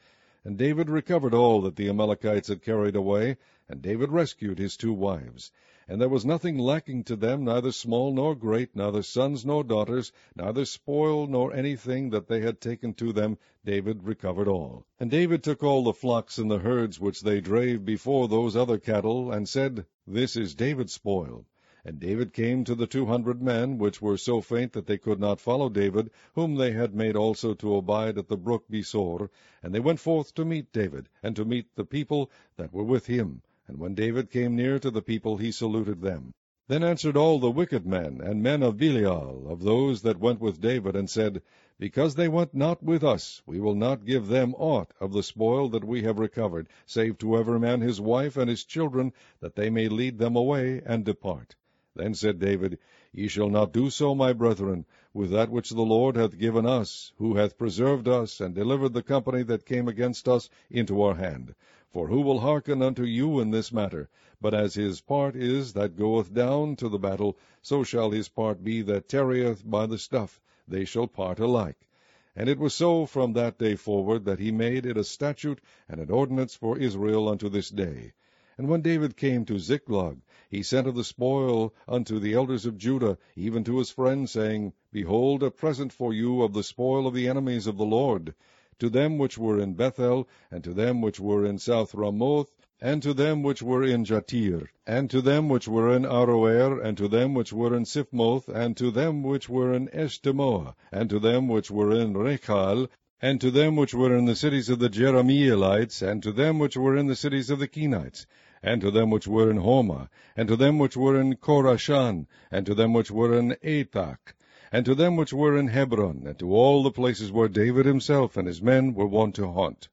And 0.46 0.56
David 0.56 0.88
recovered 0.88 1.34
all 1.34 1.60
that 1.62 1.74
the 1.74 1.88
Amalekites 1.88 2.46
had 2.46 2.62
carried 2.62 2.94
away, 2.94 3.36
and 3.68 3.82
David 3.82 4.12
rescued 4.12 4.60
his 4.60 4.76
two 4.76 4.92
wives. 4.92 5.50
And 5.88 6.00
there 6.00 6.08
was 6.08 6.24
nothing 6.24 6.56
lacking 6.56 7.02
to 7.06 7.16
them, 7.16 7.42
neither 7.42 7.72
small 7.72 8.14
nor 8.14 8.36
great, 8.36 8.76
neither 8.76 9.02
sons 9.02 9.44
nor 9.44 9.64
daughters, 9.64 10.12
neither 10.36 10.64
spoil 10.64 11.26
nor 11.26 11.52
anything 11.52 12.10
that 12.10 12.28
they 12.28 12.42
had 12.42 12.60
taken 12.60 12.94
to 12.94 13.12
them, 13.12 13.38
David 13.64 14.04
recovered 14.04 14.46
all. 14.46 14.86
And 15.00 15.10
David 15.10 15.42
took 15.42 15.64
all 15.64 15.82
the 15.82 15.92
flocks 15.92 16.38
and 16.38 16.48
the 16.48 16.60
herds 16.60 17.00
which 17.00 17.22
they 17.22 17.40
drave 17.40 17.84
before 17.84 18.28
those 18.28 18.54
other 18.54 18.78
cattle, 18.78 19.32
and 19.32 19.48
said, 19.48 19.84
This 20.06 20.36
is 20.36 20.54
David's 20.54 20.92
spoil. 20.92 21.44
And 21.88 22.00
David 22.00 22.32
came 22.32 22.64
to 22.64 22.74
the 22.74 22.88
two 22.88 23.06
hundred 23.06 23.40
men, 23.40 23.78
which 23.78 24.02
were 24.02 24.16
so 24.16 24.40
faint 24.40 24.72
that 24.72 24.86
they 24.86 24.98
could 24.98 25.20
not 25.20 25.40
follow 25.40 25.68
David, 25.68 26.10
whom 26.34 26.56
they 26.56 26.72
had 26.72 26.96
made 26.96 27.14
also 27.14 27.54
to 27.54 27.76
abide 27.76 28.18
at 28.18 28.26
the 28.26 28.36
brook 28.36 28.64
Besor. 28.68 29.30
And 29.62 29.72
they 29.72 29.78
went 29.78 30.00
forth 30.00 30.34
to 30.34 30.44
meet 30.44 30.72
David, 30.72 31.08
and 31.22 31.36
to 31.36 31.44
meet 31.44 31.76
the 31.76 31.84
people 31.84 32.28
that 32.56 32.72
were 32.72 32.82
with 32.82 33.06
him. 33.06 33.40
And 33.68 33.78
when 33.78 33.94
David 33.94 34.32
came 34.32 34.56
near 34.56 34.80
to 34.80 34.90
the 34.90 35.00
people, 35.00 35.36
he 35.36 35.52
saluted 35.52 36.00
them. 36.00 36.34
Then 36.66 36.82
answered 36.82 37.16
all 37.16 37.38
the 37.38 37.52
wicked 37.52 37.86
men, 37.86 38.20
and 38.20 38.42
men 38.42 38.64
of 38.64 38.76
Belial, 38.76 39.46
of 39.48 39.62
those 39.62 40.02
that 40.02 40.18
went 40.18 40.40
with 40.40 40.60
David, 40.60 40.96
and 40.96 41.08
said, 41.08 41.40
Because 41.78 42.16
they 42.16 42.26
went 42.26 42.52
not 42.52 42.82
with 42.82 43.04
us, 43.04 43.42
we 43.46 43.60
will 43.60 43.76
not 43.76 44.04
give 44.04 44.26
them 44.26 44.56
aught 44.58 44.92
of 44.98 45.12
the 45.12 45.22
spoil 45.22 45.68
that 45.68 45.84
we 45.84 46.02
have 46.02 46.18
recovered, 46.18 46.68
save 46.84 47.16
to 47.18 47.36
every 47.36 47.60
man 47.60 47.80
his 47.80 48.00
wife 48.00 48.36
and 48.36 48.50
his 48.50 48.64
children, 48.64 49.12
that 49.38 49.54
they 49.54 49.70
may 49.70 49.88
lead 49.88 50.18
them 50.18 50.34
away 50.34 50.82
and 50.84 51.04
depart. 51.04 51.54
Then 51.98 52.12
said 52.12 52.38
David, 52.38 52.78
Ye 53.10 53.26
shall 53.26 53.48
not 53.48 53.72
do 53.72 53.88
so, 53.88 54.14
my 54.14 54.34
brethren, 54.34 54.84
with 55.14 55.30
that 55.30 55.48
which 55.50 55.70
the 55.70 55.80
Lord 55.80 56.14
hath 56.14 56.36
given 56.36 56.66
us, 56.66 57.10
who 57.16 57.36
hath 57.36 57.56
preserved 57.56 58.06
us, 58.06 58.38
and 58.38 58.54
delivered 58.54 58.92
the 58.92 59.02
company 59.02 59.42
that 59.44 59.64
came 59.64 59.88
against 59.88 60.28
us 60.28 60.50
into 60.68 61.00
our 61.00 61.14
hand. 61.14 61.54
For 61.88 62.08
who 62.08 62.20
will 62.20 62.40
hearken 62.40 62.82
unto 62.82 63.04
you 63.04 63.40
in 63.40 63.50
this 63.50 63.72
matter? 63.72 64.10
But 64.42 64.52
as 64.52 64.74
his 64.74 65.00
part 65.00 65.36
is 65.36 65.72
that 65.72 65.96
goeth 65.96 66.34
down 66.34 66.76
to 66.76 66.90
the 66.90 66.98
battle, 66.98 67.38
so 67.62 67.82
shall 67.82 68.10
his 68.10 68.28
part 68.28 68.62
be 68.62 68.82
that 68.82 69.08
tarrieth 69.08 69.62
by 69.64 69.86
the 69.86 69.96
stuff. 69.96 70.38
They 70.68 70.84
shall 70.84 71.06
part 71.06 71.38
alike. 71.38 71.88
And 72.36 72.50
it 72.50 72.58
was 72.58 72.74
so 72.74 73.06
from 73.06 73.32
that 73.32 73.56
day 73.56 73.74
forward 73.74 74.26
that 74.26 74.38
he 74.38 74.52
made 74.52 74.84
it 74.84 74.98
a 74.98 75.04
statute 75.04 75.62
and 75.88 75.98
an 75.98 76.10
ordinance 76.10 76.54
for 76.54 76.76
Israel 76.76 77.26
unto 77.26 77.48
this 77.48 77.70
day. 77.70 78.12
And 78.58 78.70
when 78.70 78.80
David 78.80 79.18
came 79.18 79.44
to 79.44 79.58
Ziklag, 79.58 80.22
he 80.48 80.62
sent 80.62 80.86
of 80.86 80.94
the 80.94 81.04
spoil 81.04 81.74
unto 81.86 82.18
the 82.18 82.32
elders 82.32 82.64
of 82.64 82.78
Judah, 82.78 83.18
even 83.36 83.62
to 83.64 83.76
his 83.76 83.90
friends, 83.90 84.30
saying, 84.30 84.72
Behold, 84.90 85.42
a 85.42 85.50
present 85.50 85.92
for 85.92 86.10
you 86.14 86.40
of 86.40 86.54
the 86.54 86.62
spoil 86.62 87.06
of 87.06 87.12
the 87.12 87.28
enemies 87.28 87.66
of 87.66 87.76
the 87.76 87.84
Lord. 87.84 88.34
To 88.78 88.88
them 88.88 89.18
which 89.18 89.36
were 89.36 89.60
in 89.60 89.74
Bethel, 89.74 90.26
and 90.50 90.64
to 90.64 90.72
them 90.72 91.02
which 91.02 91.20
were 91.20 91.44
in 91.44 91.58
South 91.58 91.94
Ramoth, 91.94 92.50
and 92.80 93.02
to 93.02 93.12
them 93.12 93.42
which 93.42 93.62
were 93.62 93.84
in 93.84 94.06
Jattir, 94.06 94.68
and 94.86 95.10
to 95.10 95.20
them 95.20 95.50
which 95.50 95.68
were 95.68 95.94
in 95.94 96.04
Aroer, 96.06 96.82
and 96.82 96.96
to 96.96 97.08
them 97.08 97.34
which 97.34 97.52
were 97.52 97.76
in 97.76 97.84
Siphmoth, 97.84 98.48
and 98.48 98.74
to 98.78 98.90
them 98.90 99.22
which 99.22 99.50
were 99.50 99.74
in 99.74 99.88
Eshtemoa, 99.88 100.74
and 100.90 101.10
to 101.10 101.18
them 101.18 101.46
which 101.46 101.70
were 101.70 101.92
in 101.92 102.14
Rachal, 102.14 102.88
and 103.20 103.40
to 103.40 103.50
them 103.50 103.76
which 103.76 103.94
were 103.94 104.14
in 104.16 104.24
the 104.26 104.36
cities 104.36 104.68
of 104.70 104.78
the 104.78 104.90
Jerahmeelites, 104.90 106.00
and 106.02 106.22
to 106.22 106.32
them 106.32 106.58
which 106.58 106.76
were 106.76 106.96
in 106.96 107.06
the 107.06 107.16
cities 107.16 107.48
of 107.50 107.58
the 107.58 107.66
Kenites, 107.68 108.26
and 108.66 108.80
to 108.80 108.90
them 108.90 109.10
which 109.10 109.28
were 109.28 109.48
in 109.48 109.58
Hormah, 109.58 110.08
and 110.36 110.48
to 110.48 110.56
them 110.56 110.76
which 110.76 110.96
were 110.96 111.20
in 111.20 111.36
Chorashan, 111.36 112.26
and 112.50 112.66
to 112.66 112.74
them 112.74 112.92
which 112.92 113.12
were 113.12 113.38
in 113.38 113.54
Athach, 113.62 114.34
and 114.72 114.84
to 114.84 114.92
them 114.92 115.14
which 115.14 115.32
were 115.32 115.56
in 115.56 115.68
Hebron, 115.68 116.24
and 116.26 116.36
to 116.40 116.52
all 116.52 116.82
the 116.82 116.90
places 116.90 117.30
where 117.30 117.46
David 117.46 117.86
himself 117.86 118.36
and 118.36 118.48
his 118.48 118.60
men 118.60 118.92
were 118.92 119.06
wont 119.06 119.36
to 119.36 119.46
haunt. 119.46 119.86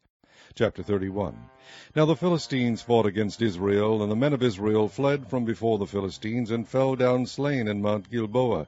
Chapter 0.55 0.81
31 0.81 1.37
Now 1.95 2.05
the 2.05 2.15
Philistines 2.15 2.81
fought 2.81 3.05
against 3.05 3.43
Israel, 3.43 4.01
and 4.01 4.11
the 4.11 4.15
men 4.15 4.33
of 4.33 4.41
Israel 4.41 4.87
fled 4.87 5.27
from 5.27 5.45
before 5.45 5.77
the 5.77 5.85
Philistines, 5.85 6.49
and 6.49 6.67
fell 6.67 6.95
down 6.95 7.27
slain 7.27 7.67
in 7.67 7.79
Mount 7.79 8.09
Gilboa. 8.09 8.65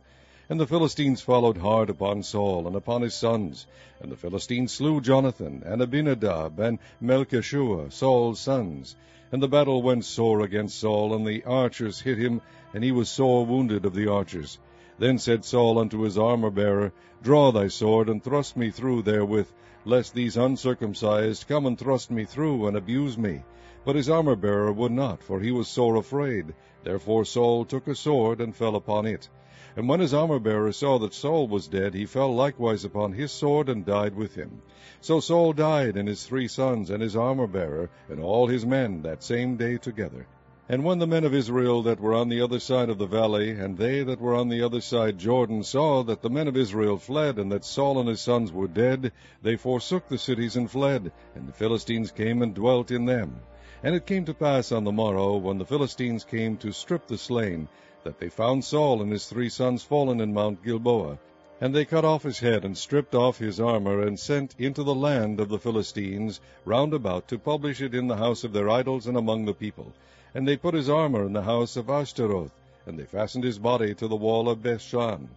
And 0.47 0.59
the 0.59 0.67
Philistines 0.67 1.21
followed 1.21 1.57
hard 1.57 1.89
upon 1.89 2.21
Saul 2.21 2.67
and 2.67 2.75
upon 2.75 3.01
his 3.01 3.15
sons. 3.15 3.65
And 3.99 4.11
the 4.11 4.17
Philistines 4.17 4.71
slew 4.71 5.01
Jonathan, 5.01 5.63
and 5.65 5.81
Abinadab, 5.81 6.59
and 6.59 6.77
Melchishua, 7.01 7.91
Saul's 7.91 8.39
sons. 8.39 8.95
And 9.31 9.41
the 9.41 9.47
battle 9.47 9.81
went 9.81 10.05
sore 10.05 10.41
against 10.41 10.77
Saul, 10.77 11.11
and 11.15 11.25
the 11.25 11.43
archers 11.45 12.01
hit 12.01 12.19
him, 12.19 12.41
and 12.75 12.83
he 12.83 12.91
was 12.91 13.09
sore 13.09 13.43
wounded 13.43 13.83
of 13.83 13.95
the 13.95 14.07
archers. 14.07 14.59
Then 14.99 15.17
said 15.17 15.43
Saul 15.43 15.79
unto 15.79 16.01
his 16.01 16.15
armor-bearer, 16.15 16.93
Draw 17.23 17.51
thy 17.51 17.69
sword, 17.69 18.07
and 18.07 18.23
thrust 18.23 18.55
me 18.55 18.69
through 18.69 19.01
therewith, 19.01 19.47
lest 19.83 20.13
these 20.13 20.37
uncircumcised 20.37 21.47
come 21.47 21.65
and 21.65 21.75
thrust 21.75 22.11
me 22.11 22.23
through, 22.25 22.67
and 22.67 22.77
abuse 22.77 23.17
me. 23.17 23.41
But 23.83 23.95
his 23.95 24.11
armor-bearer 24.11 24.71
would 24.71 24.91
not, 24.91 25.23
for 25.23 25.39
he 25.39 25.51
was 25.51 25.67
sore 25.67 25.95
afraid. 25.95 26.53
Therefore 26.83 27.25
Saul 27.25 27.65
took 27.65 27.87
a 27.87 27.95
sword, 27.95 28.39
and 28.39 28.55
fell 28.55 28.75
upon 28.75 29.07
it. 29.07 29.27
And 29.75 29.89
when 29.89 29.99
his 29.99 30.13
armor-bearer 30.13 30.71
saw 30.71 30.99
that 30.99 31.13
Saul 31.13 31.47
was 31.47 31.67
dead, 31.67 31.93
he 31.93 32.05
fell 32.05 32.33
likewise 32.33 32.85
upon 32.85 33.11
his 33.11 33.31
sword, 33.31 33.67
and 33.67 33.85
died 33.85 34.15
with 34.15 34.35
him. 34.35 34.61
So 35.01 35.19
Saul 35.19 35.51
died, 35.51 35.97
and 35.97 36.07
his 36.07 36.23
three 36.25 36.47
sons, 36.47 36.89
and 36.89 37.01
his 37.03 37.15
armor-bearer, 37.15 37.89
and 38.07 38.21
all 38.21 38.47
his 38.47 38.65
men, 38.65 39.01
that 39.01 39.21
same 39.21 39.57
day 39.57 39.77
together. 39.77 40.27
And 40.69 40.83
when 40.83 40.97
the 40.97 41.05
men 41.05 41.25
of 41.25 41.35
Israel 41.35 41.83
that 41.83 41.99
were 41.99 42.13
on 42.13 42.29
the 42.29 42.41
other 42.41 42.59
side 42.59 42.89
of 42.89 42.97
the 42.97 43.05
valley, 43.05 43.51
and 43.51 43.77
they 43.77 44.01
that 44.01 44.19
were 44.19 44.33
on 44.33 44.49
the 44.49 44.63
other 44.63 44.81
side 44.81 45.19
Jordan, 45.19 45.61
saw 45.61 46.03
that 46.03 46.21
the 46.21 46.29
men 46.29 46.47
of 46.47 46.57
Israel 46.57 46.97
fled, 46.97 47.37
and 47.37 47.51
that 47.51 47.65
Saul 47.65 47.99
and 47.99 48.09
his 48.09 48.21
sons 48.21 48.51
were 48.51 48.67
dead, 48.67 49.11
they 49.43 49.57
forsook 49.57 50.07
the 50.07 50.17
cities 50.17 50.55
and 50.55 50.71
fled, 50.71 51.11
and 51.35 51.47
the 51.47 51.53
Philistines 51.53 52.11
came 52.11 52.41
and 52.41 52.55
dwelt 52.55 52.91
in 52.91 53.05
them. 53.05 53.41
And 53.83 53.93
it 53.93 54.07
came 54.07 54.25
to 54.25 54.33
pass 54.33 54.71
on 54.71 54.85
the 54.85 54.91
morrow, 54.91 55.35
when 55.35 55.57
the 55.59 55.65
Philistines 55.65 56.23
came 56.23 56.57
to 56.57 56.71
strip 56.71 57.05
the 57.05 57.17
slain, 57.17 57.67
that 58.05 58.19
they 58.19 58.29
found 58.29 58.63
Saul 58.63 59.01
and 59.01 59.11
his 59.11 59.25
three 59.25 59.49
sons 59.49 59.81
fallen 59.81 60.21
in 60.21 60.31
Mount 60.31 60.63
Gilboa. 60.63 61.17
And 61.59 61.73
they 61.73 61.85
cut 61.85 62.05
off 62.05 62.21
his 62.21 62.37
head, 62.37 62.63
and 62.63 62.77
stripped 62.77 63.15
off 63.15 63.39
his 63.39 63.59
armor, 63.59 64.01
and 64.01 64.19
sent 64.19 64.55
into 64.59 64.83
the 64.83 64.93
land 64.93 65.39
of 65.39 65.49
the 65.49 65.57
Philistines 65.57 66.39
round 66.65 66.93
about 66.93 67.27
to 67.29 67.39
publish 67.39 67.81
it 67.81 67.95
in 67.95 68.07
the 68.07 68.17
house 68.17 68.43
of 68.43 68.53
their 68.53 68.69
idols 68.69 69.07
and 69.07 69.17
among 69.17 69.45
the 69.45 69.53
people. 69.53 69.91
And 70.35 70.47
they 70.47 70.55
put 70.55 70.75
his 70.75 70.89
armor 70.89 71.25
in 71.25 71.33
the 71.33 71.41
house 71.41 71.77
of 71.77 71.89
Ashtaroth, 71.89 72.53
and 72.85 72.99
they 72.99 73.05
fastened 73.05 73.43
his 73.43 73.57
body 73.57 73.95
to 73.95 74.07
the 74.07 74.15
wall 74.15 74.49
of 74.49 74.61
Bethshan. 74.61 75.29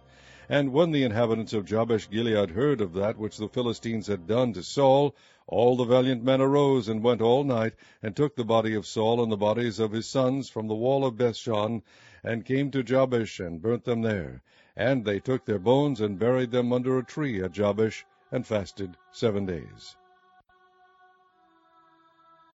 And 0.47 0.71
when 0.71 0.91
the 0.91 1.03
inhabitants 1.03 1.53
of 1.53 1.65
Jabesh 1.65 2.09
Gilead 2.09 2.51
heard 2.51 2.81
of 2.81 2.93
that 2.93 3.17
which 3.17 3.37
the 3.37 3.49
Philistines 3.49 4.05
had 4.07 4.27
done 4.27 4.53
to 4.53 4.61
Saul, 4.61 5.15
all 5.47 5.75
the 5.75 5.85
valiant 5.85 6.23
men 6.23 6.41
arose 6.41 6.87
and 6.87 7.01
went 7.01 7.21
all 7.21 7.43
night, 7.43 7.73
and 8.03 8.15
took 8.15 8.35
the 8.35 8.43
body 8.43 8.75
of 8.75 8.85
Saul 8.85 9.23
and 9.23 9.31
the 9.31 9.37
bodies 9.37 9.79
of 9.79 9.91
his 9.91 10.05
sons 10.05 10.49
from 10.49 10.67
the 10.67 10.75
wall 10.75 11.05
of 11.05 11.17
Bethshan, 11.17 11.81
and 12.23 12.45
came 12.45 12.71
to 12.71 12.83
Jabesh, 12.83 13.39
and 13.39 13.61
burnt 13.61 13.85
them 13.85 14.01
there. 14.01 14.41
And 14.75 15.05
they 15.05 15.19
took 15.19 15.45
their 15.45 15.59
bones, 15.59 16.01
and 16.01 16.19
buried 16.19 16.51
them 16.51 16.73
under 16.73 16.97
a 16.97 17.03
tree 17.05 17.41
at 17.41 17.51
Jabesh, 17.53 18.05
and 18.31 18.45
fasted 18.45 18.97
seven 19.11 19.45
days. 19.45 19.95